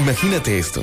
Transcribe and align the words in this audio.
Imagínate 0.00 0.58
esto, 0.58 0.82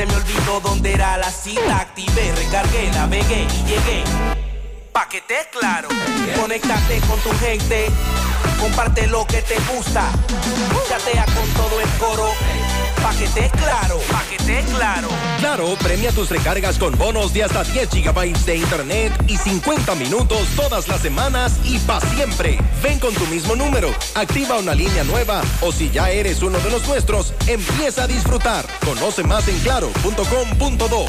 se 0.00 0.06
me 0.06 0.14
olvidó 0.14 0.60
dónde 0.60 0.94
era 0.94 1.18
la 1.18 1.30
cita. 1.30 1.80
Activé, 1.80 2.32
recargué, 2.34 2.90
navegué 2.92 3.42
y 3.42 3.64
llegué. 3.68 4.02
Pa' 4.92 5.06
que 5.10 5.20
te 5.20 5.36
claro, 5.52 5.88
conéctate 6.40 7.00
con 7.00 7.20
tu 7.20 7.30
gente, 7.38 7.90
comparte 8.58 9.06
lo 9.08 9.26
que 9.26 9.42
te 9.42 9.56
gusta, 9.74 10.10
chatea 10.88 11.26
con 11.26 11.46
todo 11.50 11.80
el 11.82 11.88
coro. 11.98 12.30
Pa' 13.02 13.14
que 13.14 13.28
te 13.28 13.50
claro, 13.50 13.98
pa' 14.10 14.22
que 14.30 14.36
te 14.38 14.62
claro. 14.74 15.08
Claro, 15.38 15.74
premia 15.82 16.12
tus 16.12 16.30
recargas 16.30 16.78
con 16.78 16.96
bonos 16.96 17.32
de 17.32 17.44
hasta 17.44 17.64
10 17.64 17.90
gigabytes 17.90 18.46
de 18.46 18.56
internet 18.56 19.12
y 19.26 19.36
50 19.36 19.94
minutos 19.96 20.46
todas 20.54 20.86
las 20.86 21.00
semanas 21.00 21.58
y 21.64 21.78
para 21.80 22.06
siempre. 22.14 22.58
Ven 22.82 22.98
con 23.00 23.14
tu 23.14 23.26
mismo 23.26 23.56
número, 23.56 23.90
activa 24.14 24.58
una 24.58 24.74
línea 24.74 25.04
nueva 25.04 25.42
o 25.60 25.72
si 25.72 25.90
ya 25.90 26.10
eres 26.10 26.42
uno 26.42 26.58
de 26.58 26.70
los 26.70 26.86
nuestros, 26.86 27.34
empieza 27.46 28.04
a 28.04 28.06
disfrutar. 28.06 28.64
Conoce 28.84 29.24
más 29.24 29.48
en 29.48 29.58
claro.com.do. 29.60 31.06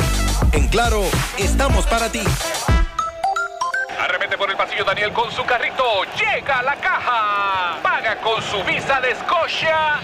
En 0.53 0.71
Claro, 0.71 1.03
estamos 1.37 1.85
para 1.85 2.09
ti. 2.09 2.21
Arremete 3.99 4.37
por 4.37 4.49
el 4.49 4.55
pasillo 4.55 4.86
Daniel 4.86 5.11
con 5.11 5.30
su 5.30 5.43
carrito. 5.43 5.83
Llega 6.17 6.59
a 6.59 6.64
la 6.64 6.75
caja. 6.77 7.80
Paga 7.83 8.21
con 8.21 8.41
su 8.41 8.64
visa 8.64 9.02
de 9.02 9.14
Scotia. 9.15 9.99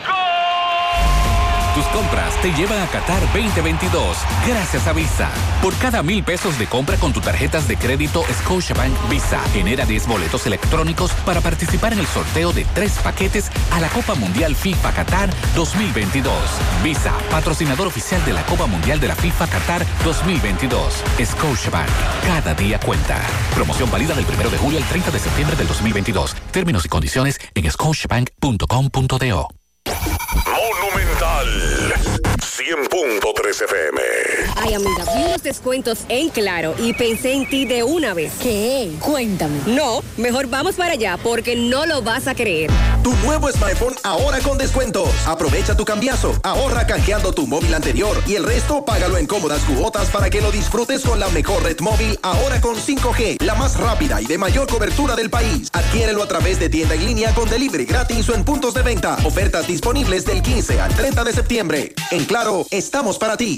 Tus 1.78 1.86
compras 1.90 2.34
te 2.42 2.52
llevan 2.54 2.80
a 2.80 2.88
Qatar 2.88 3.22
2022 3.34 4.18
gracias 4.48 4.88
a 4.88 4.94
Visa. 4.94 5.30
Por 5.62 5.76
cada 5.76 6.02
mil 6.02 6.24
pesos 6.24 6.58
de 6.58 6.66
compra 6.66 6.98
con 6.98 7.14
tus 7.14 7.22
tarjetas 7.22 7.68
de 7.68 7.78
crédito 7.78 8.24
Scotiabank 8.40 8.96
Visa, 9.12 9.40
genera 9.54 9.86
10 9.86 10.08
boletos 10.08 10.48
electrónicos 10.48 11.12
para 11.24 11.40
participar 11.40 11.94
en 11.94 12.00
el 12.00 12.08
sorteo 12.08 12.52
de 12.52 12.66
tres 12.74 12.94
paquetes 13.04 13.52
a 13.72 13.80
la 13.80 13.90
Copa 13.90 14.16
Mundial 14.16 14.56
FIFA 14.56 14.92
Qatar 14.92 15.30
2022. 15.56 16.34
Visa, 16.84 17.14
patrocinador 17.30 17.86
oficial 17.86 18.26
de 18.26 18.34
la 18.34 18.44
Copa 18.48 18.66
Mundial 18.66 19.00
de 19.00 19.10
la 19.10 19.16
FIFA 19.16 19.46
Qatar 19.46 19.86
2022. 20.04 21.04
Scotiabank, 21.24 21.90
cada 22.26 22.56
día 22.56 22.80
cuenta. 22.80 23.22
Promoción 23.54 23.92
válida 23.92 24.16
del 24.16 24.26
1 24.26 24.50
de 24.50 24.58
julio 24.58 24.80
al 24.80 24.86
30 24.86 25.12
de 25.12 25.20
septiembre 25.20 25.56
del 25.56 25.68
2022. 25.68 26.36
Términos 26.50 26.86
y 26.86 26.90
condiciones 26.90 27.38
en 27.54 27.70
scotiabank.com.do. 27.70 29.48
Nacional. 31.48 32.17
100.3 32.58 33.64
FM. 33.66 34.02
Ay, 34.56 34.74
amiga, 34.74 35.04
vi 35.16 35.26
unos 35.26 35.44
descuentos 35.44 36.00
en 36.10 36.30
Claro 36.30 36.74
y 36.80 36.94
pensé 36.94 37.34
en 37.34 37.48
ti 37.48 37.66
de 37.66 37.84
una 37.84 38.16
vez. 38.16 38.34
¿Qué? 38.42 38.92
Cuéntame. 39.00 39.60
No, 39.68 40.02
mejor 40.18 40.48
vamos 40.48 40.76
para 40.76 40.94
allá 40.94 41.18
porque 41.22 41.56
no 41.56 41.86
lo 41.86 42.02
vas 42.02 42.28
a 42.28 42.34
creer. 42.34 42.72
Tu 43.04 43.14
nuevo 43.18 43.52
smartphone 43.52 43.96
ahora 44.04 44.40
con 44.40 44.58
descuentos. 44.58 45.08
Aprovecha 45.28 45.78
tu 45.78 45.86
cambiazo, 45.86 46.34
ahorra 46.42 46.88
canjeando 46.88 47.32
tu 47.32 47.46
móvil 47.46 47.76
anterior 47.76 48.24
y 48.26 48.36
el 48.36 48.44
resto 48.44 48.84
págalo 48.84 49.18
en 49.18 49.28
cómodas 49.28 49.62
cuotas 49.62 50.10
para 50.10 50.32
que 50.32 50.42
lo 50.42 50.52
disfrutes 50.52 51.04
con 51.04 51.20
la 51.20 51.30
mejor 51.30 51.62
red 51.62 51.80
móvil 51.80 52.18
ahora 52.24 52.60
con 52.60 52.76
5G, 52.76 53.44
la 53.44 53.54
más 53.54 53.78
rápida 53.78 54.20
y 54.20 54.26
de 54.26 54.40
mayor 54.40 54.68
cobertura 54.68 55.16
del 55.16 55.30
país. 55.30 55.70
Adquiérelo 55.74 56.24
a 56.24 56.28
través 56.28 56.60
de 56.60 56.70
tienda 56.70 56.96
en 56.96 57.06
línea 57.06 57.36
con 57.36 57.48
delivery 57.48 57.86
gratis 57.86 58.28
o 58.30 58.34
en 58.34 58.44
puntos 58.44 58.74
de 58.74 58.82
venta. 58.82 59.16
Ofertas 59.26 59.68
disponibles 59.68 60.26
del 60.26 60.42
15 60.42 60.82
al 60.82 60.96
30 60.96 61.24
de 61.24 61.34
septiembre. 61.34 61.94
En 62.10 62.26
Claro, 62.26 62.47
estamos 62.72 63.18
para 63.18 63.38
ti. 63.38 63.58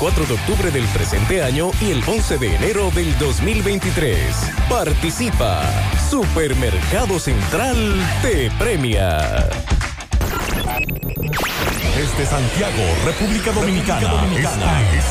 de 0.00 0.32
octubre 0.32 0.70
del 0.70 0.86
presente 0.86 1.42
año 1.42 1.70
y 1.78 1.90
el 1.90 2.02
11 2.02 2.38
de 2.38 2.56
enero 2.56 2.90
del 2.92 3.16
2023. 3.18 4.18
Participa. 4.66 5.62
Supermercado 6.08 7.18
Central 7.18 7.76
te 8.22 8.50
premia. 8.52 9.46
Desde 11.94 12.24
Santiago, 12.24 12.82
República 13.04 13.52
Dominicana. 13.52 14.24
Esta 14.38 14.80
es 14.94 15.04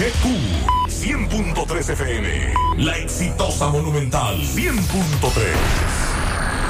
HIGQ 0.00 0.80
100.3 0.88 1.90
FM. 1.90 2.54
La 2.78 2.96
exitosa 2.96 3.68
Monumental 3.68 4.36
100.3. 4.42 5.99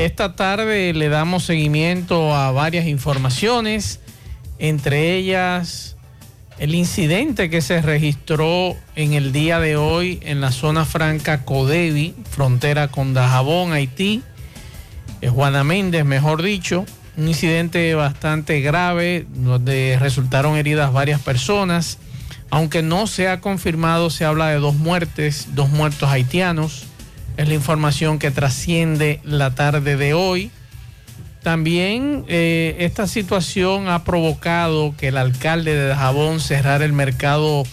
Esta 0.00 0.34
tarde 0.34 0.94
le 0.94 1.10
damos 1.10 1.44
seguimiento 1.44 2.34
a 2.34 2.52
varias 2.52 2.86
informaciones, 2.86 4.00
entre 4.58 5.14
ellas 5.14 5.96
el 6.58 6.74
incidente 6.74 7.50
que 7.50 7.60
se 7.60 7.82
registró 7.82 8.76
en 8.96 9.12
el 9.12 9.30
día 9.32 9.60
de 9.60 9.76
hoy 9.76 10.18
en 10.22 10.40
la 10.40 10.52
zona 10.52 10.86
franca 10.86 11.44
Codevi, 11.44 12.14
frontera 12.30 12.88
con 12.88 13.12
Dajabón, 13.12 13.74
Haití. 13.74 14.22
Es 15.20 15.32
Juana 15.32 15.64
Méndez, 15.64 16.06
mejor 16.06 16.42
dicho, 16.42 16.86
un 17.18 17.28
incidente 17.28 17.94
bastante 17.94 18.62
grave 18.62 19.26
donde 19.34 19.98
resultaron 20.00 20.56
heridas 20.56 20.94
varias 20.94 21.20
personas. 21.20 21.98
Aunque 22.48 22.80
no 22.80 23.06
se 23.06 23.28
ha 23.28 23.42
confirmado, 23.42 24.08
se 24.08 24.24
habla 24.24 24.48
de 24.48 24.60
dos 24.60 24.76
muertes, 24.76 25.48
dos 25.54 25.68
muertos 25.68 26.08
haitianos. 26.08 26.86
Es 27.36 27.48
la 27.48 27.54
información 27.54 28.18
que 28.18 28.30
trasciende 28.30 29.20
la 29.24 29.54
tarde 29.54 29.96
de 29.96 30.14
hoy. 30.14 30.50
También 31.42 32.24
eh, 32.28 32.76
esta 32.80 33.06
situación 33.06 33.88
ha 33.88 34.04
provocado 34.04 34.94
que 34.96 35.08
el 35.08 35.16
alcalde 35.16 35.74
de 35.74 35.88
Dajabón 35.88 36.40
cerrara 36.40 36.84
el 36.84 36.92
mercado 36.92 37.64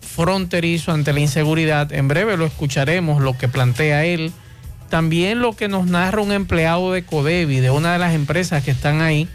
fronterizo 0.00 0.92
ante 0.92 1.12
la 1.12 1.20
inseguridad. 1.20 1.92
En 1.92 2.06
breve 2.06 2.36
lo 2.36 2.44
escucharemos, 2.44 3.22
lo 3.22 3.36
que 3.38 3.48
plantea 3.48 4.04
él. 4.04 4.32
También 4.90 5.40
lo 5.40 5.56
que 5.56 5.68
nos 5.68 5.86
narra 5.86 6.20
un 6.20 6.32
empleado 6.32 6.92
de 6.92 7.04
Codevi, 7.04 7.60
de 7.60 7.70
una 7.70 7.94
de 7.94 7.98
las 7.98 8.14
empresas 8.14 8.62
que 8.62 8.70
están 8.70 9.00
ahí. 9.00 9.26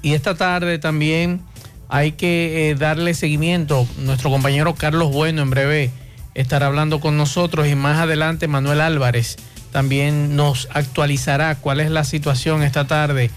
Y 0.00 0.14
esta 0.14 0.34
tarde 0.34 0.78
también 0.78 1.42
hay 1.88 2.12
que 2.12 2.70
eh, 2.70 2.74
darle 2.74 3.14
seguimiento. 3.14 3.86
Nuestro 3.98 4.30
compañero 4.30 4.74
Carlos 4.74 5.12
Bueno 5.12 5.42
en 5.42 5.50
breve 5.50 5.90
estará 6.38 6.66
hablando 6.66 7.00
con 7.00 7.16
nosotros 7.16 7.66
y 7.66 7.74
más 7.74 7.98
adelante 7.98 8.46
Manuel 8.46 8.80
Álvarez 8.80 9.36
también 9.72 10.36
nos 10.36 10.68
actualizará 10.72 11.56
cuál 11.56 11.80
es 11.80 11.90
la 11.90 12.04
situación 12.04 12.62
esta 12.62 12.86
tarde 12.86 13.30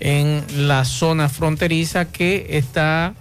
en 0.00 0.44
la 0.68 0.84
zona 0.84 1.30
fronteriza 1.30 2.12
que 2.12 2.46
está, 2.50 3.14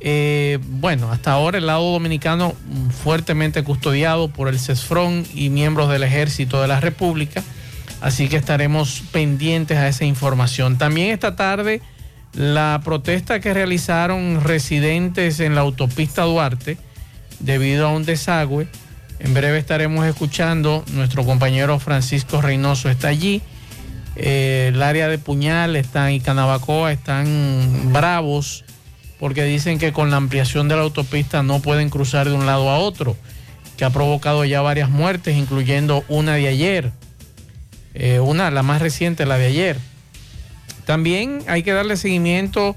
eh, 0.00 0.58
bueno, 0.62 1.12
hasta 1.12 1.32
ahora 1.32 1.58
el 1.58 1.66
lado 1.66 1.92
dominicano 1.92 2.54
fuertemente 3.02 3.62
custodiado 3.62 4.28
por 4.28 4.48
el 4.48 4.58
CESFRON 4.58 5.24
y 5.34 5.50
miembros 5.50 5.88
del 5.88 6.02
ejército 6.02 6.60
de 6.60 6.68
la 6.68 6.80
República. 6.80 7.44
Así 8.00 8.28
que 8.28 8.36
estaremos 8.36 9.04
pendientes 9.12 9.78
a 9.78 9.86
esa 9.86 10.04
información. 10.04 10.78
También 10.78 11.10
esta 11.10 11.36
tarde 11.36 11.80
la 12.32 12.80
protesta 12.84 13.38
que 13.38 13.54
realizaron 13.54 14.42
residentes 14.42 15.38
en 15.38 15.54
la 15.54 15.60
autopista 15.60 16.22
Duarte 16.22 16.76
debido 17.40 17.86
a 17.86 17.92
un 17.92 18.04
desagüe. 18.04 18.68
En 19.18 19.34
breve 19.34 19.58
estaremos 19.58 20.06
escuchando, 20.06 20.84
nuestro 20.92 21.24
compañero 21.24 21.78
Francisco 21.78 22.40
Reynoso 22.40 22.90
está 22.90 23.08
allí. 23.08 23.42
Eh, 24.16 24.70
el 24.72 24.82
área 24.82 25.08
de 25.08 25.18
Puñal 25.18 25.76
están, 25.76 26.12
y 26.12 26.20
Canabacoa 26.20 26.92
están 26.92 27.92
bravos 27.92 28.64
porque 29.18 29.44
dicen 29.44 29.78
que 29.78 29.92
con 29.92 30.10
la 30.10 30.16
ampliación 30.16 30.68
de 30.68 30.76
la 30.76 30.82
autopista 30.82 31.42
no 31.42 31.60
pueden 31.60 31.88
cruzar 31.88 32.28
de 32.28 32.34
un 32.34 32.46
lado 32.46 32.68
a 32.68 32.78
otro, 32.78 33.16
que 33.76 33.84
ha 33.84 33.90
provocado 33.90 34.44
ya 34.44 34.60
varias 34.60 34.90
muertes, 34.90 35.36
incluyendo 35.36 36.04
una 36.08 36.34
de 36.34 36.48
ayer, 36.48 36.92
eh, 37.94 38.20
una, 38.20 38.50
la 38.50 38.62
más 38.62 38.82
reciente, 38.82 39.24
la 39.24 39.38
de 39.38 39.46
ayer. 39.46 39.78
También 40.84 41.40
hay 41.48 41.62
que 41.62 41.72
darle 41.72 41.96
seguimiento 41.96 42.76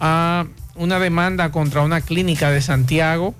a 0.00 0.46
una 0.74 0.98
demanda 0.98 1.52
contra 1.52 1.82
una 1.82 2.00
clínica 2.00 2.50
de 2.50 2.60
Santiago 2.60 3.34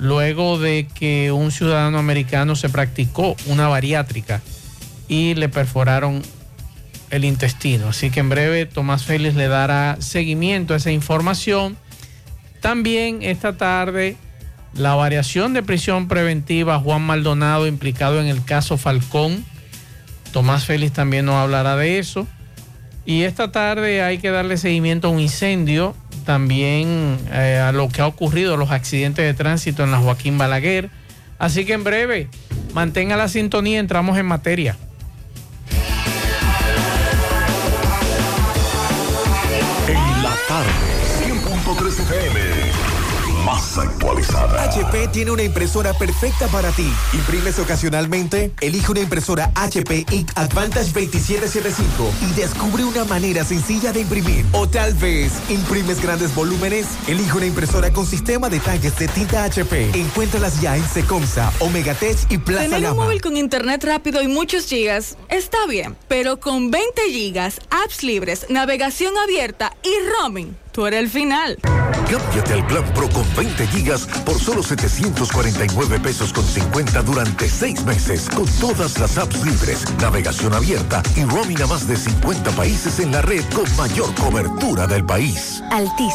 luego 0.00 0.58
de 0.58 0.88
que 0.94 1.30
un 1.30 1.52
ciudadano 1.52 1.98
americano 1.98 2.56
se 2.56 2.70
practicó 2.70 3.36
una 3.46 3.68
bariátrica 3.68 4.40
y 5.08 5.34
le 5.34 5.50
perforaron 5.50 6.22
el 7.10 7.26
intestino. 7.26 7.88
Así 7.88 8.10
que 8.10 8.20
en 8.20 8.30
breve 8.30 8.64
Tomás 8.64 9.04
Félix 9.04 9.34
le 9.34 9.48
dará 9.48 9.98
seguimiento 10.00 10.72
a 10.72 10.78
esa 10.78 10.90
información. 10.90 11.76
También 12.62 13.22
esta 13.22 13.58
tarde 13.58 14.16
la 14.72 14.94
variación 14.94 15.52
de 15.52 15.62
prisión 15.62 16.08
preventiva 16.08 16.78
Juan 16.78 17.02
Maldonado 17.02 17.66
implicado 17.66 18.22
en 18.22 18.26
el 18.26 18.42
caso 18.42 18.78
Falcón. 18.78 19.44
Tomás 20.32 20.64
Félix 20.64 20.94
también 20.94 21.26
nos 21.26 21.34
hablará 21.34 21.76
de 21.76 21.98
eso. 21.98 22.26
Y 23.04 23.24
esta 23.24 23.52
tarde 23.52 24.02
hay 24.02 24.16
que 24.16 24.30
darle 24.30 24.56
seguimiento 24.56 25.08
a 25.08 25.10
un 25.10 25.20
incendio, 25.20 25.94
también 26.24 27.18
eh, 27.32 27.58
a 27.58 27.72
lo 27.72 27.88
que 27.88 28.00
ha 28.02 28.06
ocurrido, 28.06 28.56
los 28.56 28.70
accidentes 28.70 29.24
de 29.24 29.34
tránsito 29.34 29.84
en 29.84 29.90
la 29.90 29.98
Joaquín 29.98 30.38
Balaguer. 30.38 30.90
Así 31.38 31.64
que 31.64 31.72
en 31.72 31.84
breve, 31.84 32.28
mantenga 32.74 33.16
la 33.16 33.28
sintonía, 33.28 33.78
entramos 33.78 34.18
en 34.18 34.26
materia. 34.26 34.76
En 39.88 40.22
la 40.22 40.36
tarde, 40.46 40.70
100.3 41.24 41.88
FM 41.88 42.49
más 43.50 43.78
actualizada. 43.78 44.62
HP 44.64 45.08
tiene 45.08 45.30
una 45.32 45.42
impresora 45.42 45.92
perfecta 45.94 46.46
para 46.48 46.70
ti. 46.70 46.92
¿Imprimes 47.12 47.58
ocasionalmente? 47.58 48.52
Elige 48.60 48.92
una 48.92 49.00
impresora 49.00 49.50
HP 49.56 50.06
Ink 50.10 50.30
Advantage 50.36 50.92
2775 50.92 52.12
y 52.22 52.32
descubre 52.34 52.84
una 52.84 53.04
manera 53.04 53.44
sencilla 53.44 53.92
de 53.92 54.02
imprimir. 54.02 54.44
O 54.52 54.68
tal 54.68 54.94
vez, 54.94 55.32
¿imprimes 55.48 56.00
grandes 56.00 56.34
volúmenes? 56.34 56.86
Elige 57.08 57.36
una 57.36 57.46
impresora 57.46 57.92
con 57.92 58.06
sistema 58.06 58.48
de 58.48 58.60
tanques 58.60 58.96
de 58.98 59.08
tinta 59.08 59.44
HP. 59.44 59.90
Encuéntralas 59.94 60.60
ya 60.60 60.76
en 60.76 60.88
Secomsa, 60.88 61.52
Omegatech 61.58 62.30
y 62.30 62.38
Plaza 62.38 62.68
Tener 62.68 62.90
un 62.90 62.96
móvil 62.96 63.20
con 63.20 63.36
internet 63.36 63.82
rápido 63.84 64.22
y 64.22 64.28
muchos 64.28 64.66
gigas 64.66 65.16
está 65.28 65.66
bien, 65.66 65.96
pero 66.06 66.38
con 66.38 66.70
20 66.70 67.02
gigas, 67.10 67.60
apps 67.70 68.04
libres, 68.04 68.46
navegación 68.48 69.16
abierta 69.18 69.72
y 69.82 69.90
roaming, 70.12 70.56
tú 70.72 70.86
eres 70.86 71.00
el 71.00 71.10
final. 71.10 71.58
Cámbiate 72.10 72.54
al 72.54 72.66
Plan 72.66 72.84
Pro 72.94 73.08
con 73.10 73.24
20 73.36 73.66
gigas 73.68 74.06
por 74.24 74.38
solo 74.38 74.62
749 74.62 76.00
pesos 76.00 76.32
con 76.32 76.44
50 76.44 77.02
durante 77.02 77.48
6 77.48 77.84
meses 77.84 78.28
con 78.28 78.46
todas 78.60 78.98
las 78.98 79.16
apps 79.16 79.44
libres, 79.44 79.84
navegación 80.00 80.52
abierta 80.54 81.02
y 81.16 81.24
roaming 81.24 81.62
a 81.62 81.66
más 81.66 81.86
de 81.86 81.96
50 81.96 82.50
países 82.52 82.98
en 83.00 83.12
la 83.12 83.22
red 83.22 83.44
con 83.54 83.64
mayor 83.76 84.14
cobertura 84.14 84.86
del 84.86 85.04
país. 85.04 85.62
Altis, 85.70 86.14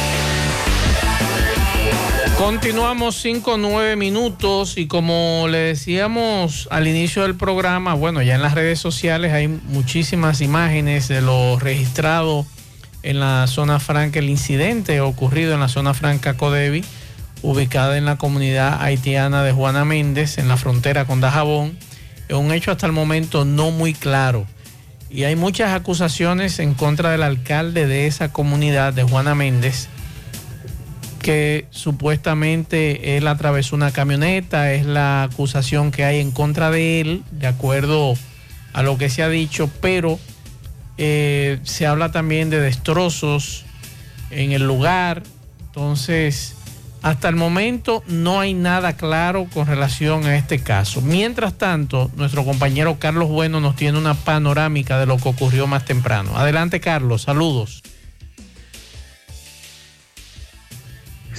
Continuamos 2.41 3.17
5 3.17 3.57
9 3.57 3.95
minutos 3.97 4.79
y 4.79 4.87
como 4.87 5.45
le 5.47 5.59
decíamos 5.59 6.67
al 6.71 6.87
inicio 6.87 7.21
del 7.21 7.35
programa, 7.35 7.93
bueno, 7.93 8.23
ya 8.23 8.33
en 8.33 8.41
las 8.41 8.55
redes 8.55 8.79
sociales 8.79 9.31
hay 9.31 9.47
muchísimas 9.47 10.41
imágenes 10.41 11.07
de 11.07 11.21
lo 11.21 11.59
registrado 11.59 12.47
en 13.03 13.19
la 13.19 13.45
zona 13.45 13.79
franca, 13.79 14.17
el 14.17 14.27
incidente 14.27 15.01
ocurrido 15.01 15.53
en 15.53 15.59
la 15.59 15.67
zona 15.67 15.93
franca 15.93 16.35
Codevi, 16.35 16.83
ubicada 17.43 17.95
en 17.95 18.05
la 18.05 18.17
comunidad 18.17 18.81
haitiana 18.81 19.43
de 19.43 19.51
Juana 19.51 19.85
Méndez, 19.85 20.39
en 20.39 20.47
la 20.47 20.57
frontera 20.57 21.05
con 21.05 21.21
Dajabón. 21.21 21.77
Es 22.27 22.35
un 22.35 22.51
hecho 22.51 22.71
hasta 22.71 22.87
el 22.87 22.91
momento 22.91 23.45
no 23.45 23.69
muy 23.69 23.93
claro. 23.93 24.47
Y 25.11 25.25
hay 25.25 25.35
muchas 25.35 25.73
acusaciones 25.73 26.57
en 26.57 26.73
contra 26.73 27.11
del 27.11 27.21
alcalde 27.21 27.85
de 27.85 28.07
esa 28.07 28.33
comunidad 28.33 28.93
de 28.93 29.03
Juana 29.03 29.35
Méndez 29.35 29.89
que 31.21 31.67
supuestamente 31.69 33.17
él 33.17 33.27
atravesó 33.27 33.75
una 33.75 33.91
camioneta, 33.91 34.73
es 34.73 34.85
la 34.85 35.23
acusación 35.23 35.91
que 35.91 36.03
hay 36.03 36.19
en 36.19 36.31
contra 36.31 36.71
de 36.71 37.01
él, 37.01 37.23
de 37.31 37.47
acuerdo 37.47 38.15
a 38.73 38.83
lo 38.83 38.97
que 38.97 39.09
se 39.09 39.23
ha 39.23 39.29
dicho, 39.29 39.69
pero 39.81 40.19
eh, 40.97 41.59
se 41.63 41.85
habla 41.85 42.11
también 42.11 42.49
de 42.49 42.59
destrozos 42.59 43.65
en 44.31 44.51
el 44.51 44.65
lugar, 44.65 45.23
entonces 45.67 46.55
hasta 47.01 47.29
el 47.29 47.35
momento 47.35 48.03
no 48.07 48.39
hay 48.39 48.53
nada 48.53 48.93
claro 48.93 49.47
con 49.51 49.65
relación 49.65 50.25
a 50.25 50.37
este 50.37 50.59
caso. 50.59 51.01
Mientras 51.01 51.57
tanto, 51.57 52.11
nuestro 52.15 52.45
compañero 52.45 52.97
Carlos 52.99 53.29
Bueno 53.29 53.59
nos 53.59 53.75
tiene 53.75 53.97
una 53.97 54.13
panorámica 54.13 54.99
de 54.99 55.07
lo 55.07 55.17
que 55.17 55.29
ocurrió 55.29 55.65
más 55.65 55.85
temprano. 55.85 56.37
Adelante 56.37 56.79
Carlos, 56.79 57.23
saludos. 57.23 57.81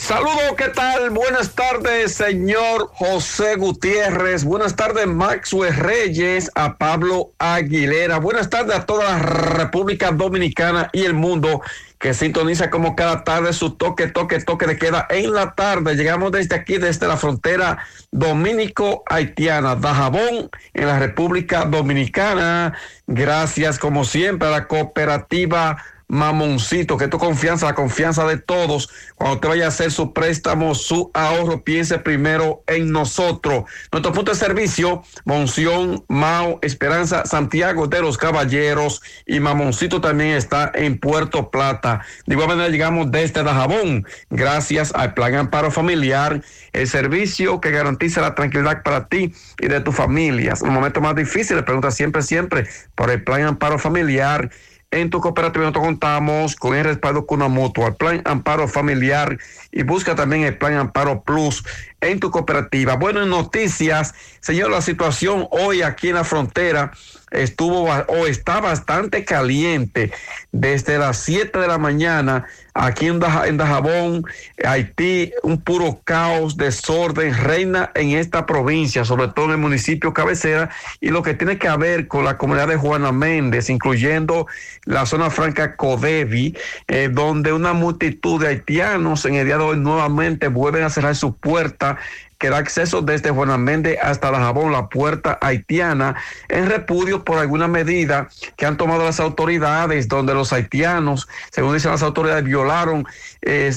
Saludos, 0.03 0.55
¿qué 0.59 0.69
tal? 0.69 1.11
Buenas 1.11 1.55
tardes, 1.55 2.15
señor 2.15 2.89
José 2.93 3.55
Gutiérrez. 3.55 4.43
Buenas 4.43 4.75
tardes, 4.75 5.07
Maxwell 5.07 5.77
Reyes, 5.77 6.51
a 6.57 6.77
Pablo 6.77 7.31
Aguilera. 7.39 8.19
Buenas 8.19 8.51
tardes 8.51 8.75
a 8.75 8.85
toda 8.85 9.05
la 9.05 9.19
República 9.21 10.11
Dominicana 10.11 10.91
y 10.93 11.05
el 11.05 11.15
mundo 11.15 11.63
que 12.01 12.15
sintoniza 12.15 12.69
como 12.69 12.97
cada 12.97 13.23
tarde 13.23 13.53
su 13.53 13.77
toque, 13.77 14.09
toque, 14.09 14.41
toque 14.41 14.67
de 14.67 14.77
queda 14.77 15.07
en 15.09 15.33
la 15.33 15.53
tarde. 15.55 15.95
Llegamos 15.95 16.33
desde 16.33 16.57
aquí, 16.57 16.79
desde 16.79 17.07
la 17.07 17.17
frontera 17.17 17.79
dominico-haitiana, 18.11 19.77
Dajabón, 19.77 20.51
en 20.75 20.87
la 20.89 20.99
República 20.99 21.65
Dominicana. 21.65 22.77
Gracias, 23.07 23.79
como 23.79 24.05
siempre, 24.05 24.49
a 24.49 24.51
la 24.51 24.67
cooperativa 24.67 25.77
mamoncito, 26.12 26.99
que 26.99 27.09
tu 27.09 27.16
confianza, 27.16 27.64
la 27.64 27.75
confianza 27.75 28.26
de 28.26 28.37
todos. 28.37 28.90
Cuando 29.16 29.40
te 29.40 29.49
vaya 29.49 29.64
a 29.64 29.69
hacer 29.69 29.90
su 29.90 30.12
préstamo, 30.12 30.75
su 30.75 31.11
ahorro, 31.14 31.64
piense 31.64 31.99
primero 31.99 32.62
en 32.66 32.92
nosotros. 32.92 33.64
Nuestro 33.90 34.12
punto 34.12 34.33
de 34.33 34.37
servicio, 34.37 35.02
Monción, 35.25 36.04
Mao, 36.09 36.59
Esperanza, 36.61 37.25
Santiago 37.25 37.87
de 37.87 38.02
los 38.02 38.19
Caballeros 38.19 39.00
y 39.25 39.40
Mamoncito 39.40 40.02
también 40.02 40.37
está 40.37 40.71
en 40.75 40.99
Puerto 40.99 41.50
Plata. 41.50 42.04
De 42.26 42.35
igual 42.35 42.49
manera 42.49 42.69
llegamos 42.69 43.11
desde 43.11 43.42
Dajabón, 43.42 44.07
gracias 44.28 44.92
al 44.95 45.14
Plan 45.14 45.35
Amparo 45.35 45.71
Familiar, 45.71 46.42
el 46.75 46.88
servicio 46.88 47.59
que 47.62 47.71
garantiza 47.71 48.21
la 48.21 48.35
tranquilidad 48.35 48.83
para 48.83 49.09
ti 49.09 49.33
y 49.59 49.66
de 49.66 49.81
tu 49.81 49.92
familia. 49.92 50.52
En 50.61 50.69
un 50.69 50.75
momento 50.75 51.00
más 51.00 51.14
difícil, 51.14 51.64
pregunta 51.64 51.90
siempre, 51.90 52.21
siempre 52.21 52.66
por 52.95 53.11
el 53.11 53.25
Plan 53.25 53.45
Amparo 53.45 53.78
Familiar 53.78 54.50
en 54.93 55.09
tu 55.11 55.21
cooperativa 55.21 55.65
nosotros 55.65 55.87
contamos 55.87 56.55
con 56.55 56.77
el 56.77 56.85
respaldo 56.85 57.27
con 57.27 57.41
una 57.41 57.49
mutua, 57.49 57.95
plan 57.95 58.23
Amparo 58.25 58.69
Familiar 58.69 59.39
y 59.73 59.83
busca 59.83 60.15
también 60.15 60.45
el 60.45 60.59
plan 60.59 60.75
Amparo 60.75 61.23
Plus 61.23 61.65
en 62.01 62.21
tu 62.21 62.31
cooperativa. 62.31 62.97
Bueno, 62.97 63.23
en 63.23 63.31
noticias, 63.31 64.15
señor, 64.41 64.71
la 64.71 64.83
situación 64.83 65.49
hoy 65.51 65.83
aquí 65.83 66.11
en 66.11 66.17
la 66.17 66.25
frontera 66.25 66.93
estuvo 67.31 67.85
o 67.85 68.27
está 68.27 68.61
bastante 68.61 69.25
caliente 69.25 70.13
desde 70.53 70.99
las 70.99 71.17
7 71.19 71.59
de 71.59 71.69
la 71.69 71.79
mañana 71.79 72.45
aquí 72.75 73.07
en, 73.07 73.19
Dajabón, 73.19 74.25
Haití, 74.64 75.33
un 75.43 75.61
puro 75.61 76.00
caos, 76.05 76.57
desorden, 76.57 77.35
reina 77.35 77.91
en 77.95 78.11
esta 78.11 78.47
provincia, 78.47 79.05
sobre 79.05 79.29
todo 79.29 79.47
en 79.47 79.50
el 79.52 79.59
municipio 79.59 80.12
cabecera, 80.12 80.71
y 81.00 81.09
lo 81.09 81.23
que 81.23 81.35
tiene 81.35 81.59
que 81.59 81.69
ver 81.76 82.09
con 82.09 82.25
la 82.25 82.38
comunidad 82.38 82.69
de 82.69 82.76
Juana 82.76 83.12
Méndez, 83.12 83.71
incluyendo 83.71 84.47
la 84.85 85.07
zona 85.07 85.31
franca 85.31 85.76
Codevi, 85.76 86.57
eh, 86.88 87.09
donde 87.12 87.52
una 87.52 87.73
multitud 87.73 88.41
de 88.41 88.49
haitianos 88.49 89.25
en 89.25 89.35
el 89.35 89.47
día 89.47 89.59
de 89.59 89.64
hoy 89.64 89.79
nuevamente 89.79 90.49
vuelven 90.49 90.85
a 90.85 90.91
cerrar 90.91 91.14
su 91.14 91.35
puerta 91.35 91.99
que 92.43 92.51
da 92.51 92.59
acceso 92.59 93.03
desde 93.03 93.31
Méndez 93.57 93.99
hasta 94.03 94.33
la 94.33 94.41
Jabón, 94.41 94.73
la 94.73 94.89
puerta 94.89 95.39
haitiana, 95.41 96.17
en 96.49 96.67
repudio 96.67 97.25
por 97.25 97.39
alguna 97.39 97.69
medida 97.69 98.29
que 98.57 98.67
han 98.67 98.77
tomado 98.77 99.05
las 99.05 99.21
autoridades, 99.21 100.09
donde 100.09 100.35
los 100.35 100.53
haitianos, 100.53 101.29
según 101.53 101.75
dicen 101.75 101.93
las 101.93 102.03
autoridades, 102.03 102.43
violaron 102.43 103.07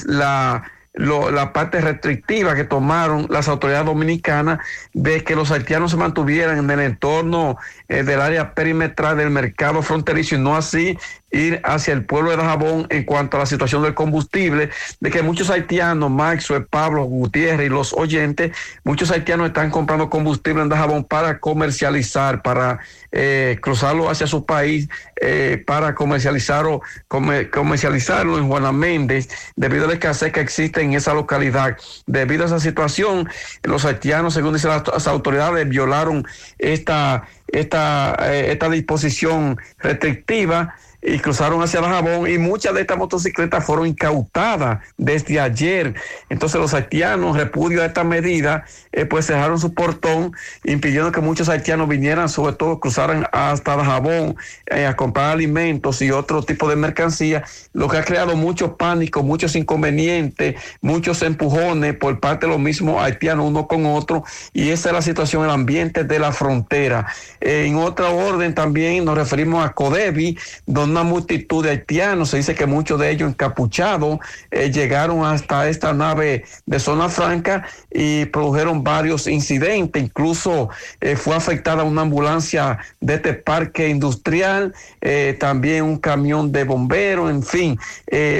la 0.06 0.64
la 0.96 1.52
parte 1.52 1.80
restrictiva 1.80 2.54
que 2.54 2.64
tomaron 2.64 3.26
las 3.28 3.48
autoridades 3.48 3.84
dominicanas 3.84 4.60
de 4.94 5.22
que 5.24 5.36
los 5.36 5.50
haitianos 5.50 5.90
se 5.90 5.98
mantuvieran 5.98 6.58
en 6.58 6.70
el 6.70 6.80
entorno 6.80 7.58
eh, 7.88 8.02
del 8.02 8.20
área 8.20 8.54
perimetral 8.54 9.18
del 9.18 9.28
mercado 9.28 9.82
fronterizo 9.82 10.36
y 10.36 10.38
no 10.38 10.56
así 10.56 10.98
ir 11.36 11.60
hacia 11.64 11.94
el 11.94 12.04
pueblo 12.04 12.30
de 12.30 12.36
Dajabón 12.36 12.86
en 12.90 13.04
cuanto 13.04 13.36
a 13.36 13.40
la 13.40 13.46
situación 13.46 13.82
del 13.82 13.94
combustible, 13.94 14.70
de 15.00 15.10
que 15.10 15.22
muchos 15.22 15.50
haitianos, 15.50 16.10
Maxwell, 16.10 16.66
Pablo, 16.66 17.04
Gutiérrez 17.04 17.66
y 17.66 17.70
los 17.70 17.92
oyentes, 17.92 18.52
muchos 18.84 19.10
haitianos 19.10 19.48
están 19.48 19.70
comprando 19.70 20.10
combustible 20.10 20.62
en 20.62 20.68
Dajabón 20.68 21.04
para 21.04 21.38
comercializar, 21.38 22.42
para 22.42 22.80
eh, 23.12 23.58
cruzarlo 23.60 24.10
hacia 24.10 24.26
su 24.26 24.44
país, 24.44 24.88
eh, 25.20 25.62
para 25.66 25.94
comercializarlo, 25.94 26.82
comercializarlo 27.08 28.38
en 28.38 28.48
Juana 28.48 28.72
Méndez, 28.72 29.28
debido 29.56 29.84
a 29.84 29.88
la 29.88 29.94
escasez 29.94 30.32
que 30.32 30.40
existe 30.40 30.82
en 30.82 30.94
esa 30.94 31.14
localidad. 31.14 31.76
Debido 32.06 32.44
a 32.44 32.46
esa 32.46 32.60
situación, 32.60 33.28
los 33.62 33.84
haitianos, 33.84 34.34
según 34.34 34.54
dicen 34.54 34.70
las, 34.70 35.06
autoridades, 35.06 35.68
violaron 35.68 36.26
esta, 36.58 37.28
esta, 37.48 38.16
eh, 38.20 38.52
esta 38.52 38.68
disposición 38.68 39.58
restrictiva 39.78 40.74
y 41.06 41.20
cruzaron 41.20 41.62
hacia 41.62 41.80
la 41.80 41.88
Jabón 41.88 42.28
y 42.28 42.36
muchas 42.36 42.74
de 42.74 42.80
estas 42.80 42.98
motocicletas 42.98 43.64
fueron 43.64 43.86
incautadas 43.86 44.80
desde 44.96 45.38
ayer. 45.38 45.94
Entonces 46.28 46.60
los 46.60 46.74
haitianos, 46.74 47.36
repudio 47.36 47.82
a 47.82 47.86
esta 47.86 48.02
medida, 48.02 48.64
eh, 48.90 49.06
pues 49.06 49.26
cerraron 49.26 49.60
su 49.60 49.72
portón, 49.72 50.32
impidiendo 50.64 51.12
que 51.12 51.20
muchos 51.20 51.48
haitianos 51.48 51.88
vinieran, 51.88 52.28
sobre 52.28 52.56
todo 52.56 52.80
cruzaran 52.80 53.24
hasta 53.30 53.76
la 53.76 53.84
Jabón 53.84 54.36
eh, 54.66 54.84
a 54.84 54.96
comprar 54.96 55.30
alimentos 55.30 56.02
y 56.02 56.10
otro 56.10 56.42
tipo 56.42 56.68
de 56.68 56.74
mercancía, 56.74 57.44
lo 57.72 57.88
que 57.88 57.98
ha 57.98 58.04
creado 58.04 58.34
mucho 58.34 58.76
pánico, 58.76 59.22
muchos 59.22 59.54
inconvenientes, 59.54 60.56
muchos 60.80 61.22
empujones 61.22 61.94
por 61.94 62.18
parte 62.18 62.46
de 62.46 62.52
los 62.52 62.60
mismos 62.60 63.00
haitianos 63.00 63.46
uno 63.46 63.68
con 63.68 63.86
otro 63.86 64.24
y 64.52 64.70
esa 64.70 64.88
es 64.88 64.94
la 64.94 65.02
situación, 65.02 65.44
el 65.44 65.50
ambiente 65.50 66.02
de 66.02 66.18
la 66.18 66.32
frontera. 66.32 67.06
en 67.40 67.76
otra 67.76 68.10
orden 68.10 68.54
también 68.54 69.04
nos 69.04 69.16
referimos 69.16 69.64
a 69.64 69.72
Codevi, 69.72 70.36
donde 70.66 70.95
una 70.96 71.04
multitud 71.04 71.62
de 71.62 71.70
haitianos, 71.70 72.30
se 72.30 72.38
dice 72.38 72.54
que 72.54 72.64
muchos 72.64 72.98
de 72.98 73.10
ellos 73.10 73.28
encapuchados 73.28 74.18
eh, 74.50 74.70
llegaron 74.70 75.24
hasta 75.26 75.68
esta 75.68 75.92
nave 75.92 76.44
de 76.64 76.80
zona 76.80 77.10
franca 77.10 77.66
y 77.92 78.24
produjeron 78.26 78.82
varios 78.82 79.26
incidentes, 79.26 80.02
incluso 80.02 80.70
eh, 81.02 81.16
fue 81.16 81.36
afectada 81.36 81.82
una 81.82 82.02
ambulancia 82.02 82.78
de 83.00 83.14
este 83.14 83.34
parque 83.34 83.88
industrial, 83.88 84.74
eh, 85.02 85.36
también 85.38 85.84
un 85.84 85.98
camión 85.98 86.50
de 86.50 86.64
bomberos, 86.64 87.30
en 87.30 87.42
fin, 87.42 87.78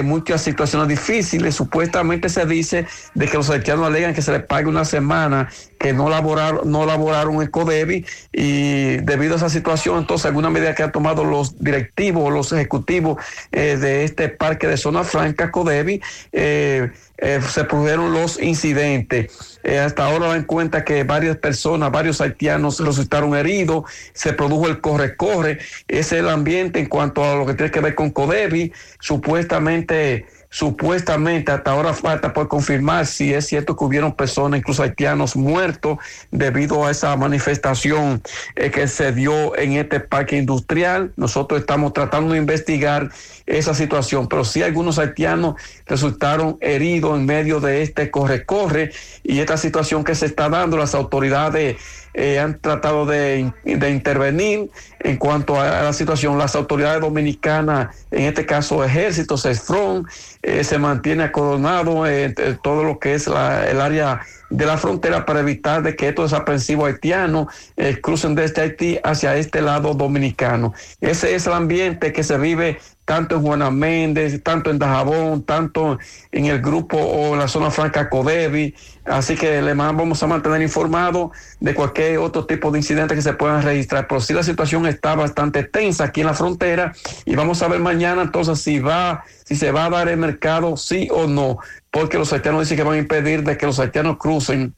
muchas 0.02 0.40
situaciones 0.40 0.88
difíciles. 0.88 1.54
Supuestamente 1.54 2.30
se 2.30 2.46
dice 2.46 2.86
de 3.14 3.26
que 3.28 3.36
los 3.36 3.50
haitianos 3.50 3.86
alegan 3.86 4.14
que 4.14 4.22
se 4.22 4.32
les 4.32 4.44
pague 4.44 4.68
una 4.68 4.84
semana 4.84 5.50
que 5.78 5.92
no 5.92 6.08
laboraron, 6.08 6.70
no 6.70 6.86
laboraron 6.86 7.42
en 7.42 7.48
Codevi 7.48 8.04
y 8.32 8.96
debido 8.98 9.34
a 9.34 9.36
esa 9.36 9.50
situación, 9.50 9.98
entonces 9.98 10.26
alguna 10.26 10.50
medida 10.50 10.74
que 10.74 10.82
han 10.82 10.92
tomado 10.92 11.24
los 11.24 11.58
directivos, 11.62 12.32
los 12.32 12.52
ejecutivos 12.52 13.22
eh, 13.52 13.76
de 13.76 14.04
este 14.04 14.28
parque 14.28 14.66
de 14.66 14.76
zona 14.76 15.04
franca 15.04 15.50
Codevi, 15.50 16.00
eh, 16.32 16.90
eh, 17.18 17.40
se 17.48 17.64
produjeron 17.64 18.12
los 18.12 18.40
incidentes. 18.40 19.58
hasta 19.64 20.06
ahora 20.06 20.28
dan 20.28 20.44
cuenta 20.44 20.84
que 20.84 21.04
varias 21.04 21.36
personas, 21.36 21.90
varios 21.90 22.20
haitianos 22.20 22.80
resultaron 22.80 23.34
heridos, 23.34 23.84
se 24.12 24.32
produjo 24.32 24.68
el 24.68 24.80
corre-corre, 24.80 25.58
ese 25.88 25.98
es 25.98 26.12
el 26.12 26.28
ambiente 26.28 26.78
en 26.78 26.86
cuanto 26.86 27.24
a 27.24 27.34
lo 27.36 27.46
que 27.46 27.54
tiene 27.54 27.70
que 27.70 27.80
ver 27.80 27.94
con 27.94 28.10
Codevi, 28.10 28.72
supuestamente 29.00 30.26
Supuestamente 30.48 31.52
hasta 31.52 31.72
ahora 31.72 31.92
falta 31.92 32.32
por 32.32 32.48
confirmar 32.48 33.06
si 33.06 33.34
es 33.34 33.46
cierto 33.46 33.76
que 33.76 33.84
hubieron 33.84 34.14
personas, 34.14 34.58
incluso 34.58 34.82
haitianos, 34.82 35.36
muertos 35.36 35.98
debido 36.30 36.86
a 36.86 36.90
esa 36.90 37.14
manifestación 37.16 38.22
eh, 38.54 38.70
que 38.70 38.88
se 38.88 39.12
dio 39.12 39.56
en 39.56 39.72
este 39.72 40.00
parque 40.00 40.36
industrial. 40.36 41.12
Nosotros 41.16 41.60
estamos 41.60 41.92
tratando 41.92 42.32
de 42.32 42.38
investigar 42.38 43.10
esa 43.46 43.74
situación, 43.74 44.28
pero 44.28 44.44
sí 44.44 44.62
algunos 44.62 44.98
haitianos 44.98 45.56
resultaron 45.86 46.58
heridos 46.60 47.18
en 47.18 47.26
medio 47.26 47.60
de 47.60 47.82
este 47.82 48.10
corre-corre 48.10 48.92
y 49.22 49.40
esta 49.40 49.56
situación 49.56 50.04
que 50.04 50.14
se 50.14 50.26
está 50.26 50.48
dando, 50.48 50.76
las 50.76 50.94
autoridades 50.94 51.76
eh, 52.18 52.38
han 52.38 52.58
tratado 52.58 53.04
de, 53.04 53.52
intervenir 53.64 54.70
en 55.06 55.16
cuanto 55.18 55.60
a, 55.60 55.82
la 55.82 55.92
situación. 55.92 56.36
Las 56.36 56.56
autoridades 56.56 57.00
dominicanas, 57.00 57.94
en 58.10 58.24
este 58.24 58.44
caso 58.44 58.84
Ejército, 58.84 59.38
CESFRON, 59.38 60.06
eh, 60.42 60.64
se 60.64 60.78
mantiene 60.78 61.22
acordonado 61.22 62.06
en, 62.06 62.34
todo 62.62 62.82
lo 62.82 62.98
que 62.98 63.14
es 63.14 63.28
el 63.28 63.34
área 63.80 64.20
de 64.50 64.66
la 64.66 64.76
frontera 64.78 65.24
para 65.24 65.40
evitar 65.40 65.82
de 65.82 65.96
que 65.96 66.08
estos 66.08 66.30
desaprensivos 66.30 66.88
haitianos 66.88 67.46
eh, 67.76 68.00
crucen 68.00 68.34
desde 68.34 68.62
Haití 68.62 68.98
hacia 69.02 69.36
este 69.36 69.60
lado 69.60 69.94
dominicano. 69.94 70.72
Ese 71.00 71.34
es 71.34 71.46
el 71.46 71.52
ambiente 71.52 72.12
que 72.12 72.22
se 72.22 72.38
vive 72.38 72.78
tanto 73.04 73.36
en 73.36 73.42
Juana 73.42 73.70
Méndez, 73.70 74.42
tanto 74.42 74.68
en 74.68 74.78
Dajabón, 74.78 75.44
tanto 75.44 75.98
en 76.32 76.46
el 76.46 76.60
grupo 76.60 76.96
o 76.96 77.34
en 77.34 77.38
la 77.38 77.48
zona 77.48 77.70
franca 77.70 78.10
Codevi. 78.10 78.74
Así 79.04 79.36
que 79.36 79.62
le 79.62 79.74
vamos 79.74 80.22
a 80.22 80.26
mantener 80.26 80.60
informado 80.60 81.30
de 81.60 81.72
cualquier 81.72 82.18
otro 82.18 82.46
tipo 82.46 82.72
de 82.72 82.80
incidente 82.80 83.14
que 83.14 83.22
se 83.22 83.32
puedan 83.32 83.62
registrar. 83.62 84.08
Pero 84.08 84.20
sí 84.20 84.34
la 84.34 84.42
situación 84.42 84.86
está 84.96 85.14
bastante 85.14 85.62
tensa 85.62 86.04
aquí 86.04 86.20
en 86.22 86.26
la 86.26 86.34
frontera 86.34 86.92
y 87.24 87.36
vamos 87.36 87.62
a 87.62 87.68
ver 87.68 87.80
mañana 87.80 88.22
entonces 88.22 88.60
si 88.60 88.80
va, 88.80 89.24
si 89.44 89.54
se 89.54 89.70
va 89.70 89.86
a 89.86 89.90
dar 89.90 90.08
el 90.08 90.16
mercado, 90.16 90.76
sí 90.76 91.08
o 91.10 91.26
no, 91.26 91.58
porque 91.90 92.18
los 92.18 92.32
haitianos 92.32 92.62
dicen 92.62 92.76
que 92.76 92.82
van 92.82 92.94
a 92.94 92.98
impedir 92.98 93.44
de 93.44 93.56
que 93.56 93.66
los 93.66 93.78
haitianos 93.78 94.18
crucen. 94.18 94.74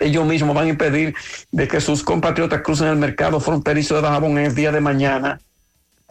Ellos 0.00 0.26
mismos 0.26 0.54
van 0.54 0.66
a 0.66 0.68
impedir 0.68 1.14
de 1.50 1.66
que 1.66 1.80
sus 1.80 2.02
compatriotas 2.02 2.60
crucen 2.60 2.88
el 2.88 2.96
mercado 2.96 3.40
fronterizo 3.40 3.96
de 3.96 4.02
Dajabón 4.02 4.32
en 4.32 4.46
el 4.46 4.54
día 4.54 4.70
de 4.70 4.80
mañana 4.80 5.40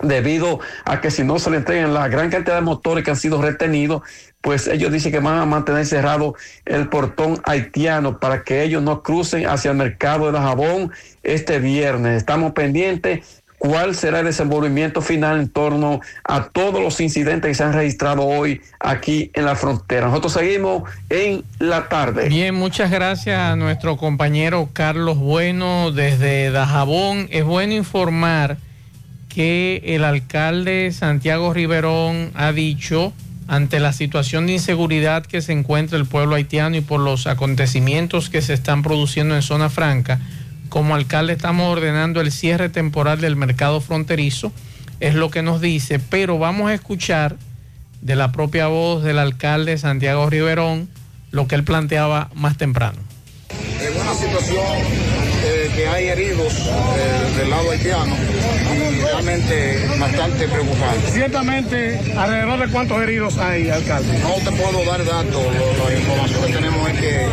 debido 0.01 0.59
a 0.85 1.01
que 1.01 1.11
si 1.11 1.23
no 1.23 1.39
se 1.39 1.49
le 1.49 1.57
entregan 1.57 1.93
la 1.93 2.07
gran 2.07 2.29
cantidad 2.29 2.55
de 2.55 2.61
motores 2.61 3.03
que 3.03 3.11
han 3.11 3.17
sido 3.17 3.41
retenidos, 3.41 4.03
pues 4.41 4.67
ellos 4.67 4.91
dicen 4.91 5.11
que 5.11 5.19
van 5.19 5.39
a 5.39 5.45
mantener 5.45 5.85
cerrado 5.85 6.35
el 6.65 6.87
portón 6.89 7.41
haitiano 7.43 8.19
para 8.19 8.43
que 8.43 8.63
ellos 8.63 8.83
no 8.83 9.01
crucen 9.01 9.47
hacia 9.47 9.71
el 9.71 9.77
mercado 9.77 10.31
de 10.31 10.37
jabón 10.37 10.91
este 11.23 11.59
viernes. 11.59 12.17
Estamos 12.17 12.53
pendientes 12.53 13.41
cuál 13.57 13.95
será 13.95 14.19
el 14.19 14.25
desenvolvimiento 14.25 15.01
final 15.01 15.39
en 15.39 15.49
torno 15.49 15.99
a 16.23 16.49
todos 16.49 16.81
los 16.81 16.99
incidentes 17.01 17.49
que 17.49 17.55
se 17.55 17.63
han 17.63 17.73
registrado 17.73 18.23
hoy 18.23 18.61
aquí 18.79 19.31
en 19.33 19.45
la 19.45 19.55
frontera. 19.55 20.07
Nosotros 20.07 20.33
seguimos 20.33 20.83
en 21.09 21.43
la 21.57 21.89
tarde. 21.89 22.29
Bien, 22.29 22.53
muchas 22.53 22.91
gracias 22.91 23.39
a 23.39 23.55
nuestro 23.55 23.97
compañero 23.97 24.69
Carlos 24.73 25.17
Bueno 25.17 25.91
desde 25.91 26.51
Dajabón. 26.51 27.27
Es 27.31 27.43
bueno 27.43 27.73
informar 27.73 28.57
que 29.37 29.83
el 29.85 30.03
alcalde 30.03 30.91
Santiago 30.91 31.53
Riverón 31.53 32.31
ha 32.33 32.51
dicho 32.53 33.13
ante 33.47 33.79
la 33.79 33.93
situación 33.93 34.47
de 34.47 34.53
inseguridad 34.53 35.27
que 35.27 35.43
se 35.43 35.53
encuentra 35.53 35.95
el 35.99 36.07
pueblo 36.07 36.33
haitiano 36.33 36.75
y 36.75 36.81
por 36.81 36.99
los 36.99 37.27
acontecimientos 37.27 38.31
que 38.31 38.41
se 38.41 38.55
están 38.55 38.81
produciendo 38.81 39.35
en 39.35 39.43
zona 39.43 39.69
franca, 39.69 40.19
como 40.69 40.95
alcalde 40.95 41.33
estamos 41.33 41.71
ordenando 41.71 42.19
el 42.19 42.31
cierre 42.31 42.69
temporal 42.69 43.21
del 43.21 43.35
mercado 43.35 43.79
fronterizo, 43.79 44.51
es 44.99 45.13
lo 45.13 45.29
que 45.29 45.43
nos 45.43 45.61
dice, 45.61 45.99
pero 45.99 46.39
vamos 46.39 46.71
a 46.71 46.73
escuchar 46.73 47.35
de 48.01 48.15
la 48.15 48.31
propia 48.31 48.65
voz 48.65 49.03
del 49.03 49.19
alcalde 49.19 49.77
Santiago 49.77 50.27
Riverón 50.31 50.89
lo 51.29 51.47
que 51.47 51.53
él 51.53 51.63
planteaba 51.63 52.31
más 52.33 52.57
temprano. 52.57 52.97
En 53.51 54.01
una 54.01 54.15
situación 54.15 54.65
eh, 55.45 55.69
que 55.75 55.87
hay 55.87 56.07
heridos 56.07 56.53
eh, 56.57 57.37
del 57.37 57.51
lado 57.51 57.69
haitiano 57.69 58.15
realmente 59.17 59.79
bastante 59.99 60.47
preocupante. 60.47 61.11
Ciertamente, 61.11 61.99
alrededor 62.15 62.59
de 62.59 62.71
cuántos 62.71 63.01
heridos 63.01 63.37
hay, 63.37 63.69
alcalde. 63.69 64.19
No 64.19 64.35
te 64.35 64.51
puedo 64.55 64.85
dar 64.85 65.03
datos, 65.03 65.43
la 65.83 65.97
información 65.97 66.45
que 66.45 66.53
tenemos 66.53 66.89
es 66.89 66.99
que, 66.99 67.25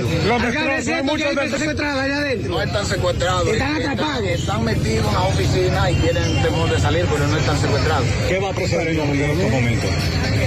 Los 0.00 0.88
hay 0.88 1.02
muchos 1.02 1.34
de 1.34 1.58
secuestrados 1.58 2.02
allá 2.02 2.16
adentro. 2.18 2.50
No 2.50 2.62
están 2.62 2.86
secuestrados. 2.86 3.48
Están 3.48 3.76
atrapados. 3.76 4.24
Están, 4.28 4.64
metidos 4.64 5.06
en 5.06 5.14
la 5.14 5.22
oficina 5.22 5.90
y 5.90 5.94
tienen 5.96 6.42
temor 6.42 6.70
de 6.70 6.80
salir, 6.80 7.06
pero 7.10 7.26
no 7.26 7.36
están 7.36 7.58
secuestrados. 7.60 8.06
¿Qué 8.28 8.38
va 8.38 8.50
a 8.50 8.52
proceder 8.52 8.88
en 8.88 9.00
estos 9.00 9.50
momentos? 9.50 9.90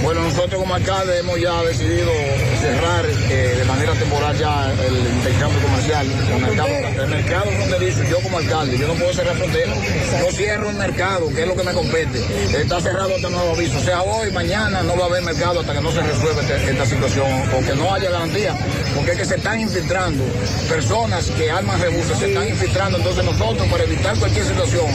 Bueno, 0.02 0.20
nosotros 0.22 0.60
como 0.60 0.74
alcalde 0.74 1.18
hemos 1.18 1.40
ya 1.40 1.62
decidido 1.62 2.12
cerrar 2.60 3.06
eh, 3.06 3.54
de 3.58 3.64
manera 3.64 3.92
temporal 3.94 4.36
ya 4.38 4.70
el 4.72 4.96
intercambio 5.16 5.62
comercial. 5.62 6.06
El 6.06 6.40
mercado, 6.40 7.02
el 7.02 7.08
mercado 7.08 7.50
fronterizo, 7.52 8.02
yo 8.04 8.18
como 8.20 8.38
alcalde, 8.38 8.78
yo 8.78 8.86
no 8.86 8.94
puedo 8.94 9.12
cerrar 9.14 9.36
fronteras. 9.36 9.78
Yo 10.20 10.32
cierro 10.32 10.70
el 10.70 10.76
mercado, 10.76 11.28
que 11.28 11.42
es 11.42 11.48
lo 11.48 11.56
que 11.56 11.62
me 11.62 11.72
compete. 11.72 12.20
Está 12.60 12.80
cerrado 12.80 13.14
hasta 13.14 13.30
nuevo 13.30 13.52
aviso. 13.52 13.78
O 13.78 13.82
sea, 13.82 14.02
hoy, 14.02 14.30
mañana 14.32 14.82
no 14.82 14.96
va 14.96 15.04
a 15.04 15.06
haber 15.06 15.22
mercado 15.22 15.60
hasta 15.60 15.72
que 15.72 15.80
no 15.80 15.90
se 15.90 16.02
resuelva 16.02 16.42
este, 16.42 16.70
esta 16.70 16.86
situación 16.86 17.26
o 17.56 17.66
que 17.66 17.74
no 17.74 17.94
haya 17.94 18.10
garantía. 18.10 18.54
Porque 18.94 19.12
es 19.12 19.18
que 19.18 19.24
se 19.24 19.34
están 19.44 19.60
infiltrando 19.60 20.24
personas 20.70 21.30
que 21.32 21.50
arman 21.50 21.78
rebusas, 21.78 22.18
se 22.18 22.28
están 22.28 22.48
infiltrando. 22.48 22.96
Entonces 22.96 23.22
nosotros, 23.26 23.68
para 23.68 23.84
evitar 23.84 24.16
cualquier 24.16 24.42
situación 24.42 24.86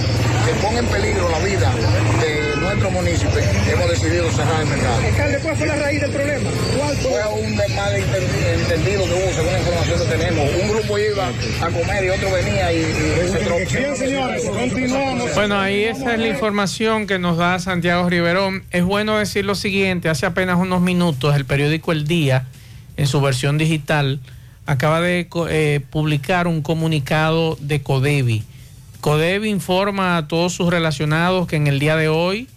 que 0.44 0.54
ponga 0.60 0.80
en 0.80 0.88
peligro 0.88 1.30
la 1.30 1.38
vida 1.38 1.72
de 2.20 2.60
nuestro 2.60 2.90
municipio, 2.90 3.40
hemos 3.72 3.90
decidido 3.92 4.32
cerrar 4.32 4.62
el 4.62 4.68
mercado. 4.70 5.02
Alcalde, 5.06 5.40
¿cuál 5.44 5.56
fue 5.56 5.68
la 5.68 5.76
raíz 5.76 6.02
del 6.02 6.12
problema? 6.12 6.50
¿Cuál 6.80 6.98
fue? 6.98 7.12
fue 7.12 7.42
un 7.44 7.56
mal 7.76 7.96
entendido 7.96 9.06
que 9.06 9.14
hubo, 9.14 9.34
según 9.36 9.54
la 9.54 9.60
información 9.60 10.00
que 10.00 10.18
tenemos. 10.18 10.50
Un 10.64 10.70
grupo 10.70 10.98
iba 10.98 11.28
a 11.28 11.70
comer 11.70 12.06
y 12.06 12.10
otro 12.10 12.32
venía 12.32 12.74
y, 12.74 12.82
se 12.82 13.78
Bien, 13.78 13.96
señores, 13.96 14.46
continuamos. 14.46 15.36
Bueno, 15.36 15.60
ahí 15.60 15.84
esa 15.84 16.16
es 16.16 16.20
la 16.20 16.28
información 16.28 17.06
que 17.06 17.20
nos 17.20 17.38
da 17.38 17.60
Santiago 17.60 18.10
Riverón. 18.10 18.64
Es 18.72 18.84
bueno 18.84 19.20
decir 19.20 19.46
lo 19.46 19.54
siguiente, 19.54 20.10
hace 20.10 20.26
apenas 20.26 20.58
unos 20.58 20.82
minutos 20.82 21.36
el 21.36 21.46
periódico 21.46 21.92
El 21.92 22.08
Día, 22.08 22.48
en 22.98 23.06
su 23.06 23.22
versión 23.22 23.60
digital, 23.60 24.20
acaba 24.70 25.02
de 25.02 25.28
eh, 25.50 25.82
publicar 25.90 26.46
un 26.46 26.62
comunicado 26.62 27.58
de 27.60 27.82
Codevi. 27.82 28.44
Codevi 29.02 29.50
informa 29.50 30.16
a 30.16 30.28
todos 30.28 30.54
sus 30.54 30.70
relacionados 30.70 31.48
que 31.48 31.56
en 31.56 31.66
el 31.66 31.80
día 31.80 31.96
de 31.96 32.08
hoy 32.08 32.48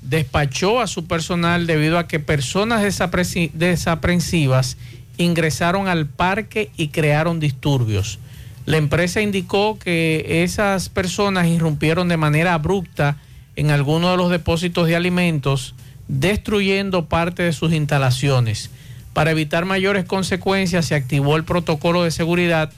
despachó 0.00 0.80
a 0.80 0.86
su 0.86 1.08
personal 1.08 1.66
debido 1.66 1.98
a 1.98 2.06
que 2.06 2.20
personas 2.20 2.82
desaprensivas 2.82 4.76
ingresaron 5.16 5.88
al 5.88 6.06
parque 6.06 6.70
y 6.76 6.88
crearon 6.88 7.40
disturbios. 7.40 8.20
La 8.64 8.76
empresa 8.76 9.20
indicó 9.20 9.76
que 9.76 10.44
esas 10.44 10.88
personas 10.88 11.48
irrumpieron 11.48 12.06
de 12.06 12.16
manera 12.16 12.54
abrupta 12.54 13.16
en 13.56 13.72
alguno 13.72 14.12
de 14.12 14.16
los 14.16 14.30
depósitos 14.30 14.86
de 14.86 14.94
alimentos, 14.94 15.74
destruyendo 16.06 17.06
parte 17.06 17.42
de 17.42 17.52
sus 17.52 17.72
instalaciones. 17.72 18.70
Para 19.16 19.30
evitar 19.30 19.64
mayores 19.64 20.04
consecuencias, 20.04 20.84
se 20.84 20.94
activó 20.94 21.36
el 21.36 21.44
protocolo 21.44 22.02
de 22.02 22.10
seguridad, 22.10 22.70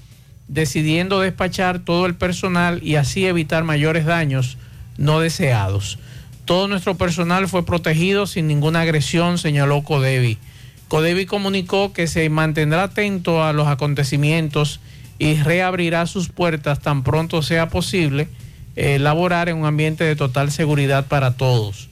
decidiendo 0.47 1.19
despachar 1.19 1.81
todo 1.81 2.07
el 2.07 2.15
personal 2.15 2.81
y 2.81 2.95
así 2.95 3.27
evitar 3.27 3.65
mayores 3.65 4.05
daños 4.05 4.57
no 4.97 5.19
deseados. 5.19 5.99
Todo 6.45 6.69
nuestro 6.69 6.95
personal 6.95 7.49
fue 7.49 7.67
protegido 7.67 8.29
sin 8.29 8.47
ninguna 8.47 8.83
agresión, 8.83 9.39
señaló 9.39 9.83
Codevi. 9.83 10.39
Codevi 10.87 11.27
comunicó 11.27 11.93
que 11.93 12.07
se 12.07 12.31
mantendrá 12.31 12.85
atento 12.85 13.43
a 13.43 13.53
los 13.53 13.67
acontecimientos 13.67 14.79
y 15.19 15.43
reabrirá 15.43 16.07
sus 16.07 16.29
puertas 16.29 16.79
tan 16.79 17.03
pronto 17.03 17.43
sea 17.43 17.69
posible 17.69 18.29
eh, 18.77 19.01
laborar 19.01 19.49
en 19.49 19.57
un 19.57 19.67
ambiente 19.67 20.05
de 20.05 20.15
total 20.15 20.53
seguridad 20.53 21.07
para 21.07 21.37
todos. 21.37 21.88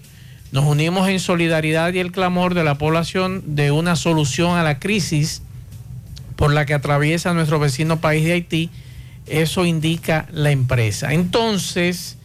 Nos 0.57 0.64
unimos 0.64 1.07
en 1.11 1.21
solidaridad 1.21 1.92
y 1.92 1.99
el 1.99 2.12
clamor 2.12 2.55
de 2.55 2.64
la 2.64 2.77
población 2.77 3.42
de 3.45 3.73
una 3.73 3.95
solución 3.95 4.57
a 4.57 4.62
la 4.62 4.79
crisis 4.79 5.42
por 6.35 6.51
la 6.51 6.64
que 6.64 6.73
atraviesa 6.73 7.35
nuestro 7.35 7.59
vecino 7.59 8.01
país 8.01 8.25
de 8.25 8.33
Haití. 8.33 8.71
Eso 9.27 9.66
indica 9.66 10.27
la 10.33 10.53
empresa. 10.53 11.12
Entonces, 11.12 12.16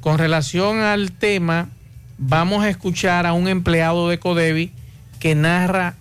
con 0.00 0.18
relación 0.18 0.78
al 0.78 1.10
tema, 1.10 1.70
vamos 2.16 2.62
a 2.62 2.68
escuchar 2.68 3.26
a 3.26 3.32
un 3.32 3.48
empleado 3.48 4.08
de 4.08 4.20
Codevi 4.20 4.70
que 5.18 5.34
narra 5.34 5.96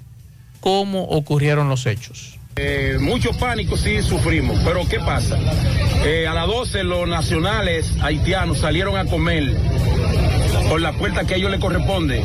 cómo 0.60 1.06
ocurrieron 1.06 1.70
los 1.70 1.88
hechos. 1.88 2.38
Eh, 2.58 2.98
mucho 3.02 3.32
pánico 3.32 3.78
sí 3.78 4.04
sufrimos, 4.04 4.60
pero 4.64 4.88
¿qué 4.88 5.00
pasa? 5.00 5.40
Eh, 6.06 6.28
a 6.28 6.36
las 6.36 6.46
12 6.46 6.84
los 6.84 7.08
nacionales 7.08 7.92
haitianos 8.00 8.60
salieron 8.60 8.96
a 8.96 9.06
comer 9.06 9.56
por 10.70 10.80
la 10.80 10.94
puerta 10.94 11.26
que 11.26 11.34
a 11.34 11.38
ellos 11.38 11.50
les 11.50 11.60
corresponde 11.60 12.24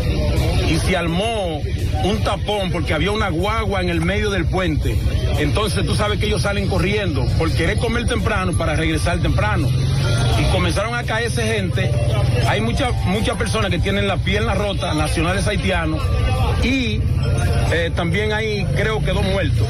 y 0.69 0.77
se 0.77 0.97
armó 0.97 1.63
un 2.05 2.23
tapón 2.23 2.71
porque 2.71 2.93
había 2.93 3.11
una 3.11 3.31
guagua 3.31 3.81
en 3.81 3.89
el 3.89 4.03
medio 4.03 4.31
del 4.31 4.45
puente. 4.45 4.97
Entonces 5.39 5.85
tú 5.87 5.95
sabes 5.95 6.21
que 6.21 6.27
ellos 6.27 6.43
salen 6.43 6.69
corriendo 6.69 7.25
por 7.39 7.51
querer 7.53 7.79
comer 7.79 8.07
temprano 8.07 8.53
para 8.53 8.77
regresar 8.77 9.21
temprano. 9.21 9.69
Y 10.39 10.53
comenzaron 10.53 10.95
a 10.95 11.05
caerse 11.05 11.43
gente. 11.43 11.91
Hay 12.47 12.61
muchas 12.61 12.93
muchas 13.07 13.37
personas 13.37 13.71
que 13.71 13.79
tienen 13.79 14.07
la 14.07 14.19
pierna 14.19 14.55
rota, 14.55 14.93
nacionales 14.95 15.47
haitianos, 15.47 16.03
y 16.63 17.01
eh, 17.73 17.91
también 17.95 18.33
hay 18.33 18.65
creo 18.77 19.01
que 19.03 19.13
dos 19.13 19.25
muertos. 19.25 19.67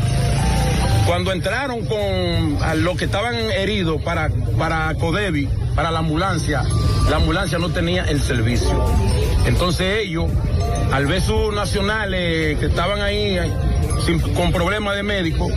Cuando 1.07 1.33
entraron 1.33 1.85
con 1.85 2.62
a 2.62 2.75
los 2.75 2.97
que 2.97 3.05
estaban 3.05 3.35
heridos 3.35 4.01
para, 4.03 4.31
para 4.59 4.95
Codevi, 4.95 5.49
para 5.75 5.90
la 5.90 5.99
ambulancia, 5.99 6.62
la 7.11 7.17
ambulancia 7.17 7.59
no 7.59 7.69
tenía 7.69 8.05
el 8.05 8.23
servicio. 8.23 8.85
Entonces 9.47 9.99
ellos, 10.05 10.31
al 10.93 11.07
ver 11.07 11.21
sus 11.21 11.55
nacionales 11.55 12.59
que 12.59 12.67
estaban 12.67 13.03
ahí 13.03 13.37
con 14.35 14.53
problemas 14.53 14.97
de 14.97 15.03
médico, 15.03 15.49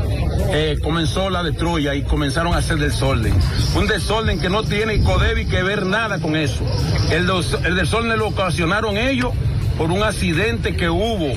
eh, 0.51 0.77
comenzó 0.81 1.29
la 1.29 1.43
destruya 1.43 1.95
y 1.95 2.03
comenzaron 2.03 2.53
a 2.53 2.57
hacer 2.57 2.77
desorden. 2.77 3.33
Un 3.75 3.87
desorden 3.87 4.39
que 4.39 4.49
no 4.49 4.63
tiene 4.63 5.01
Codevi 5.01 5.45
que 5.45 5.63
ver 5.63 5.85
nada 5.85 6.19
con 6.19 6.35
eso. 6.35 6.63
El 7.11 7.75
desorden 7.75 8.17
lo 8.19 8.27
ocasionaron 8.27 8.97
ellos 8.97 9.31
por 9.77 9.91
un 9.91 10.03
accidente 10.03 10.75
que 10.75 10.89
hubo. 10.89 11.33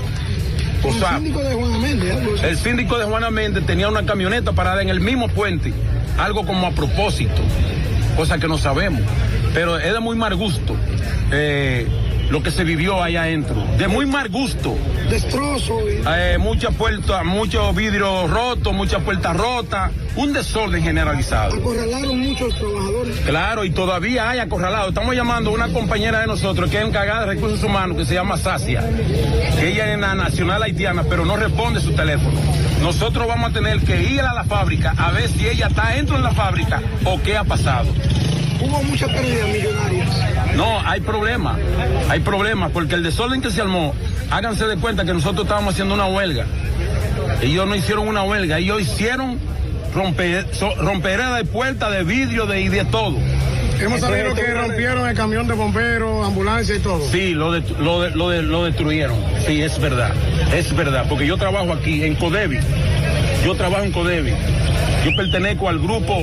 O 0.82 0.92
sea, 0.92 1.16
el 1.16 1.22
síndico 1.22 1.42
de 1.42 1.54
Juana 1.54 1.78
Méndez. 1.78 2.16
algo 2.16 2.34
así. 2.34 2.46
el 2.46 2.56
síndico 2.56 2.98
de 2.98 3.04
Juana 3.04 3.30
Méndez 3.30 3.66
tenía 3.66 3.88
una 3.88 4.06
camioneta 4.06 4.52
parada 4.52 4.82
en 4.82 4.88
el 4.88 5.00
mismo 5.00 5.28
puente, 5.28 5.72
algo 6.18 6.46
como 6.46 6.66
a 6.66 6.70
propósito, 6.72 7.42
cosa 8.16 8.38
que 8.38 8.48
no 8.48 8.58
sabemos. 8.58 9.02
Pero 9.52 9.78
es 9.78 9.92
de 9.92 10.00
muy 10.00 10.16
mal 10.16 10.34
gusto 10.36 10.76
eh, 11.32 11.86
lo 12.30 12.42
que 12.42 12.50
se 12.50 12.64
vivió 12.64 13.02
allá 13.02 13.22
adentro. 13.22 13.62
De 13.76 13.88
muy 13.88 14.06
mal 14.06 14.28
gusto. 14.28 14.76
Destrozo. 15.10 15.80
Eh, 15.88 16.38
muchas 16.38 16.74
puertas, 16.74 17.24
muchos 17.24 17.74
vidrios 17.74 18.30
rotos, 18.30 18.72
muchas 18.72 19.02
puertas 19.02 19.36
rotas, 19.36 19.90
un 20.16 20.32
desorden 20.32 20.82
generalizado. 20.82 21.56
Acorralaron 21.56 22.20
muchos 22.20 22.54
trabajadores. 22.56 23.16
Claro, 23.20 23.64
y 23.64 23.70
todavía 23.70 24.30
hay 24.30 24.38
acorralado. 24.38 24.90
Estamos 24.90 25.14
llamando 25.14 25.50
a 25.50 25.54
una 25.54 25.68
compañera 25.68 26.20
de 26.20 26.28
nosotros 26.28 26.70
que 26.70 26.78
es 26.78 26.84
encargada 26.86 27.22
de 27.22 27.26
recursos 27.34 27.62
humanos, 27.64 27.96
que 27.96 28.04
se 28.04 28.14
llama 28.14 28.36
Sacia. 28.36 28.84
Ella 29.60 29.92
es 29.92 29.98
la 29.98 30.14
nacional 30.14 30.62
haitiana, 30.62 31.02
pero 31.08 31.24
no 31.24 31.36
responde 31.36 31.80
su 31.80 31.92
teléfono. 31.92 32.40
Nosotros 32.80 33.26
vamos 33.26 33.50
a 33.50 33.52
tener 33.52 33.80
que 33.80 34.02
ir 34.02 34.20
a 34.20 34.32
la 34.32 34.44
fábrica 34.44 34.94
a 34.96 35.10
ver 35.10 35.28
si 35.28 35.46
ella 35.46 35.66
está 35.66 35.90
dentro 35.90 36.16
de 36.16 36.22
la 36.22 36.32
fábrica 36.32 36.80
o 37.04 37.20
qué 37.20 37.36
ha 37.36 37.44
pasado. 37.44 37.88
Hubo 38.60 38.82
muchas 38.82 39.10
pérdidas 39.10 39.48
millonarias. 39.48 40.08
No, 40.56 40.80
hay 40.86 41.00
problemas, 41.00 41.58
hay 42.08 42.20
problemas, 42.20 42.70
porque 42.72 42.94
el 42.94 43.02
desorden 43.02 43.40
que 43.40 43.50
se 43.50 43.60
armó, 43.60 43.94
háganse 44.30 44.66
de 44.66 44.76
cuenta 44.76 45.04
que 45.04 45.12
nosotros 45.14 45.44
estábamos 45.44 45.72
haciendo 45.74 45.94
una 45.94 46.06
huelga. 46.06 46.44
Ellos 47.40 47.66
no 47.66 47.74
hicieron 47.74 48.08
una 48.08 48.22
huelga, 48.22 48.58
ellos 48.58 48.82
hicieron 48.82 49.38
romper, 49.94 50.46
so- 50.52 50.74
romperera 50.76 51.34
de 51.36 51.44
puertas, 51.44 51.90
de 51.92 52.04
vidrio 52.04 52.46
de, 52.46 52.60
y 52.60 52.68
de 52.68 52.84
todo. 52.84 53.16
Hemos 53.80 54.00
sabido 54.00 54.34
que 54.34 54.42
rompieron 54.52 55.08
el 55.08 55.16
camión 55.16 55.48
de 55.48 55.54
bomberos, 55.54 56.26
ambulancia 56.26 56.76
y 56.76 56.80
todo. 56.80 57.00
Sí, 57.10 57.30
lo, 57.32 57.52
de- 57.52 57.62
lo, 57.78 58.02
de- 58.02 58.10
lo, 58.10 58.28
de- 58.28 58.42
lo 58.42 58.64
destruyeron. 58.64 59.16
Sí, 59.46 59.62
es 59.62 59.78
verdad. 59.80 60.10
Es 60.54 60.74
verdad. 60.76 61.06
Porque 61.08 61.26
yo 61.26 61.38
trabajo 61.38 61.72
aquí 61.72 62.04
en 62.04 62.14
Codevi. 62.16 62.58
Yo 63.44 63.54
trabajo 63.54 63.84
en 63.84 63.92
Codevi. 63.92 64.32
Yo 65.06 65.16
pertenezco 65.16 65.68
al 65.70 65.78
grupo 65.78 66.22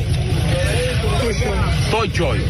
Toy 1.91 2.09
Choy. 2.13 2.41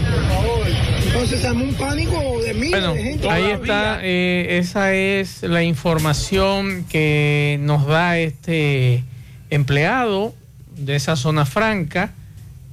Entonces 1.07 1.43
armó 1.45 1.63
un 1.63 1.73
pánico 1.73 2.39
de 2.43 2.53
miles 2.53 2.69
Bueno, 2.69 2.93
de 2.93 3.03
gente. 3.03 3.27
ahí 3.27 3.45
está, 3.45 3.99
eh, 4.03 4.59
esa 4.59 4.93
es 4.93 5.41
la 5.41 5.63
información 5.63 6.85
que 6.87 7.57
nos 7.61 7.87
da 7.87 8.19
este 8.19 9.03
empleado 9.49 10.35
de 10.75 10.95
esa 10.95 11.15
zona 11.15 11.45
franca. 11.45 12.11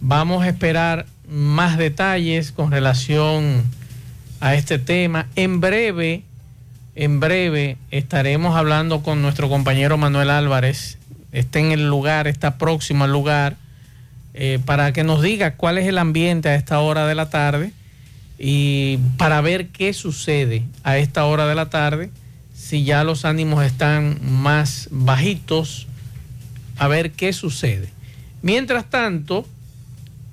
Vamos 0.01 0.45
a 0.45 0.49
esperar 0.49 1.07
más 1.27 1.79
detalles 1.79 2.53
con 2.53 2.71
relación 2.71 3.63
a 4.41 4.55
este 4.57 4.79
tema. 4.79 5.29
En 5.37 5.63
breve, 5.63 6.23
en 6.97 7.19
breve 7.19 7.79
estaremos 7.91 8.57
hablando 8.57 9.03
con 9.03 9.23
nuestro 9.23 9.49
compañero 9.49 9.97
Manuel 9.97 10.29
Álvarez. 10.29 10.99
Está 11.33 11.61
en 11.61 11.73
el 11.73 11.89
lugar, 11.89 12.27
está 12.27 12.59
próximo 12.59 13.05
al 13.05 13.13
lugar, 13.13 13.57
eh, 14.35 14.59
para 14.65 14.93
que 14.93 15.05
nos 15.05 15.23
diga 15.23 15.55
cuál 15.55 15.79
es 15.79 15.87
el 15.87 15.97
ambiente 15.99 16.49
a 16.49 16.57
esta 16.57 16.81
hora 16.81 17.07
de 17.07 17.15
la 17.15 17.31
tarde 17.31 17.73
y 18.39 18.99
para 19.17 19.41
ver 19.41 19.69
qué 19.69 19.93
sucede 19.93 20.65
a 20.83 20.99
esta 20.99 21.25
hora 21.25 21.47
de 21.47 21.55
la 21.55 21.71
tarde, 21.71 22.11
si 22.53 22.85
ya 22.85 23.05
los 23.05 23.25
ánimos 23.25 23.65
están 23.65 24.19
más 24.23 24.89
bajitos, 24.91 25.87
a 26.77 26.89
ver 26.89 27.13
qué 27.13 27.33
sucede. 27.33 27.91
Mientras 28.43 28.91
tanto, 28.91 29.47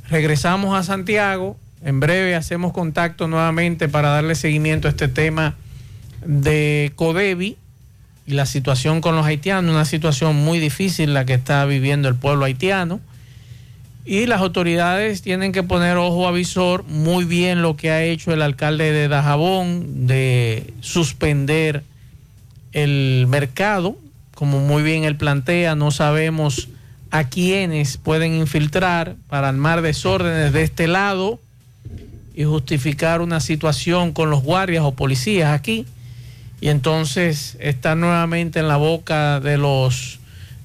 regresamos 0.09 0.75
a 0.75 0.81
Santiago, 0.81 1.57
en 1.83 1.99
breve 1.99 2.35
hacemos 2.35 2.73
contacto 2.73 3.27
nuevamente 3.27 3.87
para 3.87 4.09
darle 4.09 4.35
seguimiento 4.35 4.87
a 4.87 4.91
este 4.91 5.07
tema 5.07 5.55
de 6.25 6.91
Codevi 6.95 7.57
y 8.25 8.33
la 8.33 8.45
situación 8.45 9.01
con 9.01 9.15
los 9.15 9.25
haitianos, 9.25 9.73
una 9.73 9.85
situación 9.85 10.35
muy 10.35 10.59
difícil 10.59 11.13
la 11.13 11.25
que 11.25 11.33
está 11.33 11.65
viviendo 11.65 12.07
el 12.07 12.15
pueblo 12.15 12.45
haitiano. 12.45 12.99
Y 14.03 14.25
las 14.25 14.41
autoridades 14.41 15.21
tienen 15.21 15.51
que 15.51 15.63
poner 15.63 15.97
ojo 15.97 16.27
a 16.27 16.31
visor 16.31 16.83
muy 16.85 17.23
bien 17.25 17.61
lo 17.61 17.75
que 17.75 17.91
ha 17.91 18.03
hecho 18.03 18.33
el 18.33 18.41
alcalde 18.41 18.91
de 18.91 19.07
Dajabón 19.07 20.07
de 20.07 20.73
suspender 20.81 21.83
el 22.73 23.27
mercado, 23.27 23.95
como 24.33 24.59
muy 24.59 24.81
bien 24.81 25.03
él 25.03 25.17
plantea, 25.17 25.75
no 25.75 25.91
sabemos 25.91 26.69
a 27.11 27.25
quiénes 27.25 27.97
pueden 27.97 28.33
infiltrar 28.33 29.15
para 29.27 29.49
armar 29.49 29.81
desórdenes 29.81 30.53
de 30.53 30.63
este 30.63 30.87
lado 30.87 31.39
y 32.33 32.45
justificar 32.45 33.21
una 33.21 33.39
situación 33.39 34.13
con 34.13 34.29
los 34.29 34.41
guardias 34.41 34.83
o 34.83 34.93
policías 34.93 35.51
aquí. 35.51 35.85
Y 36.61 36.69
entonces 36.69 37.57
estar 37.59 37.97
nuevamente 37.97 38.59
en 38.59 38.67
la 38.67 38.77
boca 38.77 39.39
de 39.39 39.57
los 39.57 40.20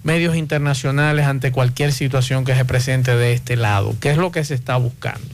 medios 0.07 0.37
internacionales 0.37 1.27
ante 1.27 1.51
cualquier 1.51 1.93
situación 1.93 2.45
que 2.45 2.55
se 2.55 2.65
presente 2.65 3.17
de 3.17 3.33
este 3.33 3.57
lado, 3.57 3.97
que 4.01 4.13
es 4.13 4.17
lo 4.17 4.31
que 4.31 4.45
se 4.45 4.55
está 4.55 4.77
buscando. 4.77 5.27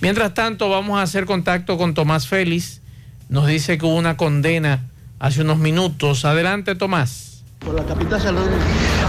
Mientras 0.00 0.34
tanto, 0.34 0.68
vamos 0.68 0.98
a 0.98 1.02
hacer 1.02 1.24
contacto 1.24 1.78
con 1.78 1.94
Tomás 1.94 2.28
Félix. 2.28 2.82
Nos 3.30 3.46
dice 3.46 3.78
que 3.78 3.86
hubo 3.86 3.96
una 3.96 4.18
condena 4.18 4.82
hace 5.18 5.40
unos 5.40 5.56
minutos. 5.56 6.26
Adelante, 6.26 6.74
Tomás. 6.74 7.42
Por 7.60 7.74
la 7.74 7.84
capital 7.86 8.20
salud. 8.20 8.46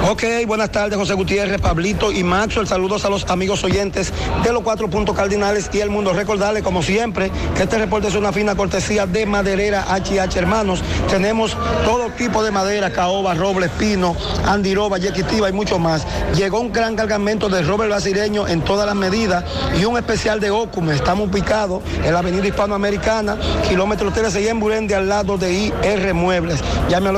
Ok, 0.07 0.23
buenas 0.45 0.71
tardes, 0.71 0.99
José 0.99 1.15
Gutiérrez, 1.15 1.59
Pablito 1.59 2.11
y 2.11 2.23
Maxwell. 2.23 2.67
Saludos 2.67 3.05
a 3.05 3.09
los 3.09 3.27
amigos 3.27 3.63
oyentes 3.63 4.13
de 4.43 4.53
los 4.53 4.61
cuatro 4.61 4.87
puntos 4.87 5.15
cardinales 5.15 5.67
y 5.73 5.79
el 5.79 5.89
mundo. 5.89 6.13
Recordarles, 6.13 6.61
como 6.61 6.83
siempre, 6.83 7.31
que 7.55 7.63
este 7.63 7.79
reporte 7.79 8.09
es 8.09 8.13
una 8.13 8.31
fina 8.31 8.53
cortesía 8.53 9.07
de 9.07 9.25
Maderera 9.25 9.83
HH 9.89 10.37
Hermanos. 10.37 10.83
Tenemos 11.09 11.57
todo 11.85 12.11
tipo 12.11 12.43
de 12.43 12.51
madera, 12.51 12.91
caoba, 12.91 13.33
roble, 13.33 13.67
pino, 13.67 14.15
andiroba, 14.45 14.99
yequitiva 14.99 15.49
y 15.49 15.53
mucho 15.53 15.79
más. 15.79 16.05
Llegó 16.35 16.59
un 16.59 16.71
gran 16.71 16.95
cargamento 16.95 17.49
de 17.49 17.63
roble 17.63 17.87
brasileño 17.87 18.47
en 18.47 18.61
todas 18.61 18.85
las 18.85 18.95
medidas 18.95 19.43
y 19.75 19.85
un 19.85 19.97
especial 19.97 20.39
de 20.39 20.51
Ocume. 20.51 20.93
Estamos 20.93 21.29
ubicados 21.29 21.81
en 22.03 22.13
la 22.13 22.19
avenida 22.19 22.45
hispanoamericana, 22.45 23.39
kilómetro 23.67 24.11
13 24.11 24.39
y 24.39 24.47
en 24.49 24.59
Burundi, 24.59 24.93
al 24.93 25.09
lado 25.09 25.39
de 25.39 25.51
IR 25.51 26.13
Muebles. 26.13 26.59
Llame 26.89 27.09
al 27.09 27.15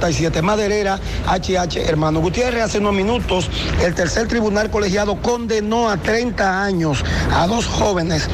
809-734-5887. 0.00 0.42
Maderera 0.42 0.98
HH 1.26 1.76
Hermano 1.88 2.20
Gutiérrez, 2.20 2.62
hace 2.62 2.78
unos 2.78 2.94
minutos, 2.94 3.50
el 3.82 3.94
tercer 3.94 4.28
tribunal 4.28 4.70
colegiado 4.70 5.20
condenó 5.20 5.88
a 5.90 5.96
30 5.96 6.62
años 6.62 7.04
a 7.32 7.46
dos 7.46 7.66
jóvenes 7.66 8.28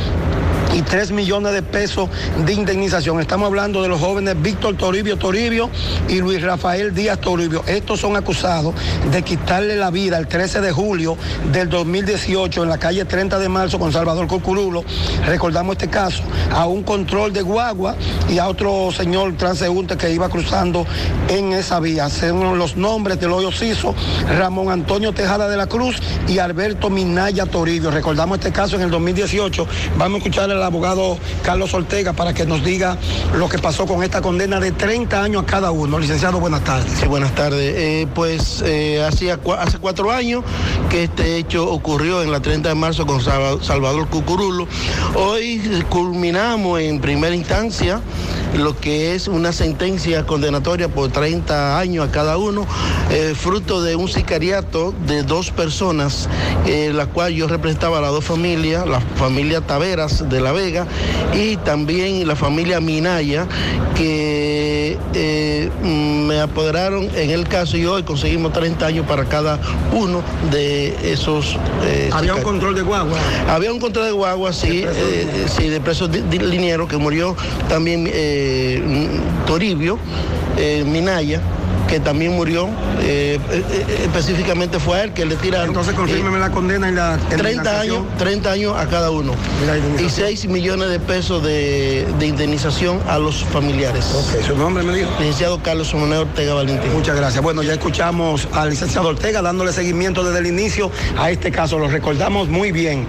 y 0.75 0.83
3 0.83 1.13
millones 1.13 1.53
de 1.53 1.63
pesos 1.63 2.09
de 2.45 2.53
indemnización. 2.53 3.21
Estamos 3.21 3.47
hablando 3.47 3.83
de 3.83 3.89
los 3.89 4.01
jóvenes 4.01 4.41
Víctor 4.41 4.77
Toribio 4.77 5.17
Toribio 5.17 5.71
y 6.09 6.21
Luis 6.21 6.43
Rafael 6.43 6.95
Díaz 6.95 7.21
Toribio. 7.21 7.63
Estos 7.67 8.01
son 8.01 8.17
acusados 8.17 8.75
de 9.11 9.23
quitarle 9.23 9.77
la 9.77 9.91
vida 9.91 10.19
el 10.19 10.27
13 10.27 10.61
de 10.61 10.73
julio 10.73 11.17
del 11.53 11.69
2018 11.69 12.63
en 12.63 12.69
la 12.69 12.79
calle 12.79 13.05
30 13.05 13.39
de 13.39 13.49
marzo 13.49 13.79
con 13.79 13.93
Salvador 13.93 14.27
Corcurulo. 14.27 14.85
Recordamos 15.27 15.73
este 15.73 15.89
caso 15.89 16.23
a 16.53 16.67
un 16.67 16.83
control 16.83 17.33
de 17.33 17.43
guagua 17.43 17.97
y 18.29 18.39
a 18.39 18.49
otro 18.49 18.91
señor 18.93 19.37
transeúnte 19.37 19.97
que 19.97 20.11
iba 20.11 20.29
cruzando 20.29 20.87
en 21.29 21.53
esa 21.53 21.81
vía. 21.81 22.09
Según 22.09 22.59
los 22.59 22.77
nombres 22.77 23.21
del 23.21 23.33
hoyo 23.33 23.53
Ciso, 23.53 23.95
Ramón 24.39 24.71
Antonio 24.71 25.13
Tejada 25.13 25.49
de 25.49 25.57
la 25.57 25.67
Cruz 25.67 25.97
y 26.29 26.39
Alberto 26.39 26.89
Minaya 26.91 27.47
Toribio. 27.47 27.91
Recordamos 27.91 28.39
este 28.39 28.53
caso 28.53 28.77
en 28.77 28.83
el 28.83 28.91
2018. 28.91 29.67
Vamos 29.99 30.17
a 30.17 30.19
escuchar 30.19 30.62
abogado 30.63 31.19
Carlos 31.43 31.73
Ortega 31.75 32.13
para 32.13 32.35
que 32.35 32.47
nos 32.47 32.63
diga 32.65 32.97
lo 33.37 33.49
que 33.49 33.59
pasó 33.59 33.87
con 33.87 34.03
esta 34.03 34.21
condena 34.23 34.61
de 34.61 34.73
30 34.73 35.23
años 35.23 35.43
a 35.43 35.47
cada 35.47 35.71
uno. 35.71 35.99
Licenciado, 35.99 36.41
buenas 36.41 36.65
tardes. 36.65 36.93
Sí, 37.01 37.07
buenas 37.07 37.35
tardes. 37.35 37.75
Eh, 37.77 38.07
pues 38.15 38.63
eh, 38.65 39.03
hace 39.03 39.37
cuatro 39.81 40.11
años 40.11 40.45
que 40.91 41.05
este 41.05 41.37
hecho 41.37 41.71
ocurrió 41.71 42.23
en 42.23 42.31
la 42.33 42.41
30 42.41 42.69
de 42.71 42.75
marzo 42.75 43.07
con 43.07 43.21
Salva- 43.21 43.63
Salvador 43.63 44.09
Cucurulo. 44.09 44.67
Hoy 45.15 45.61
culminamos 45.89 46.81
en 46.81 47.01
primera 47.01 47.35
instancia 47.35 48.01
lo 48.57 48.79
que 48.79 49.15
es 49.15 49.29
una 49.29 49.51
sentencia 49.53 50.27
condenatoria 50.27 50.89
por 50.89 51.11
30 51.11 51.79
años 51.79 52.07
a 52.07 52.13
cada 52.13 52.37
uno, 52.37 52.67
eh, 53.11 53.35
fruto 53.35 53.83
de 53.83 53.97
un 53.97 54.09
sicariato 54.09 54.93
de 55.07 55.23
dos 55.23 55.51
personas, 55.51 56.29
eh, 56.67 56.91
la 56.95 57.07
cual 57.07 57.33
yo 57.33 57.49
representaba 57.49 57.97
a 57.99 58.01
las 58.03 58.11
dos 58.11 58.25
familias, 58.25 58.87
la 58.87 59.01
familia 59.17 59.63
Taveras 59.63 60.29
de 60.29 60.41
La 60.41 60.52
Vega 60.53 60.87
y 61.35 61.57
también 61.59 62.27
la 62.27 62.37
familia 62.37 62.81
Minaya, 62.81 63.47
que 63.95 64.99
eh, 65.15 65.71
mm, 65.83 66.27
me 66.27 66.41
apoderaron 66.41 67.09
en 67.15 67.31
el 67.31 67.47
caso 67.49 67.77
y 67.77 67.87
hoy 67.87 68.03
conseguimos 68.03 68.53
30 68.53 68.87
años 68.87 69.07
para 69.07 69.25
cada 69.25 69.59
uno 69.93 70.23
de 70.51 71.13
esos... 71.13 71.57
eh, 71.85 72.11
Había 72.13 72.35
un 72.35 72.43
control 72.43 72.75
de 72.75 72.83
guagua. 72.83 73.19
había 73.49 73.73
un 73.73 73.81
control 73.81 74.07
de 74.07 74.13
guagua, 74.13 74.53
sí, 74.53 74.85
eh, 74.87 75.47
sí, 75.47 75.69
de 75.69 75.81
presos 75.81 76.11
linieros 76.11 76.89
que 76.89 76.97
murió 76.97 77.37
también 77.69 78.09
eh, 78.13 78.83
mm, 78.85 79.47
Toribio, 79.47 79.99
Minaya, 80.87 81.41
que 81.93 82.01
también 82.01 82.33
murió, 82.33 82.71
eh, 83.03 83.39
eh, 83.51 83.65
eh, 83.71 83.99
específicamente 84.05 84.79
fue 84.79 84.97
a 84.97 85.05
él 85.05 85.13
que 85.13 85.27
le 85.27 85.37
tiraron. 85.37 85.69
Entonces 85.69 85.93
confírmeme 85.93 86.39
eh, 86.39 86.41
la 86.41 86.51
condena 86.51 86.89
y 86.89 86.95
la 86.95 87.19
30 87.19 87.51
indemnización. 87.51 87.97
años, 87.99 88.17
30 88.17 88.51
años 88.51 88.77
a 88.79 88.87
cada 88.87 89.11
uno. 89.11 89.35
Y 90.03 90.09
6 90.09 90.47
millones 90.49 90.89
de 90.89 90.99
pesos 91.01 91.43
de, 91.45 92.09
de 92.19 92.27
indemnización 92.27 92.99
a 93.07 93.19
los 93.19 93.45
familiares. 93.45 94.07
Ok, 94.15 94.43
¿su 94.43 94.57
nombre 94.57 94.83
me 94.85 94.95
dijo? 94.95 95.11
Licenciado 95.19 95.63
Carlos 95.63 95.93
Manuel 95.93 96.21
Ortega 96.21 96.55
Valentín. 96.55 96.95
Muchas 96.95 97.15
gracias. 97.15 97.43
Bueno, 97.45 97.63
ya 97.63 97.75
escuchamos 97.75 98.49
al 98.55 98.71
licenciado 98.71 99.09
Ortega 99.11 99.43
dándole 99.43 99.75
seguimiento 99.75 100.25
desde 100.25 100.39
el 100.39 100.47
inicio 100.47 100.91
a 101.19 101.31
este 101.31 101.53
caso. 101.53 101.79
Lo 101.79 101.89
recordamos 101.89 102.49
muy 102.49 102.73
bien. 102.73 103.07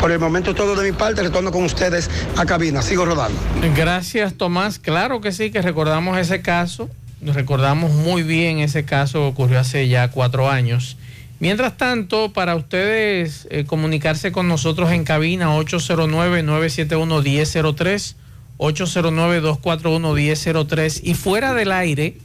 Por 0.00 0.12
el 0.12 0.18
momento 0.18 0.54
todo 0.54 0.76
de 0.76 0.90
mi 0.90 0.94
parte. 0.94 1.22
Retorno 1.22 1.50
con 1.50 1.64
ustedes 1.64 2.10
a 2.36 2.44
cabina. 2.44 2.82
Sigo 2.82 3.06
rodando. 3.06 3.38
Gracias, 3.74 4.34
Tomás. 4.34 4.78
Claro 4.78 5.22
que 5.22 5.32
sí, 5.32 5.50
que 5.50 5.62
recordamos 5.62 6.18
ese 6.18 6.42
caso. 6.42 6.90
Recordamos 7.34 7.92
muy 7.92 8.22
bien 8.22 8.58
ese 8.58 8.84
caso 8.84 9.20
que 9.20 9.26
ocurrió 9.26 9.60
hace 9.60 9.88
ya 9.88 10.10
cuatro 10.10 10.50
años. 10.50 10.98
Mientras 11.40 11.76
tanto, 11.76 12.32
para 12.32 12.56
ustedes 12.56 13.46
eh, 13.50 13.64
comunicarse 13.64 14.32
con 14.32 14.48
nosotros 14.48 14.90
en 14.90 15.04
cabina 15.04 15.56
809-971-1003, 15.56 18.16
809-241-1003 18.58 21.00
y 21.04 21.14
fuera 21.14 21.54
del 21.54 21.70
aire, 21.70 22.16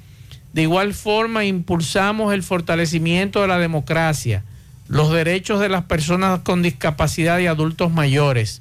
De 0.53 0.63
igual 0.63 0.93
forma, 0.93 1.45
impulsamos 1.45 2.35
el 2.35 2.43
fortalecimiento 2.43 3.41
de 3.41 3.47
la 3.47 3.61
democracia, 3.61 4.43
los 4.89 5.13
derechos 5.13 5.61
de 5.61 5.69
las 5.69 5.85
personas 5.85 6.41
con 6.41 6.63
discapacidad 6.63 7.39
y 7.39 7.47
adultos 7.47 7.93
mayores, 7.93 8.61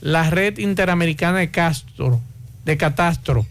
la 0.00 0.30
red 0.30 0.56
interamericana 0.56 1.36
de 1.36 1.50
Castro, 1.50 2.22
de 2.64 2.78
Catastro, 2.78 3.46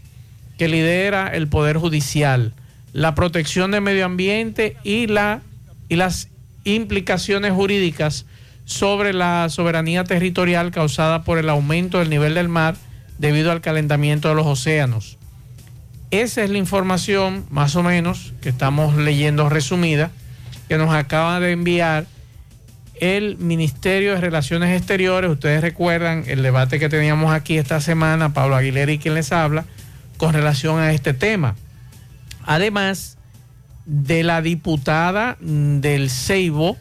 que 0.58 0.66
lidera 0.66 1.28
el 1.28 1.46
Poder 1.46 1.76
Judicial, 1.76 2.52
la 2.92 3.14
protección 3.14 3.70
del 3.70 3.82
medio 3.82 4.06
ambiente 4.06 4.76
y, 4.82 5.06
la, 5.06 5.40
y 5.88 5.94
las 5.94 6.26
implicaciones 6.64 7.52
jurídicas 7.52 8.26
sobre 8.70 9.12
la 9.12 9.48
soberanía 9.48 10.04
territorial 10.04 10.70
causada 10.70 11.24
por 11.24 11.38
el 11.38 11.48
aumento 11.48 11.98
del 11.98 12.08
nivel 12.08 12.34
del 12.34 12.48
mar 12.48 12.76
debido 13.18 13.50
al 13.50 13.60
calentamiento 13.60 14.28
de 14.28 14.36
los 14.36 14.46
océanos. 14.46 15.18
Esa 16.12 16.44
es 16.44 16.50
la 16.50 16.58
información, 16.58 17.44
más 17.50 17.74
o 17.74 17.82
menos, 17.82 18.32
que 18.40 18.48
estamos 18.48 18.96
leyendo 18.96 19.48
resumida, 19.48 20.12
que 20.68 20.78
nos 20.78 20.94
acaba 20.94 21.40
de 21.40 21.50
enviar 21.50 22.06
el 23.00 23.38
Ministerio 23.38 24.14
de 24.14 24.20
Relaciones 24.20 24.76
Exteriores. 24.76 25.32
Ustedes 25.32 25.62
recuerdan 25.62 26.22
el 26.28 26.42
debate 26.42 26.78
que 26.78 26.88
teníamos 26.88 27.34
aquí 27.34 27.58
esta 27.58 27.80
semana, 27.80 28.32
Pablo 28.32 28.54
Aguilera 28.54 28.92
y 28.92 28.98
quien 28.98 29.14
les 29.14 29.32
habla, 29.32 29.64
con 30.16 30.32
relación 30.32 30.78
a 30.78 30.92
este 30.92 31.12
tema. 31.12 31.56
Además 32.44 33.18
de 33.84 34.22
la 34.22 34.42
diputada 34.42 35.36
del 35.40 36.08
Ceibo, 36.08 36.76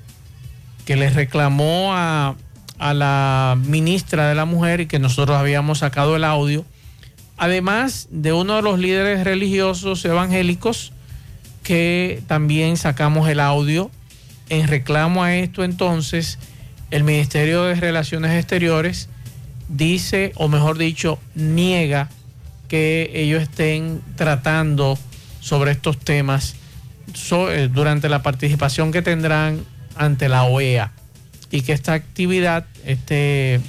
que 0.90 0.96
le 0.96 1.12
reclamó 1.12 1.94
a, 1.94 2.36
a 2.80 2.94
la 2.96 3.56
ministra 3.64 4.28
de 4.28 4.34
la 4.34 4.46
Mujer 4.46 4.82
y 4.82 4.88
que 4.88 4.98
nosotros 4.98 5.38
habíamos 5.38 5.78
sacado 5.78 6.16
el 6.16 6.24
audio, 6.24 6.66
además 7.38 8.08
de 8.10 8.34
uno 8.34 8.56
de 8.56 8.64
los 8.64 8.80
líderes 8.80 9.24
religiosos 9.24 10.04
evangélicos, 10.04 10.92
que 11.62 12.24
también 12.26 12.76
sacamos 12.76 13.30
el 13.30 13.40
audio 13.40 13.92
en 14.50 14.68
reclamo 14.68 15.24
a 15.24 15.36
esto 15.36 15.64
entonces, 15.64 16.40
el 16.90 17.04
Ministerio 17.04 17.66
de 17.66 17.76
Relaciones 17.76 18.32
Exteriores 18.32 19.10
dice, 19.68 20.32
o 20.38 20.48
mejor 20.48 20.80
dicho, 20.80 21.20
niega 21.36 22.10
que 22.68 23.12
ellos 23.14 23.44
estén 23.44 24.02
tratando 24.16 24.98
sobre 25.40 25.70
estos 25.70 26.00
temas 26.00 26.56
eh, 27.32 27.70
durante 27.72 28.10
la 28.10 28.24
participación 28.24 28.92
que 28.92 29.04
tendrán 29.04 29.64
ante 30.00 30.30
la 30.30 30.44
OEA 30.44 30.92
y 31.52 31.62
que 31.62 31.74
esta 31.74 31.94
actividad, 31.94 32.66
este, 32.86 33.60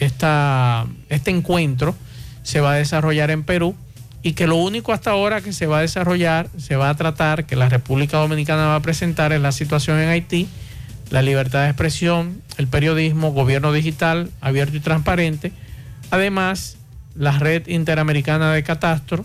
este 0.00 1.30
encuentro 1.30 1.94
se 2.42 2.60
va 2.60 2.72
a 2.72 2.76
desarrollar 2.76 3.30
en 3.30 3.44
Perú 3.44 3.76
y 4.22 4.32
que 4.32 4.46
lo 4.46 4.56
único 4.56 4.92
hasta 4.92 5.10
ahora 5.10 5.42
que 5.42 5.52
se 5.52 5.66
va 5.66 5.78
a 5.78 5.80
desarrollar, 5.82 6.48
se 6.56 6.76
va 6.76 6.88
a 6.88 6.96
tratar, 6.96 7.44
que 7.44 7.54
la 7.54 7.68
República 7.68 8.16
Dominicana 8.16 8.66
va 8.66 8.76
a 8.76 8.82
presentar 8.82 9.32
es 9.32 9.40
la 9.40 9.52
situación 9.52 9.98
en 9.98 10.08
Haití, 10.08 10.48
la 11.10 11.22
libertad 11.22 11.64
de 11.64 11.68
expresión, 11.68 12.42
el 12.56 12.66
periodismo, 12.66 13.32
gobierno 13.32 13.72
digital 13.72 14.30
abierto 14.40 14.76
y 14.76 14.80
transparente, 14.80 15.52
además 16.10 16.78
la 17.14 17.38
red 17.38 17.66
interamericana 17.68 18.52
de 18.52 18.62
catastro 18.62 19.24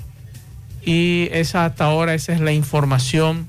y 0.86 1.30
esa 1.32 1.66
hasta 1.66 1.86
ahora 1.86 2.14
esa 2.14 2.34
es 2.34 2.42
la 2.42 2.52
información 2.52 3.48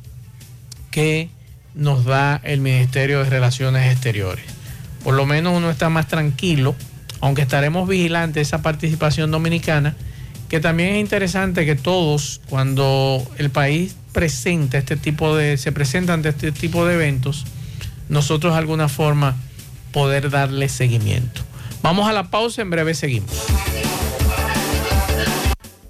que 0.90 1.28
nos 1.74 2.04
da 2.04 2.40
el 2.44 2.60
Ministerio 2.60 3.22
de 3.22 3.30
Relaciones 3.30 3.92
Exteriores. 3.92 4.44
Por 5.02 5.14
lo 5.14 5.26
menos 5.26 5.56
uno 5.56 5.70
está 5.70 5.88
más 5.90 6.08
tranquilo, 6.08 6.74
aunque 7.20 7.42
estaremos 7.42 7.88
vigilantes 7.88 8.34
de 8.34 8.40
esa 8.42 8.62
participación 8.62 9.30
dominicana 9.30 9.94
que 10.48 10.60
también 10.60 10.94
es 10.94 11.00
interesante 11.00 11.66
que 11.66 11.74
todos, 11.74 12.40
cuando 12.48 13.26
el 13.38 13.50
país 13.50 13.96
presenta 14.12 14.78
este 14.78 14.96
tipo 14.96 15.36
de, 15.36 15.56
se 15.56 15.72
presenta 15.72 16.12
ante 16.12 16.28
este 16.28 16.52
tipo 16.52 16.86
de 16.86 16.94
eventos, 16.94 17.44
nosotros 18.08 18.52
de 18.52 18.58
alguna 18.58 18.88
forma 18.88 19.36
poder 19.92 20.30
darle 20.30 20.68
seguimiento. 20.68 21.42
Vamos 21.82 22.08
a 22.08 22.12
la 22.12 22.30
pausa, 22.30 22.62
en 22.62 22.70
breve 22.70 22.94
seguimos. 22.94 23.32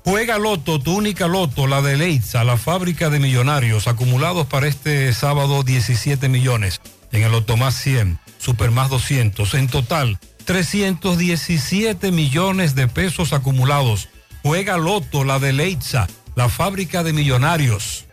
Juega 0.05 0.39
Loto, 0.39 0.79
tu 0.79 0.95
única 0.95 1.29
Loto, 1.29 1.67
la 1.67 1.81
de 1.81 1.97
Leitza, 1.97 2.45
la 2.45 2.57
fábrica 2.57 3.11
de 3.11 3.21
millonarios, 3.21 3.89
acumulados 3.89 4.47
para 4.47 4.67
este 4.67 5.13
sábado 5.15 5.63
17 5.63 6.29
millones. 6.29 6.81
En 7.11 7.23
el 7.23 7.33
Loto 7.33 7.57
más 7.57 7.75
100, 7.77 8.19
Super 8.39 8.71
más 8.71 8.91
200, 8.91 9.55
en 9.55 9.69
total 9.69 10.19
317 10.45 12.13
millones 12.13 12.75
de 12.75 12.87
pesos 12.89 13.33
acumulados 13.33 14.09
Juega 14.45 14.77
Loto, 14.77 15.25
la 15.25 15.39
de 15.39 15.55
Leitza, 15.55 16.07
la 16.37 16.51
fábrica 16.51 17.03
de 17.03 17.15
millonarios. 17.15 18.05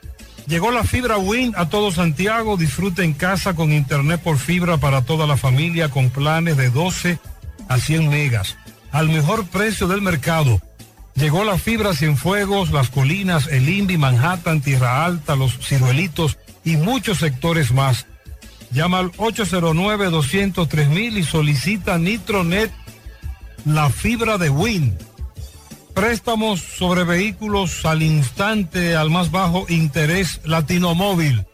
Llegó 0.48 0.72
la 0.72 0.86
fibra 0.86 1.18
Win 1.18 1.54
a 1.58 1.68
todo 1.68 1.92
Santiago. 1.92 2.56
Disfruta 2.56 3.04
en 3.04 3.12
casa 3.12 3.54
con 3.54 3.74
internet 3.74 4.22
por 4.24 4.38
fibra 4.38 4.78
para 4.78 5.02
toda 5.02 5.28
la 5.28 5.36
familia 5.36 5.90
con 5.90 6.10
planes 6.10 6.56
de 6.56 6.70
12 6.70 7.20
a 7.68 7.78
100 7.78 8.10
megas. 8.10 8.56
Al 8.94 9.10
mejor 9.10 9.46
precio 9.46 9.90
del 9.90 10.02
mercado. 10.02 10.62
Llegó 11.16 11.44
la 11.44 11.58
fibra 11.58 11.94
Cienfuegos, 11.94 12.72
Las 12.72 12.90
Colinas, 12.90 13.48
El 13.48 13.70
Indy, 13.70 13.98
Manhattan, 13.98 14.62
Tierra 14.62 15.06
Alta, 15.06 15.36
Los 15.36 15.58
Ciruelitos 15.60 16.38
y 16.64 16.78
muchos 16.78 17.20
sectores 17.20 17.72
más. 17.72 18.08
Llama 18.72 19.00
al 19.00 19.12
809-203 19.14 21.18
y 21.18 21.24
solicita 21.24 21.98
Nitronet, 21.98 22.72
la 23.66 23.90
fibra 23.90 24.38
de 24.38 24.50
Win. 24.50 24.98
Préstamos 25.94 26.62
sobre 26.62 27.04
vehículos 27.04 27.86
al 27.86 28.02
instante, 28.02 28.96
al 28.96 29.10
más 29.10 29.30
bajo 29.30 29.66
interés 29.68 30.40
Latino 30.46 30.96
Móvil. 30.96 31.46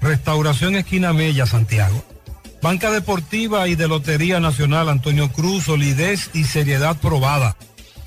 Restauración 0.00 0.74
Esquina 0.74 1.12
Mella, 1.12 1.46
Santiago. 1.46 2.04
Banca 2.60 2.90
Deportiva 2.90 3.68
y 3.68 3.76
de 3.76 3.86
Lotería 3.86 4.40
Nacional 4.40 4.88
Antonio 4.88 5.30
Cruz, 5.30 5.64
solidez 5.64 6.30
y 6.34 6.44
seriedad 6.44 6.96
probada. 6.96 7.56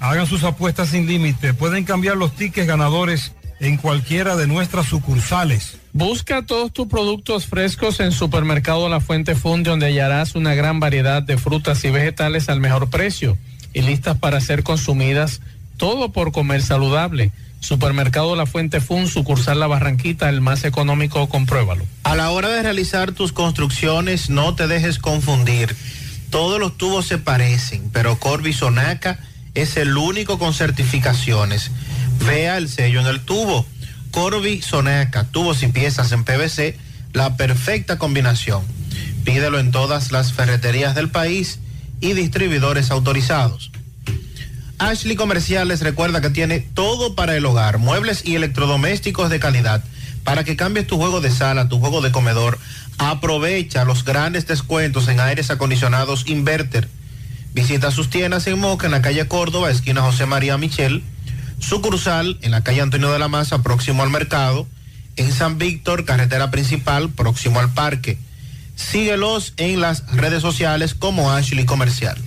Hagan 0.01 0.25
sus 0.25 0.43
apuestas 0.43 0.89
sin 0.89 1.05
límite. 1.05 1.53
Pueden 1.53 1.83
cambiar 1.83 2.17
los 2.17 2.33
tickets 2.33 2.65
ganadores 2.65 3.33
en 3.59 3.77
cualquiera 3.77 4.35
de 4.35 4.47
nuestras 4.47 4.87
sucursales. 4.87 5.77
Busca 5.93 6.43
todos 6.43 6.73
tus 6.73 6.87
productos 6.87 7.45
frescos 7.45 7.99
en 7.99 8.11
Supermercado 8.11 8.89
La 8.89 8.99
Fuente 8.99 9.35
Fund, 9.35 9.63
donde 9.63 9.85
hallarás 9.85 10.33
una 10.33 10.55
gran 10.55 10.79
variedad 10.79 11.21
de 11.21 11.37
frutas 11.37 11.83
y 11.83 11.91
vegetales 11.91 12.49
al 12.49 12.59
mejor 12.59 12.89
precio 12.89 13.37
y 13.73 13.83
listas 13.83 14.17
para 14.17 14.41
ser 14.41 14.63
consumidas 14.63 15.39
todo 15.77 16.11
por 16.11 16.31
comer 16.31 16.63
saludable. 16.63 17.31
Supermercado 17.59 18.35
La 18.35 18.47
Fuente 18.47 18.81
Fun, 18.81 19.07
sucursal 19.07 19.59
La 19.59 19.67
Barranquita, 19.67 20.29
el 20.29 20.41
más 20.41 20.63
económico, 20.63 21.29
compruébalo. 21.29 21.85
A 22.05 22.15
la 22.15 22.31
hora 22.31 22.49
de 22.49 22.63
realizar 22.63 23.11
tus 23.11 23.33
construcciones, 23.33 24.31
no 24.31 24.55
te 24.55 24.65
dejes 24.65 24.97
confundir. 24.97 25.75
Todos 26.31 26.59
los 26.59 26.75
tubos 26.75 27.05
se 27.05 27.19
parecen, 27.19 27.91
pero 27.93 28.17
Corby 28.17 28.51
Sonaca 28.51 29.19
es 29.55 29.77
el 29.77 29.97
único 29.97 30.39
con 30.39 30.53
certificaciones. 30.53 31.71
Vea 32.25 32.57
el 32.57 32.69
sello 32.69 33.01
en 33.01 33.07
el 33.07 33.21
tubo. 33.21 33.65
Corby 34.11 34.61
Sonaca, 34.61 35.23
tubos 35.25 35.63
y 35.63 35.67
piezas 35.67 36.11
en 36.11 36.23
PVC, 36.23 36.77
la 37.13 37.37
perfecta 37.37 37.97
combinación. 37.97 38.63
Pídelo 39.23 39.59
en 39.59 39.71
todas 39.71 40.11
las 40.11 40.33
ferreterías 40.33 40.95
del 40.95 41.09
país 41.09 41.59
y 42.01 42.13
distribuidores 42.13 42.91
autorizados. 42.91 43.71
Ashley 44.79 45.15
Comerciales 45.15 45.81
recuerda 45.81 46.21
que 46.21 46.31
tiene 46.31 46.59
todo 46.59 47.15
para 47.15 47.35
el 47.37 47.45
hogar, 47.45 47.77
muebles 47.77 48.25
y 48.25 48.35
electrodomésticos 48.35 49.29
de 49.29 49.39
calidad. 49.39 49.83
Para 50.23 50.43
que 50.43 50.55
cambies 50.55 50.87
tu 50.87 50.97
juego 50.97 51.21
de 51.21 51.31
sala, 51.31 51.69
tu 51.69 51.79
juego 51.79 52.01
de 52.01 52.11
comedor, 52.11 52.57
aprovecha 52.97 53.85
los 53.85 54.03
grandes 54.03 54.47
descuentos 54.47 55.07
en 55.07 55.19
aires 55.19 55.51
acondicionados 55.51 56.23
Inverter. 56.27 56.89
Visita 57.53 57.91
sus 57.91 58.09
tiendas 58.09 58.47
en 58.47 58.59
Moca, 58.59 58.85
en 58.85 58.91
la 58.91 59.01
calle 59.01 59.27
Córdoba, 59.27 59.69
esquina 59.69 60.01
José 60.01 60.25
María 60.25 60.57
Michel, 60.57 61.03
sucursal 61.59 62.37
en 62.41 62.51
la 62.51 62.63
calle 62.63 62.81
Antonio 62.81 63.11
de 63.11 63.19
la 63.19 63.27
Maza, 63.27 63.61
próximo 63.61 64.03
al 64.03 64.09
mercado, 64.09 64.67
en 65.17 65.31
San 65.33 65.57
Víctor, 65.57 66.05
carretera 66.05 66.49
principal, 66.49 67.09
próximo 67.09 67.59
al 67.59 67.73
parque. 67.73 68.17
Síguelos 68.75 69.53
en 69.57 69.81
las 69.81 70.07
redes 70.15 70.41
sociales 70.41 70.95
como 70.95 71.31
Ashley 71.31 71.65
Comercial. 71.65 72.17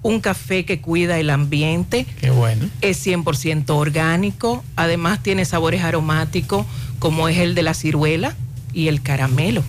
un 0.03 0.21
café 0.21 0.65
que 0.65 0.81
cuida 0.81 1.19
el 1.19 1.31
ambiente. 1.31 2.07
Qué 2.21 2.31
bueno. 2.31 2.69
Es 2.81 3.05
100% 3.07 3.71
orgánico, 3.71 4.65
además 4.77 5.23
tiene 5.23 5.45
sabores 5.45 5.83
aromáticos 5.83 6.67
como 6.99 7.29
es 7.29 7.39
el 7.39 7.55
de 7.55 7.63
la 7.63 7.75
ciruela 7.75 8.37
y 8.73 8.89
el 8.89 9.03
caramelo. 9.03 9.63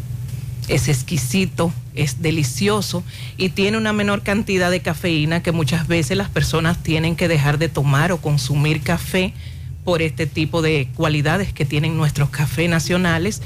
Es 0.68 0.88
exquisito, 0.88 1.74
es 1.94 2.22
delicioso 2.22 3.04
y 3.38 3.50
tiene 3.50 3.78
una 3.78 3.94
menor 3.94 4.24
cantidad 4.24 4.72
de 4.72 4.82
cafeína 4.82 5.44
que 5.44 5.52
muchas 5.52 5.88
veces 5.88 6.18
las 6.18 6.30
personas 6.30 6.82
tienen 6.82 7.16
que 7.16 7.28
dejar 7.28 7.58
de 7.58 7.70
tomar 7.70 8.12
o 8.12 8.18
consumir 8.18 8.82
café 8.82 9.34
por 9.84 10.02
este 10.02 10.26
tipo 10.26 10.62
de 10.62 10.88
cualidades 10.96 11.54
que 11.54 11.66
tienen 11.66 11.98
nuestros 11.98 12.30
cafés 12.30 12.70
nacionales. 12.70 13.42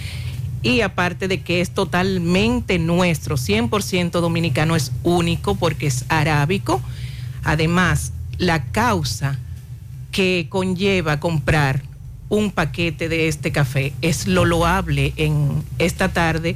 Y 0.64 0.82
aparte 0.82 1.28
de 1.28 1.41
que 1.41 1.62
es 1.62 1.72
totalmente 1.72 2.80
nuestro, 2.80 3.38
100% 3.38 4.20
dominicano, 4.20 4.76
es 4.76 4.91
único 5.03 5.55
porque 5.55 5.88
es 5.88 6.05
arábico. 6.10 6.82
Además, 7.43 8.12
la 8.38 8.64
causa 8.66 9.39
que 10.12 10.47
conlleva 10.49 11.20
comprar 11.20 11.84
un 12.30 12.51
paquete 12.51 13.08
de 13.10 13.28
este 13.28 13.51
café 13.51 13.93
es 14.01 14.28
lo 14.28 14.45
loable 14.45 15.14
en 15.16 15.64
esta 15.80 16.10
tarde 16.10 16.55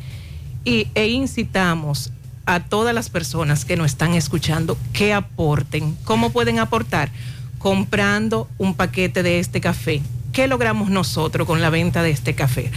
y, 0.66 0.88
e 0.96 1.08
incitamos 1.08 2.12
a 2.46 2.60
todas 2.60 2.94
las 2.94 3.10
personas 3.10 3.66
que 3.66 3.78
nos 3.78 3.88
están 3.88 4.14
escuchando 4.14 4.78
que 4.94 5.14
aporten. 5.14 5.96
¿Cómo 6.04 6.32
pueden 6.32 6.60
aportar? 6.60 7.10
Comprando 7.58 8.50
un 8.58 8.74
paquete 8.74 9.24
de 9.24 9.40
este 9.40 9.62
café. 9.62 10.02
¿Qué 10.34 10.48
logramos 10.48 10.90
nosotros 10.90 11.48
con 11.48 11.62
la 11.62 11.70
venta 11.70 12.04
de 12.04 12.12
este 12.12 12.34
café? 12.36 12.72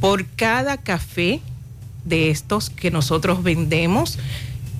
Por 0.00 0.26
cada 0.26 0.78
café 0.78 1.40
de 2.04 2.30
estos 2.30 2.70
que 2.70 2.90
nosotros 2.90 3.42
vendemos, 3.42 4.18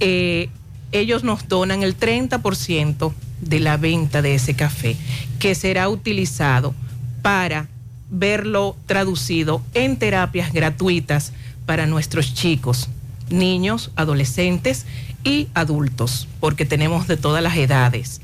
eh, 0.01 0.49
ellos 0.93 1.25
nos 1.25 1.47
donan 1.49 1.83
el 1.83 1.97
30% 1.97 3.13
de 3.41 3.61
la 3.61 3.77
venta 3.77 4.23
de 4.23 4.35
ese 4.35 4.55
café, 4.55 4.97
que 5.39 5.55
será 5.55 5.89
utilizado 5.89 6.75
para 7.23 7.69
verlo 8.11 8.77
traducido 8.87 9.63
en 9.75 9.97
terapias 9.97 10.53
gratuitas 10.53 11.33
para 11.67 11.87
nuestros 11.87 12.35
chicos, 12.35 12.89
niños, 13.31 13.93
adolescentes 13.95 14.87
y 15.23 15.49
adultos, 15.55 16.27
porque 16.41 16.65
tenemos 16.65 17.07
de 17.07 17.17
todas 17.17 17.43
las 17.43 17.57
edades. 17.57 18.21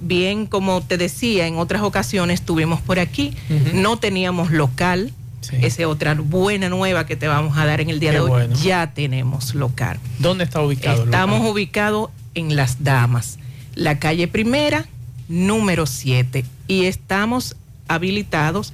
Bien, 0.00 0.46
como 0.46 0.82
te 0.82 0.98
decía, 0.98 1.46
en 1.46 1.56
otras 1.56 1.82
ocasiones 1.82 2.40
estuvimos 2.40 2.80
por 2.82 2.98
aquí, 2.98 3.32
no 3.72 3.96
teníamos 3.96 4.50
local, 4.50 5.12
esa 5.52 5.82
es 5.82 5.86
otra 5.86 6.14
buena 6.14 6.68
nueva 6.68 7.06
que 7.06 7.16
te 7.16 7.28
vamos 7.28 7.56
a 7.56 7.66
dar 7.66 7.80
en 7.80 7.90
el 7.90 8.00
día 8.00 8.10
Qué 8.10 8.16
de 8.16 8.20
hoy, 8.22 8.30
bueno. 8.30 8.56
ya 8.56 8.92
tenemos 8.94 9.54
local. 9.54 9.98
¿Dónde 10.18 10.44
está 10.44 10.60
ubicado? 10.60 11.04
Estamos 11.04 11.38
local? 11.38 11.52
ubicados 11.52 12.10
en 12.34 12.56
Las 12.56 12.82
Damas, 12.82 13.38
la 13.74 13.98
calle 13.98 14.28
primera, 14.28 14.86
número 15.28 15.86
7, 15.86 16.44
y 16.68 16.84
estamos 16.84 17.56
habilitados 17.88 18.72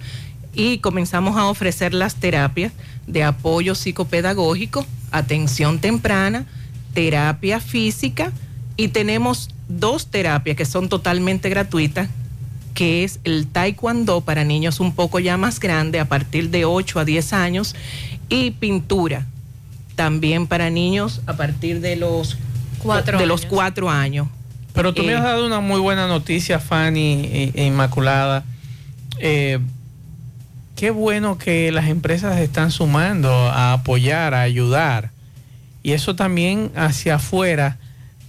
y 0.55 0.79
comenzamos 0.79 1.37
a 1.37 1.47
ofrecer 1.47 1.95
las 1.95 2.17
terapias 2.17 2.73
de 3.07 3.25
apoyo 3.25 3.75
psicopedagógico, 3.75 4.87
atención 5.11 5.79
temprana, 5.79 6.47
terapia 6.95 7.61
física 7.61 8.33
y 8.77 8.89
tenemos 8.89 9.51
dos 9.69 10.09
terapias 10.09 10.57
que 10.57 10.65
son 10.65 10.89
totalmente 10.89 11.49
gratuitas, 11.49 12.09
que 12.81 13.05
es 13.05 13.21
el 13.25 13.47
taekwondo 13.47 14.23
para 14.23 14.43
niños 14.43 14.81
un 14.81 14.95
poco 14.95 15.19
ya 15.19 15.37
más 15.37 15.61
grandes, 15.61 16.01
a 16.01 16.07
partir 16.07 16.49
de 16.49 16.65
8 16.65 17.01
a 17.01 17.05
10 17.05 17.35
años, 17.35 17.77
y 18.31 18.53
pintura 18.53 19.27
también 19.97 20.47
para 20.47 20.71
niños 20.71 21.21
a 21.27 21.35
partir 21.37 21.83
de 21.83 21.97
los 21.97 22.39
Cuatro 22.79 23.19
de 23.19 23.27
los 23.27 23.43
años. 23.43 23.53
cuatro 23.53 23.91
años. 23.91 24.29
Pero 24.73 24.95
tú 24.95 25.03
me 25.03 25.13
Eh, 25.13 25.17
has 25.17 25.25
dado 25.25 25.45
una 25.47 25.61
muy 25.61 25.79
buena 25.79 26.07
noticia, 26.07 26.59
Fanny 26.59 27.27
e, 27.31 27.53
e 27.55 27.67
Inmaculada. 27.67 28.45
Eh, 29.19 29.59
qué 30.75 30.91
bueno 30.91 31.37
que 31.37 31.71
las 31.73 31.87
empresas 31.89 32.39
están 32.41 32.71
sumando 32.71 33.31
a 33.31 33.75
apoyar, 33.75 34.33
a 34.33 34.41
ayudar. 34.41 35.11
Y 35.83 35.93
eso 35.93 36.17
también 36.17 36.73
hacia 36.75 37.17
afuera 37.17 37.77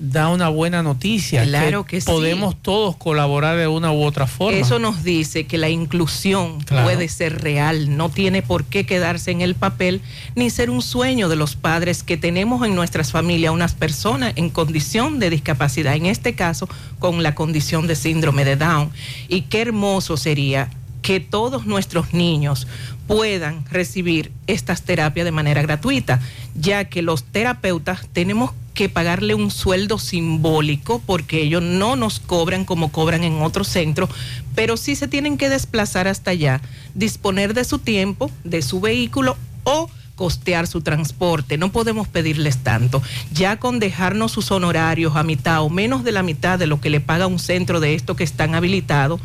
da 0.03 0.29
una 0.29 0.49
buena 0.49 0.81
noticia. 0.81 1.43
Claro 1.43 1.85
que 1.85 2.01
sí. 2.01 2.07
Podemos 2.07 2.55
todos 2.59 2.95
colaborar 2.95 3.55
de 3.55 3.67
una 3.67 3.91
u 3.91 4.03
otra 4.03 4.25
forma. 4.25 4.57
Eso 4.57 4.79
nos 4.79 5.03
dice 5.03 5.45
que 5.45 5.59
la 5.59 5.69
inclusión 5.69 6.59
Claro. 6.61 6.85
puede 6.85 7.07
ser 7.07 7.41
real, 7.43 7.95
no 7.95 8.09
tiene 8.09 8.41
por 8.41 8.63
qué 8.63 8.85
quedarse 8.87 9.29
en 9.29 9.41
el 9.41 9.53
papel 9.53 10.01
ni 10.35 10.49
ser 10.49 10.71
un 10.71 10.81
sueño 10.81 11.29
de 11.29 11.35
los 11.35 11.55
padres 11.55 12.01
que 12.01 12.17
tenemos 12.17 12.65
en 12.65 12.73
nuestras 12.73 13.11
familias 13.11 13.53
unas 13.53 13.75
personas 13.75 14.33
en 14.37 14.49
condición 14.49 15.19
de 15.19 15.29
discapacidad, 15.29 15.95
en 15.95 16.07
este 16.07 16.33
caso 16.33 16.67
con 16.97 17.21
la 17.21 17.35
condición 17.35 17.85
de 17.85 17.95
síndrome 17.95 18.43
de 18.43 18.55
Down. 18.55 18.89
Y 19.27 19.41
qué 19.43 19.61
hermoso 19.61 20.17
sería 20.17 20.71
que 21.03 21.19
todos 21.19 21.65
nuestros 21.65 22.13
niños 22.13 22.67
puedan 23.11 23.65
recibir 23.69 24.31
estas 24.47 24.83
terapias 24.83 25.25
de 25.25 25.33
manera 25.33 25.61
gratuita, 25.61 26.21
ya 26.55 26.85
que 26.85 27.01
los 27.01 27.25
terapeutas 27.25 28.07
tenemos 28.13 28.51
que 28.73 28.87
pagarle 28.87 29.35
un 29.35 29.51
sueldo 29.51 29.99
simbólico 29.99 31.01
porque 31.05 31.41
ellos 31.41 31.61
no 31.61 31.97
nos 31.97 32.21
cobran 32.21 32.63
como 32.63 32.89
cobran 32.89 33.25
en 33.25 33.41
otros 33.41 33.67
centros, 33.67 34.09
pero 34.55 34.77
sí 34.77 34.95
se 34.95 35.09
tienen 35.09 35.37
que 35.37 35.49
desplazar 35.49 36.07
hasta 36.07 36.31
allá, 36.31 36.61
disponer 36.95 37.53
de 37.53 37.65
su 37.65 37.79
tiempo, 37.79 38.31
de 38.45 38.61
su 38.61 38.79
vehículo 38.79 39.35
o 39.65 39.89
costear 40.15 40.65
su 40.65 40.79
transporte. 40.79 41.57
No 41.57 41.69
podemos 41.73 42.07
pedirles 42.07 42.59
tanto. 42.59 43.01
Ya 43.33 43.57
con 43.57 43.79
dejarnos 43.79 44.31
sus 44.31 44.51
honorarios 44.51 45.17
a 45.17 45.23
mitad 45.23 45.63
o 45.63 45.69
menos 45.69 46.05
de 46.05 46.13
la 46.13 46.23
mitad 46.23 46.57
de 46.57 46.67
lo 46.67 46.79
que 46.79 46.89
le 46.89 47.01
paga 47.01 47.27
un 47.27 47.39
centro 47.39 47.81
de 47.81 47.93
estos 47.93 48.15
que 48.15 48.23
están 48.23 48.55
habilitados, 48.55 49.19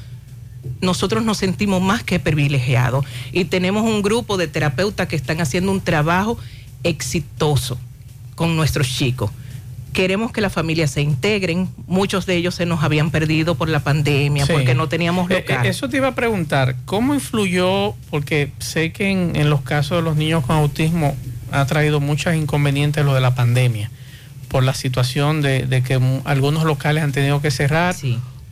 nosotros 0.80 1.24
nos 1.24 1.38
sentimos 1.38 1.80
más 1.82 2.02
que 2.02 2.18
privilegiados 2.18 3.04
y 3.32 3.44
tenemos 3.46 3.82
un 3.84 4.02
grupo 4.02 4.36
de 4.36 4.46
terapeutas 4.48 5.08
que 5.08 5.16
están 5.16 5.40
haciendo 5.40 5.70
un 5.72 5.80
trabajo 5.80 6.38
exitoso 6.84 7.78
con 8.34 8.56
nuestros 8.56 8.88
chicos. 8.88 9.30
Queremos 9.92 10.30
que 10.30 10.42
las 10.42 10.52
familias 10.52 10.90
se 10.90 11.00
integren. 11.00 11.68
Muchos 11.86 12.26
de 12.26 12.36
ellos 12.36 12.54
se 12.54 12.66
nos 12.66 12.82
habían 12.84 13.10
perdido 13.10 13.54
por 13.54 13.70
la 13.70 13.80
pandemia, 13.80 14.44
Sí. 14.44 14.52
porque 14.52 14.74
no 14.74 14.88
teníamos 14.88 15.30
Eh, 15.30 15.40
local. 15.40 15.64
eh, 15.64 15.70
eso 15.70 15.88
te 15.88 15.96
iba 15.96 16.08
a 16.08 16.14
preguntar, 16.14 16.76
¿cómo 16.84 17.14
influyó? 17.14 17.94
Porque 18.10 18.52
sé 18.58 18.92
que 18.92 19.10
en, 19.10 19.34
en 19.36 19.48
los 19.48 19.62
casos 19.62 19.96
de 19.98 20.02
los 20.02 20.16
niños 20.16 20.44
con 20.44 20.56
autismo 20.56 21.16
ha 21.50 21.64
traído 21.64 22.00
muchos 22.00 22.34
inconvenientes 22.34 23.04
lo 23.06 23.14
de 23.14 23.22
la 23.22 23.34
pandemia, 23.34 23.90
por 24.48 24.64
la 24.64 24.74
situación 24.74 25.40
de, 25.40 25.64
de 25.66 25.82
que 25.82 25.98
algunos 26.24 26.64
locales 26.64 27.02
han 27.02 27.12
tenido 27.12 27.40
que 27.40 27.50
cerrar 27.50 27.94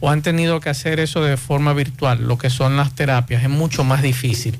o 0.00 0.10
han 0.10 0.22
tenido 0.22 0.60
que 0.60 0.68
hacer 0.68 1.00
eso 1.00 1.22
de 1.22 1.36
forma 1.36 1.72
virtual, 1.72 2.26
lo 2.26 2.38
que 2.38 2.50
son 2.50 2.76
las 2.76 2.94
terapias, 2.94 3.42
es 3.42 3.48
mucho 3.48 3.84
más 3.84 4.02
difícil. 4.02 4.58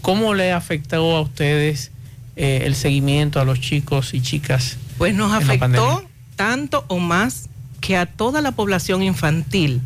¿Cómo 0.00 0.34
le 0.34 0.52
afectó 0.52 1.16
a 1.16 1.20
ustedes 1.20 1.92
eh, 2.36 2.62
el 2.64 2.74
seguimiento 2.74 3.40
a 3.40 3.44
los 3.44 3.60
chicos 3.60 4.14
y 4.14 4.20
chicas? 4.20 4.76
Pues 4.98 5.14
nos 5.14 5.32
afectó 5.32 6.04
tanto 6.36 6.84
o 6.88 6.98
más 6.98 7.48
que 7.80 7.96
a 7.96 8.06
toda 8.06 8.40
la 8.40 8.52
población 8.52 9.02
infantil, 9.02 9.80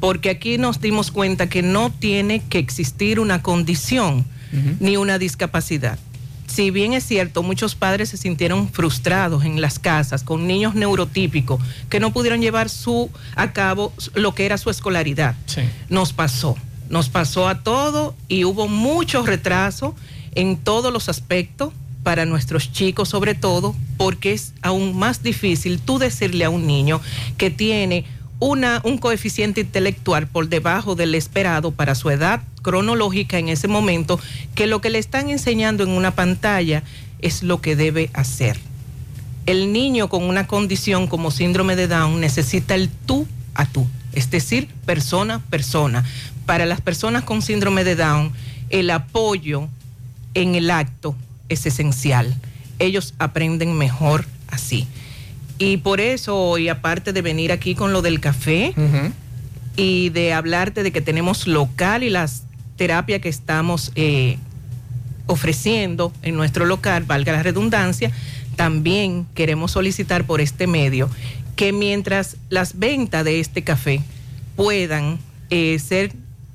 porque 0.00 0.30
aquí 0.30 0.58
nos 0.58 0.80
dimos 0.80 1.10
cuenta 1.10 1.48
que 1.48 1.62
no 1.62 1.90
tiene 1.90 2.42
que 2.48 2.58
existir 2.58 3.20
una 3.20 3.42
condición 3.42 4.24
ni 4.80 4.98
una 4.98 5.18
discapacidad. 5.18 5.98
Si 6.52 6.70
bien 6.70 6.92
es 6.92 7.04
cierto, 7.04 7.42
muchos 7.42 7.74
padres 7.74 8.10
se 8.10 8.18
sintieron 8.18 8.68
frustrados 8.68 9.46
en 9.46 9.62
las 9.62 9.78
casas 9.78 10.22
con 10.22 10.46
niños 10.46 10.74
neurotípicos 10.74 11.58
que 11.88 11.98
no 11.98 12.12
pudieron 12.12 12.42
llevar 12.42 12.68
su 12.68 13.10
a 13.36 13.52
cabo 13.54 13.94
lo 14.12 14.34
que 14.34 14.44
era 14.44 14.58
su 14.58 14.68
escolaridad. 14.68 15.34
Nos 15.88 16.12
pasó, 16.12 16.58
nos 16.90 17.08
pasó 17.08 17.48
a 17.48 17.62
todo 17.62 18.14
y 18.28 18.44
hubo 18.44 18.68
mucho 18.68 19.24
retraso 19.24 19.96
en 20.34 20.58
todos 20.58 20.92
los 20.92 21.08
aspectos 21.08 21.72
para 22.02 22.26
nuestros 22.26 22.70
chicos 22.70 23.08
sobre 23.08 23.34
todo, 23.34 23.74
porque 23.96 24.34
es 24.34 24.52
aún 24.60 24.98
más 24.98 25.22
difícil 25.22 25.80
tú 25.80 25.98
decirle 25.98 26.44
a 26.44 26.50
un 26.50 26.66
niño 26.66 27.00
que 27.38 27.48
tiene 27.48 28.04
una, 28.40 28.82
un 28.84 28.98
coeficiente 28.98 29.62
intelectual 29.62 30.26
por 30.26 30.50
debajo 30.50 30.96
del 30.96 31.14
esperado 31.14 31.70
para 31.70 31.94
su 31.94 32.10
edad 32.10 32.42
cronológica 32.62 33.38
en 33.38 33.48
ese 33.48 33.68
momento, 33.68 34.18
que 34.54 34.66
lo 34.66 34.80
que 34.80 34.90
le 34.90 34.98
están 34.98 35.28
enseñando 35.30 35.82
en 35.82 35.90
una 35.90 36.14
pantalla 36.14 36.82
es 37.20 37.42
lo 37.42 37.60
que 37.60 37.76
debe 37.76 38.10
hacer. 38.14 38.58
El 39.46 39.72
niño 39.72 40.08
con 40.08 40.24
una 40.24 40.46
condición 40.46 41.08
como 41.08 41.30
síndrome 41.30 41.76
de 41.76 41.88
Down 41.88 42.20
necesita 42.20 42.74
el 42.74 42.88
tú 42.88 43.26
a 43.54 43.66
tú, 43.66 43.86
es 44.12 44.30
decir, 44.30 44.68
persona 44.86 45.34
a 45.34 45.38
persona. 45.40 46.04
Para 46.46 46.66
las 46.66 46.80
personas 46.80 47.24
con 47.24 47.42
síndrome 47.42 47.84
de 47.84 47.96
Down, 47.96 48.32
el 48.70 48.90
apoyo 48.90 49.68
en 50.34 50.54
el 50.54 50.70
acto 50.70 51.16
es 51.48 51.66
esencial. 51.66 52.34
Ellos 52.78 53.14
aprenden 53.18 53.76
mejor 53.76 54.24
así. 54.48 54.86
Y 55.58 55.76
por 55.76 56.00
eso 56.00 56.36
hoy, 56.36 56.68
aparte 56.68 57.12
de 57.12 57.22
venir 57.22 57.52
aquí 57.52 57.74
con 57.74 57.92
lo 57.92 58.02
del 58.02 58.20
café 58.20 58.74
y 59.76 60.08
de 60.10 60.32
hablarte 60.32 60.82
de 60.82 60.92
que 60.92 61.00
tenemos 61.00 61.46
local 61.46 62.02
y 62.02 62.10
las 62.10 62.44
terapias 62.82 63.20
que 63.20 63.28
estamos 63.28 63.92
eh, 63.94 64.38
ofreciendo 65.28 66.12
en 66.22 66.34
nuestro 66.34 66.64
local, 66.64 67.04
valga 67.04 67.30
la 67.30 67.40
redundancia, 67.40 68.10
también 68.56 69.24
queremos 69.36 69.70
solicitar 69.70 70.24
por 70.24 70.40
este 70.40 70.66
medio 70.66 71.08
que 71.54 71.72
mientras 71.72 72.38
las 72.48 72.80
ventas 72.80 73.24
de 73.24 73.38
este 73.38 73.62
café 73.62 74.00
puedan 74.56 75.20
eh, 75.50 75.78
ser 75.78 76.12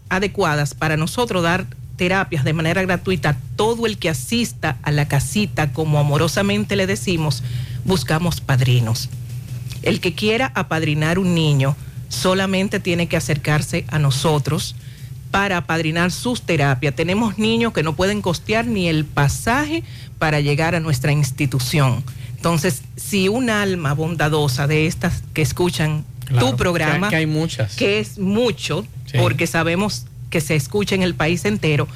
adecuadas 0.10 0.74
para 0.74 0.98
nosotros 0.98 1.44
dar 1.44 1.66
terapias 1.96 2.44
de 2.44 2.52
manera 2.52 2.82
gratuita 2.82 3.38
todo 3.56 3.86
el 3.86 3.98
que 3.98 4.10
asista 4.10 4.76
a 4.84 4.92
la 4.92 5.08
casita, 5.08 5.72
como 5.72 5.98
amorosamente 5.98 6.76
le 6.76 6.88
decimos, 6.88 7.42
buscamos 7.86 8.42
padrinos. 8.42 9.10
El 9.82 10.02
que 10.02 10.14
quiera 10.14 10.52
apadrinar 10.56 11.20
un 11.20 11.34
niño 11.34 11.78
solamente 12.10 12.82
tiene 12.82 13.08
que 13.08 13.16
acercarse 13.16 13.86
a 13.88 13.98
nosotros 13.98 14.76
para 15.32 15.58
apadrinar 15.58 16.12
sus 16.12 16.42
terapias. 16.42 16.96
Tenemos 16.96 17.38
niños 17.38 17.74
que 17.74 17.84
no 17.84 17.96
pueden 17.96 18.22
costear 18.22 18.66
ni 18.66 18.88
el 18.88 19.06
pasaje 19.06 19.84
para 20.20 20.40
llegar 20.40 20.76
a 20.76 20.80
nuestra 20.80 21.12
institución. 21.12 22.04
Entonces, 22.36 22.82
si 22.96 23.28
un 23.30 23.50
alma 23.50 23.94
bondadosa 23.94 24.68
de 24.68 24.88
estas 24.88 25.24
que 25.34 25.42
escuchan 25.42 26.06
Claro, 26.26 26.50
tu 26.52 26.58
programa, 26.58 27.10
que- 27.10 27.16
hay 27.18 27.26
muchas. 27.26 27.76
que 27.76 28.00
es 28.00 28.20
mucho, 28.20 28.86
Sí. 29.06 29.18
porque 29.20 29.48
sabemos 29.48 30.06
que 30.30 30.42
se 30.42 30.56
escucha 30.56 30.94
en 30.96 31.02
el 31.04 31.16
país 31.16 31.46
entero, 31.46 31.88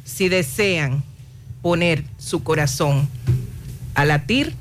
Si 0.05 0.29
desean 0.29 1.03
poner 1.61 2.03
su 2.17 2.43
corazón 2.43 3.07
a 3.95 4.05
latir 4.05 4.53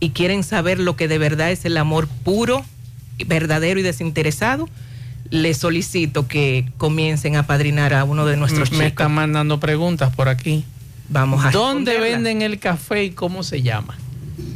y 0.00 0.10
quieren 0.10 0.42
saber 0.44 0.78
lo 0.80 0.96
que 0.96 1.08
de 1.08 1.18
verdad 1.18 1.50
es 1.50 1.64
el 1.64 1.76
amor 1.76 2.08
puro, 2.08 2.64
verdadero 3.26 3.80
y 3.80 3.82
desinteresado, 3.82 4.68
les 5.30 5.56
solicito 5.58 6.26
que 6.28 6.70
comiencen 6.78 7.36
a 7.36 7.46
padrinar 7.46 7.94
a 7.94 8.04
uno 8.04 8.26
de 8.26 8.36
nuestros 8.36 8.70
Me 8.72 8.76
chicos. 8.76 8.88
están 8.88 9.14
mandando 9.14 9.60
preguntas 9.60 10.14
por 10.14 10.28
aquí. 10.28 10.64
Vamos 11.12 11.44
a 11.44 11.50
¿Dónde 11.50 11.98
venden 11.98 12.40
el 12.40 12.58
café 12.58 13.04
y 13.04 13.10
cómo 13.10 13.42
se 13.42 13.60
llama? 13.60 13.98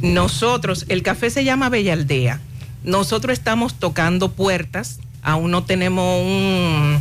Nosotros, 0.01 0.85
el 0.89 1.03
café 1.03 1.29
se 1.29 1.43
llama 1.43 1.69
Bella 1.69 1.93
Aldea. 1.93 2.41
Nosotros 2.83 3.33
estamos 3.37 3.75
tocando 3.75 4.31
puertas, 4.31 4.99
aún 5.21 5.51
no 5.51 5.63
tenemos 5.65 6.23
un, 6.25 6.99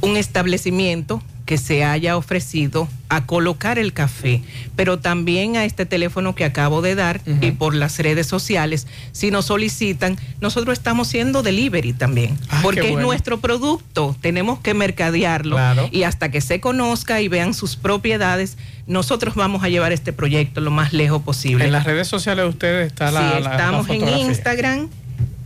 un 0.00 0.16
establecimiento 0.16 1.22
que 1.44 1.58
se 1.58 1.84
haya 1.84 2.16
ofrecido 2.16 2.88
a 3.08 3.26
colocar 3.26 3.78
el 3.78 3.92
café, 3.92 4.42
pero 4.76 4.98
también 4.98 5.56
a 5.56 5.64
este 5.64 5.84
teléfono 5.84 6.34
que 6.34 6.44
acabo 6.44 6.80
de 6.80 6.94
dar 6.94 7.20
y 7.42 7.50
por 7.52 7.74
las 7.74 7.98
redes 7.98 8.26
sociales, 8.26 8.86
si 9.12 9.30
nos 9.30 9.46
solicitan, 9.46 10.16
nosotros 10.40 10.78
estamos 10.78 11.08
siendo 11.08 11.42
delivery 11.42 11.92
también, 11.92 12.38
ah, 12.48 12.60
porque 12.62 12.92
es 12.92 12.98
nuestro 12.98 13.40
producto, 13.40 14.16
tenemos 14.20 14.58
que 14.60 14.72
mercadearlo. 14.72 15.58
Y 15.90 16.04
hasta 16.04 16.30
que 16.30 16.40
se 16.40 16.60
conozca 16.60 17.20
y 17.20 17.28
vean 17.28 17.52
sus 17.52 17.76
propiedades, 17.76 18.56
nosotros 18.86 19.34
vamos 19.34 19.62
a 19.62 19.68
llevar 19.68 19.92
este 19.92 20.12
proyecto 20.12 20.60
lo 20.60 20.70
más 20.70 20.92
lejos 20.92 21.22
posible. 21.22 21.66
En 21.66 21.72
las 21.72 21.84
redes 21.84 22.08
sociales 22.08 22.44
de 22.44 22.48
ustedes 22.48 22.86
está 22.86 23.10
la... 23.10 23.36
Sí, 23.36 23.42
la, 23.42 23.50
estamos 23.52 23.88
en 23.90 24.08
Instagram, 24.08 24.88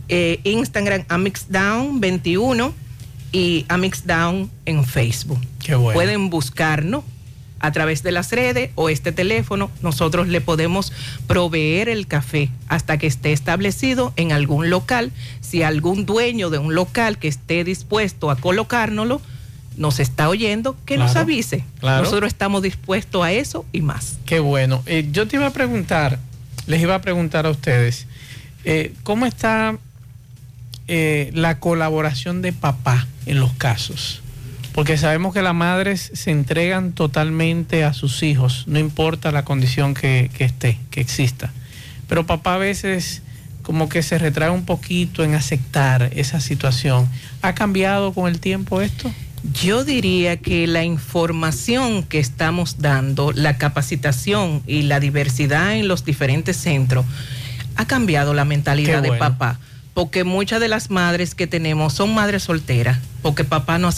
eh, 0.07 0.39
Instagram 0.43 1.03
Amixdown21 1.07 2.73
y 3.31 3.65
a 3.69 3.77
Mixdown 3.77 4.49
en 4.65 4.85
Facebook. 4.85 5.39
Qué 5.59 5.75
bueno. 5.75 5.93
Pueden 5.93 6.29
buscarnos 6.29 7.03
a 7.59 7.71
través 7.71 8.03
de 8.03 8.11
las 8.11 8.31
redes 8.31 8.71
o 8.75 8.89
este 8.89 9.11
teléfono, 9.11 9.69
nosotros 9.81 10.27
le 10.27 10.41
podemos 10.41 10.93
proveer 11.27 11.89
el 11.89 12.07
café 12.07 12.49
hasta 12.67 12.97
que 12.97 13.07
esté 13.07 13.33
establecido 13.33 14.13
en 14.15 14.31
algún 14.31 14.69
local. 14.69 15.11
Si 15.41 15.63
algún 15.63 16.05
dueño 16.05 16.49
de 16.49 16.57
un 16.57 16.73
local 16.73 17.17
que 17.17 17.27
esté 17.27 17.63
dispuesto 17.63 18.31
a 18.31 18.37
colocárnoslo, 18.37 19.21
nos 19.77 19.99
está 19.99 20.29
oyendo, 20.29 20.75
que 20.85 20.97
nos 20.97 21.15
avise. 21.15 21.63
Claro. 21.79 22.03
Nosotros 22.03 22.27
estamos 22.27 22.61
dispuestos 22.61 23.23
a 23.23 23.31
eso 23.31 23.65
y 23.71 23.81
más. 23.81 24.19
Qué 24.25 24.39
bueno. 24.39 24.83
Eh, 24.85 25.07
yo 25.11 25.27
te 25.27 25.37
iba 25.37 25.47
a 25.47 25.53
preguntar, 25.53 26.19
les 26.67 26.81
iba 26.81 26.95
a 26.95 27.01
preguntar 27.01 27.45
a 27.45 27.49
ustedes, 27.49 28.05
eh, 28.65 28.93
¿cómo 29.03 29.25
está 29.25 29.77
eh, 30.89 31.31
la 31.33 31.59
colaboración 31.59 32.41
de 32.41 32.51
papá 32.51 33.07
en 33.25 33.39
los 33.39 33.53
casos? 33.53 34.21
Porque 34.73 34.97
sabemos 34.97 35.33
que 35.33 35.41
las 35.41 35.55
madres 35.55 36.11
se 36.13 36.31
entregan 36.31 36.91
totalmente 36.91 37.83
a 37.83 37.93
sus 37.93 38.23
hijos, 38.23 38.65
no 38.67 38.79
importa 38.79 39.31
la 39.31 39.45
condición 39.45 39.93
que, 39.93 40.29
que 40.37 40.45
esté, 40.45 40.77
que 40.91 40.99
exista. 41.01 41.53
Pero 42.07 42.25
papá 42.25 42.55
a 42.55 42.57
veces 42.57 43.21
como 43.61 43.87
que 43.87 44.01
se 44.01 44.17
retrae 44.17 44.49
un 44.49 44.65
poquito 44.65 45.23
en 45.23 45.35
aceptar 45.35 46.09
esa 46.15 46.39
situación. 46.39 47.07
¿Ha 47.43 47.53
cambiado 47.53 48.13
con 48.13 48.27
el 48.27 48.39
tiempo 48.39 48.81
esto? 48.81 49.13
Yo 49.53 49.83
diría 49.85 50.37
que 50.37 50.67
la 50.67 50.83
información 50.83 52.03
que 52.03 52.19
estamos 52.19 52.77
dando, 52.79 53.31
la 53.31 53.57
capacitación 53.57 54.63
y 54.65 54.81
la 54.83 54.99
diversidad 54.99 55.75
en 55.75 55.87
los 55.87 56.03
diferentes 56.03 56.57
centros 56.57 57.05
ha 57.75 57.85
cambiado 57.85 58.33
la 58.33 58.43
mentalidad 58.43 59.01
de 59.01 59.13
papá. 59.13 59.59
Porque 59.99 60.23
muchas 60.23 60.61
de 60.61 60.69
las 60.69 60.91
madres 60.91 61.35
que 61.35 61.45
tenemos 61.45 61.91
son 61.91 62.15
madres 62.15 62.43
solteras, 62.43 62.99
porque 63.21 63.43
papá 63.43 63.79
no, 63.79 63.89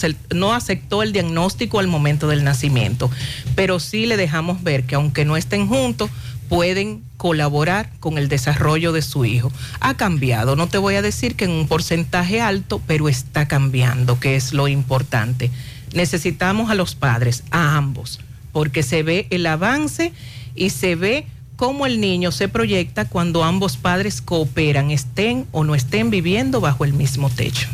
aceptó 0.52 1.04
el 1.04 1.12
diagnóstico 1.12 1.78
al 1.78 1.86
momento 1.86 2.26
del 2.26 2.42
nacimiento. 2.42 3.08
Pero 3.54 3.78
sí 3.78 4.06
le 4.06 4.16
dejamos 4.16 4.64
ver 4.64 4.82
que 4.82 4.96
aunque 4.96 5.24
no 5.24 5.36
estén 5.36 5.68
juntos, 5.68 6.10
pueden 6.48 7.04
colaborar 7.18 7.88
con 8.00 8.18
el 8.18 8.28
desarrollo 8.28 8.90
de 8.90 9.00
su 9.00 9.24
hijo. 9.24 9.52
Ha 9.78 9.94
cambiado, 9.94 10.56
no 10.56 10.66
te 10.66 10.76
voy 10.76 10.96
a 10.96 11.02
decir 11.02 11.36
que 11.36 11.44
en 11.44 11.52
un 11.52 11.68
porcentaje 11.68 12.40
alto, 12.40 12.82
pero 12.84 13.08
está 13.08 13.46
cambiando, 13.46 14.18
que 14.18 14.34
es 14.34 14.52
lo 14.52 14.66
importante. 14.66 15.52
Necesitamos 15.94 16.68
a 16.68 16.74
los 16.74 16.96
padres, 16.96 17.44
a 17.52 17.76
ambos, 17.76 18.18
porque 18.50 18.82
se 18.82 19.04
ve 19.04 19.28
el 19.30 19.46
avance 19.46 20.12
y 20.56 20.70
se 20.70 20.96
ve 20.96 21.26
cómo 21.62 21.86
el 21.86 22.00
niño 22.00 22.32
se 22.32 22.48
proyecta 22.48 23.04
cuando 23.04 23.44
ambos 23.44 23.76
padres 23.76 24.20
cooperan, 24.20 24.90
estén 24.90 25.46
o 25.52 25.62
no 25.62 25.76
estén 25.76 26.10
viviendo 26.10 26.60
bajo 26.60 26.84
el 26.84 26.92
mismo 26.92 27.30
techo. 27.30 27.68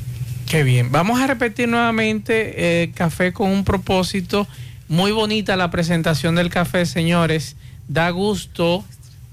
Qué 0.47 0.63
bien. 0.63 0.93
Vamos 0.93 1.19
a 1.23 1.27
repetir 1.27 1.71
nuevamente 1.71 2.83
eh, 2.83 2.91
café 2.95 3.33
con 3.33 3.49
un 3.51 3.65
propósito. 3.65 4.47
Muy 4.89 5.11
bonita 5.11 5.57
la 5.57 5.71
presentación 5.71 6.35
del 6.35 6.51
café, 6.51 6.85
señores. 6.85 7.57
Da 7.89 8.11
gusto, 8.11 8.85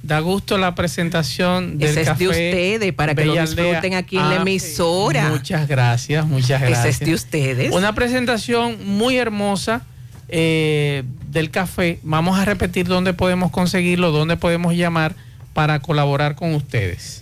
da 0.03 0.21
gusto 0.21 0.57
la 0.57 0.73
presentación 0.73 1.77
del 1.77 1.89
Ese 1.89 2.01
es 2.03 2.07
café. 2.07 2.23
de 2.23 2.29
ustedes, 2.29 2.93
para 2.93 3.13
que 3.13 3.25
lo 3.25 3.33
Aldea. 3.33 3.45
disfruten 3.45 3.93
aquí 3.95 4.15
en 4.15 4.29
la 4.29 4.37
Ah, 4.37 4.41
emisora. 4.41 5.27
Muchas 5.31 5.67
gracias, 5.67 6.25
muchas 6.25 6.61
Ese 6.61 6.71
gracias. 6.71 7.01
es 7.01 7.05
de 7.05 7.13
ustedes. 7.13 7.73
Una 7.73 7.93
presentación 7.93 8.77
muy 8.85 9.17
hermosa 9.17 9.81
eh, 10.29 11.03
del 11.31 11.51
café. 11.51 11.99
Vamos 12.03 12.39
a 12.39 12.45
repetir 12.45 12.87
dónde 12.87 13.13
podemos 13.13 13.51
conseguirlo, 13.51 14.11
dónde 14.11 14.37
podemos 14.37 14.73
llamar 14.75 15.15
para 15.53 15.79
colaborar 15.79 16.35
con 16.35 16.55
ustedes. 16.55 17.21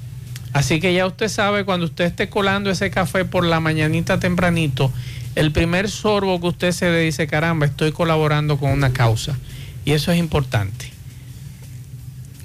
Así 0.53 0.81
que 0.81 0.95
ya 0.95 1.07
usted 1.07 1.29
sabe, 1.29 1.65
cuando 1.65 1.87
usted 1.87 2.07
esté 2.07 2.29
colando 2.29 2.71
ese 2.71 2.91
café 2.91 3.25
por 3.25 3.45
la 3.45 3.61
mañanita 3.61 4.19
tempranito, 4.19 4.93
el 5.35 5.53
primer 5.53 5.91
sorbo 5.91 6.41
que 6.41 6.49
usted 6.49 6.73
se 6.73 6.91
le 6.91 7.01
dice, 7.01 7.29
caramba, 7.29 7.67
estoy 7.67 7.93
colaborando 7.93 8.59
con 8.59 8.73
una 8.73 8.93
causa. 8.93 9.39
Y 9.85 9.93
eso 9.93 10.11
es 10.11 10.19
importante. 10.19 10.91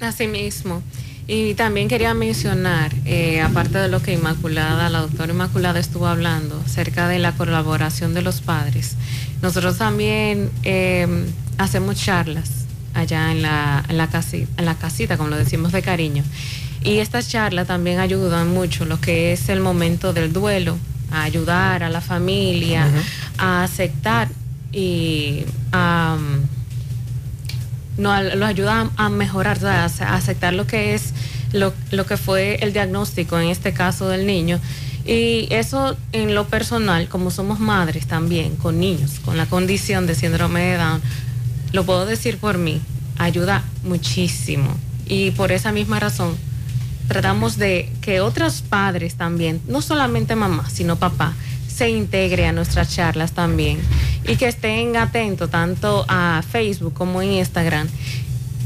Así 0.00 0.26
mismo. 0.26 0.82
Y 1.26 1.54
también 1.54 1.88
quería 1.88 2.12
mencionar, 2.12 2.92
eh, 3.06 3.40
aparte 3.40 3.78
de 3.78 3.88
lo 3.88 4.02
que 4.02 4.12
Inmaculada, 4.12 4.90
la 4.90 5.00
doctora 5.00 5.32
Inmaculada 5.32 5.80
estuvo 5.80 6.06
hablando 6.06 6.60
acerca 6.66 7.08
de 7.08 7.18
la 7.18 7.32
colaboración 7.32 8.12
de 8.12 8.20
los 8.20 8.42
padres, 8.42 8.96
nosotros 9.40 9.78
también 9.78 10.50
eh, 10.64 11.06
hacemos 11.56 11.96
charlas 11.96 12.50
allá 12.92 13.32
en 13.32 13.40
la, 13.40 13.82
en, 13.88 13.96
la 13.96 14.08
casi- 14.10 14.46
en 14.58 14.64
la 14.66 14.74
casita, 14.74 15.16
como 15.16 15.30
lo 15.30 15.36
decimos 15.36 15.72
de 15.72 15.80
cariño. 15.80 16.22
Y 16.82 16.98
estas 16.98 17.28
charlas 17.30 17.66
también 17.68 18.00
ayudan 18.00 18.48
mucho 18.52 18.84
lo 18.84 19.00
que 19.00 19.32
es 19.32 19.48
el 19.48 19.60
momento 19.60 20.12
del 20.12 20.30
duelo, 20.32 20.76
a 21.10 21.22
ayudar 21.22 21.82
a 21.84 21.88
la 21.88 22.02
familia, 22.02 22.86
a 23.38 23.62
aceptar 23.64 24.28
y 24.72 25.44
a... 25.72 26.18
no, 27.96 28.20
los 28.22 28.48
ayuda 28.48 28.90
a, 28.96 29.08
mejorar, 29.08 29.64
a 29.64 29.84
aceptar 29.84 30.54
lo 30.54 30.66
que 30.66 30.94
es 30.94 31.12
lo, 31.52 31.72
lo 31.90 32.06
que 32.06 32.16
fue 32.16 32.56
el 32.56 32.72
diagnóstico 32.72 33.38
en 33.38 33.48
este 33.48 33.72
caso 33.72 34.08
del 34.08 34.26
niño. 34.26 34.60
Y 35.06 35.48
eso 35.50 35.96
en 36.12 36.34
lo 36.34 36.46
personal, 36.48 37.08
como 37.08 37.30
somos 37.30 37.60
madres 37.60 38.06
también, 38.06 38.56
con 38.56 38.80
niños, 38.80 39.20
con 39.24 39.36
la 39.36 39.46
condición 39.46 40.06
de 40.06 40.14
síndrome 40.14 40.62
de 40.62 40.76
Down, 40.78 41.02
lo 41.72 41.84
puedo 41.84 42.06
decir 42.06 42.38
por 42.38 42.56
mí, 42.58 42.80
ayuda 43.18 43.62
muchísimo. 43.84 44.74
Y 45.06 45.32
por 45.32 45.52
esa 45.52 45.72
misma 45.72 46.00
razón, 46.00 46.36
tratamos 47.08 47.58
de 47.58 47.92
que 48.00 48.20
otros 48.20 48.62
padres 48.62 49.16
también, 49.16 49.60
no 49.68 49.82
solamente 49.82 50.36
mamá, 50.36 50.70
sino 50.70 50.96
papá, 50.96 51.34
se 51.74 51.88
integre 51.90 52.46
a 52.46 52.52
nuestras 52.52 52.94
charlas 52.94 53.32
también 53.32 53.78
y 54.28 54.36
que 54.36 54.46
estén 54.48 54.96
atentos 54.96 55.50
tanto 55.50 56.04
a 56.08 56.42
Facebook 56.48 56.94
como 56.94 57.20
en 57.20 57.32
Instagram 57.32 57.88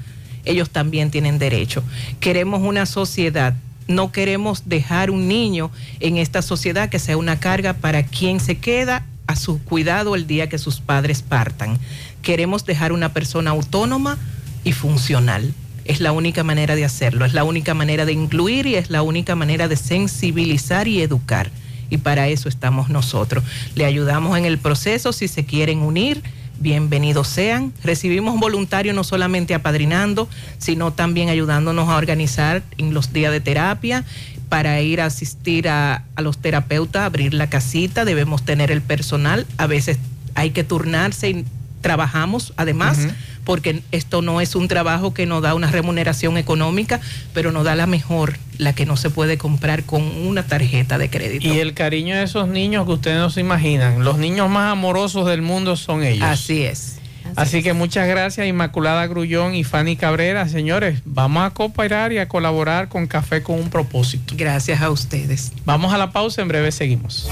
Ellos 0.46 0.70
también 0.70 1.10
tienen 1.10 1.38
derecho. 1.38 1.82
Queremos 2.20 2.62
una 2.62 2.86
sociedad. 2.86 3.54
No 3.88 4.10
queremos 4.10 4.68
dejar 4.68 5.10
un 5.10 5.28
niño 5.28 5.70
en 6.00 6.16
esta 6.16 6.42
sociedad 6.42 6.88
que 6.88 6.98
sea 6.98 7.16
una 7.16 7.38
carga 7.38 7.74
para 7.74 8.04
quien 8.04 8.40
se 8.40 8.58
queda 8.58 9.04
a 9.26 9.36
su 9.36 9.62
cuidado 9.62 10.14
el 10.14 10.26
día 10.26 10.48
que 10.48 10.58
sus 10.58 10.80
padres 10.80 11.22
partan. 11.22 11.78
Queremos 12.22 12.64
dejar 12.64 12.92
una 12.92 13.12
persona 13.12 13.50
autónoma 13.50 14.18
y 14.64 14.72
funcional. 14.72 15.52
Es 15.84 16.00
la 16.00 16.10
única 16.10 16.42
manera 16.42 16.74
de 16.74 16.84
hacerlo, 16.84 17.24
es 17.24 17.32
la 17.32 17.44
única 17.44 17.74
manera 17.74 18.04
de 18.04 18.12
incluir 18.12 18.66
y 18.66 18.74
es 18.74 18.90
la 18.90 19.02
única 19.02 19.36
manera 19.36 19.68
de 19.68 19.76
sensibilizar 19.76 20.88
y 20.88 21.00
educar. 21.00 21.50
Y 21.90 21.98
para 21.98 22.26
eso 22.28 22.48
estamos 22.48 22.88
nosotros. 22.88 23.44
Le 23.76 23.84
ayudamos 23.84 24.36
en 24.36 24.44
el 24.44 24.58
proceso 24.58 25.12
si 25.12 25.28
se 25.28 25.44
quieren 25.44 25.78
unir. 25.82 26.22
Bienvenidos 26.58 27.28
sean. 27.28 27.74
Recibimos 27.84 28.40
voluntarios 28.40 28.96
no 28.96 29.04
solamente 29.04 29.54
apadrinando, 29.54 30.26
sino 30.56 30.92
también 30.92 31.28
ayudándonos 31.28 31.88
a 31.90 31.96
organizar 31.96 32.62
en 32.78 32.94
los 32.94 33.12
días 33.12 33.30
de 33.30 33.40
terapia 33.40 34.04
para 34.48 34.80
ir 34.80 35.02
a 35.02 35.06
asistir 35.06 35.68
a, 35.68 36.04
los 36.16 36.38
terapeutas, 36.38 37.02
abrir 37.02 37.34
la 37.34 37.48
casita, 37.48 38.06
debemos 38.06 38.44
tener 38.44 38.70
el 38.70 38.80
personal, 38.80 39.46
a 39.58 39.66
veces 39.66 39.98
hay 40.34 40.50
que 40.50 40.64
turnarse 40.64 41.30
y 41.30 41.44
trabajamos 41.82 42.54
además. 42.56 42.98
Porque 43.46 43.80
esto 43.92 44.20
no 44.20 44.42
es 44.42 44.56
un 44.56 44.68
trabajo 44.68 45.14
que 45.14 45.24
nos 45.24 45.40
da 45.40 45.54
una 45.54 45.70
remuneración 45.70 46.36
económica, 46.36 47.00
pero 47.32 47.52
nos 47.52 47.64
da 47.64 47.76
la 47.76 47.86
mejor, 47.86 48.36
la 48.58 48.74
que 48.74 48.84
no 48.84 48.96
se 48.96 49.08
puede 49.08 49.38
comprar 49.38 49.84
con 49.84 50.02
una 50.02 50.42
tarjeta 50.42 50.98
de 50.98 51.08
crédito. 51.08 51.46
Y 51.46 51.60
el 51.60 51.72
cariño 51.72 52.16
de 52.16 52.24
esos 52.24 52.48
niños 52.48 52.84
que 52.86 52.92
ustedes 52.92 53.18
no 53.18 53.30
se 53.30 53.40
imaginan. 53.40 54.04
Los 54.04 54.18
niños 54.18 54.50
más 54.50 54.72
amorosos 54.72 55.26
del 55.26 55.42
mundo 55.42 55.76
son 55.76 56.02
ellos. 56.02 56.26
Así 56.26 56.64
es. 56.64 56.98
Así 57.36 57.62
que 57.62 57.72
muchas 57.72 58.08
gracias 58.08 58.46
Inmaculada 58.46 59.06
Grullón 59.06 59.54
y 59.54 59.62
Fanny 59.62 59.96
Cabrera. 59.96 60.48
Señores, 60.48 61.02
vamos 61.04 61.44
a 61.44 61.50
cooperar 61.50 62.12
y 62.12 62.18
a 62.18 62.28
colaborar 62.28 62.88
con 62.88 63.06
Café 63.06 63.42
con 63.42 63.60
un 63.60 63.70
propósito. 63.70 64.34
Gracias 64.36 64.82
a 64.82 64.90
ustedes. 64.90 65.52
Vamos 65.64 65.92
a 65.92 65.98
la 65.98 66.10
pausa, 66.10 66.42
en 66.42 66.48
breve 66.48 66.72
seguimos. 66.72 67.28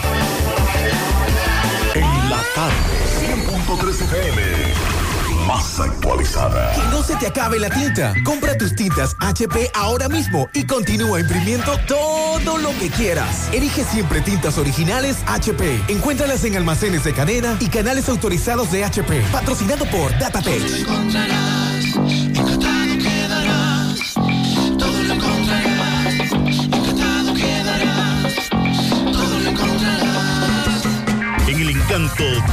En 1.94 2.30
la 2.30 2.42
tarde, 2.54 2.74
100.3 3.20 4.02
FM, 4.02 4.93
más 5.46 5.80
actualizada. 5.80 6.72
Que 6.74 6.82
no 6.90 7.02
se 7.02 7.16
te 7.16 7.26
acabe 7.26 7.58
la 7.58 7.70
tinta. 7.70 8.14
Compra 8.24 8.56
tus 8.56 8.74
tintas 8.74 9.16
HP 9.20 9.70
ahora 9.74 10.08
mismo 10.08 10.48
y 10.52 10.64
continúa 10.66 11.20
imprimiendo 11.20 11.78
todo 11.86 12.58
lo 12.58 12.70
que 12.78 12.90
quieras. 12.90 13.48
Elige 13.52 13.84
siempre 13.84 14.20
tintas 14.20 14.58
originales 14.58 15.18
HP. 15.26 15.82
Encuéntralas 15.88 16.44
en 16.44 16.56
almacenes 16.56 17.04
de 17.04 17.12
cadena 17.12 17.56
y 17.60 17.68
canales 17.68 18.08
autorizados 18.08 18.70
de 18.70 18.84
HP. 18.84 19.22
Patrocinado 19.32 19.84
por 19.86 20.16
DataTech. 20.18 21.63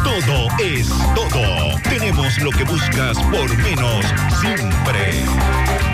Todo 0.04 0.48
es 0.60 0.90
todo. 1.16 1.80
Tenemos 1.84 2.38
lo 2.40 2.52
que 2.52 2.64
buscas 2.64 3.18
por 3.20 3.58
menos 3.58 4.06
siempre. 4.40 5.91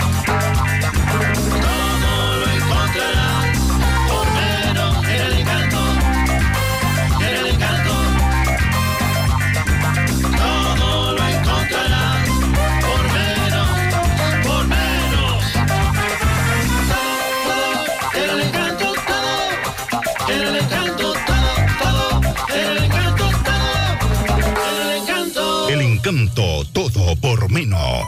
Por 27.28 27.52
menos. 27.52 28.06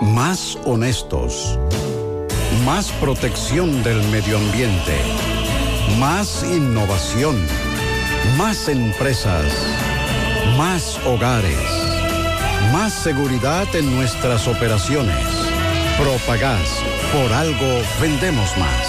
Más 0.00 0.58
honestos. 0.64 1.56
Más 2.64 2.90
protección 3.00 3.84
del 3.84 4.02
medio 4.08 4.38
ambiente. 4.38 4.96
Más 6.00 6.42
innovación. 6.42 7.36
Más 8.36 8.68
empresas. 8.68 9.44
Más 10.56 10.98
hogares. 11.06 11.56
Más 12.72 12.92
seguridad 12.92 13.72
en 13.72 13.94
nuestras 13.94 14.48
operaciones. 14.48 15.24
Propagás. 15.96 16.68
Por 17.12 17.32
algo 17.32 17.80
vendemos 18.00 18.50
más. 18.58 18.86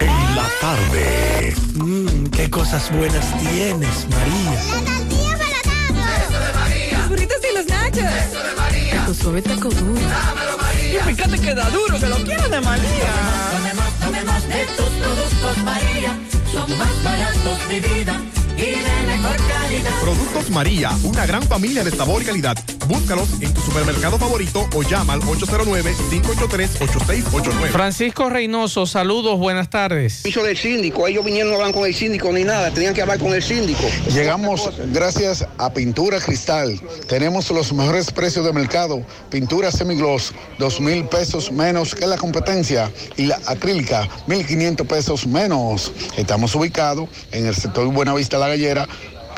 En 0.00 0.36
la 0.36 0.46
tarde. 0.60 1.54
Mmm, 1.76 2.26
qué 2.26 2.50
cosas 2.50 2.92
buenas 2.94 3.26
tienes, 3.38 4.06
María. 4.10 5.00
Los 6.92 7.08
burritos 7.08 7.38
y 7.50 7.56
los 7.56 7.66
nachos. 7.66 8.04
Eso 8.04 8.42
de 8.42 8.49
María. 8.90 9.06
Tu 9.06 9.14
suave 9.14 9.42
taco 9.42 9.68
duro. 9.68 10.00
Dámelo, 10.00 10.58
María. 10.58 11.00
Y 11.00 11.14
fíjate 11.14 11.38
que 11.38 11.54
da 11.54 11.70
duro, 11.70 11.98
que 11.98 12.06
lo 12.06 12.16
quiero 12.16 12.48
de 12.48 12.60
María. 12.60 13.12
Tomemos, 13.52 13.92
tomemos 14.00 14.48
de 14.48 14.66
tus 14.76 14.88
productos, 14.88 15.58
María. 15.64 16.18
Son 16.52 16.78
más 16.78 17.04
baratos 17.04 17.68
de 17.68 17.80
vida 17.80 18.20
y 18.56 18.60
de 18.60 19.06
mejor 19.06 19.36
calidad. 19.36 20.00
Productos 20.02 20.50
María, 20.50 20.90
una 21.04 21.26
gran 21.26 21.42
familia 21.44 21.84
de 21.84 21.90
sabor 21.90 22.22
y 22.22 22.24
calidad. 22.24 22.56
Búscalos 22.90 23.28
en 23.40 23.54
tu 23.54 23.60
supermercado 23.60 24.18
favorito 24.18 24.68
o 24.74 24.82
llama 24.82 25.12
al 25.12 25.20
809-583-8689. 25.20 27.70
Francisco 27.70 28.28
Reynoso, 28.28 28.84
saludos, 28.84 29.38
buenas 29.38 29.70
tardes. 29.70 30.26
Hizo 30.26 30.42
del 30.42 30.56
síndico, 30.56 31.06
ellos 31.06 31.24
vinieron 31.24 31.52
no 31.52 31.58
hablan 31.58 31.72
con 31.72 31.86
el 31.86 31.94
síndico 31.94 32.32
ni 32.32 32.42
nada, 32.42 32.72
tenían 32.72 32.92
que 32.92 33.02
hablar 33.02 33.20
con 33.20 33.32
el 33.32 33.44
síndico. 33.44 33.84
Llegamos 34.12 34.72
gracias 34.92 35.46
a 35.58 35.72
Pintura 35.72 36.18
Cristal. 36.18 36.80
Tenemos 37.06 37.48
los 37.52 37.72
mejores 37.72 38.10
precios 38.10 38.44
de 38.44 38.52
mercado. 38.52 39.04
Pintura 39.30 39.70
semigloss, 39.70 40.34
dos 40.58 40.80
mil 40.80 41.04
pesos 41.04 41.52
menos 41.52 41.94
que 41.94 42.08
la 42.08 42.16
competencia. 42.16 42.90
Y 43.16 43.26
la 43.26 43.38
acrílica, 43.46 44.08
1.500 44.26 44.86
pesos 44.88 45.28
menos. 45.28 45.92
Estamos 46.16 46.56
ubicados 46.56 47.08
en 47.30 47.46
el 47.46 47.54
sector 47.54 47.86
Buenavista 47.86 48.36
La 48.36 48.48
Gallera 48.48 48.88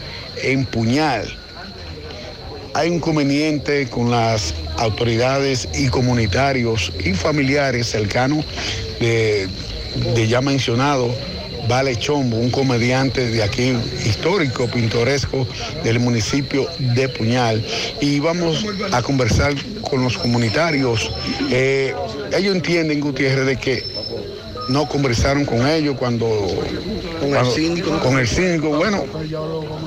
en 0.42 0.64
Puñal. 0.66 1.26
Hay 2.74 2.92
inconveniente 2.92 3.88
con 3.88 4.10
las 4.10 4.54
autoridades 4.76 5.68
y 5.74 5.88
comunitarios 5.88 6.92
y 7.04 7.14
familiares 7.14 7.86
cercanos 7.88 8.44
de, 9.00 9.48
de 10.14 10.28
ya 10.28 10.40
mencionado 10.40 11.10
Vale 11.68 11.96
Chombo, 11.96 12.36
un 12.36 12.50
comediante 12.50 13.28
de 13.28 13.42
aquí 13.42 13.74
histórico, 14.04 14.68
pintoresco 14.68 15.46
del 15.82 15.98
municipio 15.98 16.68
de 16.78 17.08
Puñal. 17.08 17.64
Y 18.00 18.20
vamos 18.20 18.64
a 18.92 19.02
conversar 19.02 19.54
con 19.82 20.02
los 20.02 20.16
comunitarios. 20.16 21.10
Eh, 21.50 21.92
ellos 22.36 22.54
entienden, 22.54 23.00
Gutiérrez, 23.00 23.46
de 23.46 23.56
que 23.56 23.84
no 24.68 24.88
conversaron 24.88 25.44
con 25.44 25.66
ellos 25.66 25.96
cuando... 25.98 26.26
Con 27.20 27.34
el 27.34 27.46
síndico. 27.46 27.98
Con 28.00 28.18
el 28.18 28.28
síndico. 28.28 28.70
Bueno, 28.76 29.04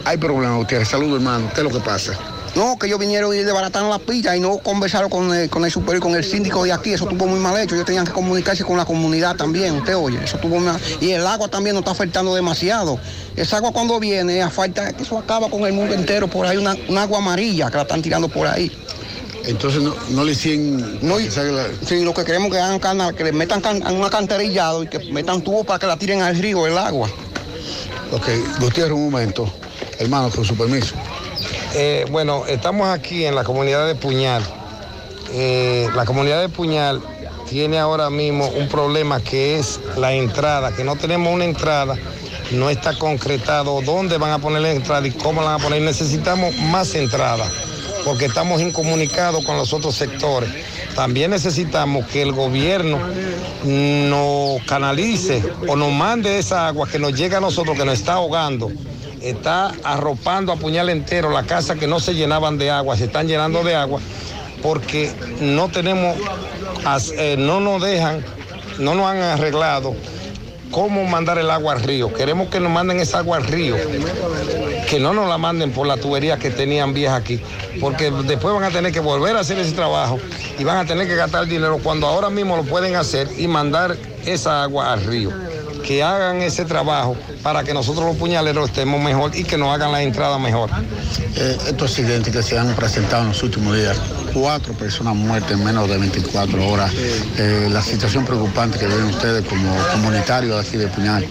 hay 0.05 0.17
problemas, 0.17 0.57
Gutiérrez. 0.57 0.87
Saludos, 0.87 1.15
hermano. 1.15 1.49
¿Qué 1.53 1.61
es 1.61 1.63
lo 1.63 1.69
que 1.71 1.85
pasa? 1.85 2.17
No, 2.55 2.77
que 2.79 2.87
ellos 2.87 2.99
vinieron 2.99 3.33
y 3.33 3.37
desbarataron 3.37 3.89
la 3.89 3.99
pista 3.99 4.35
y 4.35 4.39
no 4.39 4.57
conversaron 4.57 5.09
con 5.09 5.33
el, 5.33 5.49
con 5.49 5.65
el 5.65 5.71
superior, 5.71 6.01
con 6.01 6.15
el 6.15 6.23
síndico 6.23 6.63
de 6.63 6.73
aquí, 6.73 6.93
eso 6.93 7.07
estuvo 7.07 7.27
muy 7.27 7.39
mal 7.39 7.57
hecho. 7.59 7.75
Ellos 7.75 7.85
tenían 7.85 8.05
que 8.05 8.11
comunicarse 8.11 8.63
con 8.63 8.75
la 8.75 8.85
comunidad 8.85 9.35
también, 9.35 9.75
usted 9.75 9.95
oye, 9.95 10.19
eso 10.23 10.37
estuvo 10.37 10.59
mal. 10.59 10.79
Y 10.99 11.11
el 11.11 11.25
agua 11.27 11.47
también 11.47 11.75
nos 11.75 11.81
está 11.81 11.91
afectando 11.91 12.33
demasiado. 12.33 12.99
Esa 13.35 13.57
agua 13.57 13.71
cuando 13.71 13.99
viene, 13.99 14.41
a 14.41 14.49
falta 14.49 14.89
eso 14.89 15.19
acaba 15.19 15.49
con 15.49 15.65
el 15.65 15.73
mundo 15.73 15.93
entero, 15.93 16.27
por 16.27 16.47
ahí 16.47 16.57
una, 16.57 16.75
una 16.87 17.03
agua 17.03 17.19
amarilla 17.19 17.69
que 17.69 17.77
la 17.77 17.83
están 17.83 18.01
tirando 18.01 18.27
por 18.27 18.47
ahí. 18.47 18.71
Entonces 19.49 19.81
no, 19.81 19.95
no 20.09 20.23
le 20.23 20.33
hicieron... 20.33 20.99
No, 21.01 21.17
sí, 21.17 22.03
lo 22.03 22.13
que 22.13 22.23
queremos 22.23 22.49
es 22.49 22.53
que 22.53 22.59
hagan 22.59 22.79
canal, 22.79 23.15
que 23.15 23.23
le 23.23 23.31
metan 23.31 23.61
can, 23.61 23.81
un 23.91 24.03
acantarillado 24.03 24.83
y 24.83 24.87
que 24.87 24.99
metan 25.11 25.41
tubos 25.41 25.65
para 25.65 25.79
que 25.79 25.87
la 25.87 25.97
tiren 25.97 26.21
al 26.21 26.37
río 26.37 26.67
el 26.67 26.77
agua. 26.77 27.09
Ok, 28.11 28.27
Gutiérrez, 28.59 28.93
un 28.93 29.09
momento. 29.09 29.51
Hermano, 29.97 30.29
con 30.29 30.45
su 30.45 30.55
permiso. 30.55 30.93
Eh, 31.73 32.05
bueno, 32.11 32.45
estamos 32.47 32.89
aquí 32.89 33.25
en 33.25 33.33
la 33.33 33.43
comunidad 33.43 33.87
de 33.87 33.95
Puñal. 33.95 34.43
Eh, 35.31 35.89
la 35.95 36.05
comunidad 36.05 36.41
de 36.41 36.49
Puñal 36.49 37.01
tiene 37.49 37.79
ahora 37.79 38.11
mismo 38.11 38.47
un 38.49 38.67
problema 38.67 39.19
que 39.19 39.57
es 39.57 39.79
la 39.97 40.13
entrada, 40.13 40.75
que 40.75 40.83
no 40.83 40.95
tenemos 40.95 41.33
una 41.33 41.45
entrada, 41.45 41.95
no 42.51 42.69
está 42.69 42.97
concretado 42.97 43.81
dónde 43.81 44.19
van 44.19 44.31
a 44.31 44.37
poner 44.37 44.61
la 44.61 44.71
entrada 44.71 45.07
y 45.07 45.11
cómo 45.11 45.41
la 45.41 45.53
van 45.53 45.59
a 45.59 45.63
poner. 45.63 45.81
Necesitamos 45.81 46.55
más 46.57 46.93
entrada, 46.93 47.45
porque 48.05 48.25
estamos 48.25 48.61
incomunicados 48.61 49.43
con 49.45 49.57
los 49.57 49.73
otros 49.73 49.95
sectores. 49.95 50.49
También 50.95 51.31
necesitamos 51.31 52.05
que 52.07 52.21
el 52.21 52.31
gobierno 52.31 52.99
nos 53.63 54.61
canalice 54.63 55.43
o 55.67 55.75
nos 55.75 55.91
mande 55.91 56.39
esa 56.39 56.67
agua 56.67 56.87
que 56.87 56.99
nos 56.99 57.13
llega 57.13 57.37
a 57.37 57.41
nosotros, 57.41 57.77
que 57.77 57.85
nos 57.85 57.95
está 57.95 58.13
ahogando 58.13 58.71
está 59.21 59.73
arropando 59.83 60.53
a 60.53 60.55
puñal 60.55 60.87
entero 60.89 61.29
la 61.29 61.43
casa 61.43 61.75
que 61.75 61.87
no 61.87 61.99
se 61.99 62.13
llenaban 62.15 62.57
de 62.57 62.71
agua, 62.71 62.95
se 62.95 63.03
están 63.05 63.27
llenando 63.27 63.63
de 63.63 63.75
agua 63.75 63.99
porque 64.61 65.11
no 65.41 65.69
tenemos, 65.69 66.17
eh, 67.17 67.35
no 67.37 67.59
nos 67.59 67.81
dejan, 67.81 68.23
no 68.77 68.95
nos 68.95 69.07
han 69.07 69.17
arreglado 69.17 69.95
cómo 70.71 71.03
mandar 71.05 71.37
el 71.37 71.49
agua 71.49 71.73
al 71.73 71.81
río. 71.81 72.13
Queremos 72.13 72.49
que 72.49 72.59
nos 72.59 72.71
manden 72.71 72.99
esa 72.99 73.19
agua 73.19 73.37
al 73.37 73.45
río, 73.45 73.75
que 74.89 74.99
no 74.99 75.13
nos 75.13 75.27
la 75.27 75.37
manden 75.37 75.71
por 75.71 75.87
la 75.87 75.97
tubería 75.97 76.37
que 76.37 76.49
tenían 76.49 76.93
vieja 76.93 77.15
aquí, 77.15 77.39
porque 77.79 78.11
después 78.11 78.53
van 78.53 78.63
a 78.63 78.69
tener 78.69 78.91
que 78.91 78.99
volver 78.99 79.35
a 79.35 79.41
hacer 79.41 79.57
ese 79.59 79.71
trabajo 79.71 80.19
y 80.57 80.63
van 80.63 80.77
a 80.77 80.85
tener 80.85 81.07
que 81.07 81.15
gastar 81.15 81.45
dinero 81.47 81.79
cuando 81.83 82.07
ahora 82.07 82.29
mismo 82.29 82.55
lo 82.57 82.63
pueden 82.63 82.95
hacer 82.95 83.27
y 83.37 83.47
mandar 83.47 83.97
esa 84.25 84.63
agua 84.63 84.93
al 84.93 85.03
río. 85.03 85.31
Que 85.83 86.03
hagan 86.03 86.41
ese 86.41 86.65
trabajo 86.65 87.15
para 87.41 87.63
que 87.63 87.73
nosotros 87.73 88.05
los 88.05 88.17
puñaleros 88.17 88.69
estemos 88.69 89.01
mejor 89.01 89.35
y 89.35 89.43
que 89.43 89.57
nos 89.57 89.73
hagan 89.73 89.91
la 89.91 90.03
entrada 90.03 90.37
mejor. 90.37 90.69
Eh, 91.35 91.57
estos 91.67 91.91
accidentes 91.91 92.33
que 92.33 92.43
se 92.43 92.57
han 92.59 92.75
presentado 92.75 93.23
en 93.23 93.29
los 93.29 93.41
últimos 93.41 93.75
días, 93.75 93.97
cuatro 94.33 94.73
personas 94.73 95.15
muertas 95.15 95.51
en 95.51 95.63
menos 95.63 95.89
de 95.89 95.97
24 95.97 96.67
horas, 96.67 96.93
eh, 97.37 97.67
la 97.71 97.81
situación 97.81 98.25
preocupante 98.25 98.77
que 98.77 98.87
ven 98.87 99.03
ustedes 99.05 99.45
como 99.45 99.75
comunitarios 99.91 100.65
aquí 100.65 100.77
de 100.77 100.87
Puñal. 100.87 101.25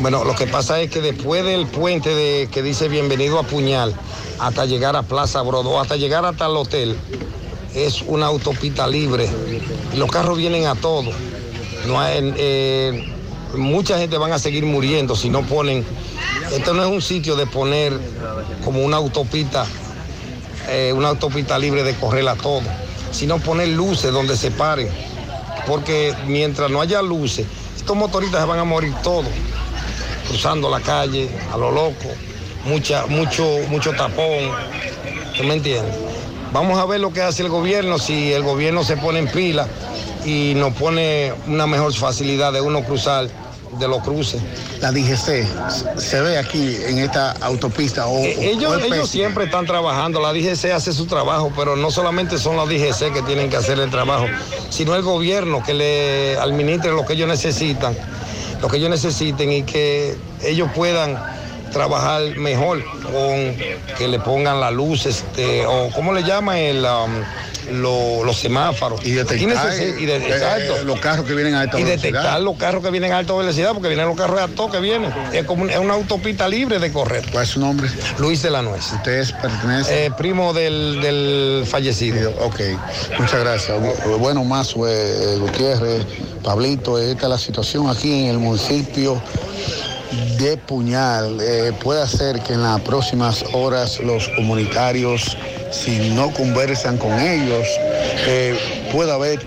Bueno, 0.00 0.24
lo 0.24 0.34
que 0.34 0.46
pasa 0.46 0.80
es 0.80 0.90
que 0.90 1.00
después 1.00 1.44
del 1.44 1.66
puente 1.66 2.14
de, 2.14 2.48
que 2.50 2.62
dice 2.62 2.88
bienvenido 2.88 3.38
a 3.38 3.42
Puñal, 3.42 3.94
hasta 4.38 4.64
llegar 4.66 4.96
a 4.96 5.02
Plaza 5.02 5.42
Brodo, 5.42 5.80
hasta 5.80 5.96
llegar 5.96 6.24
hasta 6.24 6.46
el 6.46 6.56
hotel, 6.56 6.96
es 7.74 8.02
una 8.02 8.26
autopista 8.26 8.86
libre. 8.86 9.28
Los 9.96 10.10
carros 10.10 10.36
vienen 10.38 10.66
a 10.66 10.74
todo. 10.74 11.10
No 11.86 12.00
hay, 12.00 12.32
eh, 12.36 13.12
mucha 13.56 13.98
gente 13.98 14.18
van 14.18 14.32
a 14.32 14.38
seguir 14.38 14.64
muriendo 14.64 15.16
si 15.16 15.30
no 15.30 15.42
ponen. 15.42 15.84
Esto 16.52 16.74
no 16.74 16.84
es 16.84 16.90
un 16.90 17.02
sitio 17.02 17.36
de 17.36 17.46
poner 17.46 17.98
como 18.64 18.82
una 18.82 18.98
autopista, 18.98 19.66
eh, 20.68 20.92
una 20.92 21.08
autopista 21.08 21.58
libre 21.58 21.82
de 21.82 21.94
correr 21.94 22.28
a 22.28 22.34
todo, 22.34 22.62
sino 23.10 23.38
poner 23.38 23.68
luces 23.68 24.12
donde 24.12 24.36
se 24.36 24.50
paren. 24.50 24.88
Porque 25.66 26.14
mientras 26.26 26.70
no 26.70 26.80
haya 26.80 27.02
luces, 27.02 27.46
estos 27.76 27.96
motoristas 27.96 28.40
se 28.40 28.46
van 28.46 28.58
a 28.58 28.64
morir 28.64 28.92
todos, 29.02 29.30
cruzando 30.28 30.68
la 30.70 30.80
calle 30.80 31.28
a 31.52 31.56
lo 31.56 31.70
loco, 31.70 32.08
mucha, 32.64 33.06
mucho, 33.06 33.58
mucho 33.68 33.92
tapón. 33.92 34.50
¿Tú 35.36 35.44
me 35.44 35.54
entiendes? 35.54 35.94
Vamos 36.52 36.78
a 36.78 36.84
ver 36.84 37.00
lo 37.00 37.12
que 37.12 37.22
hace 37.22 37.42
el 37.42 37.48
gobierno, 37.48 37.98
si 37.98 38.32
el 38.32 38.42
gobierno 38.42 38.84
se 38.84 38.96
pone 38.96 39.20
en 39.20 39.28
pila 39.28 39.66
y 40.24 40.52
nos 40.54 40.74
pone 40.74 41.32
una 41.46 41.66
mejor 41.66 41.92
facilidad 41.94 42.52
de 42.52 42.60
uno 42.60 42.84
cruzar 42.84 43.28
de 43.78 43.88
los 43.88 44.02
cruces. 44.02 44.40
La 44.80 44.92
DGC 44.92 45.46
se 45.96 46.20
ve 46.20 46.38
aquí 46.38 46.76
en 46.86 46.98
esta 46.98 47.32
autopista 47.40 48.06
o, 48.06 48.18
Eh, 48.18 48.50
Ellos, 48.52 48.72
o 48.72 48.74
el 48.74 48.84
ellos 48.92 49.08
siempre 49.08 49.44
están 49.44 49.66
trabajando, 49.66 50.20
la 50.20 50.32
DGC 50.32 50.72
hace 50.72 50.92
su 50.92 51.06
trabajo, 51.06 51.52
pero 51.56 51.76
no 51.76 51.90
solamente 51.90 52.38
son 52.38 52.56
las 52.56 52.68
DGC 52.68 53.12
que 53.12 53.22
tienen 53.22 53.48
que 53.50 53.56
hacer 53.56 53.78
el 53.78 53.90
trabajo, 53.90 54.26
sino 54.70 54.94
el 54.94 55.02
gobierno 55.02 55.62
que 55.62 55.74
le 55.74 56.36
administre 56.38 56.90
lo 56.92 57.04
que 57.04 57.14
ellos 57.14 57.28
necesitan, 57.28 57.96
lo 58.60 58.68
que 58.68 58.76
ellos 58.76 58.90
necesiten 58.90 59.52
y 59.52 59.62
que 59.62 60.16
ellos 60.42 60.68
puedan 60.74 61.18
trabajar 61.72 62.36
mejor 62.36 62.84
con 63.02 63.56
que 63.96 64.06
le 64.08 64.18
pongan 64.20 64.60
la 64.60 64.70
luz, 64.70 65.06
este, 65.06 65.64
o 65.66 65.90
¿cómo 65.94 66.12
le 66.12 66.22
llaman? 66.22 66.56
El, 66.58 66.84
um, 66.84 67.22
lo- 67.70 68.24
los 68.24 68.38
semáforos. 68.38 69.04
Y 69.04 69.12
detectar, 69.12 69.72
y 69.98 70.06
de- 70.06 70.16
eh, 70.16 70.28
exacto. 70.28 70.84
los 70.84 70.98
carros 71.00 71.26
que 71.26 71.34
vienen 71.34 71.54
a 71.54 71.60
alta 71.62 71.78
y 71.78 71.84
velocidad. 71.84 72.02
detectar 72.12 72.40
los 72.40 72.56
carros 72.56 72.82
que 72.82 72.90
vienen 72.90 73.12
a 73.12 73.18
alta 73.18 73.34
velocidad, 73.34 73.72
porque 73.72 73.88
vienen 73.88 74.06
los 74.06 74.16
carros 74.16 74.40
a 74.40 74.48
todo 74.48 74.70
que 74.70 74.80
vienen. 74.80 75.12
Es 75.32 75.44
como 75.44 75.66
es 75.66 75.78
una 75.78 75.94
autopista 75.94 76.48
libre 76.48 76.78
de 76.78 76.92
correr. 76.92 77.24
¿Cuál 77.30 77.44
es 77.44 77.50
su 77.50 77.60
nombre? 77.60 77.88
Luis 78.18 78.42
de 78.42 78.50
la 78.50 78.62
Nuez. 78.62 78.92
¿Usted 78.92 79.20
es 79.20 79.32
pertenece? 79.32 80.06
Eh, 80.06 80.10
primo 80.16 80.52
del, 80.52 81.00
del 81.00 81.64
fallecido. 81.66 82.30
Ok, 82.40 82.60
muchas 83.18 83.40
gracias. 83.40 83.78
Bu- 83.78 84.18
Bueno, 84.18 84.44
más 84.44 84.74
Gutiérrez, 84.74 86.04
Pablito, 86.42 86.98
esta 86.98 87.24
es 87.24 87.28
la 87.30 87.38
situación 87.38 87.88
aquí 87.88 88.12
en 88.24 88.26
el 88.30 88.38
municipio 88.38 89.22
de 90.38 90.56
Puñal. 90.56 91.38
Eh, 91.40 91.72
puede 91.82 92.06
ser 92.06 92.40
que 92.40 92.52
en 92.54 92.62
las 92.62 92.80
próximas 92.80 93.44
horas 93.52 93.98
los 94.00 94.28
comunitarios, 94.30 95.36
si 95.72 96.10
no 96.10 96.32
conversan 96.32 96.98
con 96.98 97.18
ellos, 97.18 97.66
eh, 98.26 98.88
pueda 98.92 99.14
haber 99.14 99.40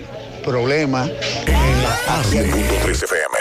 problemas 0.44 1.08
en 1.46 1.82
la 1.82 1.96
tarde. 2.06 3.35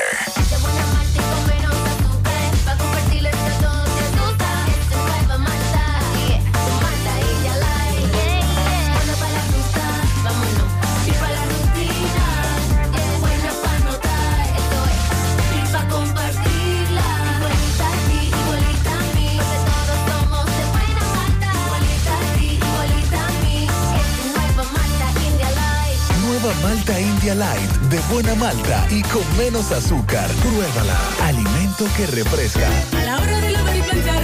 Light 27.38 27.72
de 27.90 28.00
buena 28.14 28.34
malta 28.36 28.88
y 28.90 29.02
con 29.04 29.24
menos 29.38 29.70
azúcar. 29.74 30.30
Pruébala. 30.42 30.98
Alimento 31.22 31.86
que 31.98 32.08
refresca. 32.08 32.68
A 32.98 33.04
la 33.04 33.18
hora 33.18 33.42
de 33.42 33.52
lavar 33.52 33.76
y 33.76 33.82
planchar, 33.82 34.24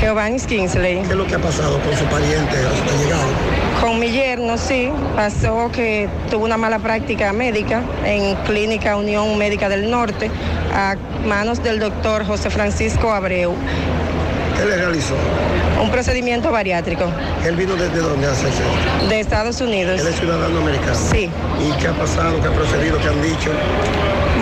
Giovanni 0.00 0.40
Kingsley. 0.40 1.02
¿Qué 1.02 1.10
es 1.10 1.16
lo 1.16 1.26
que 1.26 1.36
ha 1.36 1.40
pasado 1.40 1.78
con 1.80 1.96
su 1.96 2.04
pariente 2.06 2.56
hasta 2.56 3.02
llegado? 3.02 3.59
Con 3.80 3.98
mi 3.98 4.10
yerno, 4.10 4.58
sí, 4.58 4.90
pasó 5.16 5.70
que 5.72 6.06
tuvo 6.30 6.44
una 6.44 6.58
mala 6.58 6.80
práctica 6.80 7.32
médica 7.32 7.82
en 8.04 8.36
Clínica 8.44 8.94
Unión 8.96 9.38
Médica 9.38 9.70
del 9.70 9.90
Norte 9.90 10.30
a 10.74 10.96
manos 11.26 11.62
del 11.62 11.78
doctor 11.78 12.26
José 12.26 12.50
Francisco 12.50 13.10
Abreu. 13.10 13.54
¿Qué 14.60 14.66
le 14.66 14.76
realizó? 14.76 15.14
Un 15.82 15.90
procedimiento 15.90 16.52
bariátrico 16.52 17.04
¿Él 17.46 17.56
vino 17.56 17.76
desde 17.76 17.96
dónde 17.96 18.26
hace 18.26 18.46
eso? 18.48 19.08
de 19.08 19.18
Estados 19.18 19.58
Unidos. 19.62 19.98
¿Él 19.98 20.06
es 20.06 20.16
ciudadano 20.16 20.58
americano? 20.58 20.94
Sí. 20.94 21.30
¿Y 21.66 21.72
qué 21.80 21.88
ha 21.88 21.92
pasado? 21.92 22.38
¿Qué 22.42 22.48
ha 22.48 22.52
procedido? 22.52 22.98
¿Qué 22.98 23.08
han 23.08 23.22
dicho? 23.22 23.50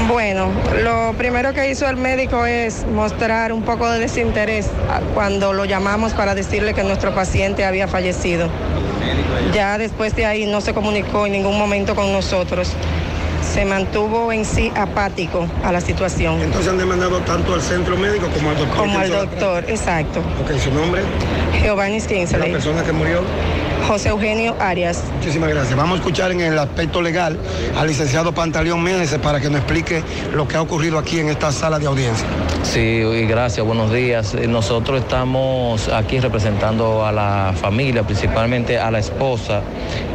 Bueno, 0.09 0.51
lo 0.83 1.13
primero 1.17 1.53
que 1.53 1.71
hizo 1.71 1.89
el 1.89 1.97
médico 1.97 2.47
es 2.47 2.85
mostrar 2.93 3.53
un 3.53 3.63
poco 3.63 3.89
de 3.89 4.01
desinterés 4.01 4.67
cuando 5.15 5.53
lo 5.53 5.65
llamamos 5.67 6.15
para 6.15 6.35
decirle 6.35 6.75
que 6.75 6.83
nuestro 6.83 7.15
paciente 7.15 7.65
había 7.65 7.87
fallecido. 7.87 8.49
Ya 9.55 9.79
después 9.79 10.17
de 10.17 10.27
ahí 10.27 10.47
no 10.47 10.61
se 10.61 10.75
comunicó 10.75 11.27
en 11.27 11.33
ningún 11.33 11.57
momento 11.57 11.95
con 11.95 12.13
nosotros. 12.13 12.73
Se 13.59 13.65
mantuvo 13.65 14.31
en 14.31 14.45
sí 14.45 14.71
apático 14.77 15.49
a 15.65 15.73
la 15.73 15.81
situación. 15.81 16.41
Entonces 16.41 16.71
han 16.71 16.79
demandado 16.79 17.19
tanto 17.23 17.55
al 17.55 17.61
centro 17.61 17.97
médico 17.97 18.29
como 18.29 18.51
al 18.51 18.57
doctor. 18.57 18.77
Como 18.79 18.97
al 19.01 19.11
la 19.11 19.17
doctor, 19.25 19.65
exacto. 19.69 20.21
Ok, 20.41 20.57
¿su 20.61 20.71
nombre? 20.71 21.03
Giovanni 21.61 21.99
¿La 21.99 22.07
Kingsley. 22.07 22.53
persona 22.53 22.85
que 22.85 22.93
murió? 22.93 23.21
José 23.89 24.11
Eugenio 24.11 24.55
Arias. 24.61 25.03
Muchísimas 25.17 25.49
gracias. 25.49 25.75
Vamos 25.75 25.95
a 25.95 26.01
escuchar 26.01 26.31
en 26.31 26.43
el 26.43 26.59
aspecto 26.59 27.01
legal 27.01 27.39
al 27.75 27.89
licenciado 27.89 28.33
Pantaleón 28.33 28.83
Méndez 28.83 29.17
para 29.23 29.41
que 29.41 29.49
nos 29.49 29.61
explique 29.61 30.03
lo 30.35 30.47
que 30.47 30.57
ha 30.57 30.63
ocurrido 30.63 30.99
aquí 30.99 31.19
en 31.21 31.31
esta 31.31 31.51
sala 31.53 31.79
de 31.79 31.87
audiencia. 31.87 32.27
Sí, 32.63 32.81
y 32.81 33.27
gracias, 33.27 33.65
buenos 33.65 33.91
días. 33.91 34.35
Eh, 34.35 34.47
Nosotros 34.47 35.01
estamos 35.01 35.89
aquí 35.89 36.21
representando 36.21 37.07
a 37.07 37.13
la 37.13 37.55
familia, 37.59 38.03
principalmente 38.03 38.79
a 38.79 38.91
la 38.91 38.99
esposa, 38.99 39.63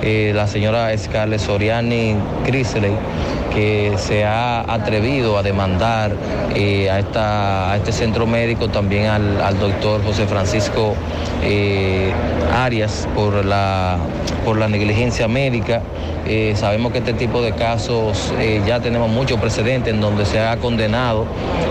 eh, 0.03 0.33
la 0.35 0.45
señora 0.47 0.95
Scarlett 0.95 1.39
Soriani 1.39 2.15
Crisley, 2.45 2.95
que 3.51 3.93
se 3.97 4.23
ha 4.23 4.71
atrevido 4.71 5.37
a 5.37 5.41
demandar 5.41 6.11
eh, 6.53 6.91
a, 6.91 6.99
esta, 6.99 7.71
a 7.71 7.77
este 7.77 7.91
centro 7.91 8.27
médico, 8.27 8.69
también 8.69 9.07
al, 9.07 9.41
al 9.41 9.59
doctor 9.59 10.03
José 10.03 10.27
Francisco 10.27 10.93
eh, 11.41 12.11
Arias 12.55 13.07
por 13.15 13.43
la, 13.43 13.62
por 14.45 14.57
la 14.57 14.67
negligencia 14.67 15.27
médica. 15.27 15.81
Eh, 16.25 16.53
sabemos 16.55 16.91
que 16.93 16.99
este 16.99 17.13
tipo 17.13 17.41
de 17.41 17.51
casos 17.51 18.33
eh, 18.39 18.61
ya 18.65 18.79
tenemos 18.79 19.09
muchos 19.09 19.39
precedentes 19.39 19.93
en 19.93 19.99
donde 19.99 20.25
se 20.25 20.39
ha 20.39 20.55
condenado 20.57 21.25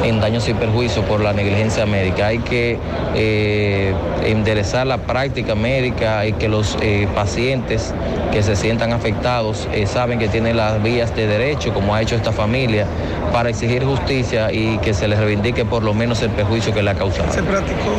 en 0.04 0.20
daños 0.20 0.46
y 0.48 0.54
perjuicios 0.54 1.04
por 1.06 1.20
la 1.20 1.32
negligencia 1.32 1.86
médica. 1.86 2.26
Hay 2.26 2.38
que 2.40 2.78
eh, 3.14 3.94
enderezar 4.26 4.86
la 4.86 4.98
práctica 4.98 5.54
médica 5.54 6.26
y 6.26 6.32
que 6.34 6.48
los 6.48 6.76
pacientes 7.14 7.94
que 8.30 8.42
se 8.42 8.56
sientan 8.56 8.92
afectados 8.92 9.68
saben 9.86 10.18
que 10.18 10.28
tienen 10.28 10.56
las 10.56 10.82
vías 10.82 11.14
de 11.16 11.26
derecho, 11.26 11.72
como 11.74 11.94
ha 11.94 12.02
hecho 12.02 12.14
esta 12.16 12.32
familia, 12.32 12.86
para 13.32 13.48
exigir 13.50 13.84
justicia 13.84 14.52
y 14.52 14.78
que 14.78 14.92
se 14.94 15.08
les 15.08 15.18
reivindique 15.18 15.64
por 15.64 15.82
lo 15.82 15.94
menos 15.94 16.20
el 16.22 16.30
perjuicio 16.30 16.74
que 16.74 16.82
le 16.82 16.90
ha 16.90 16.94
causado. 16.94 17.32
Se 17.32 17.42
practicó 17.42 17.90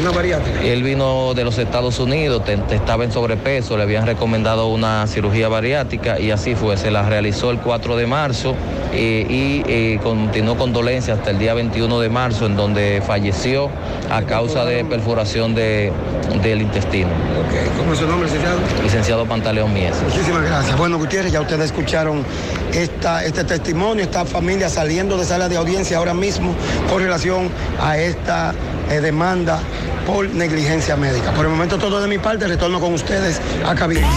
una 0.00 0.10
bariátrica. 0.10 0.62
Él 0.62 0.82
vino 0.82 1.34
de 1.34 1.44
los 1.44 1.58
Estados 1.58 1.98
Unidos, 1.98 2.44
te- 2.44 2.56
te- 2.56 2.76
estaba 2.76 3.04
en 3.04 3.12
sobrepeso, 3.30 3.76
le 3.76 3.84
habían 3.84 4.06
recomendado 4.06 4.66
una 4.68 5.06
cirugía 5.06 5.48
bariátrica 5.48 6.18
y 6.18 6.32
así 6.32 6.54
fue. 6.56 6.76
Se 6.76 6.90
la 6.90 7.02
realizó 7.08 7.50
el 7.52 7.58
4 7.58 7.96
de 7.96 8.06
marzo 8.06 8.56
eh, 8.92 9.24
y 9.28 9.62
eh, 9.70 10.00
continuó 10.02 10.56
con 10.56 10.72
dolencia 10.72 11.14
hasta 11.14 11.30
el 11.30 11.38
día 11.38 11.54
21 11.54 12.00
de 12.00 12.08
marzo, 12.08 12.46
en 12.46 12.56
donde 12.56 13.00
falleció 13.06 13.70
a 14.10 14.22
causa 14.22 14.64
de 14.64 14.84
perforación 14.84 15.54
de- 15.54 15.92
del 16.42 16.62
intestino. 16.62 17.08
¿Cómo 17.78 17.92
es 17.92 17.98
su 18.00 18.06
nombre, 18.06 18.26
licenciado? 18.26 18.58
Licenciado 18.82 19.26
Pantaleón 19.26 19.72
Mies. 19.72 19.94
Muchísimas 20.02 20.42
gracias. 20.42 20.76
Bueno, 20.76 20.98
Gutiérrez, 20.98 21.32
ya 21.32 21.40
ustedes 21.40 21.66
escucharon 21.66 22.24
esta, 22.72 23.24
este 23.24 23.44
testimonio, 23.44 24.04
esta 24.04 24.24
familia 24.24 24.68
saliendo 24.68 25.16
de 25.16 25.24
sala 25.24 25.48
de 25.48 25.56
audiencia 25.56 25.98
ahora 25.98 26.14
mismo 26.14 26.54
con 26.90 27.00
relación 27.02 27.48
a 27.80 27.96
esta 27.98 28.54
eh, 28.90 29.00
demanda 29.00 29.58
por 30.12 30.28
negligencia 30.28 30.96
médica. 30.96 31.32
Por 31.32 31.44
el 31.44 31.50
momento 31.50 31.78
todo 31.78 32.00
de 32.00 32.08
mi 32.08 32.18
parte, 32.18 32.46
retorno 32.48 32.80
con 32.80 32.94
ustedes 32.94 33.40
a 33.64 33.74
cabina. 33.74 34.08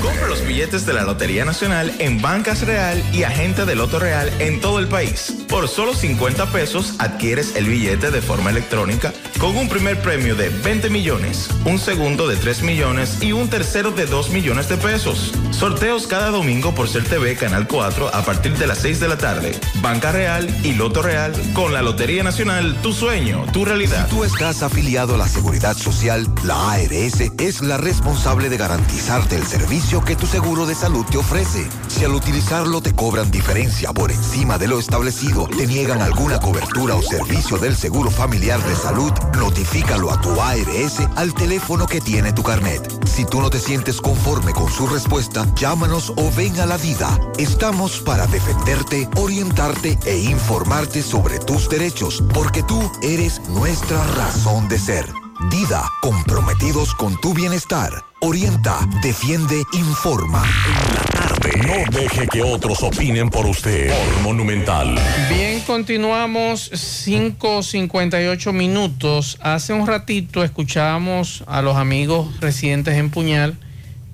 Compra 0.00 0.26
los 0.28 0.44
billetes 0.46 0.84
de 0.84 0.92
la 0.92 1.04
Lotería 1.04 1.44
Nacional 1.44 1.92
en 1.98 2.20
Bancas 2.20 2.62
Real 2.62 3.02
y 3.12 3.22
Agente 3.22 3.64
de 3.64 3.74
Loto 3.74 3.98
Real 3.98 4.30
en 4.40 4.60
todo 4.60 4.78
el 4.78 4.88
país. 4.88 5.34
Por 5.48 5.68
solo 5.68 5.94
50 5.94 6.46
pesos 6.46 6.94
adquieres 6.98 7.54
el 7.56 7.66
billete 7.66 8.10
de 8.10 8.20
forma 8.20 8.50
electrónica 8.50 9.12
con 9.38 9.56
un 9.56 9.68
primer 9.68 10.00
premio 10.02 10.34
de 10.34 10.48
20 10.48 10.90
millones, 10.90 11.48
un 11.64 11.78
segundo 11.78 12.26
de 12.26 12.36
3 12.36 12.62
millones 12.62 13.22
y 13.22 13.32
un 13.32 13.48
tercero 13.48 13.92
de 13.92 14.06
2 14.06 14.30
millones 14.30 14.68
de 14.68 14.76
pesos. 14.76 15.32
Sorteos 15.58 16.06
cada 16.06 16.30
domingo 16.30 16.72
por 16.72 16.88
Ser 16.88 17.02
TV 17.02 17.34
Canal 17.34 17.66
4 17.66 18.14
a 18.14 18.22
partir 18.22 18.56
de 18.56 18.68
las 18.68 18.78
6 18.78 19.00
de 19.00 19.08
la 19.08 19.18
tarde. 19.18 19.58
Banca 19.82 20.12
Real 20.12 20.48
y 20.62 20.74
Loto 20.74 21.02
Real 21.02 21.32
con 21.52 21.74
la 21.74 21.82
Lotería 21.82 22.22
Nacional, 22.22 22.76
tu 22.80 22.92
sueño, 22.92 23.44
tu 23.52 23.64
realidad. 23.64 24.06
Si 24.08 24.14
tú 24.14 24.22
estás 24.22 24.62
afiliado 24.62 25.16
a 25.16 25.18
la 25.18 25.26
Seguridad 25.26 25.76
Social, 25.76 26.32
la 26.44 26.74
ARS 26.74 27.32
es 27.40 27.60
la 27.60 27.76
responsable 27.76 28.48
de 28.50 28.56
garantizarte 28.56 29.34
el 29.34 29.42
servicio 29.42 30.04
que 30.04 30.14
tu 30.14 30.28
seguro 30.28 30.64
de 30.64 30.76
salud 30.76 31.04
te 31.10 31.18
ofrece. 31.18 31.66
Si 31.88 32.04
al 32.04 32.14
utilizarlo 32.14 32.80
te 32.80 32.94
cobran 32.94 33.28
diferencia 33.32 33.92
por 33.92 34.12
encima 34.12 34.58
de 34.58 34.68
lo 34.68 34.78
establecido, 34.78 35.48
te 35.48 35.66
niegan 35.66 36.02
alguna 36.02 36.38
cobertura 36.38 36.94
o 36.94 37.02
servicio 37.02 37.58
del 37.58 37.76
Seguro 37.76 38.12
Familiar 38.12 38.62
de 38.62 38.76
Salud, 38.76 39.10
notifícalo 39.36 40.12
a 40.12 40.20
tu 40.20 40.40
ARS 40.40 41.00
al 41.16 41.34
teléfono 41.34 41.88
que 41.88 42.00
tiene 42.00 42.32
tu 42.32 42.44
carnet. 42.44 42.80
Si 43.08 43.24
tú 43.24 43.40
no 43.40 43.50
te 43.50 43.58
sientes 43.58 44.00
conforme 44.00 44.52
con 44.52 44.70
su 44.70 44.86
respuesta, 44.86 45.47
llámanos 45.54 46.12
o 46.16 46.30
ven 46.36 46.58
a 46.60 46.66
la 46.66 46.76
vida. 46.76 47.18
Estamos 47.38 48.00
para 48.00 48.26
defenderte, 48.26 49.08
orientarte 49.16 49.98
e 50.06 50.18
informarte 50.18 51.02
sobre 51.02 51.38
tus 51.38 51.68
derechos, 51.68 52.22
porque 52.32 52.62
tú 52.62 52.80
eres 53.02 53.40
nuestra 53.48 54.04
razón 54.14 54.68
de 54.68 54.78
ser. 54.78 55.06
Dida, 55.50 55.84
comprometidos 56.02 56.94
con 56.94 57.18
tu 57.20 57.32
bienestar. 57.32 57.92
Orienta, 58.20 58.76
defiende, 59.02 59.62
informa. 59.72 60.44
En 60.66 60.94
la 60.94 61.02
tarde. 61.04 61.50
No 61.64 61.96
deje 61.96 62.26
que 62.26 62.42
otros 62.42 62.82
opinen 62.82 63.30
por 63.30 63.46
usted. 63.46 63.88
Por 63.88 64.22
Monumental. 64.22 64.98
Bien, 65.28 65.60
continuamos 65.60 66.72
5.58 66.72 68.52
minutos. 68.52 69.38
Hace 69.40 69.72
un 69.72 69.86
ratito 69.86 70.42
escuchábamos 70.42 71.44
a 71.46 71.62
los 71.62 71.76
amigos 71.76 72.28
residentes 72.40 72.96
en 72.96 73.10
Puñal 73.10 73.56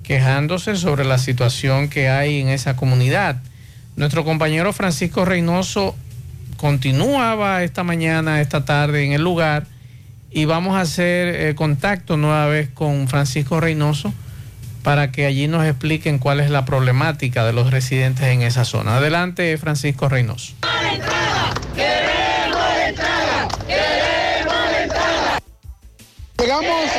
quejándose 0.07 0.75
sobre 0.75 1.05
la 1.05 1.17
situación 1.17 1.89
que 1.89 2.09
hay 2.09 2.39
en 2.41 2.49
esa 2.49 2.75
comunidad. 2.75 3.37
Nuestro 3.95 4.23
compañero 4.23 4.73
Francisco 4.73 5.25
Reynoso 5.25 5.95
continuaba 6.57 7.63
esta 7.63 7.83
mañana, 7.83 8.41
esta 8.41 8.65
tarde 8.65 9.05
en 9.05 9.13
el 9.13 9.21
lugar 9.21 9.65
y 10.31 10.45
vamos 10.45 10.75
a 10.75 10.81
hacer 10.81 11.35
eh, 11.35 11.55
contacto 11.55 12.17
nueva 12.17 12.47
vez 12.47 12.69
con 12.69 13.07
Francisco 13.07 13.59
Reynoso 13.59 14.13
para 14.83 15.11
que 15.11 15.25
allí 15.25 15.47
nos 15.47 15.65
expliquen 15.65 16.19
cuál 16.19 16.39
es 16.39 16.49
la 16.49 16.65
problemática 16.65 17.45
de 17.45 17.53
los 17.53 17.71
residentes 17.71 18.25
en 18.25 18.41
esa 18.41 18.65
zona. 18.65 18.97
Adelante, 18.97 19.57
Francisco 19.57 20.09
Reynoso. 20.09 20.53
Llegamos 26.37 26.91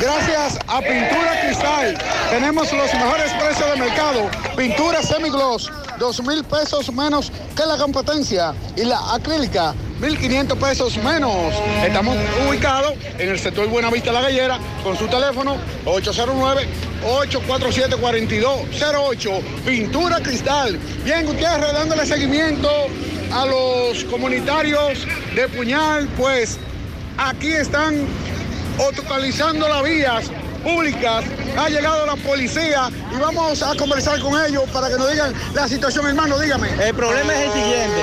gracias 0.00 0.58
a 0.66 0.80
Pintura 0.80 1.40
Cristal. 1.42 1.98
Tenemos 2.32 2.72
los 2.72 2.92
mejores 2.94 3.30
precios 3.34 3.70
de 3.72 3.76
mercado. 3.76 4.30
Pintura 4.56 5.02
semigloss, 5.02 5.70
dos 5.98 6.26
mil 6.26 6.42
pesos 6.44 6.90
menos 6.90 7.30
que 7.54 7.66
la 7.66 7.76
competencia. 7.76 8.54
Y 8.74 8.84
la 8.84 9.12
acrílica, 9.12 9.74
1.500 10.00 10.56
pesos 10.56 10.96
menos. 10.96 11.52
Estamos 11.84 12.16
ubicados 12.48 12.94
en 13.18 13.28
el 13.28 13.38
sector 13.38 13.68
Buenavista 13.68 14.12
La 14.12 14.22
Gallera 14.22 14.58
con 14.82 14.96
su 14.96 15.08
teléfono 15.08 15.58
809-847-4208. 17.04 19.42
Pintura 19.66 20.22
Cristal. 20.22 20.78
Bien, 21.04 21.26
Gutiérrez, 21.26 21.74
dándole 21.74 22.06
seguimiento 22.06 22.70
a 23.30 23.44
los 23.44 24.04
comunitarios 24.04 25.06
de 25.34 25.48
Puñal, 25.48 26.08
pues 26.16 26.58
aquí 27.18 27.52
están 27.52 28.06
autocalizando 28.78 29.68
las 29.68 29.82
vías 29.82 30.30
públicas. 30.62 31.24
Ha 31.56 31.68
llegado 31.68 32.06
la 32.06 32.16
policía 32.16 32.90
y 33.14 33.20
vamos 33.20 33.62
a 33.62 33.74
conversar 33.76 34.20
con 34.20 34.42
ellos 34.44 34.64
para 34.72 34.88
que 34.88 34.96
nos 34.96 35.10
digan 35.10 35.34
la 35.54 35.68
situación, 35.68 36.06
hermano. 36.06 36.38
Dígame. 36.38 36.68
El 36.82 36.94
problema 36.94 37.34
es 37.34 37.46
el 37.46 37.52
siguiente. 37.52 38.00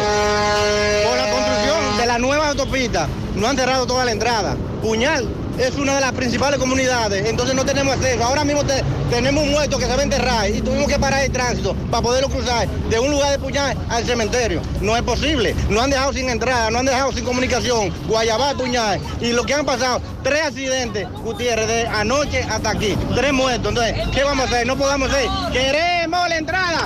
Por 1.05 1.17
la 1.17 1.31
construcción 1.31 1.97
de 1.97 2.05
la 2.05 2.19
nueva 2.19 2.49
autopista, 2.49 3.07
no 3.35 3.47
han 3.47 3.57
cerrado 3.57 3.87
toda 3.87 4.05
la 4.05 4.11
entrada. 4.11 4.55
Puñal 4.81 5.27
es 5.59 5.75
una 5.75 5.95
de 5.95 6.01
las 6.01 6.11
principales 6.13 6.59
comunidades, 6.59 7.25
entonces 7.27 7.55
no 7.55 7.65
tenemos 7.65 7.95
acceso. 7.95 8.23
Ahora 8.23 8.43
mismo 8.45 8.63
te- 8.63 8.83
tenemos 9.09 9.43
un 9.43 9.51
muerto 9.51 9.77
que 9.77 9.85
se 9.85 9.93
va 9.93 9.99
a 9.99 10.03
enterrar 10.03 10.49
y 10.49 10.61
tuvimos 10.61 10.87
que 10.87 10.97
parar 10.97 11.23
el 11.23 11.31
tránsito 11.31 11.75
para 11.91 12.01
poderlo 12.01 12.29
cruzar 12.29 12.67
de 12.67 12.99
un 12.99 13.11
lugar 13.11 13.31
de 13.31 13.39
Puñal 13.39 13.77
al 13.89 14.05
cementerio. 14.05 14.61
No 14.81 14.95
es 14.95 15.01
posible. 15.03 15.55
No 15.69 15.81
han 15.81 15.89
dejado 15.89 16.13
sin 16.13 16.29
entrada, 16.29 16.69
no 16.71 16.79
han 16.79 16.85
dejado 16.85 17.11
sin 17.11 17.25
comunicación. 17.25 17.89
Guayabá, 18.07 18.53
Puñal. 18.53 18.99
Y 19.19 19.33
lo 19.33 19.43
que 19.45 19.53
han 19.53 19.65
pasado, 19.65 20.01
tres 20.23 20.41
accidentes, 20.43 21.07
Gutiérrez, 21.23 21.67
de 21.67 21.87
anoche 21.87 22.43
hasta 22.43 22.69
aquí. 22.69 22.97
Tres 23.15 23.33
muertos. 23.33 23.69
Entonces, 23.69 23.95
¿qué 24.13 24.23
vamos 24.23 24.45
a 24.45 24.47
hacer? 24.47 24.65
No 24.67 24.77
podamos 24.77 25.09
hacer. 25.09 25.27
¡Queremos 25.51 26.29
la 26.29 26.37
entrada! 26.37 26.83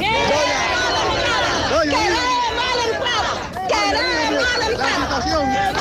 Queremos 3.68 4.58
la 4.60 4.66
entrada. 4.68 5.24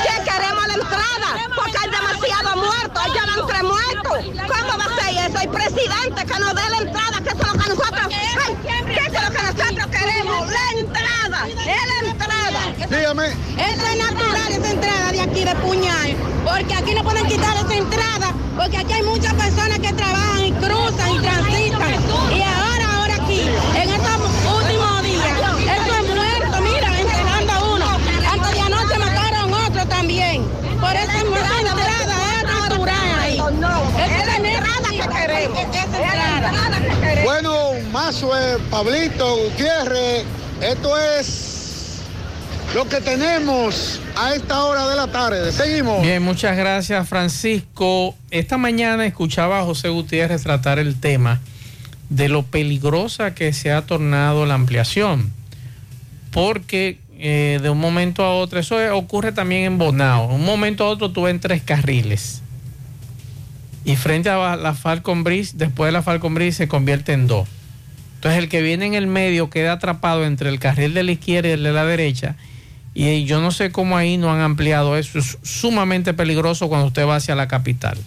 ¿Qué 0.03 0.23
queremos 0.31 0.67
la 0.67 0.73
entrada? 0.73 1.49
Porque 1.55 1.77
hay 1.77 1.89
demasiado 1.89 2.55
muertos, 2.57 3.03
ya 3.15 3.25
van 3.25 3.47
tres 3.47 3.63
muertos. 3.63 4.02
¿Cómo 4.21 4.77
va 4.77 4.85
a 4.85 5.01
ser 5.01 5.31
eso? 5.31 5.39
El 5.41 5.49
presidente 5.49 6.25
que 6.25 6.39
nos 6.39 6.53
dé 6.53 6.69
la 6.69 6.77
entrada, 6.77 7.17
que 7.23 7.29
eso 7.29 7.41
es 7.41 7.47
lo 7.47 7.53
que 7.53 7.69
nosotros, 7.69 8.07
Ay, 8.45 8.55
que 8.85 8.99
eso 9.01 9.15
es 9.15 9.23
lo 9.23 9.31
que 9.31 9.41
nosotros 9.41 9.87
queremos, 9.87 10.47
la 10.51 10.79
entrada, 10.79 11.47
es 11.47 11.83
la 11.89 12.09
entrada. 12.11 12.59
Dígame. 12.89 13.27
Eso 13.27 13.85
es 13.87 13.97
natural, 13.97 14.51
esa 14.51 14.69
entrada 14.71 15.11
de 15.11 15.21
aquí 15.21 15.43
de 15.43 15.55
Puñal, 15.55 16.15
porque 16.45 16.75
aquí 16.75 16.93
no 16.93 17.03
pueden 17.03 17.25
quitar 17.25 17.57
esa 17.57 17.73
entrada, 17.75 18.33
porque 18.55 18.77
aquí 18.77 18.93
hay 18.93 19.03
muchas 19.03 19.33
personas 19.33 19.79
que 19.79 19.93
trabajan 19.93 20.45
y 20.45 20.51
cruzan 20.53 21.11
y 21.11 21.19
transitan. 21.19 21.93
Y 22.37 22.41
ahora, 22.43 22.95
ahora 22.97 23.15
aquí, 23.15 23.41
en 23.41 23.89
estos 23.89 24.19
últimos 24.61 25.03
días, 25.03 25.39
eso 25.59 25.95
es 25.95 26.15
muerto, 26.15 26.61
mira, 26.61 26.99
entregando 26.99 27.53
a 27.53 27.63
uno. 27.73 27.87
Antes 28.31 28.51
de 28.51 28.61
anoche 28.61 28.99
mataron 28.99 29.53
otro 29.53 29.87
también. 29.87 30.43
Por 30.79 30.93
eso 30.93 31.01
es 31.03 31.09
esa 31.09 31.59
entrada 31.61 32.15
es 32.37 32.43
natural 32.43 33.19
ahí. 33.21 33.37
Esa 33.37 34.19
es 34.19 34.27
la 34.27 34.35
entrada 34.35 35.32
Bueno, 37.23 37.71
Mazue, 37.91 38.59
Pablito, 38.69 39.37
Gutiérrez, 39.37 40.25
esto 40.61 40.97
es 40.97 42.01
lo 42.75 42.87
que 42.87 43.01
tenemos 43.01 43.99
a 44.15 44.35
esta 44.35 44.63
hora 44.63 44.87
de 44.87 44.95
la 44.95 45.07
tarde. 45.07 45.51
Seguimos. 45.51 46.01
Bien, 46.01 46.21
muchas 46.21 46.57
gracias 46.57 47.07
Francisco. 47.07 48.15
Esta 48.31 48.57
mañana 48.57 49.05
escuchaba 49.05 49.59
a 49.59 49.63
José 49.63 49.89
Gutiérrez 49.89 50.43
tratar 50.43 50.79
el 50.79 50.99
tema 50.99 51.39
de 52.09 52.29
lo 52.29 52.43
peligrosa 52.43 53.33
que 53.33 53.53
se 53.53 53.71
ha 53.71 53.81
tornado 53.83 54.45
la 54.45 54.53
ampliación. 54.53 55.33
Porque 56.31 56.99
eh, 57.17 57.59
de 57.61 57.69
un 57.69 57.79
momento 57.79 58.23
a 58.23 58.33
otro, 58.35 58.59
eso 58.59 58.77
ocurre 58.95 59.31
también 59.31 59.63
en 59.63 59.77
Bonao, 59.77 60.27
de 60.27 60.35
un 60.35 60.45
momento 60.45 60.83
a 60.83 60.89
otro 60.89 61.11
tú 61.11 61.27
en 61.27 61.39
tres 61.39 61.61
carriles. 61.63 62.42
Y 63.85 63.95
frente 63.95 64.29
a 64.29 64.55
la 64.55 64.73
Falcon 64.73 65.23
Bridge, 65.23 65.53
después 65.55 65.87
de 65.89 65.91
la 65.91 66.01
Falcon 66.01 66.33
Bridge 66.33 66.55
se 66.55 66.67
convierte 66.67 67.13
en 67.13 67.27
dos. 67.27 67.47
Entonces 68.15 68.41
el 68.41 68.49
que 68.49 68.61
viene 68.61 68.85
en 68.85 68.93
el 68.93 69.07
medio 69.07 69.49
queda 69.49 69.73
atrapado 69.73 70.25
entre 70.25 70.49
el 70.49 70.59
carril 70.59 70.93
de 70.93 71.03
la 71.03 71.11
izquierda 71.11 71.49
y 71.49 71.51
el 71.51 71.63
de 71.63 71.73
la 71.73 71.83
derecha. 71.83 72.35
Y 72.93 73.25
yo 73.25 73.41
no 73.41 73.51
sé 73.51 73.71
cómo 73.71 73.97
ahí 73.97 74.17
no 74.17 74.31
han 74.31 74.39
ampliado 74.39 74.97
eso. 74.97 75.19
Es 75.19 75.37
sumamente 75.41 76.13
peligroso 76.13 76.69
cuando 76.69 76.87
usted 76.87 77.05
va 77.05 77.17
hacia 77.17 77.35
la 77.35 77.47
capital. 77.49 77.97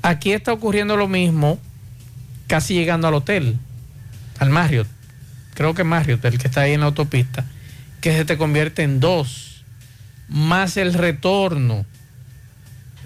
Aquí 0.00 0.32
está 0.32 0.52
ocurriendo 0.52 0.96
lo 0.96 1.08
mismo, 1.08 1.58
casi 2.46 2.74
llegando 2.74 3.08
al 3.08 3.14
hotel, 3.14 3.58
al 4.38 4.50
Marriott. 4.50 4.88
Creo 5.54 5.74
que 5.74 5.84
Marriott, 5.84 6.24
el 6.24 6.38
que 6.38 6.48
está 6.48 6.62
ahí 6.62 6.72
en 6.72 6.80
la 6.80 6.86
autopista, 6.86 7.44
que 8.00 8.12
se 8.12 8.24
te 8.24 8.36
convierte 8.36 8.82
en 8.82 9.00
dos, 9.00 9.64
más 10.28 10.76
el 10.76 10.94
retorno. 10.94 11.84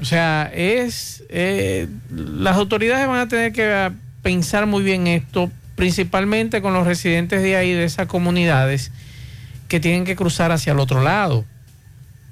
O 0.01 0.05
sea, 0.05 0.51
es. 0.55 1.25
eh, 1.29 1.89
las 2.11 2.57
autoridades 2.57 3.07
van 3.07 3.21
a 3.21 3.29
tener 3.29 3.53
que 3.53 3.91
pensar 4.23 4.67
muy 4.67 4.83
bien 4.83 5.07
esto, 5.07 5.51
principalmente 5.75 6.61
con 6.61 6.73
los 6.73 6.87
residentes 6.87 7.43
de 7.43 7.57
ahí, 7.57 7.73
de 7.73 7.85
esas 7.85 8.07
comunidades, 8.07 8.93
que 9.69 9.81
tienen 9.81 10.05
que 10.05 10.17
cruzar 10.17 10.53
hacia 10.53 10.73
el 10.73 10.81
otro 10.81 11.03
lado, 11.03 11.45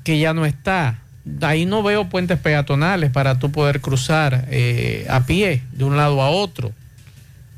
que 0.04 0.18
ya 0.18 0.34
no 0.34 0.46
está. 0.46 0.98
Ahí 1.42 1.66
no 1.66 1.82
veo 1.82 2.08
puentes 2.08 2.38
peatonales 2.38 3.10
para 3.10 3.38
tú 3.38 3.50
poder 3.50 3.80
cruzar 3.80 4.46
eh, 4.50 5.06
a 5.10 5.26
pie 5.26 5.62
de 5.72 5.84
un 5.84 5.96
lado 5.96 6.22
a 6.22 6.30
otro. 6.30 6.72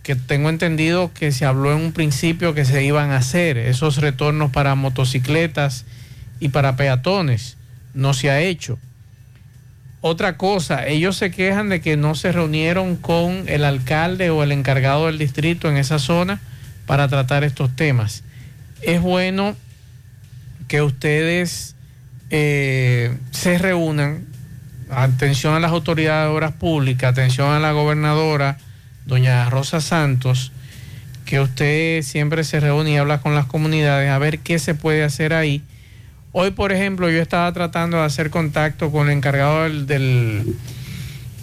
Que 0.02 0.16
tengo 0.16 0.48
entendido 0.48 1.12
que 1.12 1.32
se 1.32 1.44
habló 1.44 1.72
en 1.72 1.80
un 1.82 1.92
principio 1.92 2.54
que 2.54 2.64
se 2.64 2.82
iban 2.82 3.10
a 3.10 3.16
hacer 3.18 3.58
esos 3.58 3.98
retornos 3.98 4.50
para 4.50 4.74
motocicletas 4.74 5.84
y 6.40 6.48
para 6.48 6.76
peatones. 6.76 7.56
no 7.92 8.14
se 8.14 8.30
ha 8.30 8.40
hecho. 8.40 8.78
Otra 10.00 10.36
cosa, 10.36 10.86
ellos 10.86 11.16
se 11.16 11.32
quejan 11.32 11.68
de 11.68 11.80
que 11.80 11.96
no 11.96 12.14
se 12.14 12.30
reunieron 12.30 12.96
con 12.96 13.44
el 13.48 13.64
alcalde 13.64 14.30
o 14.30 14.44
el 14.44 14.52
encargado 14.52 15.06
del 15.06 15.18
distrito 15.18 15.68
en 15.68 15.76
esa 15.76 15.98
zona 15.98 16.40
para 16.86 17.08
tratar 17.08 17.42
estos 17.42 17.74
temas. 17.74 18.22
Es 18.80 19.00
bueno 19.00 19.56
que 20.68 20.82
ustedes 20.82 21.74
eh, 22.30 23.16
se 23.32 23.58
reúnan. 23.58 24.26
Atención 24.90 25.54
a 25.54 25.60
las 25.60 25.72
autoridades 25.72 26.28
de 26.28 26.34
obras 26.34 26.52
públicas, 26.52 27.12
atención 27.12 27.52
a 27.52 27.58
la 27.58 27.72
gobernadora, 27.72 28.56
doña 29.04 29.50
Rosa 29.50 29.82
Santos, 29.82 30.50
que 31.26 31.40
usted 31.40 32.00
siempre 32.02 32.42
se 32.42 32.58
reúne 32.58 32.92
y 32.92 32.96
habla 32.96 33.20
con 33.20 33.34
las 33.34 33.44
comunidades 33.44 34.10
a 34.10 34.16
ver 34.18 34.38
qué 34.38 34.58
se 34.58 34.74
puede 34.74 35.04
hacer 35.04 35.34
ahí. 35.34 35.62
Hoy, 36.32 36.50
por 36.50 36.72
ejemplo, 36.72 37.08
yo 37.10 37.22
estaba 37.22 37.50
tratando 37.52 37.96
de 37.96 38.04
hacer 38.04 38.30
contacto 38.30 38.90
con 38.90 39.08
el 39.08 39.16
encargado 39.16 39.62
del, 39.62 40.56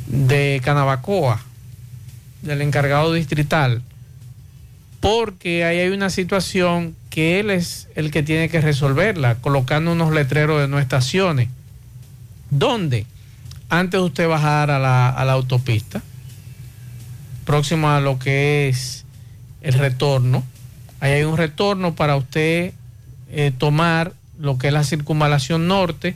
de 0.07 0.61
Canabacoa, 0.63 1.41
del 2.43 2.61
encargado 2.61 3.11
distrital, 3.13 3.81
porque 4.99 5.65
ahí 5.65 5.79
hay 5.79 5.89
una 5.89 6.09
situación 6.09 6.95
que 7.09 7.39
él 7.39 7.49
es 7.49 7.87
el 7.95 8.11
que 8.11 8.21
tiene 8.21 8.47
que 8.49 8.61
resolverla, 8.61 9.35
colocando 9.35 9.91
unos 9.91 10.13
letreros 10.13 10.61
de 10.61 10.67
no 10.67 10.79
estaciones. 10.79 11.49
¿Dónde? 12.51 13.07
Antes 13.69 13.99
de 13.99 14.05
usted 14.05 14.27
bajar 14.27 14.69
a 14.69 14.77
la, 14.77 15.09
a 15.09 15.25
la 15.25 15.33
autopista, 15.33 16.03
próximo 17.43 17.89
a 17.89 18.01
lo 18.01 18.19
que 18.19 18.69
es 18.69 19.05
el 19.61 19.73
retorno. 19.73 20.43
Ahí 20.99 21.13
hay 21.13 21.23
un 21.23 21.37
retorno 21.37 21.95
para 21.95 22.15
usted 22.15 22.73
eh, 23.31 23.51
tomar 23.57 24.13
lo 24.39 24.57
que 24.57 24.67
es 24.67 24.73
la 24.73 24.83
circunvalación 24.83 25.67
norte. 25.67 26.15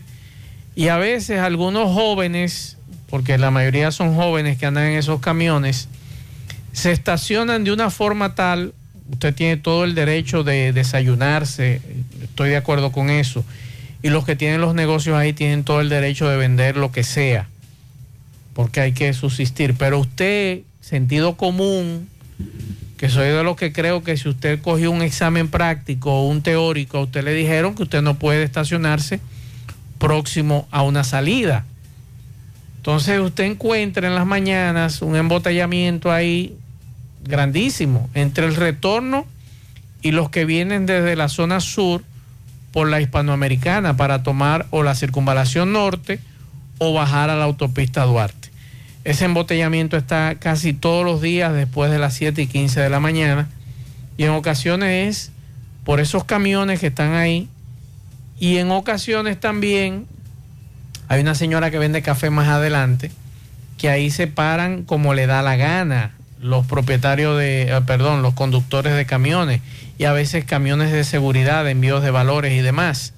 Y 0.75 0.87
a 0.87 0.97
veces 0.97 1.39
algunos 1.39 1.93
jóvenes, 1.93 2.77
porque 3.09 3.37
la 3.37 3.51
mayoría 3.51 3.91
son 3.91 4.15
jóvenes 4.15 4.57
que 4.57 4.65
andan 4.65 4.85
en 4.85 4.97
esos 4.97 5.19
camiones, 5.19 5.89
se 6.71 6.91
estacionan 6.91 7.63
de 7.63 7.71
una 7.71 7.89
forma 7.89 8.35
tal, 8.35 8.73
usted 9.11 9.33
tiene 9.33 9.57
todo 9.57 9.83
el 9.83 9.95
derecho 9.95 10.43
de 10.43 10.71
desayunarse, 10.71 11.81
estoy 12.21 12.49
de 12.49 12.57
acuerdo 12.57 12.91
con 12.91 13.09
eso, 13.09 13.43
y 14.01 14.09
los 14.09 14.25
que 14.25 14.35
tienen 14.35 14.61
los 14.61 14.75
negocios 14.75 15.17
ahí 15.17 15.33
tienen 15.33 15.63
todo 15.63 15.81
el 15.81 15.89
derecho 15.89 16.29
de 16.29 16.37
vender 16.37 16.77
lo 16.77 16.91
que 16.91 17.03
sea, 17.03 17.49
porque 18.53 18.79
hay 18.79 18.93
que 18.93 19.11
subsistir. 19.13 19.75
Pero 19.77 19.99
usted, 19.99 20.61
sentido 20.79 21.35
común, 21.35 22.07
que 22.99 23.07
soy 23.07 23.29
de 23.29 23.43
los 23.45 23.55
que 23.55 23.71
creo 23.71 24.03
que 24.03 24.17
si 24.17 24.27
usted 24.27 24.61
cogió 24.61 24.91
un 24.91 25.01
examen 25.01 25.47
práctico 25.47 26.11
o 26.11 26.27
un 26.27 26.41
teórico, 26.41 26.97
a 26.97 27.03
usted 27.03 27.23
le 27.23 27.33
dijeron 27.33 27.73
que 27.73 27.83
usted 27.83 28.01
no 28.01 28.15
puede 28.15 28.43
estacionarse 28.43 29.21
próximo 29.99 30.67
a 30.69 30.81
una 30.81 31.05
salida. 31.05 31.63
Entonces 32.75 33.21
usted 33.21 33.45
encuentra 33.45 34.05
en 34.05 34.15
las 34.15 34.25
mañanas 34.25 35.01
un 35.01 35.15
embotellamiento 35.15 36.11
ahí 36.11 36.57
grandísimo 37.23 38.09
entre 38.15 38.47
el 38.47 38.57
retorno 38.57 39.25
y 40.01 40.11
los 40.11 40.29
que 40.29 40.43
vienen 40.43 40.85
desde 40.85 41.15
la 41.15 41.29
zona 41.29 41.61
sur 41.61 42.03
por 42.73 42.89
la 42.89 42.99
hispanoamericana 42.99 43.95
para 43.95 44.23
tomar 44.23 44.65
o 44.71 44.83
la 44.83 44.93
circunvalación 44.93 45.71
norte 45.71 46.19
o 46.79 46.91
bajar 46.91 47.29
a 47.29 47.37
la 47.37 47.45
autopista 47.45 48.03
Duarte. 48.03 48.38
Ese 49.03 49.25
embotellamiento 49.25 49.97
está 49.97 50.35
casi 50.35 50.73
todos 50.73 51.05
los 51.05 51.21
días 51.21 51.53
después 51.53 51.91
de 51.91 51.99
las 51.99 52.13
7 52.13 52.41
y 52.41 52.47
15 52.47 52.81
de 52.81 52.89
la 52.89 52.99
mañana 52.99 53.47
y 54.17 54.25
en 54.25 54.31
ocasiones 54.31 55.09
es 55.09 55.31
por 55.85 55.99
esos 55.99 56.25
camiones 56.25 56.79
que 56.79 56.87
están 56.87 57.13
ahí 57.13 57.47
y 58.39 58.57
en 58.57 58.71
ocasiones 58.71 59.39
también 59.39 60.05
hay 61.07 61.21
una 61.21 61.33
señora 61.33 61.71
que 61.71 61.79
vende 61.79 62.01
café 62.01 62.29
más 62.29 62.49
adelante 62.49 63.11
que 63.77 63.89
ahí 63.89 64.11
se 64.11 64.27
paran 64.27 64.83
como 64.83 65.13
le 65.13 65.25
da 65.25 65.41
la 65.41 65.55
gana 65.55 66.11
los 66.41 66.65
propietarios 66.65 67.37
de, 67.37 67.63
eh, 67.63 67.81
perdón, 67.85 68.21
los 68.21 68.33
conductores 68.33 68.95
de 68.95 69.05
camiones 69.05 69.61
y 69.97 70.05
a 70.05 70.13
veces 70.13 70.45
camiones 70.45 70.91
de 70.91 71.03
seguridad, 71.03 71.67
envíos 71.69 72.03
de 72.03 72.11
valores 72.11 72.53
y 72.53 72.61
demás. 72.61 73.13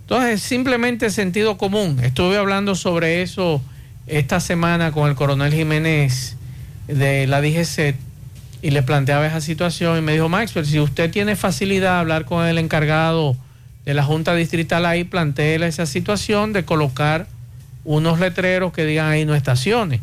Entonces, 0.00 0.42
simplemente 0.42 1.10
sentido 1.10 1.56
común. 1.56 1.98
Estuve 2.02 2.36
hablando 2.36 2.74
sobre 2.74 3.22
eso 3.22 3.62
esta 4.06 4.40
semana 4.40 4.92
con 4.92 5.08
el 5.08 5.16
coronel 5.16 5.52
Jiménez 5.52 6.36
de 6.86 7.26
la 7.26 7.40
DGC 7.40 7.96
y 8.62 8.70
le 8.70 8.82
planteaba 8.82 9.26
esa 9.26 9.40
situación 9.40 9.98
y 9.98 10.00
me 10.00 10.12
dijo, 10.12 10.28
Maxwell, 10.28 10.66
si 10.66 10.80
usted 10.80 11.10
tiene 11.10 11.36
facilidad 11.36 11.94
de 11.94 12.00
hablar 12.00 12.24
con 12.24 12.46
el 12.46 12.58
encargado 12.58 13.36
de 13.84 13.94
la 13.94 14.02
Junta 14.02 14.34
Distrital 14.34 14.86
ahí, 14.86 15.04
planteele 15.04 15.66
esa 15.66 15.86
situación 15.86 16.52
de 16.52 16.64
colocar 16.64 17.26
unos 17.84 18.18
letreros 18.18 18.72
que 18.72 18.84
digan 18.84 19.08
ahí 19.08 19.24
no 19.24 19.34
estaciones. 19.34 20.00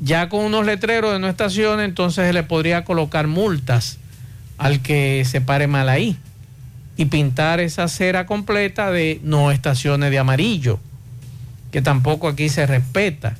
Ya 0.00 0.28
con 0.28 0.44
unos 0.44 0.64
letreros 0.64 1.12
de 1.12 1.18
no 1.18 1.28
estaciones, 1.28 1.86
entonces 1.86 2.26
se 2.26 2.32
le 2.32 2.42
podría 2.42 2.84
colocar 2.84 3.26
multas 3.26 3.98
al 4.56 4.80
que 4.80 5.24
se 5.24 5.40
pare 5.40 5.66
mal 5.66 5.88
ahí 5.88 6.16
y 6.96 7.06
pintar 7.06 7.60
esa 7.60 7.84
acera 7.84 8.26
completa 8.26 8.90
de 8.90 9.20
no 9.22 9.50
estaciones 9.50 10.10
de 10.10 10.18
amarillo, 10.18 10.80
que 11.70 11.82
tampoco 11.82 12.28
aquí 12.28 12.48
se 12.48 12.66
respeta. 12.66 13.36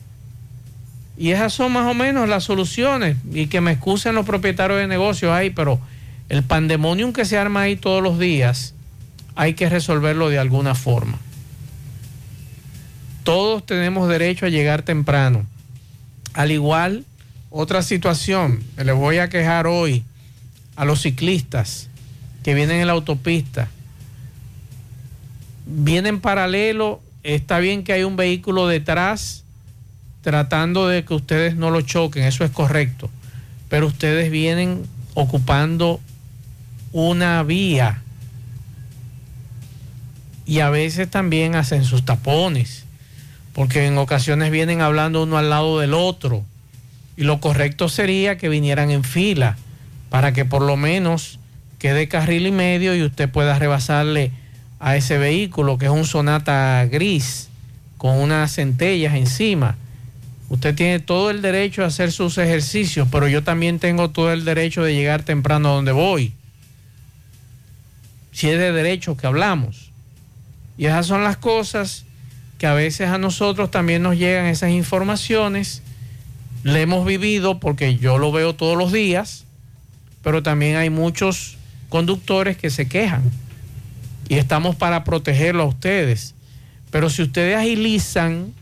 Y 1.16 1.32
esas 1.32 1.52
son 1.52 1.72
más 1.72 1.90
o 1.90 1.94
menos 1.94 2.28
las 2.28 2.44
soluciones. 2.44 3.16
Y 3.32 3.46
que 3.46 3.60
me 3.60 3.72
excusen 3.72 4.14
los 4.14 4.26
propietarios 4.26 4.78
de 4.78 4.86
negocios 4.86 5.32
ahí, 5.32 5.50
pero 5.50 5.80
el 6.28 6.42
pandemonium 6.42 7.12
que 7.12 7.24
se 7.24 7.38
arma 7.38 7.62
ahí 7.62 7.76
todos 7.76 8.02
los 8.02 8.18
días, 8.18 8.74
hay 9.34 9.54
que 9.54 9.68
resolverlo 9.68 10.28
de 10.28 10.38
alguna 10.38 10.74
forma. 10.74 11.18
Todos 13.24 13.64
tenemos 13.66 14.08
derecho 14.08 14.46
a 14.46 14.48
llegar 14.48 14.82
temprano. 14.82 15.44
Al 16.34 16.50
igual, 16.50 17.04
otra 17.50 17.82
situación, 17.82 18.62
me 18.76 18.84
les 18.84 18.94
voy 18.94 19.18
a 19.18 19.28
quejar 19.28 19.66
hoy 19.66 20.04
a 20.76 20.84
los 20.84 21.02
ciclistas 21.02 21.88
que 22.42 22.54
vienen 22.54 22.80
en 22.80 22.86
la 22.86 22.92
autopista. 22.92 23.68
Vienen 25.66 26.20
paralelo, 26.20 27.00
está 27.22 27.58
bien 27.58 27.84
que 27.84 27.92
hay 27.92 28.04
un 28.04 28.16
vehículo 28.16 28.66
detrás 28.66 29.44
tratando 30.22 30.88
de 30.88 31.04
que 31.04 31.14
ustedes 31.14 31.56
no 31.56 31.70
lo 31.70 31.80
choquen, 31.80 32.24
eso 32.24 32.44
es 32.44 32.50
correcto, 32.50 33.10
pero 33.68 33.86
ustedes 33.86 34.30
vienen 34.30 34.84
ocupando 35.14 36.00
una 36.92 37.42
vía. 37.42 38.02
Y 40.46 40.60
a 40.60 40.70
veces 40.70 41.10
también 41.10 41.54
hacen 41.54 41.84
sus 41.84 42.04
tapones, 42.04 42.84
porque 43.52 43.86
en 43.86 43.98
ocasiones 43.98 44.50
vienen 44.50 44.80
hablando 44.80 45.22
uno 45.22 45.36
al 45.36 45.50
lado 45.50 45.78
del 45.78 45.94
otro. 45.94 46.44
Y 47.16 47.24
lo 47.24 47.40
correcto 47.40 47.88
sería 47.88 48.38
que 48.38 48.48
vinieran 48.48 48.90
en 48.90 49.04
fila 49.04 49.56
para 50.10 50.32
que 50.32 50.44
por 50.44 50.62
lo 50.62 50.76
menos 50.76 51.38
quede 51.78 52.08
carril 52.08 52.46
y 52.46 52.50
medio 52.50 52.94
y 52.94 53.02
usted 53.02 53.28
pueda 53.28 53.58
rebasarle 53.58 54.32
a 54.80 54.96
ese 54.96 55.18
vehículo 55.18 55.78
que 55.78 55.86
es 55.86 55.90
un 55.90 56.06
Sonata 56.06 56.86
gris 56.86 57.48
con 57.96 58.16
unas 58.16 58.54
centellas 58.54 59.14
encima. 59.14 59.76
Usted 60.48 60.74
tiene 60.74 61.00
todo 61.00 61.30
el 61.30 61.42
derecho 61.42 61.82
a 61.82 61.86
hacer 61.86 62.10
sus 62.10 62.38
ejercicios, 62.38 63.08
pero 63.10 63.28
yo 63.28 63.42
también 63.42 63.78
tengo 63.78 64.10
todo 64.10 64.32
el 64.32 64.44
derecho 64.44 64.82
de 64.82 64.94
llegar 64.94 65.22
temprano 65.22 65.70
a 65.70 65.74
donde 65.74 65.92
voy. 65.92 66.32
Si 68.32 68.48
es 68.48 68.58
de 68.58 68.72
derecho 68.72 69.16
que 69.16 69.26
hablamos. 69.26 69.90
Y 70.78 70.86
esas 70.86 71.06
son 71.06 71.24
las 71.24 71.36
cosas 71.36 72.04
que 72.56 72.66
a 72.66 72.72
veces 72.72 73.08
a 73.08 73.18
nosotros 73.18 73.70
también 73.70 74.02
nos 74.02 74.16
llegan 74.16 74.46
esas 74.46 74.70
informaciones. 74.70 75.82
Le 76.62 76.82
hemos 76.82 77.04
vivido 77.04 77.58
porque 77.60 77.96
yo 77.96 78.16
lo 78.16 78.32
veo 78.32 78.54
todos 78.54 78.78
los 78.78 78.92
días, 78.92 79.44
pero 80.22 80.42
también 80.42 80.76
hay 80.76 80.88
muchos 80.88 81.56
conductores 81.88 82.56
que 82.56 82.70
se 82.70 82.88
quejan. 82.88 83.22
Y 84.28 84.36
estamos 84.36 84.76
para 84.76 85.04
protegerlo 85.04 85.62
a 85.62 85.66
ustedes. 85.66 86.34
Pero 86.90 87.10
si 87.10 87.22
ustedes 87.22 87.56
agilizan, 87.56 88.52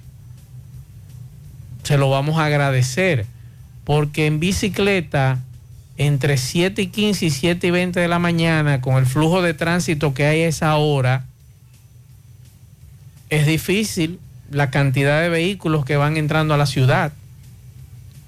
se 1.82 1.98
lo 1.98 2.10
vamos 2.10 2.38
a 2.38 2.46
agradecer. 2.46 3.26
Porque 3.84 4.26
en 4.26 4.40
bicicleta, 4.40 5.40
entre 5.96 6.36
7 6.36 6.82
y 6.82 6.86
15 6.88 7.26
y 7.26 7.30
7 7.30 7.66
y 7.66 7.70
20 7.70 8.00
de 8.00 8.08
la 8.08 8.18
mañana, 8.18 8.80
con 8.80 8.96
el 8.96 9.06
flujo 9.06 9.42
de 9.42 9.54
tránsito 9.54 10.14
que 10.14 10.26
hay 10.26 10.42
a 10.42 10.48
esa 10.48 10.76
hora, 10.76 11.26
es 13.30 13.46
difícil 13.46 14.20
la 14.50 14.70
cantidad 14.70 15.20
de 15.20 15.28
vehículos 15.28 15.84
que 15.84 15.96
van 15.96 16.16
entrando 16.16 16.54
a 16.54 16.56
la 16.56 16.66
ciudad. 16.66 17.12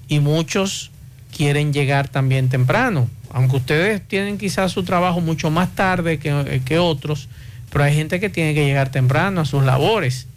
Y 0.07 0.19
muchos 0.19 0.91
quieren 1.35 1.71
llegar 1.71 2.09
también 2.09 2.49
temprano. 2.49 3.09
Aunque 3.31 3.57
ustedes 3.57 4.07
tienen 4.07 4.37
quizás 4.37 4.71
su 4.71 4.83
trabajo 4.83 5.21
mucho 5.21 5.51
más 5.51 5.75
tarde 5.75 6.19
que, 6.19 6.61
que 6.65 6.79
otros, 6.79 7.29
pero 7.71 7.83
hay 7.83 7.93
gente 7.93 8.19
que 8.19 8.29
tiene 8.29 8.53
que 8.53 8.65
llegar 8.65 8.89
temprano 8.89 9.41
a 9.41 9.45
sus 9.45 9.63
labores. 9.63 10.27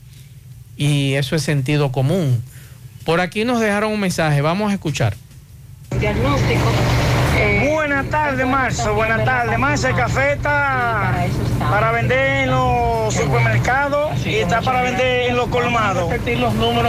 Y 0.77 1.15
eso 1.15 1.37
es 1.37 1.43
sentido 1.43 1.93
común. 1.93 2.43
Por 3.05 3.21
aquí 3.21 3.45
nos 3.45 3.61
dejaron 3.61 3.93
un 3.93 4.01
mensaje, 4.01 4.41
vamos 4.41 4.71
a 4.71 4.75
escuchar. 4.75 5.17
Diagnóstico. 5.99 7.12
Buenas 8.03 8.25
tardes, 8.25 8.47
Marzo. 8.47 8.95
Buenas 8.95 9.25
tardes. 9.25 9.59
Marzo, 9.61 9.87
el 9.87 9.95
café 9.95 10.37
para 10.43 11.93
vender 11.93 12.43
en 12.43 12.51
los 12.51 13.15
supermercados 13.15 14.27
y 14.27 14.39
está 14.39 14.61
para 14.61 14.83
vender 14.83 15.31
en 15.31 15.37
los 15.37 15.47
colmados. 15.47 16.13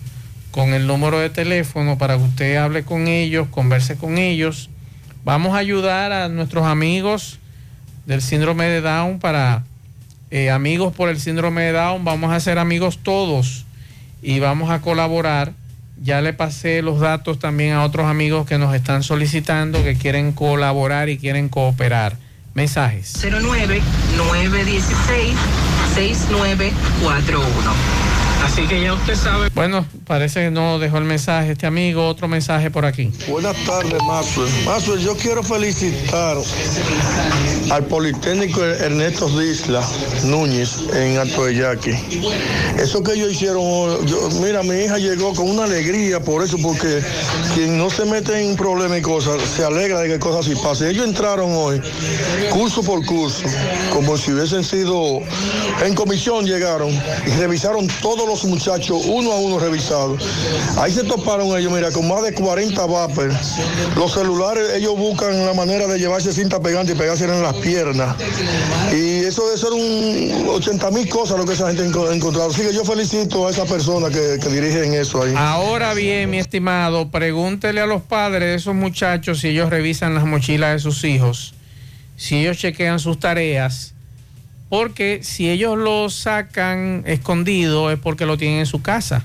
con 0.51 0.73
el 0.73 0.87
número 0.87 1.19
de 1.19 1.31
teléfono 1.31 1.99
para 1.99 2.17
que 2.17 2.23
usted 2.23 2.57
hable 2.57 2.85
con 2.85 3.09
ellos, 3.09 3.49
converse 3.49 3.97
con 3.97 4.19
ellos. 4.19 4.71
Vamos 5.25 5.55
a 5.55 5.59
ayudar 5.59 6.13
a 6.13 6.29
nuestros 6.29 6.65
amigos 6.67 7.39
del 8.07 8.23
síndrome 8.23 8.67
de 8.67 8.81
Down 8.81 9.19
para 9.19 9.65
eh, 10.31 10.51
amigos 10.51 10.93
por 10.95 11.09
el 11.09 11.19
síndrome 11.19 11.63
de 11.63 11.73
Down. 11.73 12.05
Vamos 12.05 12.33
a 12.33 12.41
ser 12.41 12.59
amigos 12.59 12.99
todos 13.03 13.65
y 14.23 14.39
vamos 14.41 14.71
a 14.71 14.81
colaborar. 14.81 15.53
Ya 16.03 16.21
le 16.21 16.33
pasé 16.33 16.83
los 16.83 17.01
datos 17.01 17.39
también 17.39 17.73
a 17.73 17.85
otros 17.85 18.07
amigos 18.07 18.47
que 18.47 18.59
nos 18.59 18.75
están 18.75 19.03
solicitando, 19.03 19.83
que 19.83 19.97
quieren 19.97 20.33
colaborar 20.33 21.09
y 21.09 21.19
quieren 21.19 21.49
cooperar. 21.49 22.17
Mensajes. 22.55 23.15
09-916-6941. 25.95 28.14
Así 28.45 28.63
que 28.67 28.81
ya 28.83 28.93
usted 28.93 29.15
sabe. 29.17 29.49
Bueno, 29.55 29.87
parece 30.07 30.41
que 30.45 30.51
no 30.51 30.79
dejó 30.79 30.99
el 30.99 31.05
mensaje 31.05 31.53
este 31.53 31.67
amigo. 31.67 32.07
Otro 32.07 32.29
mensaje 32.29 32.71
por 32.71 32.85
aquí. 32.85 33.11
Buenas 33.29 33.57
tardes, 33.65 34.01
Maxwell. 34.07 34.51
Maxwell, 34.65 35.01
yo 35.01 35.17
quiero 35.17 35.43
felicitar 35.43 36.37
al 37.71 37.85
Politécnico 37.87 38.63
Ernesto 38.63 39.29
Disla 39.39 39.83
Núñez 40.25 40.77
en 40.95 41.19
Alto 41.19 41.47
de 41.47 41.57
Yaqui. 41.57 41.93
Eso 42.79 43.03
que 43.03 43.13
ellos 43.15 43.33
hicieron, 43.33 43.63
yo- 44.07 44.29
mira, 44.43 44.63
mi 44.63 44.75
hija 44.85 44.99
llegó 44.99 45.33
con 45.35 45.49
una 45.51 45.65
alegría 45.65 46.21
por 46.21 46.45
eso, 46.45 46.59
porque 46.63 47.03
quien 47.55 47.79
no 47.79 47.89
se 47.91 48.05
mete 48.05 48.39
en 48.41 48.57
problemas 48.57 48.99
y 48.99 49.03
cosas, 49.03 49.41
se 49.57 49.65
alegra 49.65 50.01
de 50.01 50.09
que 50.09 50.19
cosas 50.19 50.47
así 50.47 50.55
pasen. 50.63 50.89
Ellos 50.89 51.07
entraron 51.09 51.51
hoy, 51.55 51.81
curso 52.51 52.83
por 52.83 53.05
curso, 53.07 53.43
como 53.93 54.17
si 54.19 54.33
hubiesen 54.33 54.63
sido, 54.65 55.21
en 55.85 55.95
comisión 55.95 56.45
llegaron 56.45 56.91
y 57.27 57.31
revisaron 57.39 57.89
todos 58.03 58.29
los 58.29 58.34
muchachos, 58.43 59.03
uno 59.07 59.31
a 59.33 59.37
uno 59.39 59.59
revisados. 59.61 60.21
Ahí 60.79 60.91
se 60.91 61.05
toparon 61.05 61.57
ellos, 61.57 61.71
mira, 61.73 61.93
con 61.93 62.09
más 62.09 62.23
de 62.25 62.35
40 62.35 62.85
vapers. 62.87 63.37
Los 63.97 64.13
celulares, 64.15 64.73
ellos 64.75 64.97
buscan 64.99 65.47
la 65.47 65.55
manera 65.55 65.87
de 65.87 65.99
llevarse 65.99 66.33
cinta 66.33 66.59
pegante 66.61 66.93
y 66.93 66.95
pegarse 66.97 67.25
en 67.25 67.43
las 67.43 67.55
piernas. 67.57 68.17
Y 68.93 69.25
eso 69.25 69.45
debe 69.47 69.59
ser 69.59 69.73
un 69.73 70.49
80 70.49 70.91
mil 70.91 71.09
cosas 71.09 71.39
lo 71.39 71.45
que 71.45 71.53
esa 71.53 71.69
gente 71.69 71.83
ha 71.83 71.87
enco- 71.87 72.11
ha 72.11 72.15
encontrado. 72.15 72.51
Así 72.51 72.63
que 72.63 72.73
yo 72.75 72.85
felicito 72.85 73.47
a 73.47 73.51
esa 73.51 73.65
persona 73.67 74.09
que, 74.09 74.39
que 74.43 74.49
dirigen 74.49 74.95
eso 74.95 75.23
ahí. 75.23 75.35
Ahora 75.37 75.95
bien, 75.95 76.31
mi 76.31 76.39
estimado, 76.39 77.11
pregúntele 77.11 77.81
a 77.81 77.87
los 77.87 78.03
padres 78.03 78.41
de 78.49 78.55
esos 78.57 78.75
muchachos 78.75 79.41
si 79.41 79.49
ellos 79.49 79.71
revisan 79.71 80.15
las 80.15 80.25
mochilas 80.25 80.73
de 80.73 80.79
sus 80.81 81.05
hijos, 81.05 81.55
si 82.17 82.37
ellos 82.37 82.57
chequean 82.59 82.99
sus 82.99 83.19
tareas, 83.19 83.94
porque 84.77 85.21
si 85.23 85.49
ellos 85.51 85.79
lo 85.79 86.11
sacan 86.11 87.05
escondido 87.07 87.93
es 87.93 87.99
porque 88.01 88.27
lo 88.27 88.37
tienen 88.37 88.59
en 88.59 88.67
su 88.67 88.83
casa, 88.83 89.25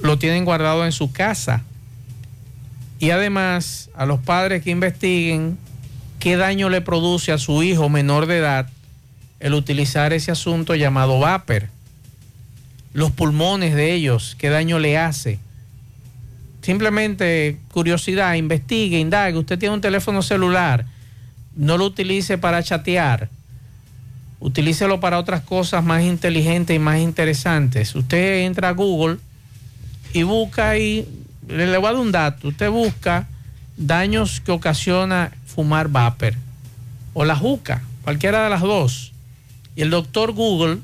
lo 0.00 0.18
tienen 0.18 0.44
guardado 0.44 0.84
en 0.84 0.90
su 0.90 1.12
casa. 1.12 1.62
Y 2.98 3.10
además, 3.10 3.90
a 3.94 4.06
los 4.06 4.18
padres 4.18 4.64
que 4.64 4.72
investiguen 4.72 5.56
qué 6.18 6.36
daño 6.36 6.68
le 6.68 6.80
produce 6.80 7.30
a 7.30 7.38
su 7.38 7.62
hijo 7.62 7.88
menor 7.88 8.26
de 8.26 8.38
edad 8.38 8.68
el 9.38 9.54
utilizar 9.54 10.12
ese 10.12 10.32
asunto 10.32 10.74
llamado 10.74 11.20
vapor 11.20 11.68
los 12.92 13.12
pulmones 13.12 13.76
de 13.76 13.92
ellos, 13.92 14.34
qué 14.36 14.48
daño 14.48 14.80
le 14.80 14.98
hace. 14.98 15.38
Simplemente 16.60 17.60
curiosidad, 17.70 18.34
investigue, 18.34 18.98
indague. 18.98 19.38
Usted 19.38 19.60
tiene 19.60 19.76
un 19.76 19.80
teléfono 19.80 20.22
celular, 20.22 20.86
no 21.54 21.78
lo 21.78 21.84
utilice 21.84 22.36
para 22.36 22.64
chatear, 22.64 23.28
utilícelo 24.40 25.00
para 25.00 25.18
otras 25.18 25.42
cosas 25.42 25.82
más 25.84 26.02
inteligentes 26.02 26.76
y 26.76 26.78
más 26.78 26.98
interesantes. 26.98 27.94
Usted 27.94 28.44
entra 28.44 28.68
a 28.68 28.72
Google 28.72 29.18
y 30.12 30.22
busca 30.22 30.70
ahí, 30.70 31.06
le, 31.48 31.76
voy 31.76 31.86
a 31.86 31.92
dar 31.92 32.00
un 32.00 32.12
dato, 32.12 32.48
usted 32.48 32.70
busca 32.70 33.28
daños 33.76 34.40
que 34.40 34.52
ocasiona 34.52 35.32
fumar 35.44 35.88
vapor 35.88 36.34
o 37.14 37.24
la 37.24 37.36
juca, 37.36 37.82
cualquiera 38.02 38.44
de 38.44 38.50
las 38.50 38.62
dos. 38.62 39.12
Y 39.74 39.82
el 39.82 39.90
doctor 39.90 40.32
Google 40.32 40.78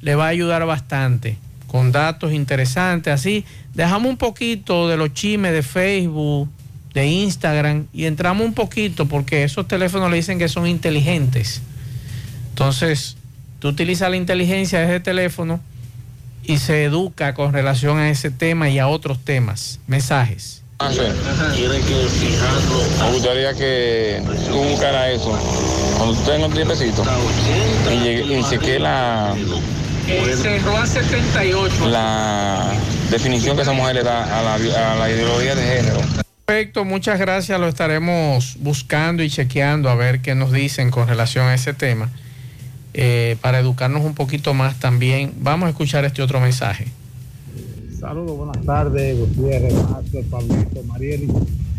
le 0.00 0.14
va 0.14 0.26
a 0.26 0.28
ayudar 0.28 0.64
bastante 0.66 1.38
con 1.66 1.92
datos 1.92 2.32
interesantes. 2.32 3.12
Así 3.12 3.44
dejamos 3.74 4.10
un 4.10 4.16
poquito 4.16 4.88
de 4.88 4.96
los 4.96 5.12
chimes 5.14 5.52
de 5.52 5.62
Facebook, 5.62 6.48
de 6.94 7.06
Instagram 7.06 7.86
y 7.92 8.04
entramos 8.04 8.46
un 8.46 8.54
poquito 8.54 9.06
porque 9.06 9.42
esos 9.42 9.66
teléfonos 9.66 10.10
le 10.10 10.16
dicen 10.16 10.38
que 10.38 10.48
son 10.48 10.66
inteligentes. 10.66 11.60
Entonces, 12.58 13.16
tú 13.58 13.66
utilizas 13.66 14.08
la 14.10 14.16
inteligencia 14.16 14.78
de 14.78 14.84
ese 14.84 15.00
teléfono 15.00 15.58
y 16.44 16.58
se 16.58 16.84
educa 16.84 17.34
con 17.34 17.52
relación 17.52 17.98
a 17.98 18.10
ese 18.10 18.30
tema 18.30 18.68
y 18.70 18.78
a 18.78 18.86
otros 18.86 19.18
temas. 19.24 19.80
Mensajes. 19.88 20.62
Me 23.00 23.10
gustaría 23.12 23.54
que 23.54 24.22
tú 24.48 24.54
buscaras 24.62 25.08
eso. 25.14 25.36
Cuando 25.96 26.14
tú 26.14 26.22
tengas 26.30 26.48
un 26.48 26.54
tiempecito 26.54 27.02
y, 27.92 27.96
llegue- 27.98 28.38
y 28.38 28.44
chequee 28.48 28.78
la, 28.78 29.34
Cerró 30.40 30.76
a 30.76 30.86
78. 30.86 31.88
la 31.88 32.72
definición 33.10 33.56
que 33.56 33.62
esa 33.62 33.72
mujer 33.72 33.96
le 33.96 34.02
da 34.04 34.22
a 34.38 34.42
la, 34.42 34.54
a 34.92 34.94
la 34.96 35.10
ideología 35.10 35.56
de 35.56 35.62
género. 35.76 36.00
Perfecto, 36.44 36.84
muchas 36.84 37.18
gracias. 37.18 37.58
Lo 37.58 37.66
estaremos 37.68 38.56
buscando 38.60 39.22
y 39.24 39.30
chequeando 39.30 39.88
a 39.88 39.94
ver 39.96 40.20
qué 40.20 40.34
nos 40.36 40.52
dicen 40.52 40.90
con 40.90 41.08
relación 41.08 41.46
a 41.46 41.54
ese 41.54 41.72
tema. 41.72 42.10
Eh, 42.94 43.36
para 43.40 43.58
educarnos 43.58 44.04
un 44.04 44.14
poquito 44.14 44.54
más 44.54 44.78
también. 44.78 45.32
Vamos 45.40 45.66
a 45.66 45.70
escuchar 45.70 46.04
este 46.04 46.22
otro 46.22 46.40
mensaje. 46.40 46.86
Saludos, 47.98 48.36
buenas 48.36 48.64
tardes, 48.64 49.18
Gutiérrez, 49.18 49.74
Márcio, 49.90 50.22
Pablito, 50.30 50.82
Marieli 50.84 51.28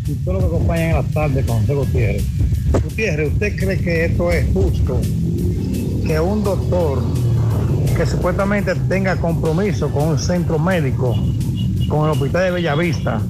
y 0.06 0.12
todos 0.24 0.42
los 0.42 0.50
que 0.50 0.56
acompañan 0.56 0.90
en 0.90 0.96
la 0.96 1.02
tarde 1.02 1.44
con 1.44 1.60
José 1.60 1.74
Gutiérrez. 1.74 2.24
Gutiérrez, 2.84 3.32
¿usted 3.32 3.56
cree 3.56 3.78
que 3.78 4.04
esto 4.04 4.30
es 4.30 4.46
justo? 4.52 5.00
Que 6.06 6.20
un 6.20 6.44
doctor 6.44 7.02
que 7.96 8.06
supuestamente 8.06 8.74
tenga 8.88 9.16
compromiso 9.16 9.90
con 9.90 10.08
un 10.08 10.18
centro 10.18 10.58
médico, 10.58 11.16
con 11.88 12.04
el 12.04 12.10
hospital 12.10 12.44
de 12.44 12.50
Bellavista, 12.50 13.22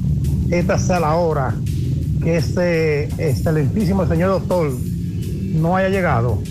esta 0.50 0.78
sea 0.78 1.00
la 1.00 1.14
hora 1.14 1.54
que 2.22 2.36
este 2.36 3.04
excelentísimo 3.18 4.06
señor 4.06 4.30
doctor 4.30 4.72
no 5.54 5.76
haya 5.76 5.88
llegado. 5.88 6.42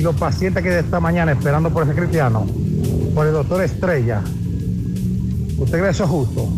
Los 0.00 0.16
pacientes 0.16 0.62
que 0.62 0.78
esta 0.78 0.98
mañana 1.00 1.32
esperando 1.32 1.70
por 1.70 1.84
ese 1.84 1.94
cristiano, 1.94 2.46
por 3.14 3.26
el 3.26 3.32
doctor 3.32 3.62
Estrella, 3.62 4.22
¿Usted 5.60 5.78
cree 5.78 5.90
eso 5.90 6.04
es 6.04 6.10
justo? 6.10 6.48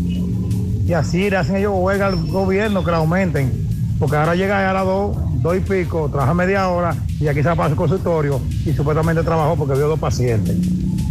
Y 0.86 0.92
así 0.92 1.28
le 1.28 1.36
hacen 1.36 1.56
ellos 1.56 1.72
huelga 1.74 2.06
al 2.06 2.24
gobierno 2.28 2.84
que 2.84 2.92
la 2.92 2.98
aumenten. 2.98 3.50
Porque 3.98 4.14
ahora 4.14 4.36
llega 4.36 4.70
a 4.70 4.72
las 4.72 4.84
dos, 4.84 5.16
dos 5.42 5.56
y 5.56 5.60
pico, 5.60 6.08
trabaja 6.08 6.32
media 6.34 6.68
hora 6.68 6.94
y 7.18 7.26
aquí 7.26 7.42
se 7.42 7.48
va 7.48 7.56
para 7.56 7.70
su 7.70 7.76
consultorio 7.76 8.40
y 8.64 8.72
supuestamente 8.72 9.24
trabajó 9.24 9.56
porque 9.56 9.74
vio 9.74 9.88
dos 9.88 9.98
pacientes. 9.98 10.56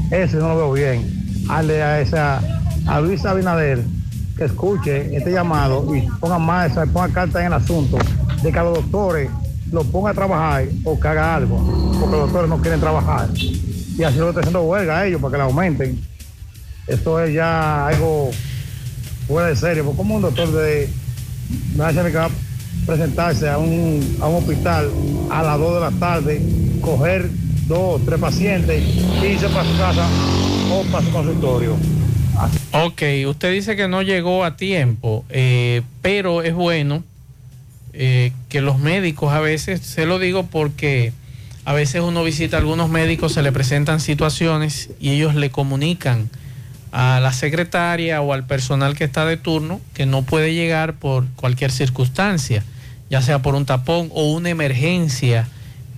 Eso 0.09 0.37
no 0.37 0.49
lo 0.49 0.57
veo 0.57 0.71
bien. 0.71 1.45
Hazle 1.49 1.83
a 1.83 1.99
esa, 1.99 2.41
a 2.87 3.01
Luis 3.01 3.25
Abinader 3.25 3.83
que 4.37 4.45
escuche 4.45 5.13
este 5.13 5.33
llamado 5.33 5.93
y 5.93 6.07
ponga 6.21 6.39
más, 6.39 6.71
ponga 6.93 7.09
carta 7.09 7.41
en 7.41 7.47
el 7.47 7.53
asunto 7.53 7.97
de 8.41 8.51
que 8.53 8.59
a 8.59 8.63
los 8.63 8.75
doctores 8.75 9.29
lo 9.72 9.84
ponga 9.84 10.11
a 10.11 10.14
trabajar 10.14 10.65
o 10.84 10.99
que 10.99 11.07
haga 11.07 11.35
algo, 11.35 11.57
porque 11.99 12.15
los 12.18 12.26
doctores 12.26 12.49
no 12.49 12.61
quieren 12.61 12.80
trabajar. 12.80 13.30
Y 13.38 14.03
así 14.03 14.18
lo 14.18 14.30
está 14.30 14.41
haciendo 14.41 14.64
huelga 14.64 14.99
a 14.99 15.07
ellos 15.07 15.22
para 15.22 15.31
que 15.31 15.38
la 15.38 15.43
aumenten 15.45 16.11
esto 16.88 17.23
es 17.23 17.34
ya 17.34 17.88
algo 17.88 18.31
fuera 19.27 19.48
de 19.48 19.56
serio, 19.56 19.85
porque 19.85 19.98
como 19.98 20.15
un 20.15 20.22
doctor 20.23 20.52
de 20.52 20.89
National 21.76 22.11
que 22.11 22.18
va 22.18 22.26
a 22.26 22.31
presentarse 22.85 23.49
a 23.49 23.57
un, 23.57 24.18
a 24.19 24.27
un 24.27 24.38
hospital 24.38 24.89
a 25.30 25.43
las 25.43 25.60
2 25.60 25.73
de 25.76 25.80
la 25.80 25.91
tarde, 25.91 26.41
coger 26.81 27.30
dos, 27.68 28.02
tres 28.06 28.19
pacientes, 28.19 28.84
irse 29.23 29.48
para 29.49 29.64
su 29.64 29.77
casa 29.77 30.07
o 30.72 30.84
para 30.91 31.06
su 31.06 31.11
consultorio. 31.11 31.77
Ok, 32.73 33.03
usted 33.27 33.52
dice 33.53 33.76
que 33.76 33.88
no 33.88 34.02
llegó 34.02 34.43
a 34.43 34.57
tiempo, 34.57 35.23
eh, 35.30 35.84
pero 36.02 36.41
es 36.41 36.53
bueno 36.53 37.03
eh, 37.93 38.31
que 38.49 38.61
los 38.61 38.80
médicos 38.80 39.34
a 39.34 39.39
veces, 39.39 39.81
se 39.81 40.05
lo 40.05 40.18
digo 40.18 40.45
porque 40.47 41.11
a 41.65 41.73
veces 41.73 42.01
uno 42.01 42.23
visita 42.23 42.57
a 42.57 42.59
algunos 42.59 42.89
médicos, 42.89 43.34
se 43.34 43.41
le 43.41 43.51
presentan 43.51 43.99
situaciones 43.99 44.89
y 44.99 45.11
ellos 45.11 45.35
le 45.35 45.51
comunican 45.51 46.30
a 46.91 47.19
la 47.19 47.34
secretaria 47.34 48.22
o 48.22 48.34
al 48.34 48.45
personal 48.45 48.95
que 48.95 49.03
está 49.03 49.26
de 49.26 49.38
turno 49.38 49.80
que 49.93 50.05
no 50.05 50.23
puede 50.23 50.53
llegar 50.53 50.95
por 50.95 51.27
cualquier 51.35 51.72
circunstancia. 51.72 52.63
ya 53.09 53.22
sea 53.22 53.41
por 53.41 53.55
un 53.55 53.65
tapón 53.65 54.09
o 54.13 54.31
una 54.31 54.49
emergencia 54.49 55.47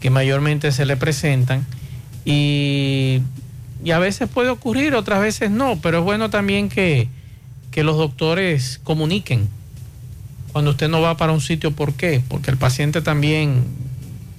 que 0.01 0.09
mayormente 0.09 0.71
se 0.71 0.85
le 0.85 0.97
presentan. 0.97 1.63
Y, 2.25 3.21
y 3.83 3.91
a 3.91 3.99
veces 3.99 4.27
puede 4.29 4.49
ocurrir, 4.49 4.95
otras 4.95 5.21
veces 5.21 5.51
no, 5.51 5.77
pero 5.79 5.99
es 5.99 6.03
bueno 6.03 6.31
también 6.31 6.69
que, 6.69 7.07
que 7.69 7.83
los 7.83 7.97
doctores 7.97 8.79
comuniquen 8.83 9.47
cuando 10.53 10.71
usted 10.71 10.87
no 10.87 11.01
va 11.01 11.17
para 11.17 11.33
un 11.33 11.41
sitio, 11.41 11.71
¿por 11.71 11.93
qué? 11.93 12.23
Porque 12.29 12.49
el 12.51 12.57
paciente 12.57 13.01
también 13.01 13.63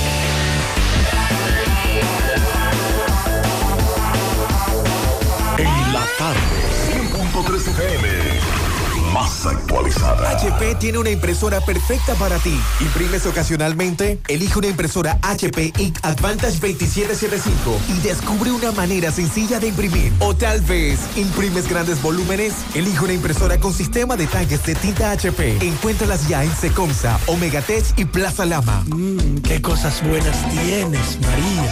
Más 9.42 9.54
actualizada. 9.54 10.30
HP 10.30 10.74
tiene 10.76 10.98
una 10.98 11.10
impresora 11.10 11.60
perfecta 11.60 12.14
para 12.14 12.38
ti. 12.38 12.58
¿Imprimes 12.80 13.26
ocasionalmente? 13.26 14.18
Elige 14.28 14.58
una 14.58 14.68
impresora 14.68 15.18
HP 15.22 15.72
Ink 15.78 15.98
Advantage 16.02 16.58
2775 16.60 17.80
y 17.88 18.00
descubre 18.00 18.50
una 18.50 18.72
manera 18.72 19.10
sencilla 19.10 19.58
de 19.60 19.68
imprimir. 19.68 20.12
O 20.20 20.34
tal 20.34 20.60
vez, 20.62 21.00
¿imprimes 21.16 21.68
grandes 21.68 22.00
volúmenes? 22.02 22.54
Elige 22.74 23.04
una 23.04 23.12
impresora 23.12 23.58
con 23.58 23.72
sistema 23.72 24.16
de 24.16 24.26
tanques 24.26 24.64
de 24.64 24.74
tinta 24.74 25.10
HP. 25.12 25.58
Encuéntralas 25.60 26.28
ya 26.28 26.44
en 26.44 26.54
Secomsa, 26.54 27.18
Omegatech 27.26 27.98
y 27.98 28.04
Plaza 28.04 28.44
Lama. 28.44 28.84
Mmm, 28.86 29.38
qué 29.42 29.60
cosas 29.62 30.02
buenas 30.06 30.36
tienes, 30.50 31.18
María. 31.20 31.62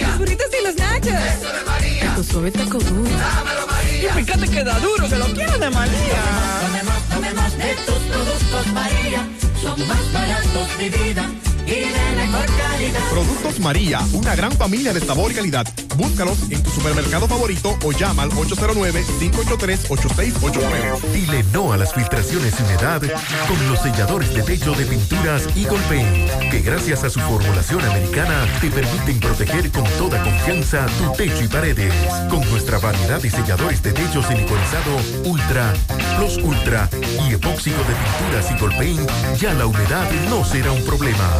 Los 0.00 0.18
burritos 0.18 0.46
y 0.60 0.64
los 0.64 0.76
nachos. 0.76 1.08
Eso 1.08 1.52
de 1.52 1.64
María. 1.64 2.14
Tu 2.14 2.24
suave 2.24 2.50
taco 2.50 2.78
duro. 2.78 3.59
Y 4.00 4.02
fíjate 4.02 4.48
que 4.48 4.64
da 4.64 4.78
duro, 4.78 5.06
que 5.08 5.16
lo 5.16 5.26
quiero 5.26 5.58
de 5.58 5.68
María. 5.70 6.22
Tomemos, 6.62 7.02
tomemos 7.10 7.58
de 7.58 7.74
tus 7.86 7.98
productos 8.10 8.66
María. 8.72 9.28
Son 9.60 9.86
más 9.86 10.12
baratos 10.12 10.78
de 10.78 10.88
vida 10.88 11.49
y 11.66 11.70
de 11.70 12.16
mejor 12.16 12.46
calidad. 12.46 13.00
Productos 13.10 13.60
María, 13.60 14.00
una 14.12 14.34
gran 14.34 14.52
familia 14.52 14.92
de 14.92 15.00
sabor 15.00 15.32
y 15.32 15.34
calidad. 15.34 15.66
Búscalos 15.96 16.38
en 16.50 16.62
tu 16.62 16.70
supermercado 16.70 17.26
favorito 17.28 17.78
o 17.84 17.92
llama 17.92 18.22
al 18.22 18.30
809-583-8689. 18.30 21.00
Dile 21.12 21.44
no 21.52 21.72
a 21.72 21.76
las 21.76 21.92
filtraciones 21.92 22.54
y 22.58 22.62
humedad 22.62 23.02
con 23.46 23.68
los 23.68 23.78
selladores 23.80 24.32
de 24.34 24.42
techo 24.42 24.72
de 24.72 24.86
pinturas 24.86 25.46
Eagle 25.56 25.78
Paint, 25.88 26.30
que 26.50 26.60
gracias 26.60 27.04
a 27.04 27.10
su 27.10 27.20
formulación 27.20 27.84
americana 27.84 28.46
te 28.60 28.70
permiten 28.70 29.20
proteger 29.20 29.70
con 29.70 29.84
toda 29.98 30.20
confianza 30.22 30.86
tu 30.98 31.12
techo 31.12 31.44
y 31.44 31.48
paredes. 31.48 31.92
Con 32.28 32.40
nuestra 32.50 32.78
variedad 32.78 33.20
de 33.20 33.30
selladores 33.30 33.82
de 33.82 33.92
techo 33.92 34.22
siliconizado 34.22 34.96
Ultra, 35.24 35.74
Plus 36.16 36.38
Ultra 36.38 36.88
y 37.28 37.34
epóxico 37.34 37.76
de 37.78 37.94
pinturas 37.94 38.50
Eagle 38.50 38.74
Paint, 38.76 39.08
ya 39.38 39.52
la 39.54 39.66
humedad 39.66 40.10
no 40.28 40.44
será 40.44 40.72
un 40.72 40.84
problema. 40.84 41.30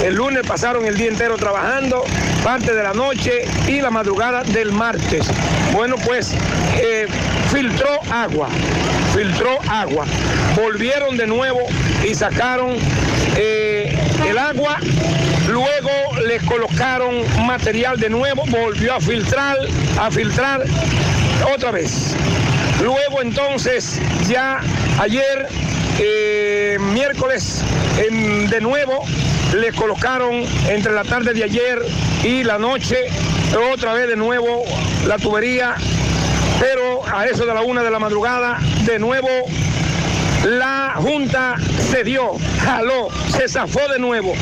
El 0.03 0.17
lunes 0.17 0.47
pasaron 0.47 0.85
el 0.85 0.99
día 0.99 1.09
entero 1.09 1.37
trabajando, 1.37 2.05
parte 2.43 2.75
de 2.75 2.83
la 2.83 2.93
noche 2.93 3.45
y 3.67 3.81
la 3.81 3.91
madrugada 3.91 4.45
del 4.45 4.71
martes. 4.71 5.27
Bueno, 5.73 5.97
pues 6.05 6.35
eh, 6.77 7.07
filtró 7.51 8.01
agua, 8.13 8.49
filtró 9.15 9.59
agua. 9.69 10.05
Volvieron 10.57 11.17
de 11.17 11.27
nuevo 11.27 11.61
y 12.07 12.15
sacaron 12.15 12.77
eh, 13.37 13.84
el 14.29 14.39
agua. 14.39 14.79
Luego 15.49 15.91
le 16.27 16.39
colocaron 16.41 17.23
material 17.47 17.99
de 17.99 18.09
nuevo, 18.09 18.45
volvió 18.47 18.95
a 18.95 19.01
filtrar, 19.01 19.57
a 19.99 20.11
filtrar 20.11 20.65
otra 21.55 21.71
vez. 21.71 22.15
Luego 22.83 23.23
entonces, 23.23 24.01
ya 24.29 24.61
ayer, 24.99 25.49
eh, 25.99 26.79
miércoles, 26.81 27.63
em, 27.99 28.49
de 28.49 28.61
nuevo, 28.61 29.05
le 29.55 29.73
colocaron 29.73 30.45
entre 30.69 30.93
la 30.93 31.05
tarde 31.05 31.33
de 31.33 31.45
ayer 31.45 31.79
y 32.25 32.43
la 32.43 32.59
noche, 32.59 33.07
otra 33.73 33.93
vez 33.93 34.09
de 34.09 34.17
nuevo 34.17 34.65
la 35.07 35.19
tubería, 35.19 35.75
pero 36.59 37.03
a 37.07 37.27
eso 37.27 37.47
de 37.47 37.55
la 37.55 37.61
una 37.63 37.83
de 37.83 37.91
la 37.91 37.99
madrugada, 37.99 38.59
de 38.85 38.99
nuevo 38.99 39.29
la 40.45 40.95
Junta 40.97 41.57
cedió, 41.91 42.33
jaló, 42.63 43.09
se 43.29 43.49
zafó 43.49 43.89
de 43.89 43.99
nuevo. 43.99 44.35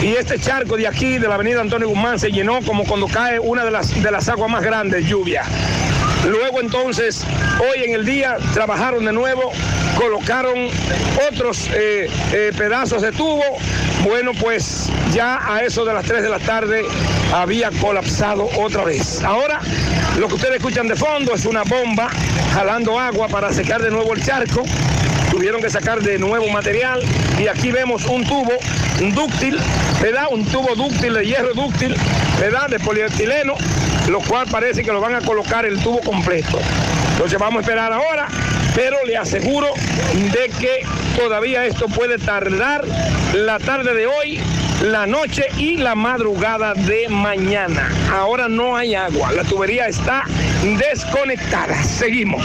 Y 0.00 0.14
este 0.14 0.38
charco 0.38 0.76
de 0.76 0.86
aquí, 0.86 1.18
de 1.18 1.28
la 1.28 1.34
avenida 1.34 1.60
Antonio 1.60 1.88
Guzmán, 1.88 2.18
se 2.18 2.30
llenó 2.30 2.60
como 2.62 2.84
cuando 2.84 3.08
cae 3.08 3.38
una 3.40 3.64
de 3.64 3.70
las, 3.70 4.02
de 4.02 4.10
las 4.10 4.28
aguas 4.28 4.50
más 4.50 4.62
grandes, 4.62 5.06
lluvia. 5.06 5.42
Luego 6.28 6.60
entonces, 6.60 7.24
hoy 7.60 7.84
en 7.84 7.94
el 7.94 8.04
día, 8.04 8.36
trabajaron 8.54 9.04
de 9.04 9.12
nuevo, 9.12 9.50
colocaron 9.96 10.68
otros 11.28 11.68
eh, 11.72 12.08
eh, 12.32 12.52
pedazos 12.56 13.02
de 13.02 13.12
tubo. 13.12 13.42
Bueno, 14.04 14.32
pues 14.40 14.88
ya 15.12 15.40
a 15.44 15.62
eso 15.62 15.84
de 15.84 15.92
las 15.94 16.04
3 16.04 16.22
de 16.22 16.28
la 16.28 16.38
tarde 16.38 16.84
había 17.32 17.70
colapsado 17.80 18.48
otra 18.58 18.84
vez. 18.84 19.22
Ahora, 19.24 19.60
lo 20.18 20.28
que 20.28 20.34
ustedes 20.34 20.56
escuchan 20.56 20.86
de 20.86 20.94
fondo 20.94 21.34
es 21.34 21.44
una 21.46 21.64
bomba 21.64 22.10
jalando 22.54 22.98
agua 22.98 23.26
para 23.28 23.52
secar 23.52 23.82
de 23.82 23.90
nuevo 23.90 24.14
el 24.14 24.22
charco 24.22 24.64
tuvieron 25.38 25.62
que 25.62 25.70
sacar 25.70 26.00
de 26.00 26.18
nuevo 26.18 26.48
material 26.48 27.00
y 27.38 27.46
aquí 27.46 27.70
vemos 27.70 28.04
un 28.06 28.26
tubo 28.26 28.54
dúctil, 29.14 29.56
¿verdad? 30.02 30.24
Un 30.32 30.44
tubo 30.44 30.74
dúctil 30.74 31.14
de 31.14 31.26
hierro 31.26 31.54
dúctil, 31.54 31.94
¿verdad? 32.40 32.68
De 32.68 32.80
polietileno, 32.80 33.54
lo 34.08 34.18
cual 34.18 34.48
parece 34.50 34.82
que 34.82 34.90
lo 34.90 35.00
van 35.00 35.14
a 35.14 35.20
colocar 35.20 35.64
el 35.64 35.80
tubo 35.80 36.00
completo. 36.00 36.58
Entonces 37.12 37.38
vamos 37.38 37.58
a 37.58 37.60
esperar 37.60 37.92
ahora, 37.92 38.26
pero 38.74 38.96
le 39.06 39.16
aseguro 39.16 39.68
de 40.32 40.50
que 40.58 40.84
todavía 41.16 41.66
esto 41.66 41.86
puede 41.86 42.18
tardar 42.18 42.84
la 43.32 43.60
tarde 43.60 43.94
de 43.94 44.08
hoy, 44.08 44.40
la 44.82 45.06
noche 45.06 45.44
y 45.56 45.76
la 45.76 45.94
madrugada 45.94 46.74
de 46.74 47.08
mañana. 47.08 47.92
Ahora 48.12 48.48
no 48.48 48.76
hay 48.76 48.96
agua, 48.96 49.30
la 49.30 49.44
tubería 49.44 49.86
está 49.86 50.24
desconectada. 50.64 51.80
Seguimos. 51.84 52.44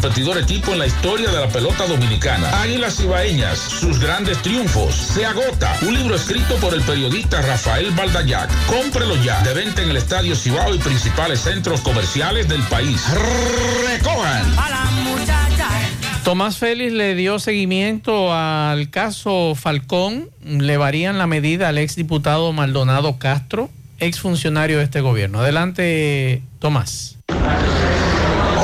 competidor 0.00 0.38
equipo 0.38 0.72
en 0.72 0.78
la 0.78 0.86
historia 0.86 1.28
de 1.28 1.40
la 1.40 1.48
pelota 1.48 1.84
dominicana. 1.88 2.62
Águilas 2.62 3.00
Ibaeñas, 3.00 3.58
sus 3.58 3.98
grandes 3.98 4.38
triunfos. 4.42 4.94
Se 4.94 5.26
agota. 5.26 5.76
Un 5.82 5.94
libro 5.94 6.14
escrito 6.14 6.54
por 6.58 6.72
el 6.72 6.82
periodista 6.82 7.42
Rafael 7.42 7.90
Baldayac. 7.90 8.48
Cómprelo 8.66 9.16
ya. 9.24 9.40
De 9.42 9.54
venta 9.54 9.82
en 9.82 9.90
el 9.90 9.96
Estadio 9.96 10.36
Cibao 10.36 10.72
y 10.72 10.78
principales 10.78 11.40
centros 11.40 11.80
comerciales 11.80 12.48
del 12.48 12.62
país. 12.64 13.04
Recojan. 13.88 14.44
Tomás 16.22 16.58
Félix 16.58 16.92
le 16.92 17.16
dio 17.16 17.40
seguimiento 17.40 18.32
al 18.32 18.90
caso 18.90 19.56
Falcón. 19.56 20.30
Le 20.44 20.76
varían 20.76 21.18
la 21.18 21.26
medida 21.26 21.70
al 21.70 21.78
exdiputado 21.78 22.52
Maldonado 22.52 23.18
Castro, 23.18 23.68
exfuncionario 23.98 24.78
de 24.78 24.84
este 24.84 25.00
gobierno. 25.00 25.40
Adelante, 25.40 26.42
Tomás. 26.60 27.18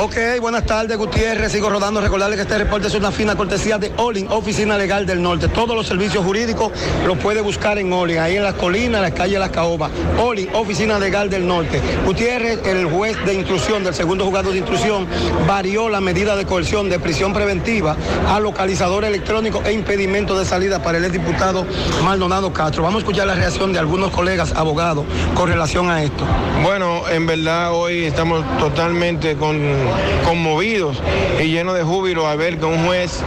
Ok, 0.05 0.17
buenas 0.39 0.67
tardes, 0.67 0.95
Gutiérrez. 0.97 1.51
Sigo 1.51 1.67
rodando. 1.67 1.99
Recordarle 1.99 2.35
que 2.35 2.43
este 2.43 2.59
reporte 2.59 2.85
es 2.85 2.93
una 2.93 3.11
fina 3.11 3.35
cortesía 3.35 3.79
de 3.79 3.91
Olin, 3.97 4.27
Oficina 4.29 4.77
Legal 4.77 5.07
del 5.07 5.19
Norte. 5.19 5.47
Todos 5.47 5.75
los 5.75 5.87
servicios 5.87 6.23
jurídicos 6.23 6.71
los 7.07 7.17
puede 7.17 7.41
buscar 7.41 7.79
en 7.79 7.91
Olin, 7.91 8.19
ahí 8.19 8.35
en 8.35 8.43
las 8.43 8.53
colinas, 8.53 8.99
en 8.99 9.01
la 9.01 9.11
calle 9.11 9.39
Las 9.39 9.49
Caobas. 9.49 9.89
Olin, 10.21 10.47
Oficina 10.53 10.99
Legal 10.99 11.31
del 11.31 11.47
Norte. 11.47 11.81
Gutiérrez, 12.05 12.59
el 12.67 12.85
juez 12.85 13.17
de 13.25 13.33
instrucción 13.33 13.83
del 13.83 13.95
segundo 13.95 14.25
juzgado 14.25 14.51
de 14.51 14.59
instrucción, 14.59 15.07
varió 15.47 15.89
la 15.89 16.01
medida 16.01 16.35
de 16.35 16.45
coerción 16.45 16.87
de 16.87 16.99
prisión 16.99 17.33
preventiva 17.33 17.95
a 18.29 18.39
localizador 18.39 19.05
electrónico 19.05 19.63
e 19.65 19.73
impedimento 19.73 20.37
de 20.37 20.45
salida 20.45 20.83
para 20.83 20.99
el 20.99 21.05
exdiputado 21.05 21.65
Maldonado 22.03 22.53
Castro. 22.53 22.83
Vamos 22.83 22.97
a 22.97 22.99
escuchar 22.99 23.25
la 23.25 23.33
reacción 23.33 23.73
de 23.73 23.79
algunos 23.79 24.11
colegas 24.11 24.53
abogados 24.55 25.03
con 25.33 25.49
relación 25.49 25.89
a 25.89 26.03
esto. 26.03 26.23
Bueno, 26.61 27.09
en 27.09 27.25
verdad 27.25 27.73
hoy 27.73 28.03
estamos 28.05 28.45
totalmente 28.59 29.35
con- 29.35 29.94
conmovidos 30.23 31.01
y 31.41 31.45
llenos 31.45 31.75
de 31.75 31.83
júbilo 31.83 32.27
a 32.27 32.35
ver 32.35 32.57
que 32.57 32.65
un 32.65 32.85
juez 32.85 33.21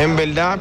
en 0.00 0.16
verdad 0.16 0.58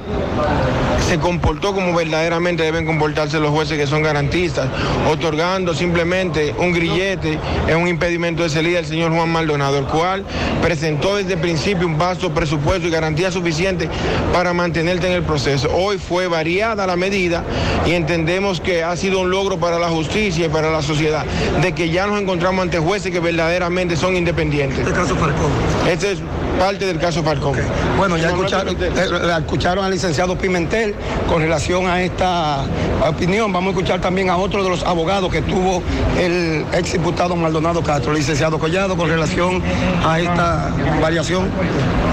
se 1.07 1.17
comportó 1.17 1.73
como 1.73 1.95
verdaderamente 1.95 2.61
deben 2.63 2.85
comportarse 2.85 3.39
los 3.39 3.49
jueces 3.51 3.77
que 3.77 3.87
son 3.87 4.03
garantistas, 4.03 4.67
otorgando 5.09 5.73
simplemente 5.73 6.53
un 6.57 6.71
grillete 6.71 7.39
en 7.67 7.77
un 7.77 7.87
impedimento 7.87 8.43
de 8.43 8.49
salida 8.49 8.79
al 8.79 8.85
señor 8.85 9.11
Juan 9.11 9.29
Maldonado, 9.29 9.79
el 9.79 9.85
cual 9.85 10.23
presentó 10.61 11.15
desde 11.15 11.33
el 11.33 11.39
principio 11.39 11.87
un 11.87 11.97
vasto 11.97 12.31
presupuesto 12.31 12.87
y 12.87 12.91
garantía 12.91 13.31
suficiente 13.31 13.89
para 14.33 14.53
mantenerte 14.53 15.07
en 15.07 15.13
el 15.13 15.23
proceso. 15.23 15.69
Hoy 15.73 15.97
fue 15.97 16.27
variada 16.27 16.85
la 16.85 16.95
medida 16.95 17.43
y 17.87 17.93
entendemos 17.93 18.61
que 18.61 18.83
ha 18.83 18.95
sido 18.95 19.21
un 19.21 19.31
logro 19.31 19.57
para 19.57 19.79
la 19.79 19.87
justicia 19.87 20.45
y 20.45 20.49
para 20.49 20.69
la 20.69 20.81
sociedad, 20.81 21.25
de 21.61 21.73
que 21.73 21.89
ya 21.89 22.05
nos 22.05 22.21
encontramos 22.21 22.61
ante 22.61 22.77
jueces 22.77 23.11
que 23.11 23.19
verdaderamente 23.19 23.95
son 23.95 24.15
independientes. 24.15 24.85
Falcón. 25.19 25.51
Este 25.87 26.13
es 26.13 26.19
parte 26.59 26.85
del 26.85 26.99
caso 26.99 27.23
Falcón. 27.23 27.55
Bueno, 27.97 28.17
ya 28.17 28.27
escucharon, 28.27 28.75
eh, 28.79 29.37
escucharon 29.39 29.85
al 29.85 29.91
licenciado 29.91 30.37
Pimentel 30.37 30.93
con 31.27 31.41
relación 31.41 31.87
a 31.87 32.01
esta 32.01 32.65
opinión. 33.07 33.51
Vamos 33.53 33.69
a 33.69 33.71
escuchar 33.71 34.01
también 34.01 34.29
a 34.29 34.37
otro 34.37 34.63
de 34.63 34.69
los 34.69 34.83
abogados 34.83 35.31
que 35.31 35.41
tuvo 35.41 35.81
el 36.19 36.65
ex 36.73 36.91
diputado 36.91 37.35
Maldonado 37.35 37.81
Castro, 37.81 38.11
el 38.11 38.17
licenciado 38.17 38.59
Collado, 38.59 38.97
con 38.97 39.09
relación 39.09 39.63
a 40.05 40.19
esta 40.19 40.71
variación. 41.01 41.47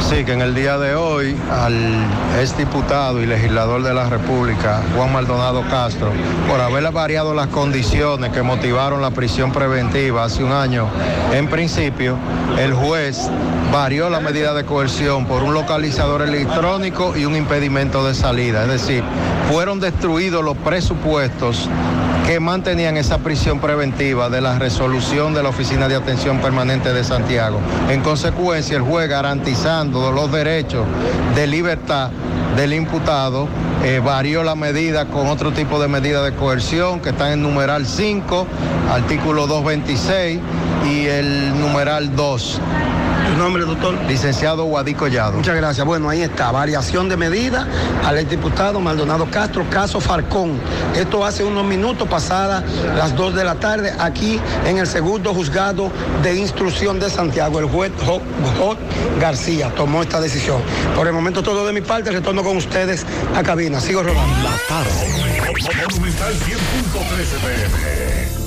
Sí, 0.08 0.24
que 0.24 0.32
en 0.32 0.42
el 0.42 0.54
día 0.54 0.78
de 0.78 0.94
hoy 0.94 1.36
al 1.50 1.74
ex 2.40 2.56
diputado 2.56 3.20
y 3.20 3.26
legislador 3.26 3.82
de 3.82 3.94
la 3.94 4.08
República, 4.08 4.82
Juan 4.94 5.12
Maldonado 5.12 5.62
Castro, 5.68 6.12
por 6.48 6.60
haber 6.60 6.86
variado 6.92 7.34
las 7.34 7.48
condiciones 7.48 8.30
que 8.30 8.42
motivaron 8.42 9.02
la 9.02 9.10
prisión 9.10 9.52
preventiva 9.52 10.24
hace 10.24 10.44
un 10.44 10.52
año, 10.52 10.86
en 11.32 11.48
principio, 11.48 12.16
el 12.58 12.72
juez 12.72 13.28
varió 13.72 14.08
la 14.08 14.20
medida 14.20 14.35
de 14.36 14.64
coerción 14.66 15.24
por 15.24 15.42
un 15.42 15.54
localizador 15.54 16.20
electrónico 16.20 17.16
y 17.16 17.24
un 17.24 17.34
impedimento 17.36 18.06
de 18.06 18.14
salida. 18.14 18.64
Es 18.64 18.68
decir, 18.68 19.02
fueron 19.50 19.80
destruidos 19.80 20.44
los 20.44 20.58
presupuestos 20.58 21.70
que 22.26 22.38
mantenían 22.38 22.98
esa 22.98 23.18
prisión 23.18 23.60
preventiva 23.60 24.28
de 24.28 24.42
la 24.42 24.58
resolución 24.58 25.32
de 25.32 25.42
la 25.42 25.48
Oficina 25.48 25.88
de 25.88 25.96
Atención 25.96 26.38
Permanente 26.40 26.92
de 26.92 27.02
Santiago. 27.02 27.60
En 27.88 28.02
consecuencia, 28.02 28.76
el 28.76 28.82
juez 28.82 29.08
garantizando 29.08 30.12
los 30.12 30.30
derechos 30.30 30.86
de 31.34 31.46
libertad 31.46 32.10
del 32.58 32.74
imputado, 32.74 33.48
eh, 33.84 34.02
varió 34.04 34.42
la 34.42 34.54
medida 34.54 35.06
con 35.06 35.28
otro 35.28 35.52
tipo 35.52 35.80
de 35.80 35.88
medida 35.88 36.22
de 36.22 36.34
coerción 36.34 37.00
que 37.00 37.08
están 37.08 37.32
en 37.32 37.42
numeral 37.42 37.86
5, 37.86 38.46
artículo 38.92 39.46
226 39.46 40.40
y 40.90 41.06
el 41.06 41.58
numeral 41.58 42.14
2. 42.14 42.60
¿Tu 43.36 43.42
nombre, 43.42 43.64
doctor? 43.66 43.94
Licenciado 44.08 44.64
Guadí 44.64 44.94
Collado. 44.94 45.32
Muchas 45.36 45.54
gracias. 45.56 45.86
Bueno, 45.86 46.08
ahí 46.08 46.22
está, 46.22 46.50
variación 46.52 47.06
de 47.10 47.18
medida 47.18 47.68
al 48.02 48.16
exdiputado 48.16 48.80
Maldonado 48.80 49.30
Castro, 49.30 49.68
caso 49.68 50.00
Falcón. 50.00 50.58
Esto 50.94 51.22
hace 51.22 51.44
unos 51.44 51.62
minutos 51.66 52.08
pasadas 52.08 52.64
las 52.96 53.14
2 53.14 53.34
de 53.34 53.44
la 53.44 53.56
tarde 53.56 53.92
aquí 53.98 54.40
en 54.64 54.78
el 54.78 54.86
segundo 54.86 55.34
juzgado 55.34 55.92
de 56.22 56.34
instrucción 56.34 56.98
de 56.98 57.10
Santiago. 57.10 57.58
El 57.58 57.66
juez 57.66 57.92
Jo- 58.06 58.22
Jo 58.58 58.74
García 59.20 59.68
tomó 59.74 60.00
esta 60.02 60.18
decisión. 60.18 60.62
Por 60.94 61.06
el 61.06 61.12
momento 61.12 61.42
todo 61.42 61.66
de 61.66 61.74
mi 61.74 61.82
parte, 61.82 62.10
retorno 62.12 62.42
con 62.42 62.56
ustedes 62.56 63.04
a 63.36 63.42
cabina. 63.42 63.80
Sigo 63.82 64.02
rodando. 64.02 64.48
Monumental 65.92 66.32
100.13 66.32 67.38
pm. 67.44 68.15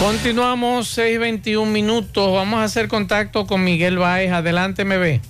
Continuamos 0.00 0.96
6:21 0.96 1.66
minutos. 1.66 2.32
Vamos 2.32 2.60
a 2.60 2.64
hacer 2.64 2.88
contacto 2.88 3.46
con 3.46 3.62
Miguel 3.62 3.98
Baez. 3.98 4.32
Adelante, 4.32 4.86
MB. 4.86 5.20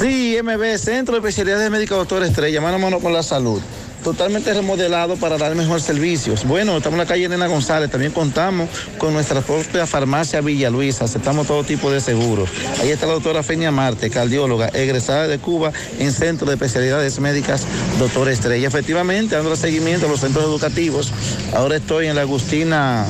Sí, 0.00 0.38
MB, 0.42 0.78
Centro 0.78 1.12
de 1.12 1.20
Especialidades 1.20 1.70
Médicas 1.70 1.98
Doctor 1.98 2.22
Estrella, 2.22 2.62
mano 2.62 2.76
a 2.76 2.78
mano 2.78 2.98
con 2.98 3.12
la 3.12 3.22
salud. 3.22 3.60
Totalmente 4.02 4.52
remodelado 4.52 5.16
para 5.16 5.38
dar 5.38 5.54
mejores 5.54 5.84
servicios. 5.84 6.44
Bueno, 6.44 6.76
estamos 6.76 6.94
en 6.94 6.98
la 6.98 7.06
calle 7.06 7.28
Nena 7.28 7.46
González, 7.46 7.90
también 7.90 8.12
contamos 8.12 8.68
con 8.98 9.12
nuestra 9.12 9.40
propia 9.40 9.86
farmacia 9.86 10.40
Villa 10.40 10.70
Luisa, 10.70 11.04
aceptamos 11.04 11.46
todo 11.46 11.64
tipo 11.64 11.90
de 11.90 12.00
seguros. 12.00 12.50
Ahí 12.80 12.90
está 12.90 13.06
la 13.06 13.14
doctora 13.14 13.42
Feña 13.42 13.70
Marte, 13.70 14.10
cardióloga, 14.10 14.68
egresada 14.68 15.28
de 15.28 15.38
Cuba 15.38 15.72
en 15.98 16.12
Centro 16.12 16.46
de 16.46 16.54
Especialidades 16.54 17.20
Médicas, 17.20 17.64
doctor 17.98 18.28
Estrella. 18.28 18.68
Efectivamente, 18.68 19.36
dando 19.36 19.54
seguimiento 19.56 20.06
a 20.06 20.08
los 20.08 20.20
centros 20.20 20.44
educativos. 20.44 21.12
Ahora 21.54 21.76
estoy 21.76 22.06
en 22.06 22.16
la 22.16 22.22
Agustina 22.22 23.06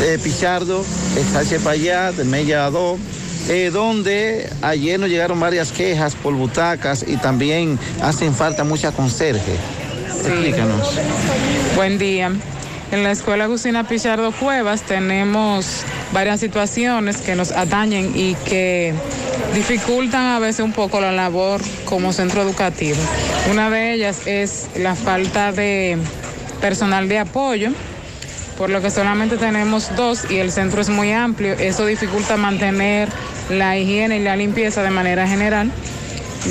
de 0.00 0.18
Pichardo, 0.18 0.84
Sánchez 1.32 1.62
Payá, 1.62 2.12
de 2.12 2.24
Mella 2.24 2.70
2 2.70 2.98
eh, 3.48 3.70
donde 3.72 4.50
ayer 4.60 4.98
nos 4.98 5.08
llegaron 5.08 5.38
varias 5.38 5.70
quejas 5.70 6.16
por 6.16 6.34
butacas 6.34 7.04
y 7.06 7.16
también 7.16 7.78
hacen 8.02 8.34
falta 8.34 8.64
muchas 8.64 8.92
conserjes. 8.92 9.56
Explícanos. 10.16 10.98
Buen 11.74 11.98
día. 11.98 12.32
En 12.92 13.02
la 13.02 13.10
Escuela 13.10 13.44
Agustina 13.44 13.86
Pichardo 13.86 14.32
Cuevas 14.32 14.82
tenemos 14.82 15.82
varias 16.12 16.40
situaciones 16.40 17.18
que 17.18 17.34
nos 17.34 17.50
atañen 17.50 18.12
y 18.14 18.34
que 18.46 18.94
dificultan 19.54 20.26
a 20.26 20.38
veces 20.38 20.64
un 20.64 20.72
poco 20.72 21.00
la 21.00 21.12
labor 21.12 21.60
como 21.84 22.12
centro 22.12 22.42
educativo. 22.42 22.98
Una 23.50 23.70
de 23.70 23.92
ellas 23.92 24.26
es 24.26 24.68
la 24.76 24.94
falta 24.94 25.52
de 25.52 25.98
personal 26.60 27.08
de 27.08 27.18
apoyo, 27.18 27.70
por 28.56 28.70
lo 28.70 28.80
que 28.80 28.90
solamente 28.90 29.36
tenemos 29.36 29.94
dos 29.96 30.30
y 30.30 30.36
el 30.36 30.52
centro 30.52 30.80
es 30.80 30.88
muy 30.88 31.12
amplio. 31.12 31.54
Eso 31.54 31.84
dificulta 31.86 32.36
mantener 32.36 33.08
la 33.50 33.76
higiene 33.76 34.18
y 34.18 34.22
la 34.22 34.36
limpieza 34.36 34.82
de 34.82 34.90
manera 34.90 35.26
general. 35.26 35.70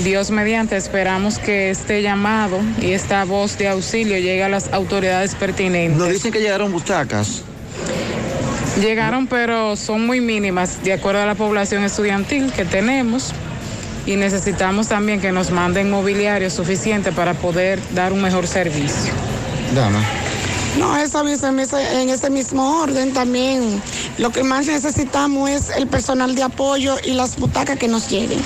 Dios 0.04 0.30
mediante, 0.30 0.76
esperamos 0.76 1.40
que 1.40 1.70
este 1.70 2.02
llamado 2.02 2.60
y 2.82 2.92
esta 2.92 3.24
voz 3.24 3.58
de 3.58 3.68
auxilio 3.70 4.18
llegue 4.18 4.44
a 4.44 4.50
las 4.50 4.72
autoridades 4.74 5.36
pertinentes. 5.36 5.98
Nos 5.98 6.10
dicen 6.10 6.32
que 6.32 6.40
llegaron 6.40 6.72
butacas. 6.72 7.44
Llegaron, 8.80 9.28
pero 9.28 9.76
son 9.76 10.06
muy 10.06 10.20
mínimas 10.20 10.84
de 10.84 10.94
acuerdo 10.94 11.22
a 11.22 11.26
la 11.26 11.36
población 11.36 11.84
estudiantil 11.84 12.52
que 12.52 12.66
tenemos 12.66 13.32
y 14.06 14.18
necesitamos 14.18 14.90
también 14.90 15.22
que 15.22 15.32
nos 15.32 15.52
manden 15.52 15.90
mobiliario 15.90 16.50
suficiente 16.50 17.12
para 17.12 17.34
poder 17.34 17.80
dar 17.94 18.12
un 18.12 18.22
mejor 18.22 18.48
servicio. 18.48 19.14
Dama. 19.74 20.02
No, 20.80 20.98
esa 20.98 21.22
en 21.22 21.60
ese, 21.60 22.02
en 22.02 22.10
ese 22.10 22.30
mismo 22.30 22.82
orden 22.82 23.14
también 23.14 23.82
lo 24.18 24.32
que 24.32 24.44
más 24.44 24.68
necesitamos 24.68 25.50
es 25.50 25.70
el 25.70 25.88
personal 25.88 26.36
de 26.36 26.44
apoyo 26.44 26.98
y 27.06 27.12
las 27.12 27.38
butacas 27.38 27.78
que 27.78 27.88
nos 27.88 28.10
lleguen. 28.10 28.40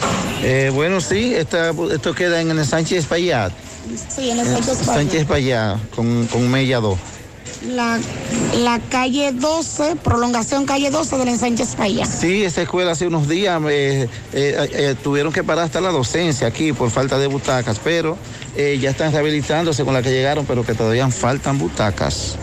Eh, 0.44 0.72
bueno, 0.74 1.02
sí, 1.02 1.34
esta- 1.34 1.72
esto 1.92 2.14
queda 2.14 2.40
en 2.42 2.52
el 2.52 2.66
Sánchez 2.66 3.06
Payat. 3.08 3.52
Sí, 4.16 4.30
en 4.30 4.40
el 4.40 4.46
Sánchez 4.46 4.86
Valle. 4.88 5.00
Sánchez 5.02 5.26
Payat, 5.26 5.78
con, 5.96 6.28
con 6.28 6.50
Mella 6.50 6.80
2. 6.80 6.98
La, 7.68 8.00
la 8.64 8.80
calle 8.90 9.34
12, 9.34 9.98
prolongación 9.98 10.66
calle 10.66 10.90
12 10.92 11.18
del 11.18 11.38
Sánchez 11.38 11.76
Paya. 11.76 12.06
Sí, 12.06 12.44
esa 12.44 12.62
escuela 12.62 12.92
hace 12.92 13.08
unos 13.08 13.28
días 13.28 13.62
eh, 13.70 14.08
eh, 14.32 14.70
eh, 14.74 14.96
tuvieron 15.04 15.34
que 15.34 15.44
parar 15.44 15.66
hasta 15.66 15.82
la 15.82 15.90
docencia 15.90 16.48
aquí 16.48 16.72
por 16.72 16.90
falta 16.90 17.20
de 17.20 17.28
butacas, 17.28 17.80
pero 17.84 18.18
eh, 18.56 18.78
ya 18.80 18.92
están 18.92 19.12
rehabilitándose 19.12 19.84
con 19.84 19.94
la 19.94 20.02
que 20.02 20.12
llegaron, 20.12 20.46
pero 20.46 20.66
que 20.66 20.74
todavía 20.74 21.10
faltan 21.10 21.58
butacas. 21.58 22.38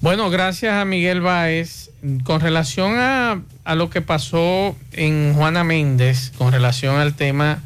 Bueno, 0.00 0.28
gracias 0.30 0.74
a 0.74 0.84
Miguel 0.84 1.20
Báez. 1.20 1.90
Con 2.24 2.40
relación 2.40 2.94
a, 2.98 3.42
a 3.64 3.74
lo 3.74 3.90
que 3.90 4.00
pasó 4.00 4.74
en 4.92 5.34
Juana 5.34 5.64
Méndez, 5.64 6.32
con 6.38 6.50
relación 6.50 6.96
al 6.96 7.14
tema 7.14 7.62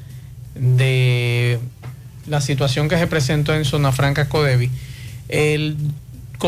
de 0.57 1.61
la 2.27 2.41
situación 2.41 2.89
que 2.89 2.99
se 2.99 3.07
presentó 3.07 3.55
en 3.55 3.65
Zona 3.65 3.93
Franca 3.93 4.29
Codevi, 4.29 4.71
el 5.29 5.77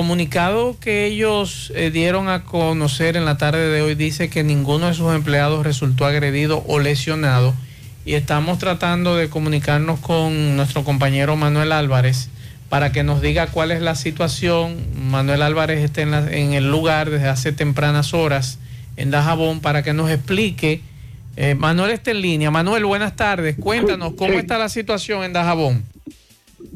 comunicado 0.00 0.76
que 0.78 1.06
ellos 1.06 1.72
eh, 1.74 1.90
dieron 1.90 2.28
a 2.28 2.44
conocer 2.44 3.16
en 3.16 3.24
la 3.24 3.38
tarde 3.38 3.70
de 3.70 3.80
hoy 3.80 3.94
dice 3.94 4.28
que 4.28 4.44
ninguno 4.44 4.88
de 4.88 4.92
sus 4.92 5.14
empleados 5.14 5.64
resultó 5.64 6.04
agredido 6.04 6.62
o 6.66 6.78
lesionado 6.80 7.54
y 8.04 8.12
estamos 8.12 8.58
tratando 8.58 9.16
de 9.16 9.30
comunicarnos 9.30 9.98
con 10.00 10.54
nuestro 10.54 10.84
compañero 10.84 11.34
Manuel 11.36 11.72
Álvarez 11.72 12.28
para 12.68 12.92
que 12.92 13.04
nos 13.04 13.22
diga 13.22 13.46
cuál 13.46 13.70
es 13.70 13.80
la 13.80 13.94
situación. 13.94 14.76
Manuel 15.10 15.40
Álvarez 15.40 15.82
está 15.82 16.02
en, 16.02 16.10
la- 16.10 16.30
en 16.30 16.52
el 16.52 16.70
lugar 16.70 17.08
desde 17.08 17.28
hace 17.28 17.52
tempranas 17.52 18.12
horas 18.12 18.58
en 18.98 19.10
Dajabón 19.10 19.60
para 19.60 19.82
que 19.82 19.94
nos 19.94 20.10
explique. 20.10 20.82
Eh, 21.38 21.54
Manuel 21.54 21.92
está 21.92 22.10
en 22.10 22.20
línea. 22.20 22.50
Manuel, 22.50 22.84
buenas 22.84 23.16
tardes. 23.16 23.56
Cuéntanos 23.58 24.12
cómo 24.12 24.34
está 24.34 24.58
la 24.58 24.68
situación 24.68 25.24
en 25.24 25.32
Dajabón. 25.32 25.84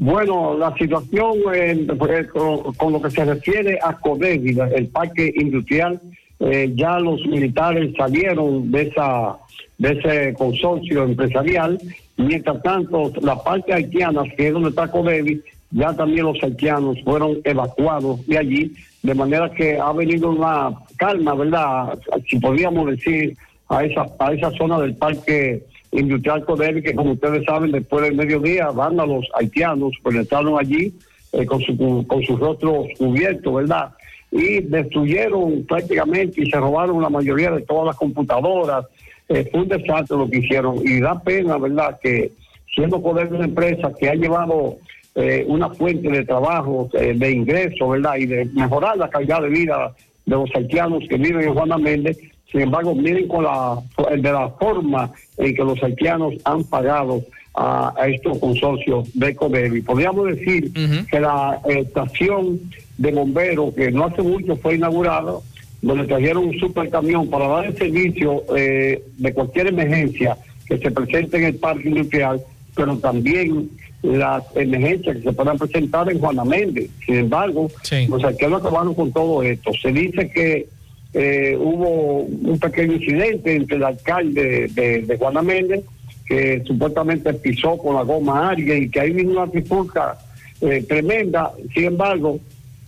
Bueno, 0.01 0.57
la 0.57 0.75
situación 0.77 1.33
eh, 1.53 1.85
pues, 1.95 2.27
con, 2.31 2.91
lo 2.91 2.99
que 2.99 3.11
se 3.11 3.23
refiere 3.23 3.77
a 3.83 3.93
Codegi, 3.99 4.57
el 4.75 4.87
parque 4.87 5.31
industrial, 5.35 6.01
eh, 6.39 6.73
ya 6.75 6.97
los 6.97 7.23
militares 7.27 7.93
salieron 7.95 8.71
de 8.71 8.81
esa 8.81 9.37
de 9.77 9.91
ese 9.91 10.33
consorcio 10.33 11.03
empresarial. 11.03 11.79
Mientras 12.17 12.63
tanto, 12.63 13.13
la 13.21 13.43
parte 13.43 13.73
haitiana, 13.73 14.23
que 14.35 14.47
es 14.47 14.53
donde 14.53 14.69
está 14.69 14.89
Codegi, 14.89 15.39
ya 15.69 15.93
también 15.93 16.25
los 16.25 16.43
haitianos 16.43 16.97
fueron 17.03 17.37
evacuados 17.43 18.25
de 18.25 18.39
allí, 18.39 18.71
de 19.03 19.13
manera 19.13 19.51
que 19.51 19.77
ha 19.77 19.91
venido 19.91 20.31
una 20.31 20.79
calma, 20.97 21.35
¿verdad? 21.35 21.99
Si 22.27 22.39
podríamos 22.39 22.87
decir, 22.89 23.37
a 23.69 23.85
esa, 23.85 24.07
a 24.17 24.33
esa 24.33 24.49
zona 24.57 24.79
del 24.79 24.95
parque 24.95 25.63
industrial 25.91 26.45
Coderi, 26.45 26.81
que 26.81 26.95
como 26.95 27.11
ustedes 27.11 27.43
saben, 27.45 27.71
después 27.71 28.03
del 28.03 28.15
mediodía, 28.15 28.69
van 28.69 28.99
a 28.99 29.05
los 29.05 29.25
haitianos, 29.35 29.93
penetraron 30.03 30.59
allí 30.59 30.93
eh, 31.33 31.45
con, 31.45 31.61
su, 31.61 32.05
con 32.07 32.23
sus 32.23 32.39
rostros 32.39 32.87
cubiertos, 32.97 33.53
¿verdad? 33.53 33.91
Y 34.31 34.61
destruyeron 34.61 35.65
prácticamente 35.67 36.41
y 36.41 36.49
se 36.49 36.57
robaron 36.57 37.01
la 37.01 37.09
mayoría 37.09 37.51
de 37.51 37.61
todas 37.61 37.87
las 37.87 37.97
computadoras. 37.97 38.85
Eh, 39.27 39.47
fue 39.51 39.61
un 39.61 39.67
desastre 39.67 40.17
lo 40.17 40.29
que 40.29 40.39
hicieron 40.39 40.79
y 40.85 40.99
da 40.99 41.21
pena, 41.21 41.57
¿verdad?, 41.57 41.99
que 42.01 42.31
siendo 42.73 43.01
poder 43.01 43.29
de 43.29 43.35
una 43.35 43.45
empresa 43.45 43.91
que 43.99 44.09
ha 44.09 44.15
llevado 44.15 44.77
eh, 45.15 45.43
una 45.47 45.69
fuente 45.69 46.09
de 46.09 46.23
trabajo, 46.23 46.89
eh, 46.93 47.13
de 47.15 47.31
ingreso, 47.31 47.89
¿verdad?, 47.89 48.15
y 48.17 48.25
de 48.25 48.45
mejorar 48.45 48.97
la 48.97 49.09
calidad 49.09 49.41
de 49.41 49.49
vida 49.49 49.93
de 50.25 50.35
los 50.35 50.49
haitianos 50.55 51.03
que 51.09 51.17
viven 51.17 51.41
en 51.41 51.53
Juana 51.53 51.77
Méndez, 51.77 52.17
sin 52.51 52.61
embargo, 52.61 52.93
miren 52.93 53.27
con 53.27 53.43
la, 53.43 53.81
de 54.15 54.31
la 54.31 54.49
forma 54.49 55.11
en 55.37 55.55
que 55.55 55.63
los 55.63 55.81
haitianos 55.81 56.33
han 56.43 56.63
pagado 56.65 57.21
a, 57.53 57.93
a 57.97 58.07
estos 58.07 58.37
consorcios 58.39 59.09
de 59.13 59.35
Codevi. 59.35 59.81
Podríamos 59.81 60.27
decir 60.27 60.71
que 61.09 61.19
la 61.19 61.61
estación 61.65 62.59
de 62.97 63.11
bomberos, 63.11 63.73
que 63.73 63.89
no 63.91 64.05
hace 64.05 64.21
mucho 64.21 64.55
fue 64.57 64.75
inaugurada, 64.75 65.35
donde 65.81 66.05
trajeron 66.05 66.49
un 66.49 66.59
supercamión 66.59 67.29
para 67.29 67.47
dar 67.47 67.65
el 67.65 67.77
servicio 67.77 68.43
eh, 68.55 69.01
de 69.17 69.33
cualquier 69.33 69.67
emergencia 69.67 70.37
que 70.67 70.77
se 70.77 70.91
presente 70.91 71.37
en 71.37 71.43
el 71.45 71.55
parque 71.55 71.89
industrial, 71.89 72.41
pero 72.75 72.97
también 72.97 73.69
las 74.03 74.43
emergencias 74.55 75.17
que 75.17 75.23
se 75.23 75.33
puedan 75.33 75.57
presentar 75.57 76.11
en 76.11 76.19
Juana 76.19 76.43
Méndez. 76.43 76.89
Sin 77.05 77.15
embargo, 77.15 77.69
los 78.09 78.23
haitianos 78.23 78.61
acabaron 78.61 78.93
con 78.93 79.11
todo 79.11 79.41
esto. 79.43 79.71
Se 79.81 79.91
dice 79.91 80.29
que 80.29 80.67
eh, 81.13 81.57
hubo 81.59 82.19
un 82.21 82.59
pequeño 82.59 82.93
incidente 82.93 83.55
entre 83.55 83.77
el 83.77 83.83
alcalde 83.83 84.67
de, 84.67 85.01
de 85.01 85.17
Juana 85.17 85.41
Méndez, 85.41 85.83
que 86.25 86.63
supuestamente 86.65 87.33
pisó 87.33 87.77
con 87.77 87.95
la 87.95 88.03
goma 88.03 88.39
a 88.39 88.49
alguien 88.51 88.83
y 88.83 88.89
que 88.89 89.01
ahí 89.01 89.11
vino 89.11 89.31
una 89.31 89.51
trifulca 89.51 90.17
eh, 90.61 90.85
tremenda. 90.87 91.51
Sin 91.73 91.85
embargo, 91.85 92.39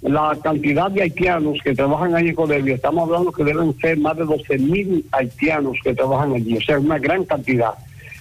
la 0.01 0.37
cantidad 0.41 0.91
de 0.91 1.01
haitianos 1.01 1.57
que 1.63 1.73
trabajan 1.73 2.15
ahí 2.15 2.29
en 2.29 2.35
Codevia, 2.35 2.75
estamos 2.75 3.07
hablando 3.07 3.31
que 3.31 3.43
deben 3.43 3.73
ser 3.79 3.97
más 3.97 4.15
de 4.17 4.25
12 4.25 4.57
mil 4.59 5.05
haitianos 5.11 5.77
que 5.83 5.93
trabajan 5.93 6.33
allí, 6.33 6.57
o 6.57 6.61
sea, 6.61 6.79
una 6.79 6.99
gran 6.99 7.25
cantidad. 7.25 7.73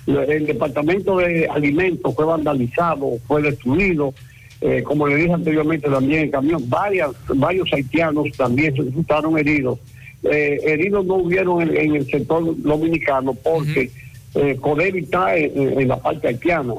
El 0.06 0.46
departamento 0.46 1.18
de 1.18 1.46
alimentos 1.46 2.14
fue 2.14 2.24
vandalizado, 2.24 3.18
fue 3.26 3.42
destruido. 3.42 4.14
Eh, 4.60 4.82
como 4.84 5.06
le 5.06 5.16
dije 5.16 5.32
anteriormente 5.32 5.88
también, 5.88 6.22
el 6.22 6.30
camión, 6.30 6.68
varias, 6.68 7.10
varios 7.28 7.72
haitianos 7.72 8.28
también 8.36 8.74
resultaron 8.76 9.36
heridos. 9.38 9.78
Eh, 10.24 10.60
heridos 10.64 11.04
no 11.04 11.16
hubieron 11.16 11.62
en, 11.62 11.76
en 11.76 11.96
el 11.96 12.06
sector 12.06 12.54
dominicano 12.62 13.34
porque 13.34 13.90
eh, 14.34 14.56
Codevi 14.60 15.00
está 15.00 15.36
en, 15.36 15.80
en 15.80 15.88
la 15.88 15.96
parte 15.96 16.28
haitiana. 16.28 16.74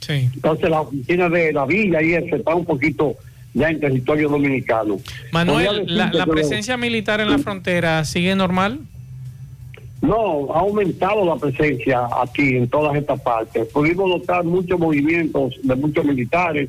Sí. 0.00 0.30
Entonces 0.34 0.70
la 0.70 0.82
oficina 0.82 1.28
de 1.28 1.52
la 1.52 1.66
villa 1.66 2.02
y 2.02 2.14
eso 2.14 2.36
está 2.36 2.54
un 2.54 2.64
poquito 2.64 3.16
ya 3.54 3.70
en 3.70 3.80
territorio 3.80 4.28
dominicano. 4.28 4.98
Manuel, 5.32 5.86
la, 5.86 6.26
presencia 6.26 6.76
militar 6.76 7.20
en 7.20 7.30
la 7.30 7.38
frontera 7.38 8.04
sigue 8.04 8.34
normal? 8.34 8.80
No, 10.02 10.52
ha 10.52 10.60
aumentado 10.60 11.24
la 11.24 11.36
presencia 11.36 12.02
aquí 12.22 12.56
en 12.56 12.68
todas 12.68 12.94
estas 12.96 13.20
partes. 13.20 13.66
Pudimos 13.68 14.08
notar 14.10 14.44
muchos 14.44 14.78
movimientos 14.78 15.54
de 15.62 15.74
muchos 15.76 16.04
militares 16.04 16.68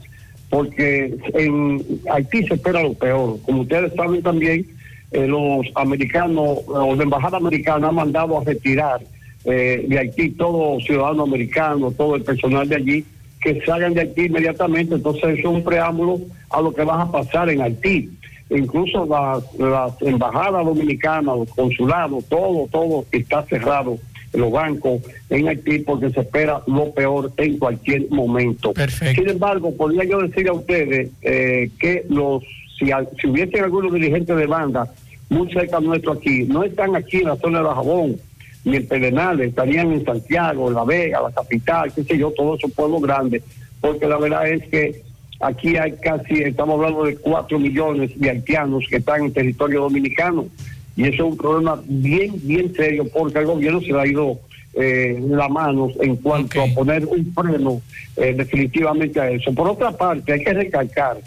porque 0.49 1.17
en 1.33 1.83
Haití 2.09 2.47
se 2.47 2.53
espera 2.53 2.81
lo 2.81 2.93
peor. 2.93 3.39
Como 3.41 3.63
ustedes 3.63 3.93
saben 3.95 4.21
también, 4.21 4.65
eh, 5.11 5.27
los 5.27 5.65
americanos, 5.75 6.59
o 6.67 6.95
la 6.95 7.03
embajada 7.03 7.37
americana 7.37 7.87
ha 7.87 7.91
mandado 7.91 8.39
a 8.39 8.43
retirar 8.43 9.01
eh, 9.45 9.85
de 9.87 9.99
Haití 9.99 10.31
todo 10.31 10.79
ciudadano 10.79 11.23
americano, 11.23 11.91
todo 11.91 12.15
el 12.15 12.23
personal 12.23 12.67
de 12.67 12.75
allí 12.75 13.05
que 13.41 13.61
salgan 13.63 13.93
de 13.93 14.01
Haití 14.01 14.23
inmediatamente. 14.23 14.95
Entonces 14.95 15.39
eso 15.39 15.49
es 15.49 15.55
un 15.57 15.63
preámbulo 15.63 16.19
a 16.49 16.61
lo 16.61 16.73
que 16.73 16.83
va 16.83 17.03
a 17.03 17.11
pasar 17.11 17.49
en 17.49 17.61
Haití. 17.61 18.09
Incluso 18.49 19.05
las, 19.05 19.43
las 19.59 20.01
embajadas 20.01 20.65
dominicanas, 20.65 21.37
los 21.37 21.49
consulados, 21.49 22.25
todo, 22.25 22.67
todo 22.71 23.05
está 23.11 23.43
cerrado 23.43 23.97
los 24.33 24.51
bancos 24.51 25.01
en 25.29 25.47
Haití 25.47 25.79
porque 25.79 26.09
se 26.09 26.21
espera 26.21 26.61
lo 26.67 26.91
peor 26.91 27.31
en 27.37 27.57
cualquier 27.57 28.09
momento. 28.09 28.73
Sin 29.15 29.29
embargo, 29.29 29.75
podría 29.75 30.03
yo 30.03 30.21
decir 30.21 30.47
a 30.49 30.53
ustedes 30.53 31.09
eh, 31.21 31.69
que 31.79 32.05
los 32.09 32.43
si, 32.77 32.91
si 33.19 33.27
hubiese 33.27 33.59
algunos 33.59 33.93
dirigentes 33.93 34.35
de 34.35 34.45
banda 34.45 34.87
muy 35.29 35.51
cerca 35.51 35.79
nuestro 35.79 36.13
aquí, 36.13 36.43
no 36.43 36.63
están 36.63 36.95
aquí 36.95 37.17
en 37.17 37.29
la 37.29 37.35
zona 37.37 37.59
de 37.59 37.65
Bajabón, 37.65 38.15
ni 38.63 38.77
en 38.77 38.87
Pedernales, 38.87 39.49
estarían 39.49 39.91
en 39.91 40.05
Santiago, 40.05 40.67
en 40.67 40.75
La 40.75 40.83
Vega, 40.83 41.21
la 41.21 41.31
capital, 41.31 41.91
qué 41.93 42.03
sé 42.03 42.17
yo, 42.17 42.31
todos 42.31 42.59
esos 42.59 42.71
pueblos 42.71 43.01
grandes, 43.01 43.43
porque 43.79 44.07
la 44.07 44.17
verdad 44.17 44.47
es 44.47 44.67
que 44.67 45.01
aquí 45.39 45.77
hay 45.77 45.93
casi, 45.93 46.41
estamos 46.41 46.75
hablando 46.75 47.05
de 47.05 47.15
cuatro 47.17 47.59
millones 47.59 48.11
de 48.19 48.29
haitianos 48.29 48.85
que 48.89 48.97
están 48.97 49.23
en 49.23 49.33
territorio 49.33 49.81
dominicano, 49.81 50.47
y 50.95 51.03
eso 51.03 51.13
es 51.13 51.31
un 51.31 51.37
problema 51.37 51.81
bien, 51.85 52.33
bien 52.43 52.73
serio, 52.73 53.05
porque 53.11 53.39
el 53.39 53.45
gobierno 53.45 53.81
se 53.81 53.91
le 53.91 53.99
ha 53.99 54.07
ido 54.07 54.39
eh, 54.73 55.21
la 55.29 55.47
mano 55.47 55.89
en 56.01 56.15
cuanto 56.17 56.61
a 56.61 56.67
poner 56.73 57.05
un 57.05 57.33
freno 57.33 57.81
eh, 58.15 58.33
definitivamente 58.35 59.19
a 59.19 59.29
eso. 59.29 59.53
Por 59.53 59.69
otra 59.69 59.91
parte, 59.91 60.33
hay 60.33 60.43
que 60.43 60.53
recalcar 60.53 61.17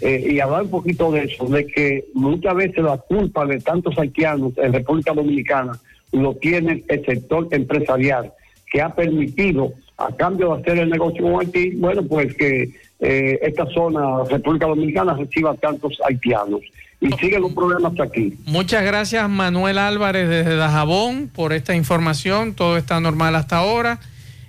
eh, 0.00 0.28
y 0.30 0.40
hablar 0.40 0.62
un 0.62 0.70
poquito 0.70 1.10
de 1.10 1.24
eso, 1.24 1.46
de 1.46 1.66
que 1.66 2.06
muchas 2.14 2.54
veces 2.54 2.82
la 2.82 2.96
culpa 2.96 3.44
de 3.44 3.60
tantos 3.60 3.98
haitianos 3.98 4.52
en 4.56 4.72
República 4.72 5.12
Dominicana 5.12 5.72
lo 6.12 6.34
tiene 6.34 6.82
el 6.88 7.04
sector 7.04 7.48
empresarial, 7.50 8.32
que 8.70 8.80
ha 8.80 8.94
permitido, 8.94 9.72
a 9.96 10.14
cambio 10.16 10.54
de 10.54 10.62
hacer 10.62 10.78
el 10.78 10.90
negocio 10.90 11.22
con 11.22 11.40
Haití, 11.40 11.72
bueno, 11.76 12.02
pues 12.04 12.34
que 12.34 12.70
eh, 13.00 13.38
esta 13.42 13.66
zona, 13.66 14.24
República 14.28 14.66
Dominicana, 14.66 15.14
reciba 15.14 15.54
tantos 15.54 15.98
haitianos. 16.06 16.60
Y 17.02 17.10
siguen 17.12 17.40
los 17.40 17.52
problemas 17.54 17.98
aquí. 17.98 18.34
Muchas 18.44 18.84
gracias 18.84 19.26
Manuel 19.28 19.78
Álvarez 19.78 20.28
desde 20.28 20.56
Dajabón 20.56 21.30
por 21.34 21.54
esta 21.54 21.74
información. 21.74 22.54
Todo 22.54 22.76
está 22.76 23.00
normal 23.00 23.36
hasta 23.36 23.56
ahora. 23.56 24.00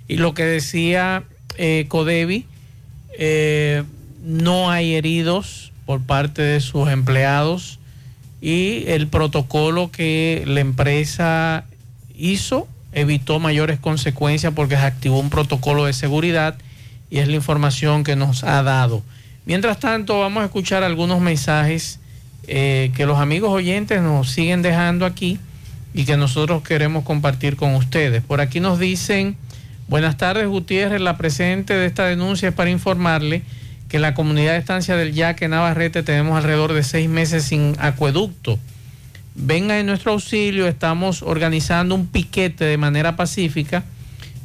Y 0.06 0.16
lo 0.16 0.34
que 0.34 0.44
decía 0.44 1.24
eh, 1.56 1.86
Codevi, 1.88 2.44
eh, 3.18 3.84
no 4.22 4.70
hay 4.70 4.94
heridos 4.94 5.72
por 5.84 6.00
parte 6.00 6.42
de 6.42 6.60
sus 6.60 6.88
empleados 6.88 7.78
y 8.40 8.84
el 8.86 9.08
protocolo 9.08 9.90
que 9.90 10.44
la 10.46 10.60
empresa 10.60 11.64
hizo 12.16 12.68
evitó 12.92 13.40
mayores 13.40 13.78
consecuencias 13.78 14.52
porque 14.54 14.76
se 14.76 14.82
activó 14.82 15.18
un 15.18 15.30
protocolo 15.30 15.86
de 15.86 15.92
seguridad 15.92 16.56
y 17.10 17.18
es 17.18 17.28
la 17.28 17.34
información 17.34 18.04
que 18.04 18.16
nos 18.16 18.44
ha 18.44 18.62
dado. 18.62 19.02
Mientras 19.44 19.78
tanto, 19.80 20.20
vamos 20.20 20.42
a 20.42 20.46
escuchar 20.46 20.82
algunos 20.82 21.20
mensajes 21.20 21.98
eh, 22.46 22.92
que 22.96 23.06
los 23.06 23.18
amigos 23.18 23.50
oyentes 23.50 24.02
nos 24.02 24.30
siguen 24.30 24.62
dejando 24.62 25.04
aquí 25.04 25.38
y 25.94 26.04
que 26.04 26.16
nosotros 26.16 26.62
queremos 26.62 27.04
compartir 27.04 27.56
con 27.56 27.74
ustedes. 27.74 28.22
Por 28.22 28.40
aquí 28.40 28.60
nos 28.60 28.78
dicen, 28.78 29.36
buenas 29.88 30.16
tardes 30.16 30.46
Gutiérrez, 30.46 31.00
la 31.00 31.16
presente 31.16 31.74
de 31.74 31.86
esta 31.86 32.06
denuncia 32.06 32.48
es 32.48 32.54
para 32.54 32.70
informarle 32.70 33.42
que 33.92 33.98
en 33.98 34.02
la 34.02 34.14
comunidad 34.14 34.52
de 34.52 34.58
estancia 34.58 34.96
del 34.96 35.12
Yaque 35.12 35.48
Navarrete 35.48 36.02
tenemos 36.02 36.38
alrededor 36.38 36.72
de 36.72 36.82
seis 36.82 37.10
meses 37.10 37.44
sin 37.44 37.76
acueducto. 37.78 38.58
Venga 39.34 39.78
en 39.78 39.84
nuestro 39.84 40.12
auxilio, 40.12 40.66
estamos 40.66 41.20
organizando 41.20 41.94
un 41.94 42.06
piquete 42.06 42.64
de 42.64 42.78
manera 42.78 43.16
pacífica 43.16 43.84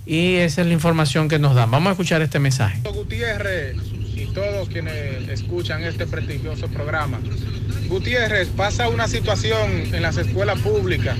y 0.05 0.35
esa 0.35 0.63
es 0.63 0.67
la 0.67 0.73
información 0.73 1.29
que 1.29 1.39
nos 1.39 1.55
dan. 1.55 1.71
Vamos 1.71 1.87
a 1.87 1.91
escuchar 1.91 2.21
este 2.21 2.39
mensaje. 2.39 2.81
Gutiérrez 2.93 3.77
y 4.17 4.25
todos 4.33 4.67
quienes 4.67 5.29
escuchan 5.29 5.81
este 5.85 6.05
prestigioso 6.07 6.67
programa. 6.67 7.21
Gutiérrez, 7.87 8.49
pasa 8.49 8.89
una 8.89 9.07
situación 9.07 9.95
en 9.95 10.01
las 10.01 10.17
escuelas 10.17 10.59
públicas. 10.59 11.17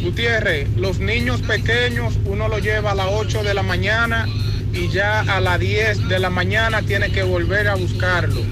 Gutiérrez, 0.00 0.68
los 0.76 1.00
niños 1.00 1.42
pequeños 1.42 2.20
uno 2.24 2.46
los 2.46 2.62
lleva 2.62 2.92
a 2.92 2.94
las 2.94 3.08
8 3.10 3.42
de 3.42 3.52
la 3.52 3.64
mañana 3.64 4.28
y 4.76 4.88
ya 4.88 5.20
a 5.20 5.40
las 5.40 5.58
10 5.58 6.08
de 6.08 6.18
la 6.18 6.28
mañana 6.28 6.82
tiene 6.82 7.10
que 7.10 7.22
volver 7.22 7.68
a 7.68 7.74
buscarlo. 7.74 8.42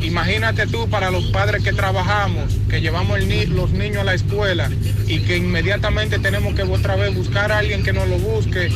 Imagínate 0.00 0.66
tú 0.66 0.88
para 0.88 1.10
los 1.10 1.26
padres 1.26 1.62
que 1.62 1.72
trabajamos, 1.72 2.56
que 2.68 2.80
llevamos 2.80 3.18
los 3.20 3.70
niños 3.72 3.98
a 3.98 4.04
la 4.04 4.14
escuela 4.14 4.70
y 5.06 5.18
que 5.20 5.36
inmediatamente 5.36 6.18
tenemos 6.18 6.54
que 6.54 6.62
otra 6.62 6.96
vez 6.96 7.14
buscar 7.14 7.52
a 7.52 7.58
alguien 7.58 7.82
que 7.82 7.92
nos 7.92 8.08
lo 8.08 8.18
busque 8.18 8.70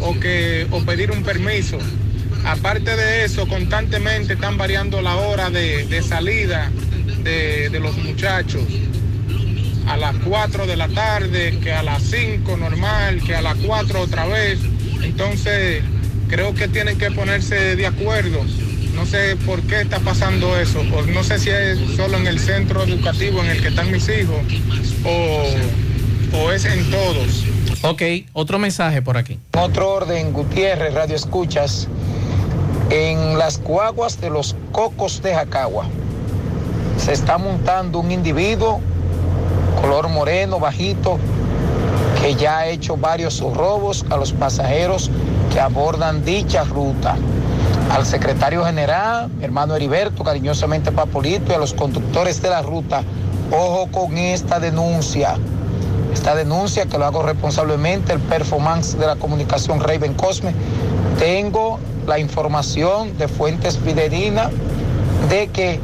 o, 0.00 0.18
que, 0.18 0.66
o 0.70 0.80
pedir 0.84 1.10
un 1.10 1.22
permiso. 1.22 1.78
Aparte 2.44 2.96
de 2.96 3.24
eso, 3.24 3.46
constantemente 3.46 4.34
están 4.34 4.56
variando 4.56 5.02
la 5.02 5.16
hora 5.16 5.50
de, 5.50 5.84
de 5.86 6.02
salida 6.02 6.70
de, 7.22 7.68
de 7.68 7.80
los 7.80 7.96
muchachos. 7.98 8.62
A 9.86 9.96
las 9.96 10.14
4 10.24 10.66
de 10.66 10.76
la 10.76 10.88
tarde, 10.88 11.58
que 11.60 11.72
a 11.72 11.82
las 11.82 12.04
5 12.04 12.56
normal, 12.56 13.20
que 13.26 13.34
a 13.34 13.42
las 13.42 13.56
4 13.56 14.00
otra 14.00 14.26
vez. 14.26 14.60
Entonces, 15.02 15.82
creo 16.28 16.54
que 16.54 16.68
tienen 16.68 16.98
que 16.98 17.10
ponerse 17.10 17.76
de 17.76 17.86
acuerdo. 17.86 18.40
No 18.94 19.06
sé 19.06 19.36
por 19.46 19.62
qué 19.62 19.80
está 19.82 19.98
pasando 20.00 20.58
eso. 20.58 20.80
o 20.80 21.02
no 21.02 21.24
sé 21.24 21.38
si 21.38 21.50
es 21.50 21.78
solo 21.96 22.18
en 22.18 22.26
el 22.26 22.38
centro 22.38 22.82
educativo 22.84 23.40
en 23.42 23.50
el 23.50 23.62
que 23.62 23.68
están 23.68 23.90
mis 23.90 24.08
hijos 24.08 24.38
o, 25.04 26.36
o 26.38 26.52
es 26.52 26.64
en 26.64 26.90
todos. 26.90 27.44
Ok, 27.82 28.02
otro 28.34 28.58
mensaje 28.58 29.00
por 29.00 29.16
aquí. 29.16 29.38
Otro 29.56 29.90
orden, 29.90 30.32
Gutiérrez, 30.32 30.92
Radio 30.92 31.16
Escuchas, 31.16 31.88
en 32.90 33.38
las 33.38 33.56
cuaguas 33.58 34.20
de 34.20 34.28
los 34.28 34.54
cocos 34.70 35.22
de 35.22 35.34
Jacagua. 35.34 35.86
Se 36.98 37.12
está 37.12 37.38
montando 37.38 38.00
un 38.00 38.10
individuo, 38.10 38.80
color 39.80 40.08
moreno, 40.10 40.60
bajito, 40.60 41.18
que 42.20 42.34
ya 42.34 42.58
ha 42.58 42.66
hecho 42.66 42.96
varios 42.96 43.40
robos 43.40 44.04
a 44.10 44.16
los 44.16 44.32
pasajeros 44.32 45.10
que 45.52 45.60
abordan 45.60 46.24
dicha 46.24 46.64
ruta. 46.64 47.16
Al 47.90 48.04
secretario 48.04 48.64
general, 48.64 49.30
hermano 49.40 49.74
Heriberto, 49.74 50.22
cariñosamente 50.22 50.92
Papolito, 50.92 51.52
y 51.52 51.54
a 51.54 51.58
los 51.58 51.72
conductores 51.72 52.40
de 52.42 52.50
la 52.50 52.62
ruta, 52.62 53.02
ojo 53.50 53.88
con 53.90 54.16
esta 54.18 54.60
denuncia. 54.60 55.36
Esta 56.12 56.34
denuncia 56.34 56.86
que 56.86 56.98
lo 56.98 57.06
hago 57.06 57.22
responsablemente 57.22 58.12
el 58.12 58.20
performance 58.20 58.98
de 58.98 59.06
la 59.06 59.16
comunicación 59.16 59.80
Raven 59.80 60.14
Cosme. 60.14 60.54
Tengo 61.18 61.78
la 62.06 62.18
información 62.18 63.16
de 63.16 63.28
fuentes 63.28 63.78
fidedignas 63.78 64.50
de 65.28 65.48
que 65.48 65.80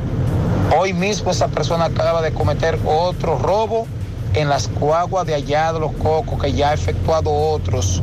hoy 0.79 0.93
mismo 0.93 1.31
esa 1.31 1.49
persona 1.49 1.87
acaba 1.87 2.23
de 2.23 2.33
cometer 2.33 2.79
otro 2.85 3.39
robo 3.39 3.87
en 4.35 4.49
las 4.49 4.69
cuaguas 4.69 5.27
de 5.27 5.35
allá 5.35 5.73
de 5.73 5.81
los 5.81 5.93
cocos, 5.93 6.41
que 6.41 6.53
ya 6.53 6.71
ha 6.71 6.75
efectuado 6.75 7.33
otros 7.33 8.03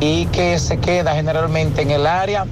y 0.00 0.26
que 0.26 0.58
se 0.58 0.78
queda 0.78 1.14
generalmente 1.14 1.82
en 1.82 1.90
el 1.90 2.06
área 2.06 2.46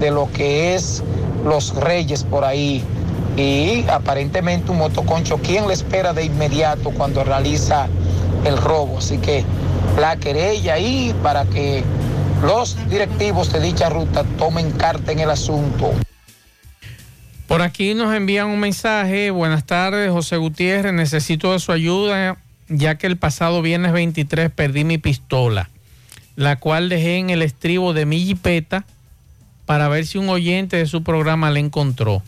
de 0.00 0.10
lo 0.10 0.30
que 0.32 0.74
es 0.74 1.02
los 1.44 1.74
reyes 1.76 2.24
por 2.24 2.44
ahí. 2.44 2.82
Y 3.36 3.84
aparentemente 3.88 4.70
un 4.70 4.78
motoconcho, 4.78 5.38
¿quién 5.38 5.66
le 5.66 5.74
espera 5.74 6.12
de 6.12 6.24
inmediato 6.24 6.90
cuando 6.90 7.24
realiza 7.24 7.88
el 8.44 8.56
robo? 8.56 8.98
Así 8.98 9.18
que 9.18 9.44
la 9.98 10.16
querella 10.16 10.74
ahí 10.74 11.14
para 11.22 11.44
que 11.44 11.82
los 12.42 12.76
directivos 12.88 13.52
de 13.52 13.60
dicha 13.60 13.88
ruta 13.88 14.24
tomen 14.38 14.70
carta 14.72 15.12
en 15.12 15.20
el 15.20 15.30
asunto. 15.30 15.92
Por 17.48 17.62
aquí 17.62 17.94
nos 17.94 18.14
envían 18.14 18.48
un 18.48 18.58
mensaje. 18.58 19.30
Buenas 19.30 19.64
tardes, 19.64 20.10
José 20.10 20.36
Gutiérrez. 20.38 20.92
Necesito 20.92 21.52
de 21.52 21.58
su 21.58 21.72
ayuda, 21.72 22.38
ya 22.68 22.96
que 22.96 23.06
el 23.06 23.16
pasado 23.16 23.62
viernes 23.62 23.92
23 23.92 24.50
perdí 24.50 24.84
mi 24.84 24.98
pistola, 24.98 25.70
la 26.36 26.56
cual 26.56 26.88
dejé 26.88 27.16
en 27.18 27.30
el 27.30 27.42
estribo 27.42 27.92
de 27.92 28.06
mi 28.06 28.24
jipeta 28.24 28.84
para 29.66 29.88
ver 29.88 30.06
si 30.06 30.18
un 30.18 30.28
oyente 30.28 30.76
de 30.76 30.86
su 30.86 31.02
programa 31.02 31.50
la 31.50 31.58
encontró. 31.58 32.22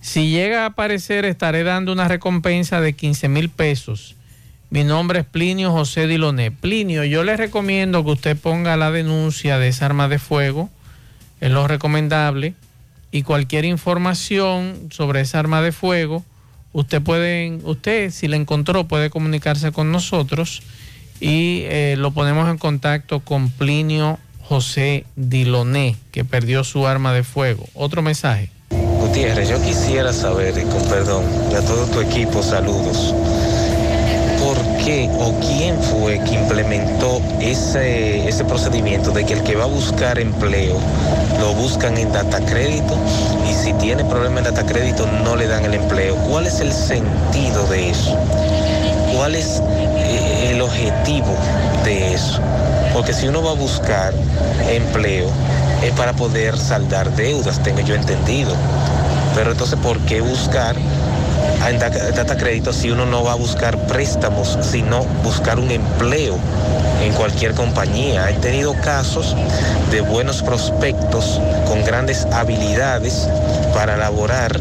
Si 0.00 0.30
llega 0.30 0.62
a 0.62 0.66
aparecer, 0.66 1.24
estaré 1.24 1.64
dando 1.64 1.92
una 1.92 2.06
recompensa 2.06 2.80
de 2.80 2.92
15 2.92 3.28
mil 3.28 3.48
pesos. 3.48 4.14
Mi 4.70 4.84
nombre 4.84 5.20
es 5.20 5.26
Plinio 5.26 5.72
José 5.72 6.06
Diloné. 6.06 6.50
Plinio, 6.50 7.04
yo 7.04 7.24
le 7.24 7.36
recomiendo 7.36 8.04
que 8.04 8.10
usted 8.10 8.36
ponga 8.36 8.76
la 8.76 8.90
denuncia 8.90 9.58
de 9.58 9.68
esa 9.68 9.86
arma 9.86 10.08
de 10.08 10.18
fuego, 10.18 10.70
es 11.40 11.50
lo 11.50 11.66
recomendable, 11.66 12.54
y 13.10 13.22
cualquier 13.22 13.64
información 13.64 14.88
sobre 14.90 15.20
esa 15.20 15.38
arma 15.38 15.62
de 15.62 15.72
fuego, 15.72 16.24
usted 16.76 17.00
puede, 17.00 17.58
usted 17.64 18.10
si 18.10 18.28
la 18.28 18.36
encontró 18.36 18.84
puede 18.84 19.08
comunicarse 19.08 19.72
con 19.72 19.90
nosotros 19.90 20.62
y 21.20 21.62
eh, 21.64 21.94
lo 21.96 22.10
ponemos 22.10 22.50
en 22.50 22.58
contacto 22.58 23.20
con 23.20 23.48
Plinio 23.48 24.18
José 24.42 25.06
Diloné, 25.16 25.96
que 26.12 26.24
perdió 26.24 26.64
su 26.64 26.86
arma 26.86 27.14
de 27.14 27.24
fuego. 27.24 27.66
Otro 27.72 28.02
mensaje. 28.02 28.50
Gutiérrez, 29.00 29.48
yo 29.48 29.62
quisiera 29.62 30.12
saber, 30.12 30.52
con 30.64 30.82
perdón, 30.88 31.24
a 31.56 31.60
todo 31.62 31.86
tu 31.86 32.00
equipo, 32.00 32.42
saludos. 32.42 33.14
por 34.38 34.58
qué 34.84 35.08
o 35.18 35.34
quién 35.40 35.80
fue 35.82 36.20
que 36.24 36.34
implementó 36.34 37.22
ese, 37.40 38.28
ese 38.28 38.44
procedimiento 38.44 39.10
de 39.12 39.24
que 39.24 39.32
el 39.32 39.42
que 39.42 39.56
va 39.56 39.64
a 39.64 39.68
buscar 39.68 40.18
empleo 40.18 40.78
lo 41.40 41.54
buscan 41.54 41.96
en 41.96 42.12
data 42.12 42.44
crédito 42.44 42.96
si 43.66 43.72
tiene 43.72 44.04
problema 44.04 44.38
en 44.38 44.44
data 44.44 44.64
crédito 44.64 45.08
no 45.24 45.34
le 45.34 45.48
dan 45.48 45.64
el 45.64 45.74
empleo. 45.74 46.14
¿Cuál 46.30 46.46
es 46.46 46.60
el 46.60 46.72
sentido 46.72 47.66
de 47.66 47.90
eso? 47.90 48.16
¿Cuál 49.12 49.34
es 49.34 49.60
eh, 49.96 50.52
el 50.52 50.62
objetivo 50.62 51.34
de 51.84 52.14
eso? 52.14 52.40
Porque 52.94 53.12
si 53.12 53.26
uno 53.26 53.42
va 53.42 53.50
a 53.50 53.54
buscar 53.54 54.14
empleo 54.70 55.28
es 55.82 55.90
para 55.94 56.12
poder 56.12 56.56
saldar 56.56 57.10
deudas, 57.16 57.60
tengo 57.64 57.80
yo 57.80 57.96
entendido. 57.96 58.52
Pero 59.34 59.50
entonces, 59.50 59.76
¿por 59.80 59.98
qué 60.02 60.20
buscar 60.20 60.76
en 61.70 61.78
da- 61.78 61.90
data 61.90 62.36
crédito 62.36 62.72
si 62.72 62.90
uno 62.90 63.06
no 63.06 63.22
va 63.24 63.32
a 63.32 63.36
buscar 63.36 63.76
préstamos, 63.86 64.58
sino 64.62 65.04
buscar 65.22 65.58
un 65.58 65.70
empleo 65.70 66.38
en 67.02 67.12
cualquier 67.14 67.52
compañía? 67.54 68.30
He 68.30 68.34
tenido 68.34 68.74
casos 68.80 69.34
de 69.90 70.00
buenos 70.00 70.42
prospectos 70.42 71.40
con 71.66 71.84
grandes 71.84 72.26
habilidades 72.32 73.28
para 73.74 73.96
laborar 73.96 74.58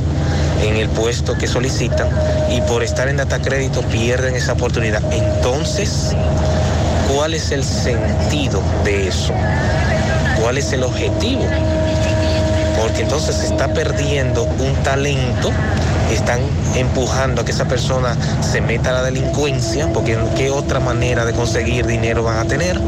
en 0.62 0.78
el 0.78 0.90
puesto 0.90 1.38
que 1.38 1.48
solicitan 1.48 2.08
y 2.50 2.62
por 2.62 2.84
estar 2.84 3.08
en 3.08 3.18
data 3.18 3.40
crédito 3.40 3.82
pierden 3.84 4.36
esa 4.36 4.54
oportunidad. 4.54 5.02
Entonces, 5.12 6.12
¿cuál 7.14 7.34
es 7.34 7.52
el 7.52 7.64
sentido 7.64 8.62
de 8.84 9.08
eso? 9.08 9.34
¿Cuál 10.42 10.58
es 10.58 10.72
el 10.74 10.84
objetivo? 10.84 11.44
Porque 12.78 13.02
entonces 13.02 13.36
se 13.36 13.48
está 13.48 13.74
perdiendo 13.74 14.44
un 14.44 14.74
talento, 14.84 15.52
están 16.12 16.40
empujando 16.76 17.42
a 17.42 17.46
que 17.46 17.52
esa 17.52 17.66
persona 17.66 18.16
se 18.42 18.62
meta 18.62 18.90
a 18.90 18.94
la 18.94 19.04
delincuencia, 19.04 19.92
porque 19.94 20.18
¿qué 20.36 20.50
otra 20.50 20.80
manera 20.80 21.26
de 21.26 21.34
conseguir 21.34 21.86
dinero 21.86 22.24
van 22.24 22.40
a 22.40 22.46
tener? 22.46 22.80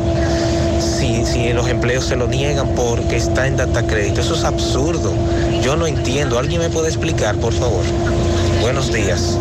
Si, 0.79 1.25
si 1.25 1.53
los 1.53 1.67
empleos 1.69 2.05
se 2.05 2.15
lo 2.15 2.27
niegan 2.27 2.69
porque 2.75 3.17
está 3.17 3.47
en 3.47 3.57
data 3.57 3.85
crédito, 3.85 4.21
eso 4.21 4.35
es 4.35 4.43
absurdo. 4.43 5.13
Yo 5.61 5.75
no 5.75 5.87
entiendo. 5.87 6.39
¿Alguien 6.39 6.61
me 6.61 6.69
puede 6.69 6.87
explicar, 6.87 7.35
por 7.35 7.53
favor? 7.53 7.83
Buenos 8.61 8.91
días. 8.91 9.37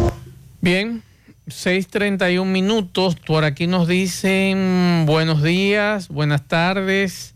Bien, 0.61 1.03
6.31 1.49 2.45
minutos. 2.45 3.15
Por 3.15 3.45
aquí 3.45 3.67
nos 3.67 3.87
dicen 3.87 5.05
buenos 5.07 5.43
días, 5.43 6.09
buenas 6.09 6.47
tardes. 6.49 7.36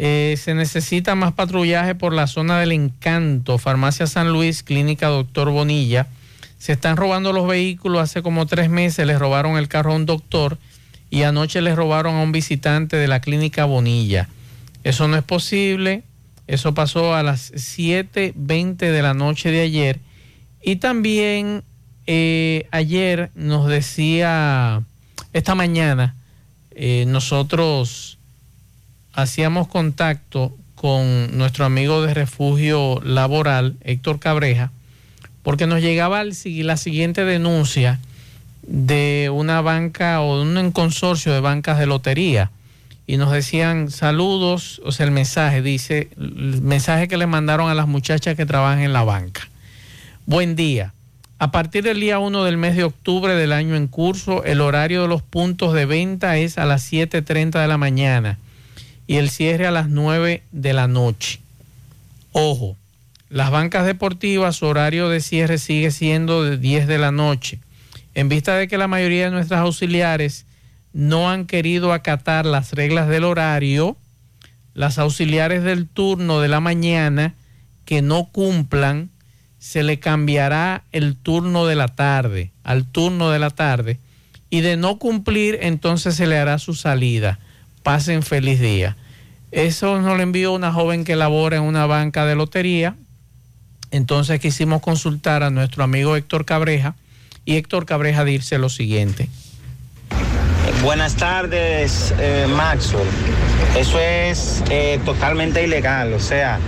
Eh, 0.00 0.36
se 0.38 0.54
necesita 0.54 1.16
más 1.16 1.32
patrullaje 1.32 1.96
por 1.96 2.12
la 2.12 2.28
zona 2.28 2.60
del 2.60 2.70
encanto. 2.70 3.58
Farmacia 3.58 4.06
San 4.06 4.32
Luis, 4.32 4.62
Clínica 4.62 5.08
Doctor 5.08 5.50
Bonilla. 5.50 6.06
Se 6.56 6.70
están 6.70 6.96
robando 6.96 7.32
los 7.32 7.48
vehículos. 7.48 8.00
Hace 8.00 8.22
como 8.22 8.46
tres 8.46 8.70
meses 8.70 9.08
les 9.08 9.18
robaron 9.18 9.58
el 9.58 9.66
carro 9.66 9.92
a 9.92 9.96
un 9.96 10.06
doctor 10.06 10.56
y 11.10 11.24
anoche 11.24 11.60
les 11.62 11.74
robaron 11.74 12.14
a 12.14 12.22
un 12.22 12.30
visitante 12.30 12.96
de 12.96 13.08
la 13.08 13.18
Clínica 13.18 13.64
Bonilla. 13.64 14.28
Eso 14.84 15.08
no 15.08 15.16
es 15.16 15.24
posible. 15.24 16.04
Eso 16.46 16.74
pasó 16.74 17.16
a 17.16 17.24
las 17.24 17.52
7.20 17.52 18.76
de 18.76 19.02
la 19.02 19.14
noche 19.14 19.50
de 19.50 19.62
ayer. 19.62 19.98
Y 20.62 20.76
también 20.76 21.64
eh, 22.06 22.68
ayer 22.70 23.32
nos 23.34 23.66
decía, 23.66 24.84
esta 25.32 25.56
mañana, 25.56 26.14
eh, 26.70 27.04
nosotros 27.08 28.17
hacíamos 29.12 29.68
contacto 29.68 30.56
con 30.74 31.36
nuestro 31.36 31.64
amigo 31.64 32.02
de 32.02 32.14
refugio 32.14 33.00
laboral, 33.02 33.76
Héctor 33.82 34.20
Cabreja, 34.20 34.70
porque 35.42 35.66
nos 35.66 35.80
llegaba 35.80 36.22
la 36.24 36.76
siguiente 36.76 37.24
denuncia 37.24 37.98
de 38.62 39.30
una 39.32 39.60
banca 39.60 40.20
o 40.20 40.38
de 40.38 40.60
un 40.60 40.72
consorcio 40.72 41.32
de 41.32 41.40
bancas 41.40 41.78
de 41.78 41.86
lotería. 41.86 42.50
Y 43.06 43.16
nos 43.16 43.32
decían 43.32 43.90
saludos, 43.90 44.80
o 44.84 44.92
sea, 44.92 45.06
el 45.06 45.12
mensaje 45.12 45.62
dice, 45.62 46.10
el 46.18 46.60
mensaje 46.62 47.08
que 47.08 47.16
le 47.16 47.26
mandaron 47.26 47.70
a 47.70 47.74
las 47.74 47.88
muchachas 47.88 48.36
que 48.36 48.46
trabajan 48.46 48.80
en 48.80 48.92
la 48.92 49.02
banca. 49.02 49.48
Buen 50.26 50.54
día. 50.54 50.92
A 51.40 51.50
partir 51.50 51.84
del 51.84 52.00
día 52.00 52.18
1 52.18 52.44
del 52.44 52.56
mes 52.56 52.76
de 52.76 52.84
octubre 52.84 53.34
del 53.34 53.52
año 53.52 53.74
en 53.76 53.86
curso, 53.86 54.44
el 54.44 54.60
horario 54.60 55.02
de 55.02 55.08
los 55.08 55.22
puntos 55.22 55.72
de 55.72 55.86
venta 55.86 56.36
es 56.36 56.58
a 56.58 56.66
las 56.66 56.92
7.30 56.92 57.60
de 57.60 57.68
la 57.68 57.78
mañana 57.78 58.38
y 59.08 59.16
el 59.16 59.30
cierre 59.30 59.66
a 59.66 59.72
las 59.72 59.88
9 59.88 60.42
de 60.52 60.72
la 60.74 60.86
noche. 60.86 61.40
Ojo, 62.32 62.76
las 63.30 63.50
bancas 63.50 63.86
deportivas, 63.86 64.56
su 64.56 64.66
horario 64.66 65.08
de 65.08 65.20
cierre 65.20 65.58
sigue 65.58 65.90
siendo 65.90 66.44
de 66.44 66.58
10 66.58 66.86
de 66.86 66.98
la 66.98 67.10
noche. 67.10 67.58
En 68.14 68.28
vista 68.28 68.54
de 68.54 68.68
que 68.68 68.78
la 68.78 68.86
mayoría 68.86 69.24
de 69.24 69.30
nuestras 69.30 69.60
auxiliares 69.60 70.44
no 70.92 71.30
han 71.30 71.46
querido 71.46 71.92
acatar 71.92 72.44
las 72.44 72.72
reglas 72.72 73.08
del 73.08 73.24
horario, 73.24 73.96
las 74.74 74.98
auxiliares 74.98 75.64
del 75.64 75.88
turno 75.88 76.40
de 76.40 76.48
la 76.48 76.60
mañana 76.60 77.34
que 77.86 78.02
no 78.02 78.28
cumplan, 78.30 79.08
se 79.58 79.82
le 79.82 79.98
cambiará 79.98 80.84
el 80.92 81.16
turno 81.16 81.66
de 81.66 81.76
la 81.76 81.88
tarde, 81.88 82.52
al 82.62 82.84
turno 82.84 83.30
de 83.30 83.38
la 83.38 83.50
tarde, 83.50 83.98
y 84.50 84.60
de 84.60 84.76
no 84.76 84.98
cumplir, 84.98 85.58
entonces 85.62 86.14
se 86.14 86.26
le 86.26 86.36
hará 86.36 86.58
su 86.58 86.74
salida. 86.74 87.38
Pasen 87.88 88.22
feliz 88.22 88.60
día. 88.60 88.98
Eso 89.50 89.98
nos 89.98 90.14
lo 90.14 90.22
envió 90.22 90.52
una 90.52 90.74
joven 90.74 91.06
que 91.06 91.16
labora 91.16 91.56
en 91.56 91.62
una 91.62 91.86
banca 91.86 92.26
de 92.26 92.34
lotería. 92.34 92.96
Entonces 93.90 94.40
quisimos 94.40 94.82
consultar 94.82 95.42
a 95.42 95.48
nuestro 95.48 95.84
amigo 95.84 96.14
Héctor 96.14 96.44
Cabreja 96.44 96.96
y 97.46 97.56
Héctor 97.56 97.86
Cabreja 97.86 98.24
dice 98.24 98.58
lo 98.58 98.68
siguiente. 98.68 99.30
Buenas 100.82 101.14
tardes, 101.14 102.12
eh, 102.18 102.46
Maxwell. 102.54 103.08
Eso 103.74 103.98
es 103.98 104.62
eh, 104.68 105.00
totalmente 105.06 105.64
ilegal, 105.64 106.12
o 106.12 106.20
sea, 106.20 106.58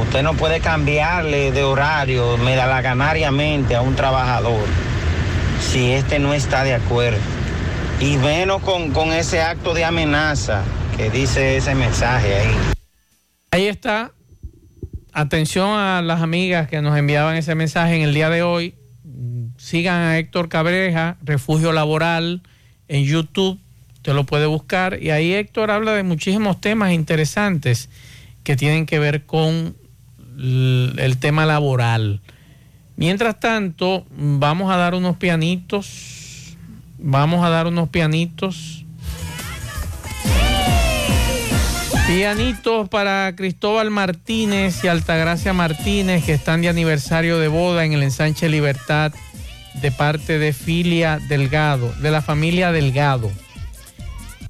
usted 0.00 0.22
no 0.22 0.34
puede 0.34 0.60
cambiarle 0.60 1.50
de 1.50 1.64
horario 1.64 2.36
medalaganariamente 2.36 3.74
a 3.74 3.80
un 3.80 3.96
trabajador 3.96 4.64
si 5.60 5.90
este 5.90 6.20
no 6.20 6.34
está 6.34 6.62
de 6.62 6.74
acuerdo. 6.74 7.39
Y 8.00 8.16
menos 8.16 8.62
con, 8.62 8.92
con 8.92 9.12
ese 9.12 9.42
acto 9.42 9.74
de 9.74 9.84
amenaza 9.84 10.64
que 10.96 11.10
dice 11.10 11.58
ese 11.58 11.74
mensaje 11.74 12.34
ahí. 12.34 12.54
Ahí 13.50 13.66
está. 13.66 14.12
Atención 15.12 15.68
a 15.68 16.00
las 16.00 16.22
amigas 16.22 16.66
que 16.66 16.80
nos 16.80 16.96
enviaban 16.96 17.36
ese 17.36 17.54
mensaje 17.54 17.96
en 17.96 18.02
el 18.02 18.14
día 18.14 18.30
de 18.30 18.42
hoy. 18.42 18.74
Sigan 19.58 19.96
a 19.96 20.18
Héctor 20.18 20.48
Cabreja, 20.48 21.18
Refugio 21.22 21.72
Laboral, 21.72 22.42
en 22.88 23.04
YouTube. 23.04 23.60
Usted 23.96 24.14
lo 24.14 24.24
puede 24.24 24.46
buscar. 24.46 25.02
Y 25.02 25.10
ahí 25.10 25.34
Héctor 25.34 25.70
habla 25.70 25.92
de 25.92 26.02
muchísimos 26.02 26.58
temas 26.58 26.92
interesantes 26.92 27.90
que 28.44 28.56
tienen 28.56 28.86
que 28.86 28.98
ver 28.98 29.26
con 29.26 29.76
el 30.38 31.16
tema 31.20 31.44
laboral. 31.44 32.22
Mientras 32.96 33.38
tanto, 33.40 34.06
vamos 34.10 34.72
a 34.72 34.76
dar 34.76 34.94
unos 34.94 35.18
pianitos. 35.18 36.19
Vamos 37.02 37.44
a 37.44 37.48
dar 37.48 37.66
unos 37.66 37.88
pianitos. 37.88 38.84
Pianitos 42.06 42.88
para 42.88 43.34
Cristóbal 43.36 43.90
Martínez 43.90 44.82
y 44.82 44.88
Altagracia 44.88 45.52
Martínez 45.52 46.24
que 46.24 46.34
están 46.34 46.60
de 46.60 46.68
aniversario 46.68 47.38
de 47.38 47.48
boda 47.48 47.84
en 47.84 47.92
el 47.92 48.02
ensanche 48.02 48.48
Libertad 48.48 49.12
de 49.80 49.92
parte 49.92 50.38
de 50.38 50.52
Filia 50.52 51.20
Delgado, 51.28 51.92
de 52.02 52.10
la 52.10 52.20
familia 52.20 52.72
Delgado. 52.72 53.30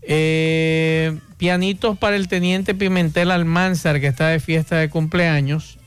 Eh, 0.02 1.18
pianitos 1.36 1.98
para 1.98 2.16
el 2.16 2.28
teniente 2.28 2.74
Pimentel 2.74 3.31
Almanzar 3.31 4.01
que 4.01 4.06
está 4.06 4.28
de 4.28 4.40
fiesta 4.40 4.77
de 4.77 4.89
cumpleaños. 4.89 5.78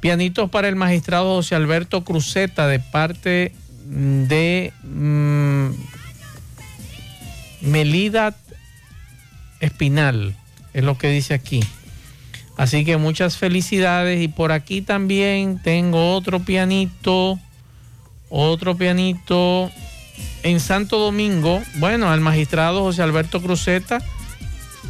Pianitos 0.00 0.50
para 0.50 0.68
el 0.68 0.76
magistrado 0.76 1.34
José 1.36 1.54
Alberto 1.54 2.04
Cruzeta 2.04 2.68
de 2.68 2.78
parte 2.78 3.52
mm, 3.54 3.65
de 3.88 4.72
mm, 4.82 5.68
Melida 7.62 8.34
Espinal, 9.60 10.34
es 10.74 10.84
lo 10.84 10.98
que 10.98 11.08
dice 11.08 11.34
aquí. 11.34 11.62
Así 12.56 12.84
que 12.84 12.96
muchas 12.96 13.36
felicidades 13.36 14.22
y 14.22 14.28
por 14.28 14.52
aquí 14.52 14.80
también 14.80 15.60
tengo 15.62 16.14
otro 16.14 16.40
pianito, 16.40 17.38
otro 18.30 18.76
pianito 18.76 19.70
en 20.42 20.60
Santo 20.60 20.98
Domingo, 20.98 21.62
bueno, 21.76 22.10
al 22.10 22.20
magistrado 22.20 22.82
José 22.82 23.02
Alberto 23.02 23.42
Cruzeta 23.42 23.98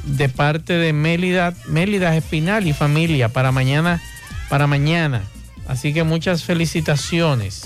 de 0.05 0.29
parte 0.29 0.75
de 0.75 0.93
Mélida, 0.93 1.55
Mélida 1.67 2.17
Espinal 2.17 2.67
y 2.67 2.73
familia 2.73 3.29
para 3.29 3.51
mañana, 3.51 4.01
para 4.49 4.67
mañana. 4.67 5.23
Así 5.67 5.93
que 5.93 6.05
muchas 6.05 6.45
felicitaciones. 6.45 7.65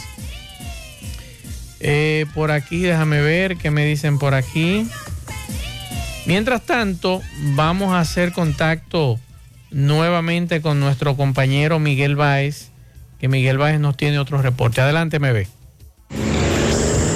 Eh, 1.81 2.27
por 2.35 2.51
aquí, 2.51 2.81
déjame 2.81 3.21
ver 3.23 3.57
qué 3.57 3.71
me 3.71 3.85
dicen 3.85 4.19
por 4.19 4.35
aquí. 4.35 4.87
Mientras 6.27 6.63
tanto, 6.63 7.23
vamos 7.55 7.93
a 7.93 8.01
hacer 8.01 8.33
contacto 8.33 9.19
nuevamente 9.71 10.61
con 10.61 10.79
nuestro 10.81 11.17
compañero 11.17 11.79
Miguel 11.79 12.17
Báez, 12.17 12.69
que 13.19 13.29
Miguel 13.29 13.59
Báez 13.59 13.81
nos 13.81 13.97
tiene 13.97 14.19
otro 14.19 14.41
reporte. 14.43 14.81
Adelante, 14.81 15.19
ve. 15.19 15.49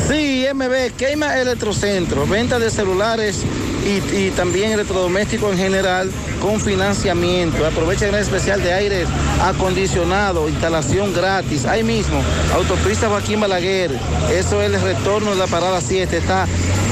Sí, 0.08 0.46
EMB, 0.46 0.96
Queima 0.96 1.38
Electrocentro, 1.38 2.26
venta 2.26 2.58
de 2.58 2.70
celulares 2.70 3.44
y, 3.84 4.30
también 4.30 4.72
electrodomésticos 4.72 5.52
en 5.52 5.58
general 5.58 6.10
con 6.40 6.60
financiamiento. 6.60 7.64
Aprovecha 7.66 8.08
el 8.08 8.14
especial 8.14 8.62
de 8.62 8.72
aire 8.72 9.06
acondicionado, 9.42 10.48
instalación 10.48 11.12
gratis. 11.12 11.64
Ahí 11.66 11.82
mismo, 11.82 12.22
autopista 12.54 13.08
Joaquín 13.08 13.40
Balaguer. 13.40 13.90
Eso 14.32 14.60
es 14.62 14.72
el 14.72 14.80
retorno 14.80 15.30
de 15.30 15.36
la 15.36 15.46
parada 15.46 15.80
7. 15.80 16.16
Está 16.16 16.46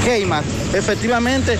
Queima. 0.04 0.42
Efectivamente, 0.74 1.58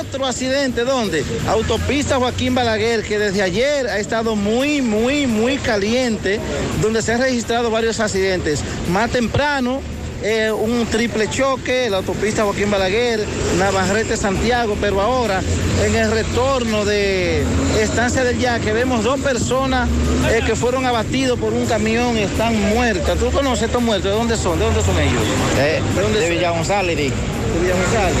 otro 0.00 0.26
accidente, 0.26 0.84
¿dónde? 0.84 1.24
Autopista 1.48 2.16
Joaquín 2.16 2.54
Balaguer, 2.54 3.02
que 3.02 3.18
desde 3.18 3.42
ayer 3.42 3.86
ha 3.88 3.98
estado 3.98 4.36
muy, 4.36 4.80
muy, 4.80 5.26
muy 5.26 5.58
caliente, 5.58 6.40
donde 6.80 7.02
se 7.02 7.12
han 7.12 7.20
registrado 7.20 7.70
varios 7.70 8.00
accidentes. 8.00 8.62
Más 8.90 9.10
temprano, 9.10 9.80
eh, 10.22 10.50
un 10.50 10.86
triple 10.86 11.28
choque, 11.30 11.88
la 11.90 11.98
autopista 11.98 12.42
Joaquín 12.44 12.70
Balaguer, 12.70 13.24
Navarrete 13.58 14.16
Santiago, 14.16 14.76
pero 14.80 15.00
ahora 15.00 15.40
en 15.84 15.94
el 15.94 16.10
retorno 16.10 16.84
de 16.84 17.44
Estancia 17.80 18.24
del 18.24 18.38
Yaque 18.38 18.72
vemos 18.72 19.04
dos 19.04 19.20
personas 19.20 19.88
eh, 20.30 20.40
que 20.44 20.56
fueron 20.56 20.86
abatidos 20.86 21.38
por 21.38 21.52
un 21.52 21.66
camión 21.66 22.16
y 22.16 22.22
están 22.22 22.58
muertas. 22.74 23.16
¿Tú 23.18 23.30
conoces 23.30 23.66
estos 23.66 23.82
muertos? 23.82 24.10
¿De 24.10 24.16
dónde 24.16 24.36
son? 24.36 24.58
¿De 24.58 24.64
dónde 24.64 24.82
son 24.82 24.98
ellos? 24.98 25.22
De, 25.56 25.62
¿De 25.62 26.02
dónde 26.02 26.18
de 26.20 26.26
son? 26.26 26.34
Villa 26.36 26.50
González, 26.50 26.96
di. 26.96 27.04
De 27.04 27.60
Villa 27.62 27.74
González. 27.74 28.16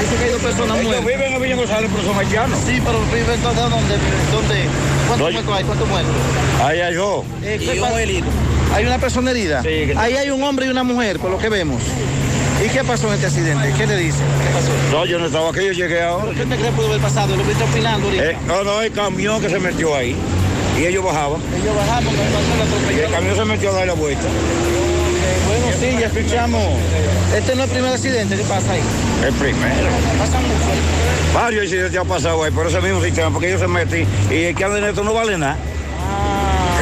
Dice 0.00 0.16
que 0.16 0.24
hay 0.24 0.30
dos 0.30 0.42
personas 0.42 0.76
Ellos 0.78 0.86
muertas. 0.90 1.06
viven 1.06 1.32
en 1.34 1.42
Villa 1.42 1.56
González, 1.56 1.90
pero 1.94 2.08
son 2.08 2.18
haitianos. 2.18 2.58
Sí, 2.66 2.80
pero 2.84 2.98
viven 3.14 3.40
todos 3.40 3.56
dónde, 3.56 3.94
dónde, 4.32 4.64
¿cuántos 5.06 5.32
muertos 5.32 5.54
hay? 5.56 5.64
¿Cuántos 5.64 5.88
muertos? 5.88 6.12
Ahí 6.64 6.80
hay 6.80 6.94
yo. 6.94 7.24
Eh, 7.42 7.58
¿qué 7.60 7.80
pasa? 7.80 7.94
Hay 8.74 8.84
una 8.86 8.98
persona 8.98 9.30
herida. 9.30 9.60
Ahí 9.96 10.14
hay 10.16 10.30
un 10.30 10.42
hombre 10.42 10.66
y 10.66 10.68
una 10.68 10.82
mujer, 10.84 11.18
por 11.18 11.30
lo 11.30 11.38
que 11.38 11.48
vemos. 11.48 11.82
¿Y 12.64 12.68
qué 12.70 12.82
pasó 12.84 13.08
en 13.08 13.14
este 13.14 13.26
accidente? 13.26 13.72
¿Qué 13.76 13.86
le 13.86 13.96
dice? 13.96 14.18
¿Qué 14.18 14.50
pasó? 14.52 14.70
No, 14.92 15.04
yo 15.06 15.18
no 15.18 15.26
estaba 15.26 15.50
aquí, 15.50 15.64
yo 15.66 15.72
llegué 15.72 16.02
ahora. 16.02 16.32
¿Qué 16.32 16.44
te 16.44 16.56
crees 16.56 16.74
pudo 16.74 16.88
haber 16.88 17.00
pasado? 17.00 17.36
Lo 17.36 17.44
viste 17.44 17.62
opinando 17.62 18.06
ahorita. 18.08 18.24
Eh, 18.24 18.36
no, 18.46 18.64
no, 18.64 18.82
el 18.82 18.92
camión 18.92 19.40
que 19.40 19.48
se 19.48 19.58
metió 19.60 19.94
ahí. 19.94 20.16
Y 20.78 20.84
ellos 20.86 21.04
bajaban. 21.04 21.40
Ellos 21.60 21.74
bajaban, 21.76 22.04
pero 22.04 22.16
pasó 22.16 22.56
la 22.58 22.64
Y 22.64 22.68
atropelló. 22.68 23.04
el 23.06 23.12
camión 23.12 23.36
se 23.36 23.44
metió 23.44 23.70
a 23.70 23.72
dar 23.74 23.86
la 23.86 23.92
vuelta. 23.94 24.22
Bueno, 25.46 25.66
sí, 25.80 25.96
ya 26.00 26.06
escuchamos. 26.06 26.62
Este 27.36 27.54
no 27.54 27.62
es 27.64 27.68
el 27.70 27.74
primer 27.74 27.92
accidente 27.92 28.36
que 28.36 28.42
pasa 28.42 28.72
ahí. 28.72 28.80
El 29.24 29.34
primero. 29.34 29.88
Pasa 30.18 30.38
mucho. 30.40 31.34
Varios 31.34 31.62
accidentes 31.64 32.00
han 32.00 32.08
pasado 32.08 32.42
ahí 32.42 32.50
por 32.50 32.66
ese 32.66 32.80
mismo 32.80 33.02
sistema, 33.02 33.30
porque 33.30 33.48
ellos 33.48 33.60
se 33.60 33.68
meten 33.68 34.06
y 34.30 34.34
el 34.44 34.54
que 34.54 34.64
anda 34.64 34.78
en 34.78 34.84
esto 34.84 35.04
no 35.04 35.14
vale 35.14 35.38
nada. 35.38 35.56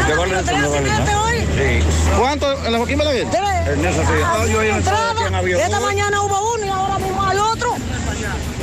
El 0.00 0.06
que 0.06 0.14
vale 0.18 0.32
en 0.34 0.38
esto 0.40 0.56
no 0.58 0.70
vale 0.70 0.88
nada. 0.88 1.22
Sí. 1.56 1.80
¿Cuánto? 2.18 2.52
¿En 2.66 2.72
la 2.72 2.78
Joaquín 2.78 2.98
Balaguer? 2.98 3.22
En 3.22 3.30
sí. 3.30 4.52
Yo 4.52 4.60
ahí 4.60 4.68
en 4.68 4.82
que 4.82 4.90
han 5.26 5.34
habido. 5.34 5.58
Esta 5.58 5.80
mañana 5.80 6.22
hubo 6.22 6.54
uno 6.54 6.66
y 6.66 6.68
ahora 6.68 6.98
mismo 6.98 7.22
hay 7.24 7.38
otro. 7.38 7.74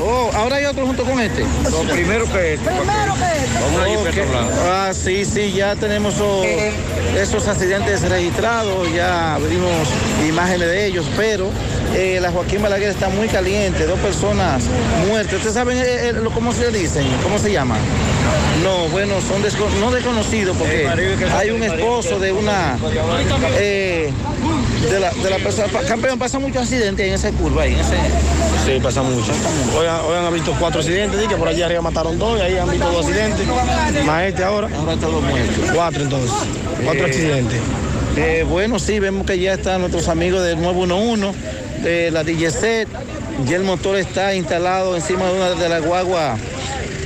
Oh, 0.02 0.30
ahora 0.36 0.58
hay 0.58 0.66
otro 0.66 0.86
junto 0.86 1.04
con 1.04 1.20
este. 1.20 1.44
Lo 1.72 1.82
primero 1.84 2.26
que 2.32 2.54
este. 2.56 2.70
Primero 2.70 3.14
que 3.16 3.44
este. 3.44 3.60
Vamos 3.62 3.82
a 3.82 3.90
ir 3.90 3.98
Ok. 3.98 4.04
por 4.04 4.10
otro 4.20 4.34
lado. 4.34 4.52
Ah, 4.72 4.92
sí, 4.94 5.26
sí, 5.26 5.54
ya 5.54 5.76
tenemos 5.76 6.16
oh, 6.22 6.44
esos 7.18 7.48
accidentes 7.48 8.02
registrados, 8.10 8.92
ya 8.94 9.38
vimos 9.50 9.72
imágenes 10.28 10.68
de 10.68 10.86
ellos, 10.86 11.06
pero 11.16 11.50
eh, 11.96 12.20
la 12.22 12.32
Joaquín 12.32 12.62
Balaguer 12.62 12.90
está 12.90 13.10
muy 13.10 13.28
caliente, 13.28 13.86
dos 13.86 14.00
personas 14.00 14.64
muertas. 15.08 15.36
¿Ustedes 15.36 15.54
saben 15.56 15.78
eh, 15.78 16.10
eh, 16.10 16.14
lo- 16.14 16.32
cómo 16.32 16.54
se 16.54 16.70
dicen? 16.72 17.06
¿Cómo 17.24 17.40
se 17.40 17.52
llama? 17.52 17.78
No, 18.64 18.88
bueno, 18.90 19.16
son 19.28 19.44
desco- 19.44 19.70
no 19.80 19.92
desconocidos 19.92 20.56
porque 20.58 20.88
hay 21.36 21.50
un 21.52 21.64
esposo 21.64 22.20
de 22.20 22.32
una... 22.32 22.78
eh, 23.58 24.12
de 24.90 25.00
la, 25.00 25.12
de 25.12 25.30
la 25.30 25.38
persona, 25.38 25.68
pa- 25.68 25.82
campeón, 25.84 26.20
pasa 26.20 26.40
muchos 26.40 26.64
accidentes 26.64 27.06
en 27.08 27.14
esa 27.14 27.32
curva 27.32 27.64
ahí, 27.64 27.74
en 27.74 27.80
ese... 27.80 27.96
Sí, 28.66 28.80
pasa 28.82 29.02
mucho. 29.02 29.32
Hoy, 29.78 29.88
han- 29.88 30.02
hoy 30.02 30.16
han 30.28 30.34
visto 30.34 30.54
cuatro 30.60 30.80
accidentes, 30.82 31.20
di 31.20 31.28
que 31.28 31.36
por 31.36 31.48
allá 31.48 31.66
arriba 31.66 31.82
mataron 31.82 32.18
dos 32.18 32.38
y 32.40 32.42
ahí 32.42 32.58
han 32.58 32.70
visto 32.70 32.90
dos 32.92 33.06
accidentes. 33.06 33.46
Más 34.06 34.24
este 34.24 34.44
ahora. 34.44 34.70
Ahora 34.78 34.94
están 34.94 35.12
dos 35.12 35.24
muertos. 35.24 35.72
Cuatro 35.74 36.04
entonces. 36.04 36.32
Cuatro 36.84 37.06
Eh, 37.06 37.10
accidentes. 37.10 37.60
Eh, 38.16 38.46
bueno, 38.48 38.78
sí, 38.80 39.00
vemos 39.00 39.26
que 39.26 39.40
ya 39.40 39.54
están 39.54 39.80
nuestros 39.82 40.08
amigos 40.08 40.44
del 40.44 40.62
911, 40.62 41.32
de 41.82 42.12
la 42.12 42.24
DJC. 42.24 42.88
Ya 43.48 43.56
el 43.58 43.64
motor 43.64 43.98
está 43.98 44.36
instalado 44.36 44.96
encima 44.96 45.26
de 45.26 45.34
una 45.34 45.50
de 45.52 45.68
las 45.70 45.82
guaguas 45.84 46.40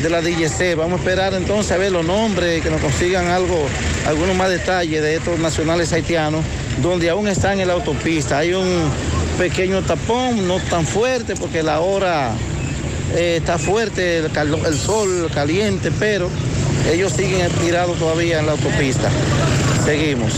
de 0.01 0.09
la 0.09 0.21
DJC. 0.21 0.75
Vamos 0.75 0.99
a 0.99 1.03
esperar 1.03 1.33
entonces 1.33 1.71
a 1.71 1.77
ver 1.77 1.91
los 1.91 2.05
nombres, 2.05 2.61
que 2.61 2.69
nos 2.69 2.81
consigan 2.81 3.27
algo, 3.27 3.67
algunos 4.05 4.35
más 4.35 4.49
detalles 4.49 5.01
de 5.01 5.15
estos 5.15 5.39
nacionales 5.39 5.91
haitianos, 5.93 6.43
donde 6.81 7.09
aún 7.09 7.27
están 7.27 7.59
en 7.59 7.67
la 7.67 7.73
autopista. 7.73 8.39
Hay 8.39 8.53
un 8.53 8.89
pequeño 9.37 9.81
tapón, 9.81 10.47
no 10.47 10.59
tan 10.59 10.85
fuerte, 10.85 11.35
porque 11.35 11.63
la 11.63 11.79
hora 11.79 12.31
eh, 13.15 13.37
está 13.37 13.57
fuerte, 13.57 14.17
el 14.19 14.77
sol 14.77 15.29
caliente, 15.33 15.91
pero 15.99 16.29
ellos 16.91 17.13
siguen 17.13 17.49
tirados 17.61 17.97
todavía 17.97 18.39
en 18.39 18.45
la 18.45 18.53
autopista. 18.53 19.09
Seguimos. 19.85 20.33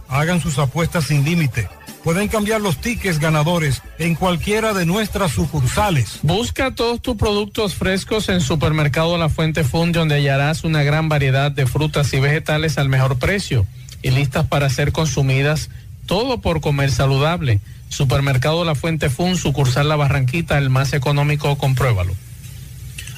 Hagan 0.09 0.41
sus 0.41 0.57
apuestas 0.57 1.05
sin 1.05 1.23
límite. 1.23 1.69
Pueden 2.03 2.29
cambiar 2.29 2.61
los 2.61 2.77
tickets 2.77 3.19
ganadores 3.19 3.81
en 3.97 4.15
cualquiera 4.15 4.73
de 4.73 4.85
nuestras 4.85 5.31
sucursales. 5.33 6.19
Busca 6.21 6.73
todos 6.73 7.01
tus 7.01 7.17
productos 7.17 7.75
frescos 7.75 8.29
en 8.29 8.39
Supermercado 8.39 9.17
La 9.17 9.27
Fuente 9.27 9.63
Fund, 9.63 9.95
donde 9.95 10.15
hallarás 10.15 10.63
una 10.63 10.83
gran 10.83 11.09
variedad 11.09 11.51
de 11.51 11.67
frutas 11.67 12.13
y 12.13 12.19
vegetales 12.19 12.77
al 12.77 12.87
mejor 12.87 13.19
precio 13.19 13.65
y 14.01 14.11
listas 14.11 14.47
para 14.47 14.69
ser 14.69 14.93
consumidas, 14.93 15.69
todo 16.05 16.39
por 16.39 16.61
comer 16.61 16.89
saludable. 16.89 17.59
Supermercado 17.89 18.63
La 18.63 18.75
Fuente 18.75 19.09
Fund, 19.09 19.37
sucursal 19.37 19.89
La 19.89 19.97
Barranquita, 19.97 20.57
el 20.57 20.69
más 20.69 20.93
económico, 20.93 21.57
compruébalo. 21.57 22.15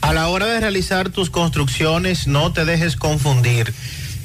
A 0.01 0.13
la 0.13 0.27
hora 0.29 0.47
de 0.47 0.59
realizar 0.59 1.09
tus 1.09 1.29
construcciones, 1.29 2.25
no 2.25 2.51
te 2.51 2.65
dejes 2.65 2.95
confundir. 2.95 3.73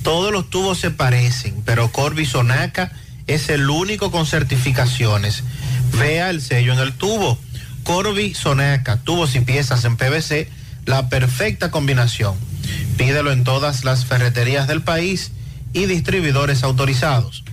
Todos 0.02 0.32
los 0.32 0.48
tubos 0.48 0.78
se 0.78 0.90
parecen, 0.90 1.62
pero 1.64 1.92
Corby 1.92 2.24
Sonaca 2.24 2.92
es 3.26 3.48
el 3.48 3.68
único 3.68 4.10
con 4.10 4.26
certificaciones. 4.26 5.42
Vea 5.98 6.30
el 6.30 6.40
sello 6.40 6.72
en 6.72 6.78
el 6.78 6.92
tubo. 6.92 7.38
Corby 7.82 8.34
Sonaca, 8.34 8.96
tubos 8.98 9.36
y 9.36 9.40
piezas 9.40 9.84
en 9.84 9.96
PVC, 9.96 10.48
la 10.86 11.08
perfecta 11.08 11.70
combinación. 11.70 12.34
Pídelo 12.96 13.30
en 13.32 13.44
todas 13.44 13.84
las 13.84 14.04
ferreterías 14.04 14.66
del 14.66 14.82
país 14.82 15.30
y 15.72 15.86
distribuidores 15.86 16.62
autorizados. 16.62 17.44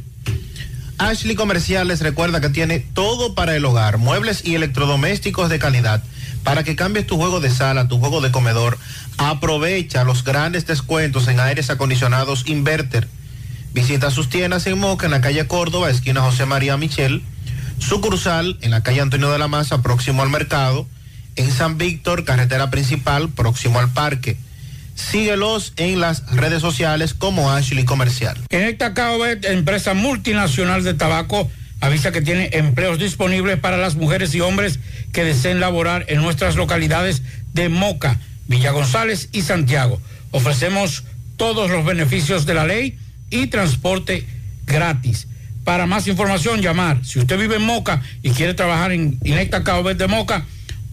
Ashley 0.98 1.36
Comerciales 1.36 2.02
recuerda 2.02 2.40
que 2.40 2.50
tiene 2.50 2.80
todo 2.80 3.36
para 3.36 3.56
el 3.56 3.66
hogar, 3.66 3.98
muebles 3.98 4.46
y 4.46 4.56
electrodomésticos 4.56 5.50
de 5.50 5.58
calidad 5.60 6.04
Para 6.44 6.64
que 6.64 6.76
cambies 6.76 7.08
tu 7.08 7.18
juego 7.18 7.40
de 7.40 7.50
sala, 7.50 7.88
tu 7.88 8.00
juego 8.00 8.22
de 8.22 8.32
comedor, 8.32 8.78
aprovecha 9.18 10.04
los 10.04 10.24
grandes 10.24 10.66
descuentos 10.66 11.28
en 11.28 11.40
aires 11.40 11.70
acondicionados 11.70 12.44
Inverter. 12.48 13.08
Visita 13.74 14.12
sus 14.12 14.30
tiendas 14.30 14.68
en 14.68 14.78
Moca, 14.78 15.08
en 15.08 15.12
la 15.12 15.22
calle 15.22 15.48
Córdoba, 15.48 15.90
esquina 15.90 16.22
José 16.22 16.46
María 16.46 16.78
Michel, 16.78 17.24
sucursal 17.80 18.58
en 18.62 18.70
la 18.70 18.84
calle 18.84 19.02
Antonio 19.02 19.32
de 19.32 19.40
la 19.40 19.48
Maza, 19.48 19.82
próximo 19.82 20.22
al 20.22 20.30
mercado, 20.30 20.88
en 21.36 21.52
San 21.52 21.80
Víctor, 21.80 22.24
carretera 22.24 22.70
principal, 22.70 23.30
próximo 23.30 23.80
al 23.80 23.92
parque. 23.92 24.38
Síguelos 24.94 25.74
en 25.78 26.00
las 26.00 26.24
redes 26.36 26.62
sociales 26.62 27.16
como 27.16 27.52
Ashley 27.52 27.84
Comercial. 27.84 28.38
En 28.50 28.62
esta 28.62 28.94
Caobet, 28.94 29.44
empresa 29.46 29.96
multinacional 29.96 30.84
de 30.84 30.94
tabaco, 30.94 31.50
avisa 31.82 32.12
que 32.12 32.22
tiene 32.22 32.52
empleos 32.54 33.00
disponibles 33.00 33.58
para 33.58 33.78
las 33.78 33.96
mujeres 33.96 34.36
y 34.36 34.42
hombres 34.42 34.80
que 35.12 35.24
deseen 35.24 35.60
laborar 35.60 36.06
en 36.10 36.22
nuestras 36.22 36.56
localidades 36.56 37.24
de 37.54 37.70
Moca, 37.70 38.20
Villa 38.48 38.70
González 38.70 39.30
y 39.32 39.42
Santiago. 39.42 40.00
Ofrecemos 40.30 41.06
todos 41.38 41.72
los 41.72 41.84
beneficios 41.84 42.46
de 42.46 42.54
la 42.54 42.68
ley 42.68 43.00
y 43.34 43.48
transporte 43.48 44.26
gratis. 44.66 45.28
Para 45.64 45.86
más 45.88 46.08
información, 46.08 46.62
llamar. 46.62 47.04
Si 47.04 47.20
usted 47.20 47.38
vive 47.40 47.56
en 47.56 47.64
Moca 47.64 48.02
y 48.22 48.30
quiere 48.30 48.54
trabajar 48.54 48.92
en 48.92 49.18
Inecta 49.24 49.64
Caobet 49.64 49.98
de 49.98 50.08
Moca, 50.08 50.46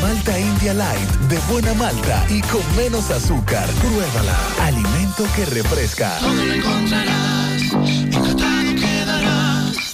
Malta 0.00 0.38
India 0.38 0.74
Light 0.74 1.10
de 1.28 1.38
buena 1.50 1.74
malta 1.74 2.24
y 2.28 2.40
con 2.42 2.62
menos 2.76 3.10
azúcar. 3.10 3.68
Pruébala. 3.80 4.36
Alimento 4.62 5.24
que 5.34 5.44
refresca. 5.46 6.18
Todo 6.20 6.34
lo 6.34 6.52
encontrarás, 6.54 7.62
encantado 7.72 8.74
quedarás. 8.74 9.90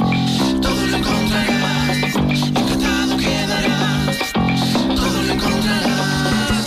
Todo 0.61 0.87
lo 0.87 0.97
encontrarás, 0.97 2.17
encantado 2.17 3.17
quedarás. 3.17 4.17
Todo 4.97 5.23
lo 5.23 5.33
encontrarás. 5.33 6.67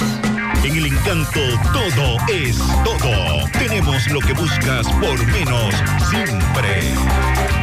En 0.63 0.75
el 0.75 0.85
encanto 0.87 1.41
todo 1.73 2.17
es 2.29 2.57
todo. 2.83 3.49
Tenemos 3.53 4.07
lo 4.11 4.19
que 4.19 4.33
buscas 4.33 4.87
por 5.01 5.25
menos 5.27 5.75
siempre. 6.09 7.62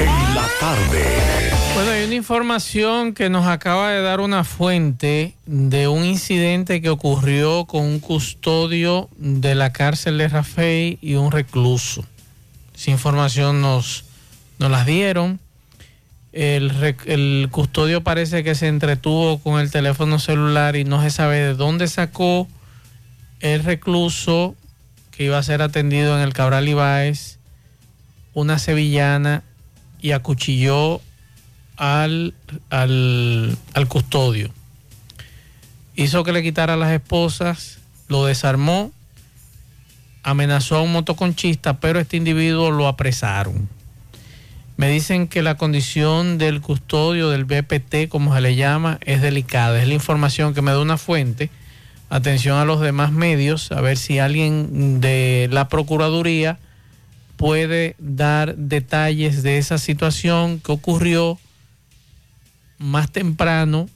En 0.00 0.34
la 0.34 0.46
tarde. 0.60 1.04
Bueno, 1.74 1.90
hay 1.90 2.04
una 2.04 2.14
información 2.14 3.14
que 3.14 3.30
nos 3.30 3.46
acaba 3.46 3.90
de 3.90 4.02
dar 4.02 4.20
una 4.20 4.44
fuente 4.44 5.34
de 5.46 5.88
un 5.88 6.04
incidente 6.04 6.80
que 6.80 6.90
ocurrió 6.90 7.66
con 7.66 7.84
un 7.84 8.00
custodio 8.00 9.08
de 9.16 9.54
la 9.54 9.72
cárcel 9.72 10.18
de 10.18 10.28
Rafael 10.28 10.98
y 11.00 11.14
un 11.14 11.30
recluso. 11.30 12.04
Esa 12.74 12.90
información 12.90 13.60
nos, 13.60 14.04
nos 14.58 14.70
las 14.70 14.86
dieron. 14.86 15.40
El, 16.32 16.96
el 17.06 17.48
custodio 17.50 18.02
parece 18.02 18.44
que 18.44 18.54
se 18.54 18.68
entretuvo 18.68 19.38
con 19.38 19.60
el 19.60 19.70
teléfono 19.70 20.18
celular 20.18 20.76
y 20.76 20.84
no 20.84 21.02
se 21.02 21.10
sabe 21.10 21.36
de 21.38 21.54
dónde 21.54 21.88
sacó 21.88 22.48
el 23.40 23.64
recluso 23.64 24.54
que 25.10 25.24
iba 25.24 25.38
a 25.38 25.42
ser 25.42 25.62
atendido 25.62 26.16
en 26.16 26.22
el 26.22 26.32
Cabral 26.32 26.68
Ibáez 26.68 27.38
una 28.34 28.58
sevillana 28.58 29.42
y 30.00 30.12
acuchilló 30.12 31.00
al, 31.76 32.34
al, 32.70 33.56
al 33.74 33.88
custodio. 33.88 34.50
Hizo 35.94 36.24
que 36.24 36.32
le 36.32 36.42
quitara 36.42 36.76
las 36.76 36.92
esposas, 36.92 37.78
lo 38.08 38.24
desarmó, 38.24 38.92
amenazó 40.22 40.76
a 40.76 40.82
un 40.82 40.92
motoconchista, 40.92 41.80
pero 41.80 41.98
este 41.98 42.16
individuo 42.16 42.70
lo 42.70 42.86
apresaron. 42.86 43.68
Me 44.76 44.88
dicen 44.88 45.26
que 45.26 45.42
la 45.42 45.56
condición 45.56 46.38
del 46.38 46.60
custodio, 46.60 47.30
del 47.30 47.44
BPT, 47.44 48.08
como 48.08 48.32
se 48.32 48.40
le 48.40 48.54
llama, 48.54 48.98
es 49.04 49.20
delicada. 49.20 49.82
Es 49.82 49.88
la 49.88 49.94
información 49.94 50.54
que 50.54 50.62
me 50.62 50.70
da 50.70 50.80
una 50.80 50.98
fuente. 50.98 51.50
Atención 52.10 52.58
a 52.58 52.64
los 52.64 52.80
demás 52.80 53.10
medios, 53.10 53.72
a 53.72 53.80
ver 53.80 53.96
si 53.96 54.20
alguien 54.20 55.00
de 55.00 55.48
la 55.50 55.68
Procuraduría 55.68 56.60
puede 57.38 57.94
dar 57.98 58.56
detalles 58.56 59.42
de 59.44 59.58
esa 59.58 59.78
situación 59.78 60.58
que 60.58 60.72
ocurrió 60.72 61.38
más 62.78 63.10
temprano, 63.10 63.88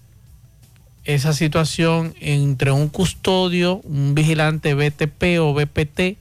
esa 1.05 1.32
situación 1.32 2.14
entre 2.20 2.70
un 2.70 2.89
custodio, 2.89 3.81
un 3.82 4.14
vigilante 4.14 4.74
BTP 4.74 5.40
o 5.40 5.52
BPT 5.52 6.16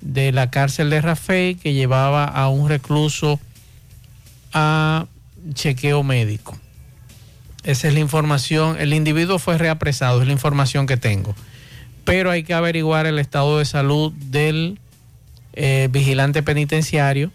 de 0.00 0.32
la 0.32 0.50
cárcel 0.50 0.88
de 0.88 1.02
Rafael 1.02 1.58
que 1.58 1.74
llevaba 1.74 2.24
a 2.24 2.48
un 2.48 2.70
recluso 2.70 3.38
a 4.54 5.06
chequeo 5.52 6.02
médico. 6.02 6.58
Esa 7.64 7.88
es 7.88 7.94
la 7.94 8.00
información. 8.00 8.78
El 8.80 8.94
individuo 8.94 9.38
fue 9.38 9.58
reapresado, 9.58 10.22
es 10.22 10.26
la 10.26 10.32
información 10.32 10.86
que 10.86 10.96
tengo. 10.96 11.34
pero 12.04 12.30
hay 12.30 12.42
que 12.42 12.54
averiguar 12.54 13.06
el 13.06 13.18
estado 13.18 13.58
de 13.58 13.66
salud 13.66 14.10
del 14.12 14.80
eh, 15.52 15.88
vigilante 15.90 16.42
penitenciario 16.42 17.30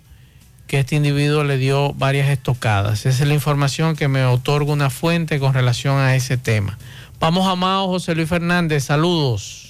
que 0.67 0.79
este 0.79 0.95
individuo 0.95 1.43
le 1.43 1.57
dio 1.57 1.93
varias 1.93 2.29
estocadas. 2.29 3.05
Esa 3.05 3.23
es 3.23 3.27
la 3.27 3.35
información 3.35 3.95
que 3.95 4.07
me 4.07 4.25
otorga 4.25 4.73
una 4.73 4.89
fuente 4.89 5.39
con 5.39 5.53
relación 5.53 5.97
a 5.97 6.15
ese 6.15 6.37
tema. 6.37 6.77
Vamos 7.19 7.47
a 7.47 7.55
Mao, 7.55 7.87
José 7.87 8.15
Luis 8.15 8.29
Fernández, 8.29 8.83
saludos. 8.85 9.65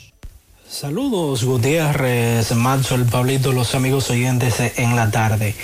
Saludos 0.67 1.45
Gutiérrez, 1.45 2.53
Macho, 2.55 2.95
el 2.95 3.05
Pablito, 3.05 3.53
los 3.53 3.75
amigos 3.75 4.09
oyentes 4.09 4.59
en 4.77 4.95
la 4.95 5.11
tarde. 5.11 5.55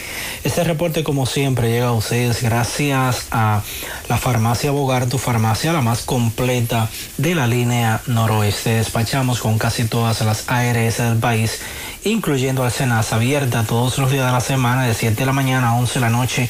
Este 0.44 0.64
reporte 0.64 1.04
como 1.04 1.26
siempre 1.26 1.70
llega 1.70 1.88
a 1.88 1.92
ustedes 1.92 2.44
gracias 2.44 3.28
a 3.32 3.62
la 4.08 4.18
farmacia 4.18 4.72
Bogar, 4.72 5.10
tu 5.10 5.18
farmacia 5.18 5.74
la 5.74 5.82
más 5.82 6.04
completa 6.04 6.88
de 7.18 7.34
la 7.36 7.48
línea 7.48 8.00
noroeste. 8.08 8.76
Despachamos 8.76 9.42
con 9.42 9.58
casi 9.58 9.86
todas 9.86 10.22
las 10.22 10.48
ARS 10.48 10.98
del 11.00 11.18
país, 11.18 11.60
incluyendo 12.04 12.64
Alcenas 12.64 13.14
abierta 13.14 13.64
todos 13.64 14.00
los 14.00 14.12
días 14.12 14.26
de 14.26 14.32
la 14.32 14.42
semana 14.42 14.84
de 14.84 14.94
7 14.94 15.16
de 15.16 15.26
la 15.26 15.34
mañana 15.34 15.70
a 15.70 15.76
11 15.76 15.94
de 15.94 16.00
la 16.00 16.10
noche 16.10 16.50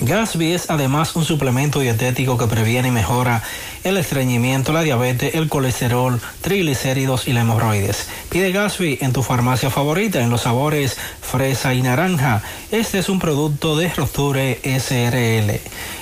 Gasby 0.00 0.52
es 0.52 0.70
además 0.70 1.14
un 1.16 1.24
suplemento 1.24 1.80
dietético 1.80 2.38
que 2.38 2.46
previene 2.46 2.88
y 2.88 2.90
mejora 2.92 3.42
el 3.84 3.96
estreñimiento, 3.96 4.72
la 4.72 4.82
diabetes, 4.82 5.34
el 5.34 5.48
colesterol, 5.48 6.20
triglicéridos 6.40 7.28
y 7.28 7.32
la 7.32 7.42
hemorroides. 7.42 8.08
Pide 8.30 8.52
Gasby 8.52 8.98
en 9.02 9.12
tu 9.12 9.22
farmacia 9.22 9.70
favorita 9.70 10.20
en 10.20 10.30
los 10.30 10.42
sabores 10.42 10.96
fresa 11.20 11.74
y 11.74 11.82
naranja. 11.82 12.42
Este 12.70 12.98
es 12.98 13.08
un 13.08 13.18
producto 13.18 13.76
de 13.76 13.88
Rosture 13.90 14.60
SRL. 14.64 15.60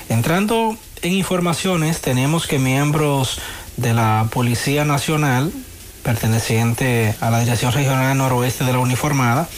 Entrando 0.08 0.76
en 1.02 1.12
informaciones, 1.12 2.00
tenemos 2.00 2.46
que 2.46 2.58
miembros 2.58 3.40
de 3.76 3.94
la 3.94 4.28
Policía 4.32 4.84
Nacional, 4.84 5.52
perteneciente 6.02 7.14
a 7.20 7.30
la 7.30 7.40
Dirección 7.40 7.72
Regional 7.72 8.16
Noroeste 8.16 8.64
de 8.64 8.72
la 8.72 8.78
Uniformada, 8.78 9.48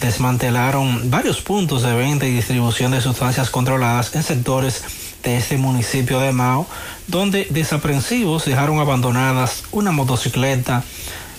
desmantelaron 0.00 1.10
varios 1.10 1.40
puntos 1.40 1.82
de 1.82 1.94
venta 1.94 2.26
y 2.26 2.32
distribución 2.32 2.92
de 2.92 3.00
sustancias 3.00 3.50
controladas 3.50 4.14
en 4.14 4.22
sectores 4.22 4.82
de 5.22 5.36
este 5.36 5.58
municipio 5.58 6.20
de 6.20 6.32
Mao, 6.32 6.66
donde 7.06 7.46
desaprensivos 7.50 8.44
dejaron 8.44 8.80
abandonadas 8.80 9.64
una 9.72 9.92
motocicleta, 9.92 10.82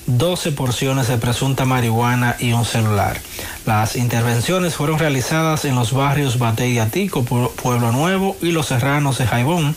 12 0.08 0.52
porciones 0.52 1.08
de 1.08 1.18
presunta 1.18 1.66
marihuana 1.66 2.36
y 2.40 2.54
un 2.54 2.66
celular. 2.66 3.20
Las 3.66 3.96
intervenciones 3.96 4.76
fueron 4.76 5.00
realizadas 5.00 5.66
en 5.66 5.76
los 5.76 5.94
barrios 5.94 6.40
Bate 6.40 6.70
y 6.70 6.80
Atico, 6.80 7.24
Pueblo 7.24 7.92
Nuevo 7.92 8.36
y 8.42 8.52
Los 8.52 8.68
Serranos 8.68 9.18
de 9.18 9.28
Jaibón, 9.28 9.76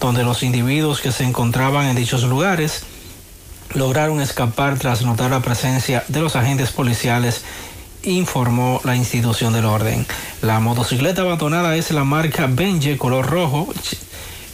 donde 0.00 0.22
los 0.22 0.42
individuos 0.42 1.00
que 1.00 1.12
se 1.12 1.24
encontraban 1.24 1.86
en 1.86 1.96
dichos 1.96 2.22
lugares 2.24 2.84
lograron 3.74 4.20
escapar 4.20 4.78
tras 4.78 5.02
notar 5.02 5.30
la 5.30 5.40
presencia 5.40 6.04
de 6.08 6.20
los 6.20 6.36
agentes 6.36 6.70
policiales 6.70 7.42
informó 8.04 8.80
la 8.84 8.96
institución 8.96 9.52
del 9.52 9.64
orden. 9.64 10.06
La 10.42 10.60
motocicleta 10.60 11.22
abandonada 11.22 11.76
es 11.76 11.90
la 11.90 12.04
marca 12.04 12.48
Benje 12.50 12.98
color 12.98 13.26
rojo, 13.26 13.68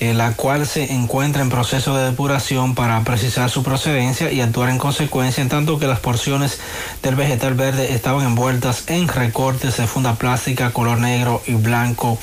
la 0.01 0.33
cual 0.33 0.67
se 0.67 0.95
encuentra 0.95 1.43
en 1.43 1.51
proceso 1.51 1.95
de 1.95 2.05
depuración 2.05 2.75
para 2.75 3.03
precisar 3.05 3.51
su 3.51 3.63
procedencia 3.63 4.33
y 4.33 4.41
actuar 4.41 4.71
en 4.71 4.79
consecuencia, 4.79 5.43
en 5.43 5.51
tanto 5.51 5.79
que 5.79 5.87
las 5.87 6.01
porciones 6.01 6.59
del 7.03 7.17
vegetal 7.17 7.53
verde 7.53 7.93
estaban 7.93 8.25
envueltas 8.25 8.85
en 8.89 9.09
recortes 9.09 9.77
de 9.77 9.87
funda 9.87 10.15
plástica 10.15 10.71
color 10.71 11.01
negro 11.01 11.43
y 11.47 11.53
blanco, 11.53 12.19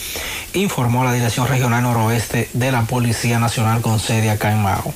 informó 0.54 1.04
la 1.04 1.14
Dirección 1.14 1.48
Regional 1.48 1.84
Noroeste 1.84 2.50
de 2.54 2.72
la 2.72 2.82
Policía 2.84 3.38
Nacional 3.38 3.82
con 3.82 4.00
sede 4.00 4.32
acá 4.32 4.52
en 4.52 4.64
Mao. 4.64 4.92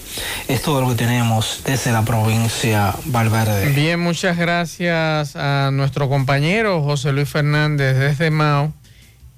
Es 0.47 0.63
todo 0.63 0.81
lo 0.81 0.89
que 0.89 0.95
tenemos 0.95 1.61
desde 1.63 1.91
la 1.91 2.03
provincia 2.03 2.95
Valverde. 3.05 3.69
Bien, 3.73 3.99
muchas 3.99 4.37
gracias 4.37 5.35
a 5.35 5.69
nuestro 5.71 6.09
compañero 6.09 6.81
José 6.81 7.11
Luis 7.11 7.29
Fernández 7.29 7.95
desde 7.95 8.31
Mao. 8.31 8.73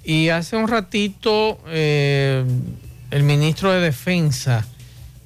Y 0.06 0.30
hace 0.30 0.56
un 0.56 0.70
ratito... 0.70 1.60
Eh, 1.68 2.46
el 3.14 3.22
ministro 3.22 3.72
de 3.72 3.80
Defensa 3.80 4.66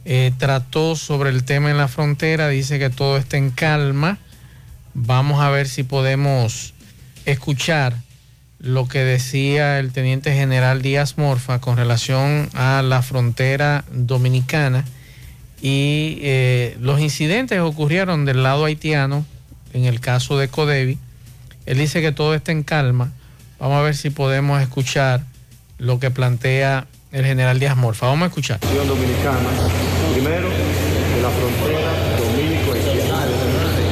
eh, 0.03 0.33
trató 0.37 0.97
sobre 0.97 1.29
el 1.29 1.45
tema 1.45 1.71
en 1.71 1.77
la 1.77 1.87
frontera, 1.87 2.49
dice 2.49 2.79
que 2.79 2.89
todo 2.89 3.15
está 3.15 3.37
en 3.37 3.49
calma. 3.49 4.17
Vamos 4.93 5.39
a 5.39 5.49
ver 5.51 5.69
si 5.69 5.83
podemos 5.83 6.73
escuchar 7.23 7.95
lo 8.59 8.89
que 8.89 9.05
decía 9.05 9.79
el 9.79 9.93
teniente 9.93 10.33
general 10.33 10.81
Díaz 10.81 11.17
Morfa 11.17 11.61
con 11.61 11.77
relación 11.77 12.49
a 12.55 12.81
la 12.81 13.01
frontera 13.01 13.85
dominicana 13.93 14.83
y 15.61 16.19
eh, 16.23 16.75
los 16.81 16.99
incidentes 16.99 17.61
ocurrieron 17.61 18.25
del 18.25 18.43
lado 18.43 18.65
haitiano, 18.65 19.25
en 19.71 19.85
el 19.85 20.01
caso 20.01 20.37
de 20.37 20.49
Codevi. 20.49 20.97
Él 21.65 21.77
dice 21.77 22.01
que 22.01 22.11
todo 22.11 22.35
está 22.35 22.51
en 22.51 22.63
calma. 22.63 23.13
Vamos 23.59 23.77
a 23.77 23.81
ver 23.83 23.95
si 23.95 24.09
podemos 24.09 24.61
escuchar 24.61 25.23
lo 25.77 26.01
que 26.01 26.11
plantea 26.11 26.85
el 27.11 27.25
general 27.25 27.59
Díaz 27.59 27.77
Morfa. 27.77 28.07
Vamos 28.07 28.23
a 28.23 28.27
escuchar. 28.27 28.59
Dominicana, 28.59 29.49
primero, 30.13 30.49
que 30.49 31.21
la 31.21 31.29
frontera 31.29 31.91
dominico-haitiana 32.17 33.25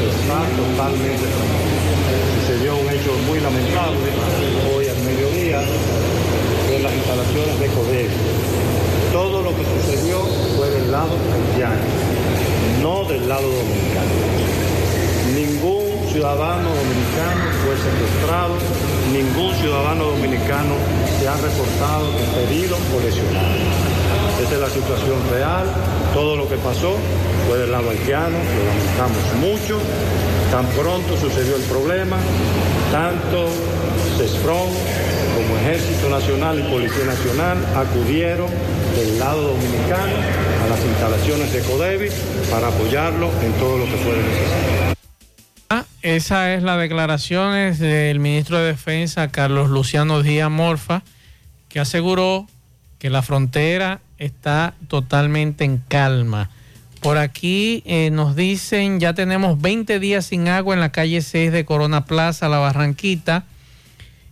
está 0.10 0.40
totalmente 0.56 1.26
tranquila. 1.26 1.66
Sucedió 2.42 2.78
un 2.78 2.90
hecho 2.90 3.14
muy 3.28 3.40
lamentable 3.40 4.08
hoy 4.76 4.88
al 4.88 5.00
mediodía 5.04 5.62
en 6.72 6.84
las 6.84 6.94
instalaciones 6.94 7.60
de 7.60 7.68
CODEV. 7.68 8.10
Todo 9.12 9.42
lo 9.42 9.50
que 9.56 9.64
sucedió 9.64 10.22
fue 10.58 10.70
del 10.70 10.92
lado 10.92 11.16
haitiano, 11.34 11.82
no 12.82 13.06
del 13.08 13.28
lado 13.28 13.48
dominicano. 13.50 14.12
Ningún 15.34 15.85
ciudadano 16.16 16.70
dominicano 16.70 17.44
fue 17.66 17.76
secuestrado, 17.76 18.56
ningún 19.12 19.54
ciudadano 19.56 20.06
dominicano 20.16 20.76
se 21.20 21.28
ha 21.28 21.36
reportado 21.36 22.08
herido 22.40 22.78
o 22.96 23.00
lesionado. 23.04 23.52
Esa 24.42 24.54
es 24.54 24.62
la 24.62 24.70
situación 24.70 25.20
real, 25.30 25.68
todo 26.14 26.38
lo 26.38 26.48
que 26.48 26.56
pasó 26.56 26.96
fue 27.50 27.58
del 27.58 27.70
lado 27.70 27.90
haitiano, 27.90 28.38
lo 28.38 28.64
lamentamos 28.64 29.26
mucho, 29.42 29.78
tan 30.52 30.66
pronto 30.68 31.18
sucedió 31.18 31.58
el 31.58 31.64
problema, 31.64 32.16
tanto 32.94 33.50
CESFRON 34.18 34.72
como 35.36 35.58
Ejército 35.68 36.10
Nacional 36.10 36.60
y 36.60 36.72
Policía 36.72 37.04
Nacional 37.04 37.58
acudieron 37.76 38.48
del 38.96 39.20
lado 39.20 39.50
dominicano 39.52 40.16
a 40.64 40.70
las 40.70 40.80
instalaciones 40.80 41.52
de 41.52 41.60
CODEVI 41.60 42.08
para 42.50 42.70
apoyarlo 42.70 43.32
en 43.44 43.52
todo 43.60 43.80
lo 43.80 43.84
que 43.84 43.98
fuera 43.98 44.22
necesario. 44.22 44.85
Esa 46.06 46.53
es 46.53 46.61
la 46.61 46.77
declaración 46.77 47.80
del 47.80 48.19
ministro 48.19 48.60
de 48.60 48.65
Defensa, 48.68 49.30
Carlos 49.30 49.72
Luciano 49.72 50.22
Díaz 50.22 50.52
Morfa, 50.52 51.02
que 51.68 51.80
aseguró 51.80 52.45
que 52.99 53.10
la 53.10 53.23
frontera 53.23 54.02
está 54.19 54.76
totalmente 54.88 55.64
en 55.64 55.80
calma. 55.80 56.52
Por 57.02 57.18
aquí 57.18 57.82
eh, 57.88 58.11
nos 58.11 58.36
dicen, 58.36 58.99
ya 58.99 59.15
tenemos 59.15 59.60
20 59.60 59.99
días 59.99 60.27
sin 60.27 60.48
agua 60.48 60.76
en 60.76 60.80
la 60.80 60.91
calle 60.91 61.23
6 61.23 61.52
de 61.52 61.65
Corona 61.65 62.06
Plaza, 62.06 62.49
La 62.49 62.60
Barranquita. 62.60 63.45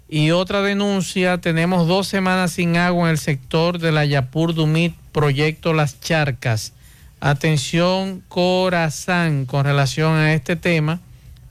Y 0.07 0.29
otra 0.29 0.61
denuncia, 0.61 1.39
tenemos 1.39 1.87
dos 1.87 2.07
semanas 2.07 2.51
sin 2.51 2.77
agua 2.77 3.05
en 3.05 3.13
el 3.13 3.17
sector 3.17 3.79
de 3.79 3.91
la 3.91 4.05
Yapur 4.05 4.53
Dumit, 4.53 4.93
proyecto 5.11 5.73
Las 5.73 5.99
Charcas. 5.99 6.73
Atención, 7.19 8.21
Corazán, 8.27 9.47
con 9.47 9.65
relación 9.65 10.13
a 10.13 10.35
este 10.35 10.55
tema 10.55 10.99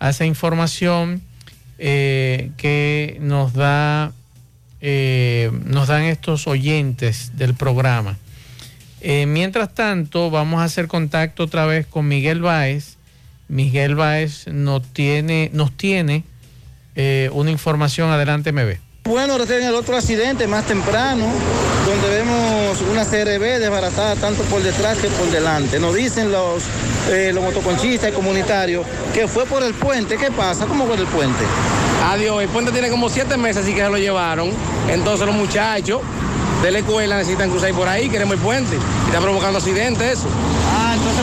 a 0.02 0.10
esa 0.10 0.26
información 0.26 1.22
eh, 1.78 2.50
que 2.56 3.18
nos 3.20 3.52
da 3.52 4.12
eh, 4.80 5.52
nos 5.64 5.86
dan 5.86 6.02
estos 6.02 6.48
oyentes 6.48 7.36
del 7.36 7.54
programa. 7.54 8.18
Eh, 9.00 9.26
mientras 9.26 9.72
tanto, 9.72 10.28
vamos 10.28 10.60
a 10.60 10.64
hacer 10.64 10.88
contacto 10.88 11.44
otra 11.44 11.66
vez 11.66 11.86
con 11.86 12.08
Miguel 12.08 12.40
Báez. 12.40 12.96
Miguel 13.46 13.94
Báez 13.94 14.48
nos 14.48 14.82
tiene, 14.92 15.50
nos 15.52 15.70
tiene 15.70 16.24
una 17.30 17.52
información. 17.52 18.10
Adelante, 18.10 18.50
me 18.50 18.64
ve. 18.64 18.80
Bueno, 19.04 19.38
recién 19.38 19.62
el 19.62 19.74
otro 19.74 19.96
accidente 19.96 20.48
más 20.48 20.66
temprano, 20.66 21.26
donde 21.86 22.08
vemos 22.72 22.90
una 22.90 23.04
CRB 23.04 23.58
desbaratada 23.58 24.16
tanto 24.16 24.42
por 24.44 24.62
detrás 24.62 24.96
que 24.98 25.08
por 25.08 25.30
delante. 25.30 25.78
Nos 25.78 25.94
dicen 25.94 26.30
los, 26.30 26.62
eh, 27.10 27.30
los 27.34 27.42
motoconchistas 27.42 28.10
y 28.10 28.12
comunitarios 28.12 28.86
que 29.12 29.28
fue 29.28 29.44
por 29.46 29.62
el 29.62 29.74
puente. 29.74 30.16
¿Qué 30.16 30.30
pasa? 30.30 30.66
¿Cómo 30.66 30.86
fue 30.86 30.96
el 30.96 31.06
puente? 31.06 31.44
Adiós, 32.06 32.42
el 32.42 32.48
puente 32.48 32.72
tiene 32.72 32.88
como 32.88 33.08
siete 33.08 33.36
meses 33.36 33.64
así 33.64 33.74
que 33.74 33.82
se 33.82 33.90
lo 33.90 33.98
llevaron. 33.98 34.50
Entonces 34.88 35.26
los 35.26 35.34
muchachos 35.34 36.00
de 36.62 36.70
la 36.70 36.78
escuela 36.78 37.16
necesitan 37.16 37.50
cruzar 37.50 37.72
por 37.72 37.88
ahí, 37.88 38.08
queremos 38.08 38.34
el 38.34 38.40
puente. 38.40 38.76
Y 38.76 39.08
está 39.08 39.20
provocando 39.20 39.58
accidentes 39.58 40.18
eso. 40.18 40.28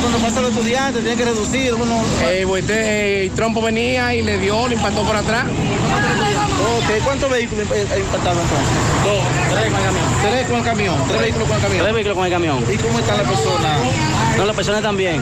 Cuando 0.01 0.19
pasan 0.19 0.43
los 0.43 0.51
estudiantes 0.51 1.01
tienen 1.01 1.17
que 1.17 1.25
reducir 1.25 1.73
uno. 1.73 2.03
Eh, 2.23 2.45
pues, 2.47 2.63
este, 2.63 3.25
eh, 3.25 3.31
Trompo 3.35 3.61
venía 3.61 4.13
y 4.15 4.21
le 4.21 4.37
dio, 4.37 4.67
le 4.67 4.75
impactó 4.75 5.03
por 5.03 5.15
atrás. 5.15 5.45
Ok, 5.45 7.03
¿cuántos 7.03 7.29
vehículos 7.29 7.65
eh, 7.71 7.87
eh, 7.91 7.99
impactaron 7.99 8.39
entonces? 8.41 8.67
Dos, 9.03 9.23
tres 9.51 9.65
con 9.65 9.79
el 9.79 9.83
camión. 9.85 10.05
Tres 10.21 10.47
con 10.47 10.57
el 10.57 10.63
camión, 10.63 10.95
tres 11.07 11.21
vehículos 11.21 11.47
con 11.47 11.55
el 11.57 11.61
camión. 11.63 11.83
Tres 11.83 11.93
vehículos 11.93 12.17
con 12.17 12.25
el 12.25 12.31
camión. 12.31 12.65
¿Y 12.71 12.77
cómo 12.77 12.99
está 12.99 13.17
la 13.17 13.23
persona? 13.23 13.77
No, 14.37 14.45
las 14.45 14.55
personas 14.55 14.81
también. 14.81 15.21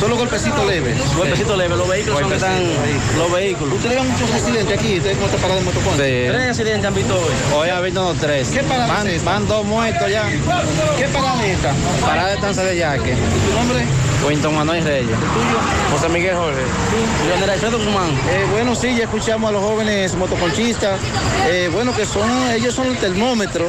Solo 0.00 0.16
golpecito 0.16 0.64
leve. 0.66 0.94
Golpecito 1.16 1.56
leve, 1.56 1.76
los 1.76 1.88
vehículos 1.88 2.20
son 2.20 2.28
que 2.28 2.36
están. 2.36 2.62
Los 3.16 3.32
vehículos. 3.32 3.74
¿Ustedes 3.74 3.96
ven 3.96 4.10
muchos 4.10 4.30
accidentes 4.30 4.78
aquí? 4.78 4.96
¿Ustedes 4.98 5.16
cómo 5.16 5.26
está 5.26 5.38
parado 5.38 5.60
en 5.60 5.64
motoconcho? 5.64 5.96
Tres 5.96 6.48
accidentes 6.50 6.84
han 6.84 6.94
visto 6.94 7.14
hoy. 7.14 7.32
Hoy 7.56 7.68
ha 7.70 7.80
visto 7.80 8.14
tres. 8.20 8.48
¿Qué 8.48 8.62
parada 8.62 8.86
van, 8.86 9.06
es 9.06 9.14
esta? 9.14 9.30
van 9.30 9.48
dos 9.48 9.64
muertos 9.64 10.10
ya. 10.10 10.28
¿Qué 10.28 11.08
parada 11.08 11.46
es 11.46 11.56
esta? 11.56 11.72
Parada 12.00 12.28
de 12.28 12.36
Tanza 12.36 12.62
de 12.64 12.76
Yaque. 12.76 13.14
¿Tu 13.14 13.54
nombre? 13.56 13.84
Winton 14.26 14.54
Manuel 14.54 14.84
Reyes. 14.84 15.16
José 15.92 16.08
Miguel 16.08 16.36
Jorge. 16.36 16.60
Leonel 17.26 17.50
Alfredo 17.50 17.78
Guzmán. 17.78 18.10
Eh, 18.10 18.46
bueno, 18.50 18.74
sí, 18.74 18.94
ya 18.96 19.04
escuchamos 19.04 19.48
a 19.48 19.52
los 19.52 19.62
jóvenes 19.62 20.14
motoconchistas. 20.14 21.00
Eh, 21.48 21.70
bueno, 21.72 21.94
que 21.94 22.04
son, 22.04 22.28
ellos 22.50 22.74
son 22.74 22.88
el 22.88 22.96
termómetro 22.96 23.66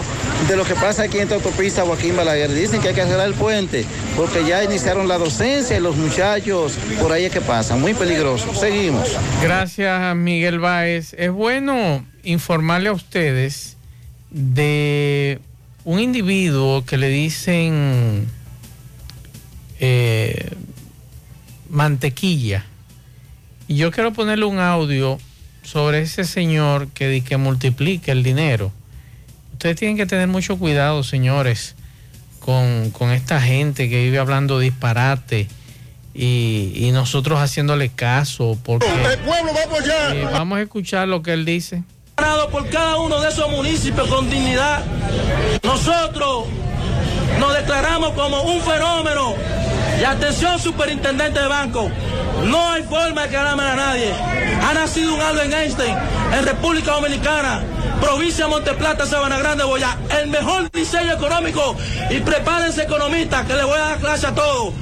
de 0.48 0.56
lo 0.56 0.66
que 0.66 0.76
pasa 0.76 1.04
aquí 1.04 1.18
en 1.18 1.24
esta 1.24 1.36
autopista 1.36 1.84
Joaquín 1.84 2.16
Balaguer. 2.16 2.54
Dicen 2.54 2.82
que 2.82 2.90
hay 2.90 2.96
que 2.96 3.02
arreglar 3.02 3.28
el 3.28 3.34
puente 3.34 3.86
porque 4.16 4.46
ya 4.46 4.64
iniciaron 4.64 5.08
la 5.08 5.18
docencia 5.18 5.78
y 5.78 5.80
los 5.80 5.96
muchachos 5.96 6.78
por 7.00 7.12
ahí 7.12 7.26
es 7.26 7.32
que 7.32 7.42
pasan. 7.42 7.80
Muy 7.82 7.94
peligroso. 7.94 8.54
Seguimos. 8.54 9.16
Gracias, 9.42 10.16
Miguel 10.16 10.60
Báez. 10.60 11.14
Es 11.18 11.32
bueno 11.32 12.04
informarle 12.24 12.90
a 12.90 12.94
ustedes 12.94 13.78
de 14.30 15.40
un 15.86 16.00
individuo 16.00 16.84
que 16.86 16.98
le 16.98 17.08
dicen 17.08 18.28
eh, 19.80 20.52
mantequilla. 21.70 22.66
Y 23.68 23.76
yo 23.76 23.92
quiero 23.92 24.14
ponerle 24.14 24.46
un 24.46 24.60
audio 24.60 25.20
sobre 25.64 26.02
ese 26.02 26.24
señor 26.24 26.88
que, 26.90 27.08
di- 27.08 27.22
que 27.22 27.38
multiplica 27.38 28.12
el 28.12 28.24
dinero. 28.24 28.72
Ustedes 29.54 29.76
tienen 29.78 29.98
que 29.98 30.06
tener 30.06 30.28
mucho 30.28 30.58
cuidado, 30.58 31.04
señores, 31.04 31.76
con, 32.40 32.90
con 32.92 33.12
esta 33.12 33.42
gente 33.42 33.90
que 33.90 34.04
vive 34.04 34.18
hablando 34.18 34.58
disparate 34.58 35.48
y, 36.16 36.72
y 36.76 36.92
nosotros 36.92 37.40
haciéndole 37.40 37.90
caso. 37.90 38.58
Porque, 38.64 38.88
El 38.88 39.20
pueblo 39.20 39.52
va 39.54 39.60
a 39.62 39.64
apoyar. 39.66 40.16
Eh, 40.16 40.24
vamos 40.32 40.58
a 40.58 40.62
escuchar 40.62 41.08
lo 41.08 41.22
que 41.22 41.34
él 41.34 41.46
dice. 41.46 41.84
por 42.52 42.68
cada 42.70 42.98
uno 43.00 43.20
de 43.22 43.30
esos 43.30 43.52
municipios 43.52 44.08
con 44.08 44.30
dignidad. 44.30 44.84
Nosotros 45.64 46.46
nos 47.40 47.54
declaramos 47.56 48.14
como 48.14 48.42
un 48.44 48.62
fenómeno. 48.62 49.34
Y 50.00 50.04
atención, 50.06 50.58
superintendente 50.60 51.42
de 51.42 51.48
banco, 51.48 51.92
no 52.46 52.72
hay 52.72 52.84
forma 52.84 53.24
de 53.24 53.30
quedarme 53.30 53.64
a 53.64 53.76
nadie. 53.76 54.14
Ha 54.64 54.74
nacido 54.74 55.14
un 55.14 55.20
Albert 55.20 55.52
Einstein 55.54 55.94
en 56.34 56.46
República 56.46 56.94
Dominicana, 56.94 57.62
provincia 58.00 58.46
de 58.46 58.52
Monteplata, 58.52 59.06
Sabana 59.06 59.38
Grande, 59.40 59.66
Boyá. 59.66 59.98
El 60.22 60.30
mejor 60.30 60.72
diseño 60.72 61.14
económico. 61.14 61.76
Y 62.10 62.20
prepárense, 62.22 62.84
economistas, 62.84 63.46
que 63.46 63.56
le 63.56 63.64
voy 63.64 63.78
a 63.78 63.82
dar 63.82 63.98
clase 63.98 64.28
a 64.28 64.34
todos. 64.34 64.74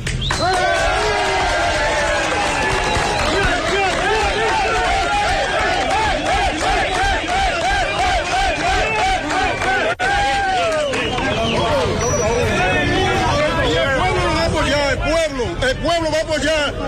Y 13.67 13.75
el 13.75 13.89
pueblo 13.97 14.25
lo 14.25 14.35
va 14.35 14.41
a 14.41 14.45
apoyar, 14.45 14.91
el 14.91 14.97
pueblo, 14.99 15.67
el 15.67 15.77
pueblo 15.77 16.09
va 16.11 16.17
a 16.17 16.21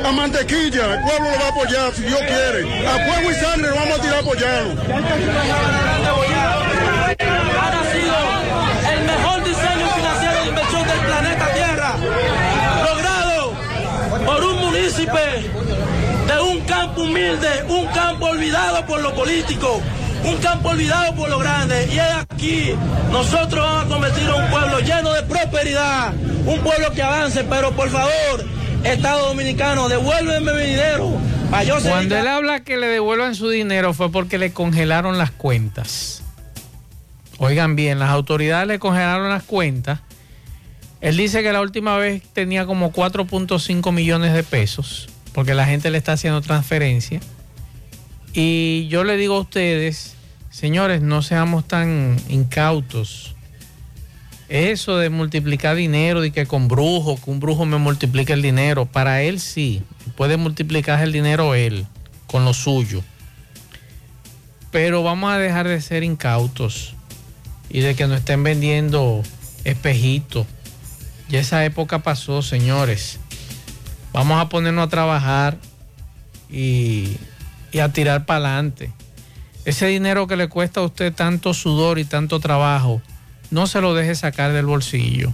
apoyar 0.10 0.12
a 0.12 0.12
Mantequilla, 0.12 0.94
el 0.94 1.02
pueblo 1.02 1.32
lo 1.32 1.40
va 1.40 1.46
a 1.46 1.50
apoyar 1.50 1.94
si 1.94 2.02
Dios 2.04 2.20
quiere. 2.20 2.88
A 2.88 3.06
fuego 3.06 3.32
y 3.32 3.34
sangre 3.36 3.70
lo 3.70 3.76
vamos 3.76 4.00
a 4.00 4.02
tirar 4.02 4.16
a 4.16 4.20
apoyarlo. 4.20 4.82
ha 7.60 7.72
nacido 7.72 8.16
el 8.94 9.02
mejor 9.06 9.44
diseño 9.44 9.88
financiero 9.96 10.42
de 10.42 10.50
inversión 10.50 10.88
del 10.88 11.00
planeta 11.00 11.54
Tierra, 11.54 11.96
logrado 12.86 13.54
por 14.26 14.44
un 14.44 14.60
municipio 14.60 15.14
de 16.28 16.42
un 16.42 16.62
campo 16.62 17.02
humilde, 17.02 17.64
un 17.68 17.86
campo 17.88 18.26
olvidado 18.28 18.86
por 18.86 19.02
lo 19.02 19.14
político, 19.14 19.82
un 20.24 20.38
campo 20.38 20.70
olvidado 20.70 21.16
por 21.16 21.30
lo 21.30 21.40
grande. 21.40 21.88
Y 21.92 22.00
es 22.00 22.16
aquí, 22.16 22.76
nosotros 23.12 23.64
vamos 23.64 23.86
a 23.86 23.90
convertir 23.90 24.30
a 24.30 24.36
un 24.36 24.50
pueblo 24.50 24.80
lleno 24.80 25.14
de 25.14 25.24
prosperidad, 25.24 26.14
un 26.46 26.60
pueblo 26.60 26.92
que 26.94 27.04
avance, 27.04 27.44
pero 27.44 27.72
por 27.72 27.90
favor, 27.90 28.59
Estado 28.84 29.28
Dominicano, 29.28 29.90
devuélveme 29.90 30.54
mi 30.54 30.66
dinero. 30.72 31.20
Cuando 31.50 32.18
él 32.18 32.28
habla 32.28 32.64
que 32.64 32.78
le 32.78 32.88
devuelvan 32.88 33.36
su 33.36 33.50
dinero 33.50 33.94
fue 33.94 34.12
porque 34.12 34.38
le 34.38 34.54
congelaron 34.54 35.18
las 35.18 35.32
cuentas. 35.32 36.24
Oigan 37.40 37.76
bien, 37.76 38.00
las 38.00 38.10
autoridades 38.10 38.68
le 38.68 38.80
congelaron 38.80 39.30
las 39.30 39.44
cuentas. 39.44 40.00
Él 41.02 41.18
dice 41.18 41.42
que 41.42 41.52
la 41.52 41.62
última 41.62 41.98
vez 41.98 42.22
tenía 42.34 42.66
como 42.66 42.92
4.5 42.92 43.92
millones 43.94 44.34
de 44.34 44.44
pesos, 44.44 45.10
porque 45.34 45.54
la 45.54 45.66
gente 45.66 45.90
le 45.90 45.98
está 45.98 46.14
haciendo 46.14 46.42
transferencia. 46.42 47.20
Y 48.34 48.88
yo 48.90 49.04
le 49.04 49.18
digo 49.18 49.36
a 49.36 49.40
ustedes, 49.40 50.16
señores, 50.50 51.02
no 51.02 51.22
seamos 51.22 51.68
tan 51.68 52.18
incautos. 52.28 53.36
Eso 54.50 54.98
de 54.98 55.12
multiplicar 55.12 55.76
dinero, 55.76 56.22
de 56.22 56.32
que 56.32 56.48
con 56.48 56.68
brujo, 56.68 57.20
que 57.24 57.30
un 57.30 57.40
brujo 57.40 57.66
me 57.66 57.78
multiplique 57.78 58.34
el 58.34 58.42
dinero, 58.42 58.88
para 58.88 59.22
él 59.22 59.40
sí, 59.40 59.84
puede 60.18 60.38
multiplicar 60.38 61.00
el 61.04 61.12
dinero 61.12 61.54
él, 61.54 61.86
con 62.26 62.46
lo 62.46 62.56
suyo. 62.56 63.04
Pero 64.72 65.04
vamos 65.04 65.32
a 65.32 65.38
dejar 65.38 65.68
de 65.68 65.80
ser 65.82 66.04
incautos 66.04 66.96
y 67.70 67.82
de 67.82 67.94
que 67.94 68.08
nos 68.08 68.20
estén 68.20 68.44
vendiendo 68.44 69.22
espejitos. 69.66 70.48
Ya 71.30 71.40
esa 71.40 71.64
época 71.64 72.00
pasó, 72.00 72.42
señores. 72.42 73.20
Vamos 74.14 74.42
a 74.42 74.50
ponernos 74.50 74.88
a 74.88 74.90
trabajar 74.90 75.58
y, 76.50 77.18
y 77.72 77.80
a 77.80 77.94
tirar 77.94 78.26
para 78.26 78.46
adelante. 78.46 78.92
Ese 79.64 79.86
dinero 79.86 80.26
que 80.26 80.36
le 80.36 80.50
cuesta 80.50 80.80
a 80.80 80.84
usted 80.84 81.14
tanto 81.14 81.54
sudor 81.54 82.00
y 82.00 82.06
tanto 82.06 82.40
trabajo, 82.40 83.04
no 83.52 83.68
se 83.68 83.82
lo 83.82 83.94
deje 83.94 84.16
sacar 84.16 84.54
del 84.54 84.66
bolsillo, 84.66 85.34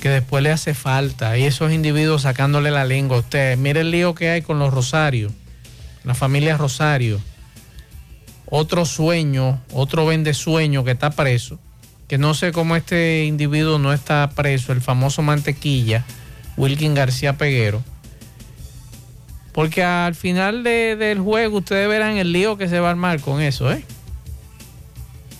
que 0.00 0.08
después 0.08 0.42
le 0.42 0.50
hace 0.50 0.74
falta. 0.74 1.36
Y 1.38 1.44
esos 1.44 1.72
individuos 1.72 2.22
sacándole 2.22 2.70
la 2.70 2.84
lengua 2.84 3.16
a 3.16 3.20
usted. 3.20 3.56
Mire 3.56 3.80
el 3.80 3.90
lío 3.90 4.14
que 4.14 4.30
hay 4.30 4.42
con 4.42 4.58
los 4.58 4.72
Rosarios, 4.72 5.32
la 6.04 6.14
familia 6.14 6.56
Rosario. 6.56 7.20
Otro 8.50 8.84
sueño, 8.86 9.60
otro 9.72 10.06
vende 10.06 10.32
sueño 10.34 10.82
que 10.84 10.92
está 10.92 11.10
preso, 11.10 11.58
que 12.06 12.16
no 12.16 12.32
sé 12.34 12.52
cómo 12.52 12.76
este 12.76 13.24
individuo 13.26 13.78
no 13.78 13.92
está 13.92 14.30
preso, 14.34 14.72
el 14.72 14.80
famoso 14.80 15.20
mantequilla, 15.20 16.04
Wilkin 16.56 16.94
García 16.94 17.36
Peguero. 17.36 17.82
Porque 19.52 19.82
al 19.82 20.14
final 20.14 20.62
de- 20.62 20.96
del 20.96 21.18
juego 21.18 21.58
ustedes 21.58 21.88
verán 21.88 22.16
el 22.16 22.32
lío 22.32 22.56
que 22.56 22.68
se 22.68 22.78
va 22.80 22.88
a 22.88 22.90
armar 22.92 23.20
con 23.20 23.42
eso, 23.42 23.70
¿eh? 23.72 23.84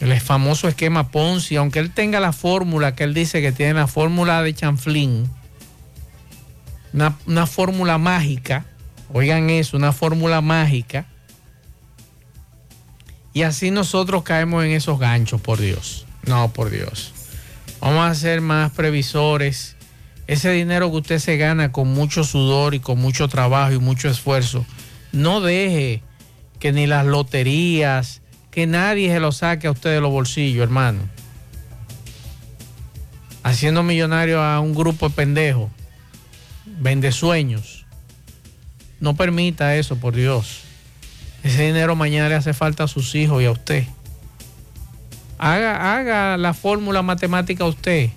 El 0.01 0.19
famoso 0.20 0.69
esquema 0.69 1.11
Ponzi, 1.11 1.57
aunque 1.57 1.81
él 1.81 1.91
tenga 1.93 2.20
la 2.20 2.33
fórmula 2.33 2.95
que 2.95 3.05
él 3.05 3.15
dice 3.15 3.43
que 3.43 3.53
tiene 3.53 3.75
la 3.75 3.87
fórmula 3.87 4.43
de 4.43 4.55
Chanflín, 4.55 5.29
una, 6.93 7.16
una 7.27 7.47
fórmula 7.47 7.99
mágica, 7.99 8.65
oigan 9.12 9.51
eso, 9.51 9.77
una 9.77 9.93
fórmula 9.93 10.41
mágica, 10.41 11.07
y 13.33 13.43
así 13.43 13.70
nosotros 13.70 14.23
caemos 14.23 14.65
en 14.65 14.73
esos 14.73 14.99
ganchos, 14.99 15.41
por 15.41 15.61
Dios. 15.61 16.07
No, 16.27 16.53
por 16.53 16.70
Dios. 16.70 17.12
Vamos 17.81 18.11
a 18.11 18.15
ser 18.15 18.41
más 18.41 18.73
previsores. 18.73 19.77
Ese 20.27 20.51
dinero 20.51 20.91
que 20.91 20.97
usted 20.97 21.19
se 21.19 21.37
gana 21.37 21.73
con 21.73 21.89
mucho 21.89 22.25
sudor 22.25 22.75
y 22.75 22.81
con 22.81 22.99
mucho 22.99 23.29
trabajo 23.29 23.73
y 23.73 23.79
mucho 23.79 24.09
esfuerzo, 24.09 24.66
no 25.12 25.41
deje 25.41 26.03
que 26.59 26.73
ni 26.73 26.87
las 26.87 27.07
loterías, 27.07 28.20
que 28.59 28.67
nadie 28.67 29.13
se 29.13 29.21
lo 29.21 29.31
saque 29.31 29.69
a 29.69 29.71
usted 29.71 29.91
de 29.91 30.01
los 30.01 30.11
bolsillos, 30.11 30.65
hermano. 30.65 30.99
Haciendo 33.45 33.85
millonario 33.85 34.43
a 34.43 34.59
un 34.59 34.75
grupo 34.75 35.09
de 35.09 35.15
pendejos, 35.15 35.71
vende 36.67 37.13
sueños. 37.13 37.87
No 38.99 39.15
permita 39.15 39.77
eso, 39.77 39.95
por 40.01 40.17
Dios. 40.17 40.63
Ese 41.45 41.67
dinero 41.67 41.95
mañana 41.95 42.29
le 42.29 42.35
hace 42.35 42.53
falta 42.53 42.83
a 42.83 42.89
sus 42.89 43.15
hijos 43.15 43.41
y 43.41 43.45
a 43.45 43.53
usted. 43.53 43.85
Haga, 45.39 45.97
haga 45.97 46.37
la 46.37 46.53
fórmula 46.53 47.03
matemática 47.03 47.63
a 47.63 47.69
usted 47.69 48.11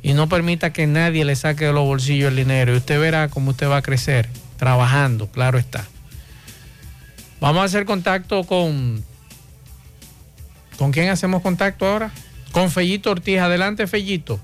y 0.00 0.14
no 0.14 0.30
permita 0.30 0.72
que 0.72 0.86
nadie 0.86 1.26
le 1.26 1.36
saque 1.36 1.66
de 1.66 1.74
los 1.74 1.84
bolsillos 1.84 2.30
el 2.30 2.36
dinero. 2.36 2.72
Y 2.72 2.78
usted 2.78 2.98
verá 2.98 3.28
cómo 3.28 3.50
usted 3.50 3.68
va 3.68 3.76
a 3.76 3.82
crecer 3.82 4.26
trabajando, 4.56 5.30
claro 5.30 5.58
está. 5.58 5.84
Vamos 7.42 7.60
a 7.60 7.64
hacer 7.64 7.84
contacto 7.84 8.44
con... 8.44 9.06
¿Con 10.78 10.92
quién 10.92 11.08
hacemos 11.08 11.42
contacto 11.42 11.86
ahora? 11.86 12.12
Con 12.52 12.70
Fellito 12.70 13.10
Ortiz. 13.10 13.40
Adelante, 13.40 13.88
Fellito. 13.88 14.38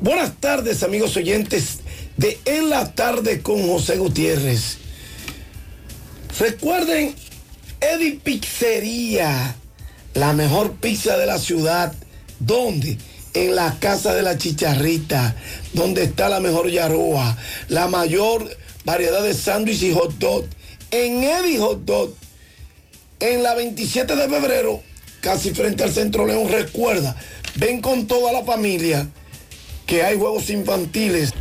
Buenas 0.00 0.32
tardes, 0.40 0.82
amigos 0.82 1.16
oyentes 1.16 1.80
de 2.16 2.38
En 2.46 2.70
la 2.70 2.94
tarde 2.94 3.42
con 3.42 3.66
José 3.68 3.98
Gutiérrez. 3.98 4.78
Recuerden, 6.40 7.14
Eddie 7.80 8.20
Pizzería, 8.22 9.54
la 10.14 10.32
mejor 10.32 10.72
pizza 10.72 11.18
de 11.18 11.26
la 11.26 11.38
ciudad. 11.38 11.92
¿Dónde? 12.40 12.96
En 13.34 13.54
la 13.54 13.78
casa 13.78 14.14
de 14.14 14.22
la 14.22 14.38
chicharrita, 14.38 15.36
donde 15.74 16.04
está 16.04 16.30
la 16.30 16.40
mejor 16.40 16.70
yaroa, 16.70 17.36
la 17.68 17.86
mayor 17.88 18.48
variedad 18.84 19.22
de 19.22 19.34
sándwiches 19.34 19.82
y 19.82 19.92
hot 19.92 20.14
dog. 20.18 20.46
En 20.90 21.22
Eddie 21.22 21.58
Hot 21.58 21.84
Dog, 21.84 22.14
en 23.20 23.42
la 23.42 23.54
27 23.54 24.16
de 24.16 24.28
febrero, 24.28 24.82
casi 25.20 25.50
frente 25.50 25.84
al 25.84 25.92
Centro 25.92 26.26
León, 26.26 26.48
recuerda, 26.48 27.16
ven 27.56 27.80
con 27.80 28.06
toda 28.06 28.32
la 28.32 28.44
familia 28.44 29.08
que 29.86 30.02
hay 30.02 30.18
juegos 30.18 30.50
infantiles 30.50 31.32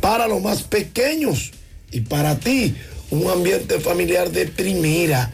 para 0.00 0.26
los 0.26 0.40
más 0.40 0.62
pequeños 0.62 1.52
y 1.90 2.00
para 2.00 2.38
ti 2.38 2.74
un 3.10 3.28
ambiente 3.28 3.78
familiar 3.80 4.30
de 4.30 4.46
primera. 4.46 5.30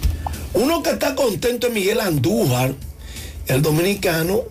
Uno 0.54 0.82
que 0.82 0.90
está 0.90 1.14
contento 1.14 1.68
es 1.68 1.72
Miguel 1.72 2.00
Andújar, 2.00 2.74
el 3.46 3.62
dominicano, 3.62 4.42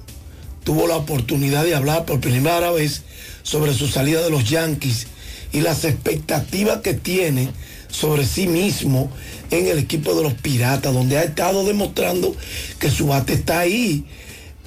tuvo 0.64 0.88
la 0.88 0.96
oportunidad 0.98 1.64
de 1.64 1.76
hablar 1.76 2.06
por 2.06 2.20
primera 2.20 2.72
vez 2.72 3.04
sobre 3.44 3.74
su 3.74 3.88
salida 3.88 4.22
de 4.22 4.30
los 4.30 4.50
Yankees 4.50 5.08
y 5.54 5.62
las 5.62 5.86
expectativas 5.86 6.82
que 6.82 6.94
tiene 6.94 7.48
sobre 7.90 8.26
sí 8.26 8.48
mismo 8.48 9.10
en 9.50 9.68
el 9.68 9.80
equipo 9.80 10.14
de 10.14 10.24
los 10.24 10.34
Piratas, 10.34 10.94
donde 10.94 11.18
ha 11.18 11.24
estado 11.24 11.66
demostrando 11.66 12.36
que 12.80 12.92
su 12.92 13.08
bate 13.08 13.32
está 13.34 13.60
ahí. 13.60 14.04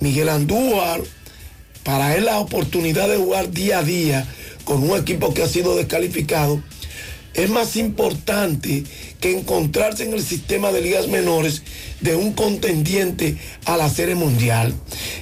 Miguel 0.00 0.30
Andújar, 0.30 1.02
para 1.84 2.16
él 2.16 2.24
la 2.24 2.38
oportunidad 2.38 3.08
de 3.08 3.18
jugar 3.18 3.50
día 3.50 3.78
a 3.78 3.82
día 3.82 4.26
con 4.64 4.82
un 4.82 4.98
equipo 4.98 5.34
que 5.34 5.42
ha 5.42 5.48
sido 5.48 5.76
descalificado, 5.76 6.62
es 7.34 7.48
más 7.48 7.76
importante 7.76 8.84
que 9.20 9.38
encontrarse 9.38 10.04
en 10.04 10.14
el 10.14 10.22
sistema 10.22 10.72
de 10.72 10.80
ligas 10.80 11.06
menores 11.08 11.62
de 12.00 12.16
un 12.16 12.32
contendiente 12.32 13.36
a 13.66 13.76
la 13.76 13.88
Serie 13.88 14.14
Mundial. 14.14 14.74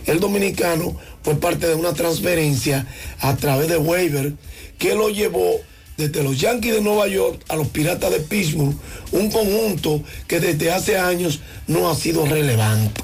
El 0.07 0.21
dominicano 0.21 0.97
fue 1.23 1.35
parte 1.37 1.67
de 1.67 1.75
una 1.75 1.93
transferencia 1.93 2.87
a 3.21 3.37
través 3.37 3.69
de 3.69 3.77
waiver 3.77 4.33
que 4.79 4.95
lo 4.95 5.11
llevó 5.11 5.61
desde 5.97 6.23
los 6.23 6.39
Yankees 6.41 6.75
de 6.75 6.81
Nueva 6.81 7.09
York 7.09 7.45
a 7.49 7.57
los 7.57 7.69
Piratas 7.69 8.13
de 8.13 8.21
Pittsburgh, 8.21 8.75
un 9.11 9.31
conjunto 9.31 10.03
que 10.29 10.39
desde 10.39 10.71
hace 10.71 10.97
años 10.97 11.41
no 11.67 11.91
ha 11.91 11.97
sido 11.97 12.25
relevante. 12.25 13.03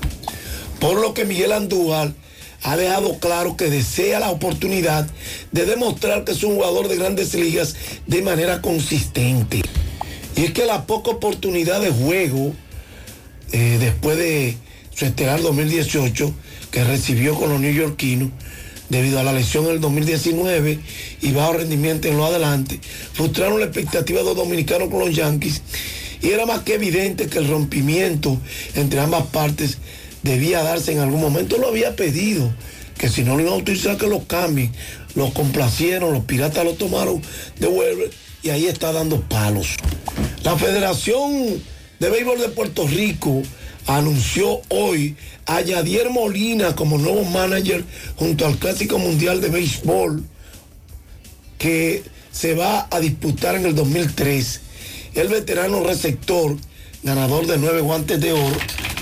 Por 0.85 1.01
lo 1.01 1.15
que 1.15 1.25
Miguel 1.25 1.53
Andújar 1.53 2.13
ha 2.63 2.77
dejado 2.77 3.19
claro 3.19 3.57
que 3.57 3.71
desea 3.71 4.21
la 4.21 4.29
oportunidad 4.29 5.09
de 5.51 5.65
demostrar 5.65 6.25
que 6.25 6.33
es 6.33 6.45
un 6.45 6.57
jugador 6.57 6.89
de 6.89 6.97
grandes 6.97 7.33
ligas 7.33 7.75
de 8.07 8.21
manera 8.21 8.61
consistente. 8.61 9.63
Y 10.37 10.45
es 10.45 10.51
que 10.51 10.67
la 10.67 10.85
poca 10.85 11.13
oportunidad 11.13 11.81
de 11.81 11.89
juego 11.89 12.53
eh, 13.53 13.79
después 13.81 14.19
de 14.19 14.59
su 14.95 15.07
estelar 15.07 15.41
2018 15.41 16.35
que 16.71 16.85
recibió 16.85 17.35
con 17.35 17.49
los 17.49 17.61
neoyorquinos 17.61 18.29
debido 18.91 19.19
a 19.19 19.23
la 19.23 19.33
lesión 19.33 19.65
en 19.65 19.71
el 19.71 19.81
2019 19.81 20.81
y 21.23 21.33
bajo 21.33 21.55
rendimiento 21.55 22.09
en 22.09 22.19
lo 22.19 22.27
adelante, 22.27 22.79
frustraron 23.15 23.59
la 23.59 23.65
expectativa 23.65 24.19
de 24.19 24.27
los 24.27 24.37
dominicanos 24.37 24.91
con 24.91 24.99
los 24.99 25.17
Yankees 25.17 25.63
y 26.21 26.29
era 26.29 26.45
más 26.45 26.61
que 26.61 26.75
evidente 26.75 27.27
que 27.27 27.39
el 27.39 27.49
rompimiento 27.49 28.39
entre 28.75 29.01
ambas 29.01 29.25
partes 29.29 29.79
debía 30.25 30.63
darse 30.63 30.93
en 30.93 30.99
algún 30.99 31.21
momento. 31.21 31.59
Lo 31.59 31.69
había 31.69 31.95
pedido, 31.95 32.53
que 32.99 33.09
si 33.09 33.23
no 33.23 33.37
lo 33.37 33.43
iban 33.43 33.55
a 33.55 33.59
utilizar 33.59 33.97
que 33.97 34.09
lo 34.09 34.27
cambien. 34.27 34.73
Los 35.15 35.33
complacieron, 35.33 36.13
los 36.13 36.25
piratas 36.25 36.65
lo 36.65 36.75
tomaron 36.75 37.23
de 37.61 37.69
vuelta 37.69 38.17
y 38.43 38.51
ahí 38.51 38.67
está 38.67 38.93
dando 38.93 39.21
palos. 39.21 39.77
La 40.43 40.57
Federación 40.59 41.63
de 42.01 42.11
Béisbol 42.11 42.41
de 42.41 42.49
Puerto 42.49 42.87
Rico 42.87 43.43
anunció 43.87 44.61
hoy 44.71 45.17
a 45.47 45.61
Yadier 45.61 46.11
Molina 46.11 46.75
como 46.75 46.99
nuevo 46.99 47.25
manager 47.25 47.85
junto 48.17 48.47
al 48.47 48.57
Clásico 48.57 48.99
Mundial 48.99 49.41
de 49.41 49.51
Béisbol 49.51 50.25
que 51.59 52.03
se 52.33 52.55
va 52.55 52.89
a 52.91 53.01
disputar 53.01 53.55
en 53.55 53.67
el 53.67 53.75
2003. 53.75 54.61
El 55.15 55.29
veterano 55.29 55.83
receptor, 55.83 56.57
ganador 57.05 57.47
de 57.47 57.59
nueve 57.59 57.83
guantes 57.83 58.19
de 58.21 58.33
oro, 58.33 58.57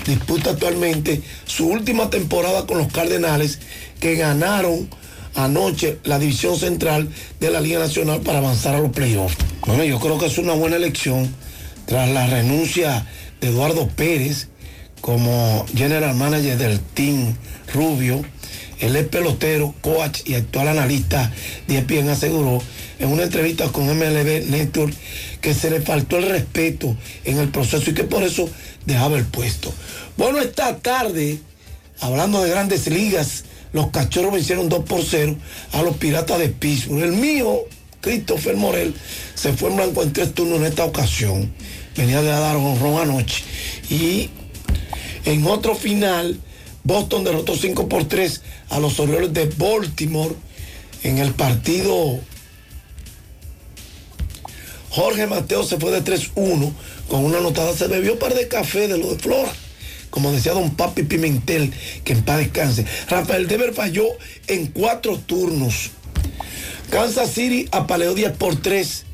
disputa 0.05 0.51
actualmente 0.51 1.21
su 1.45 1.67
última 1.67 2.09
temporada 2.09 2.67
con 2.67 2.77
los 2.77 2.91
Cardenales 2.91 3.59
que 3.99 4.15
ganaron 4.15 4.89
anoche 5.35 5.97
la 6.03 6.19
división 6.19 6.57
central 6.57 7.09
de 7.39 7.49
la 7.49 7.61
Liga 7.61 7.79
Nacional 7.79 8.19
para 8.21 8.39
avanzar 8.39 8.75
a 8.75 8.79
los 8.79 8.91
playoffs. 8.91 9.37
Bueno, 9.65 9.83
yo 9.85 9.99
creo 9.99 10.19
que 10.19 10.27
es 10.27 10.37
una 10.37 10.53
buena 10.53 10.75
elección 10.75 11.33
tras 11.85 12.09
la 12.09 12.27
renuncia 12.27 13.07
de 13.39 13.47
Eduardo 13.47 13.87
Pérez 13.87 14.49
como 15.01 15.65
general 15.73 16.15
manager 16.15 16.57
del 16.57 16.79
Team 16.79 17.35
Rubio. 17.73 18.23
Él 18.83 18.97
es 18.97 19.07
pelotero, 19.07 19.73
coach 19.79 20.23
y 20.25 20.33
actual 20.33 20.67
analista 20.67 21.31
de 21.67 21.77
ESPN 21.77 22.09
aseguró 22.09 22.61
en 22.99 23.09
una 23.09 23.23
entrevista 23.23 23.69
con 23.69 23.85
MLB 23.85 24.49
Network 24.49 24.93
que 25.39 25.53
se 25.53 25.69
le 25.69 25.79
faltó 25.79 26.17
el 26.17 26.27
respeto 26.27 26.97
en 27.23 27.37
el 27.37 27.47
proceso 27.47 27.89
y 27.89 27.93
que 27.93 28.03
por 28.03 28.23
eso 28.23 28.49
dejaba 28.85 29.17
el 29.17 29.23
puesto. 29.23 29.73
Bueno, 30.17 30.39
esta 30.39 30.79
tarde, 30.79 31.39
hablando 32.01 32.43
de 32.43 32.49
grandes 32.49 32.87
ligas, 32.87 33.45
los 33.71 33.87
cachorros 33.87 34.33
vencieron 34.33 34.67
2 34.67 34.83
por 34.83 35.01
0 35.01 35.37
a 35.71 35.81
los 35.81 35.95
piratas 35.95 36.37
de 36.39 36.49
Pittsburgh. 36.49 37.03
El 37.03 37.13
mío, 37.13 37.61
Christopher 38.01 38.57
Morel, 38.57 38.93
se 39.33 39.53
fue 39.53 39.69
en 39.69 39.77
blanco 39.77 40.03
en 40.03 40.11
tres 40.11 40.33
turnos 40.33 40.59
en 40.59 40.65
esta 40.65 40.83
ocasión. 40.83 41.53
Venía 41.95 42.21
de 42.21 42.27
dar 42.27 42.57
un 42.57 42.77
ron 42.81 42.99
anoche. 42.99 43.45
Y 43.89 44.29
en 45.23 45.47
otro 45.47 45.73
final, 45.73 46.37
Boston 46.83 47.23
derrotó 47.23 47.55
5 47.55 47.87
por 47.87 48.05
3 48.07 48.41
a 48.69 48.79
los 48.79 48.99
Orioles 48.99 49.33
de 49.33 49.45
Baltimore 49.45 50.35
en 51.03 51.17
el 51.17 51.33
partido. 51.33 52.19
Jorge 54.89 55.25
Mateo 55.27 55.63
se 55.63 55.79
fue 55.79 55.91
de 55.91 56.03
3-1 56.03 56.71
con 57.09 57.25
una 57.25 57.39
anotada. 57.39 57.73
Se 57.73 57.87
bebió 57.87 58.13
un 58.13 58.19
par 58.19 58.35
de 58.35 58.47
café 58.47 58.87
de 58.87 58.97
lo 58.97 59.13
de 59.13 59.19
Flora. 59.19 59.51
Como 60.09 60.31
decía 60.31 60.53
don 60.53 60.75
Papi 60.75 61.03
Pimentel, 61.03 61.73
que 62.03 62.13
en 62.13 62.23
paz 62.23 62.37
descanse. 62.37 62.85
Rafael 63.09 63.47
Dever 63.47 63.73
falló 63.73 64.05
en 64.47 64.67
cuatro 64.67 65.17
turnos. 65.17 65.89
Kansas 66.91 67.31
City 67.31 67.67
apaleó 67.71 68.13
10 68.13 68.33
por 68.33 68.55
3 68.55 69.05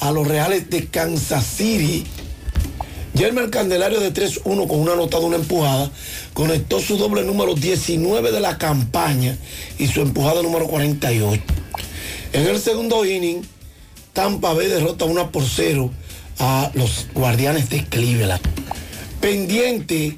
a 0.00 0.12
los 0.12 0.26
Reales 0.26 0.70
de 0.70 0.86
Kansas 0.86 1.44
City. 1.44 2.06
Yermer 3.12 3.50
Candelario 3.50 4.00
de 4.00 4.14
3-1 4.14 4.68
con 4.68 4.78
una 4.78 4.92
anotada, 4.92 5.26
una 5.26 5.36
empujada, 5.36 5.90
conectó 6.38 6.78
su 6.78 6.96
doble 6.96 7.24
número 7.24 7.56
19 7.56 8.30
de 8.30 8.38
la 8.38 8.58
campaña 8.58 9.36
y 9.76 9.88
su 9.88 10.02
empujada 10.02 10.40
número 10.40 10.68
48. 10.68 11.42
En 12.32 12.46
el 12.46 12.60
segundo 12.60 13.04
inning, 13.04 13.42
Tampa 14.12 14.52
Bay 14.52 14.68
derrota 14.68 15.04
1 15.04 15.32
por 15.32 15.42
0 15.44 15.90
a 16.38 16.70
los 16.74 17.08
Guardianes 17.12 17.70
de 17.70 17.84
Cleveland. 17.84 18.40
Pendiente 19.20 20.16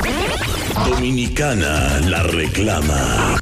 Dominicana 0.89 2.01
la 2.01 2.23
reclama. 2.25 3.39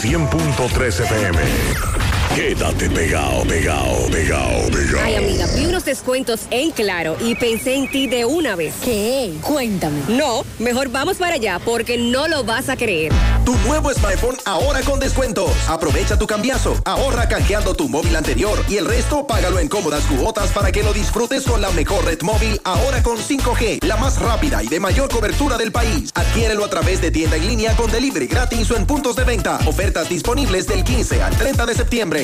100.3 0.00 0.86
FM. 0.86 2.03
Quédate 2.34 2.90
pegado, 2.90 3.44
pegado, 3.44 4.10
pegado, 4.10 4.68
pegado. 4.68 5.04
Ay, 5.04 5.14
amiga, 5.14 5.46
vi 5.54 5.66
unos 5.66 5.84
descuentos 5.84 6.48
en 6.50 6.72
Claro 6.72 7.16
y 7.20 7.36
pensé 7.36 7.76
en 7.76 7.88
ti 7.88 8.08
de 8.08 8.24
una 8.24 8.56
vez. 8.56 8.74
¿Qué? 8.82 9.34
Cuéntame. 9.40 10.00
No, 10.08 10.44
mejor 10.58 10.88
vamos 10.88 11.18
para 11.18 11.34
allá 11.34 11.60
porque 11.64 11.96
no 11.96 12.26
lo 12.26 12.42
vas 12.42 12.68
a 12.68 12.76
creer. 12.76 13.12
Tu 13.44 13.54
nuevo 13.58 13.92
smartphone 13.92 14.36
ahora 14.46 14.80
con 14.80 14.98
descuentos. 14.98 15.52
Aprovecha 15.68 16.18
tu 16.18 16.26
cambiazo, 16.26 16.76
ahorra 16.84 17.28
canjeando 17.28 17.74
tu 17.74 17.88
móvil 17.88 18.16
anterior 18.16 18.58
y 18.68 18.78
el 18.78 18.86
resto 18.86 19.28
págalo 19.28 19.60
en 19.60 19.68
cómodas 19.68 20.02
cuotas 20.06 20.50
para 20.50 20.72
que 20.72 20.82
lo 20.82 20.92
disfrutes 20.92 21.44
con 21.44 21.60
la 21.60 21.70
mejor 21.70 22.04
red 22.04 22.20
móvil 22.22 22.60
ahora 22.64 23.00
con 23.04 23.16
5G, 23.16 23.84
la 23.84 23.96
más 23.96 24.18
rápida 24.20 24.60
y 24.60 24.66
de 24.66 24.80
mayor 24.80 25.08
cobertura 25.08 25.56
del 25.56 25.70
país. 25.70 26.10
Adquiérelo 26.14 26.64
a 26.64 26.70
través 26.70 27.00
de 27.00 27.12
tienda 27.12 27.36
en 27.36 27.46
línea 27.46 27.76
con 27.76 27.92
delivery 27.92 28.26
gratis 28.26 28.72
o 28.72 28.76
en 28.76 28.86
puntos 28.86 29.14
de 29.14 29.22
venta. 29.22 29.60
Ofertas 29.66 30.08
disponibles 30.08 30.66
del 30.66 30.82
15 30.82 31.22
al 31.22 31.36
30 31.36 31.66
de 31.66 31.74
septiembre. 31.74 32.23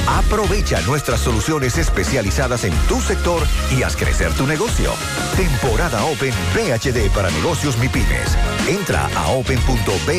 Aprovecha 0.07 0.81
nuestras 0.83 1.21
soluciones 1.21 1.79
especializadas 1.79 2.65
en 2.65 2.75
tu 2.89 3.01
sector 3.01 3.43
y 3.75 3.83
haz 3.83 3.97
crecer 3.97 4.33
tu 4.35 4.47
negocio. 4.47 4.91
Temporada 5.37 6.05
Open 6.05 6.35
BHD 6.55 7.11
para 7.15 7.31
negocios 7.31 7.79
MIPIMES. 7.95 8.37
Entra 8.69 9.09
a 9.15 9.31
open.bhd.com.do 9.31 10.15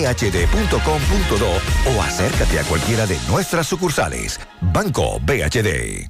o 1.95 2.01
acércate 2.01 2.59
a 2.59 2.63
cualquiera 2.63 3.05
de 3.05 3.19
nuestras 3.27 3.67
sucursales. 3.67 4.39
Banco 4.61 5.19
BHD. 5.19 6.09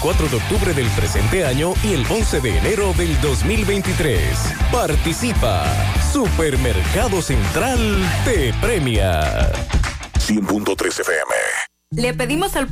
de 0.00 0.36
octubre 0.36 0.72
del 0.72 0.88
presente 0.92 1.44
año 1.44 1.74
y 1.84 1.92
el 1.92 2.06
11 2.10 2.40
de 2.40 2.56
enero 2.56 2.94
del 2.94 3.20
2023. 3.20 4.18
Participa. 4.72 5.66
Supermercado 6.10 7.20
Central 7.20 7.78
te 8.24 8.54
premia. 8.62 9.52
100.3 10.14 11.00
FM. 11.00 11.34
Le 11.92 12.14
pedimos 12.14 12.56
al 12.56 12.66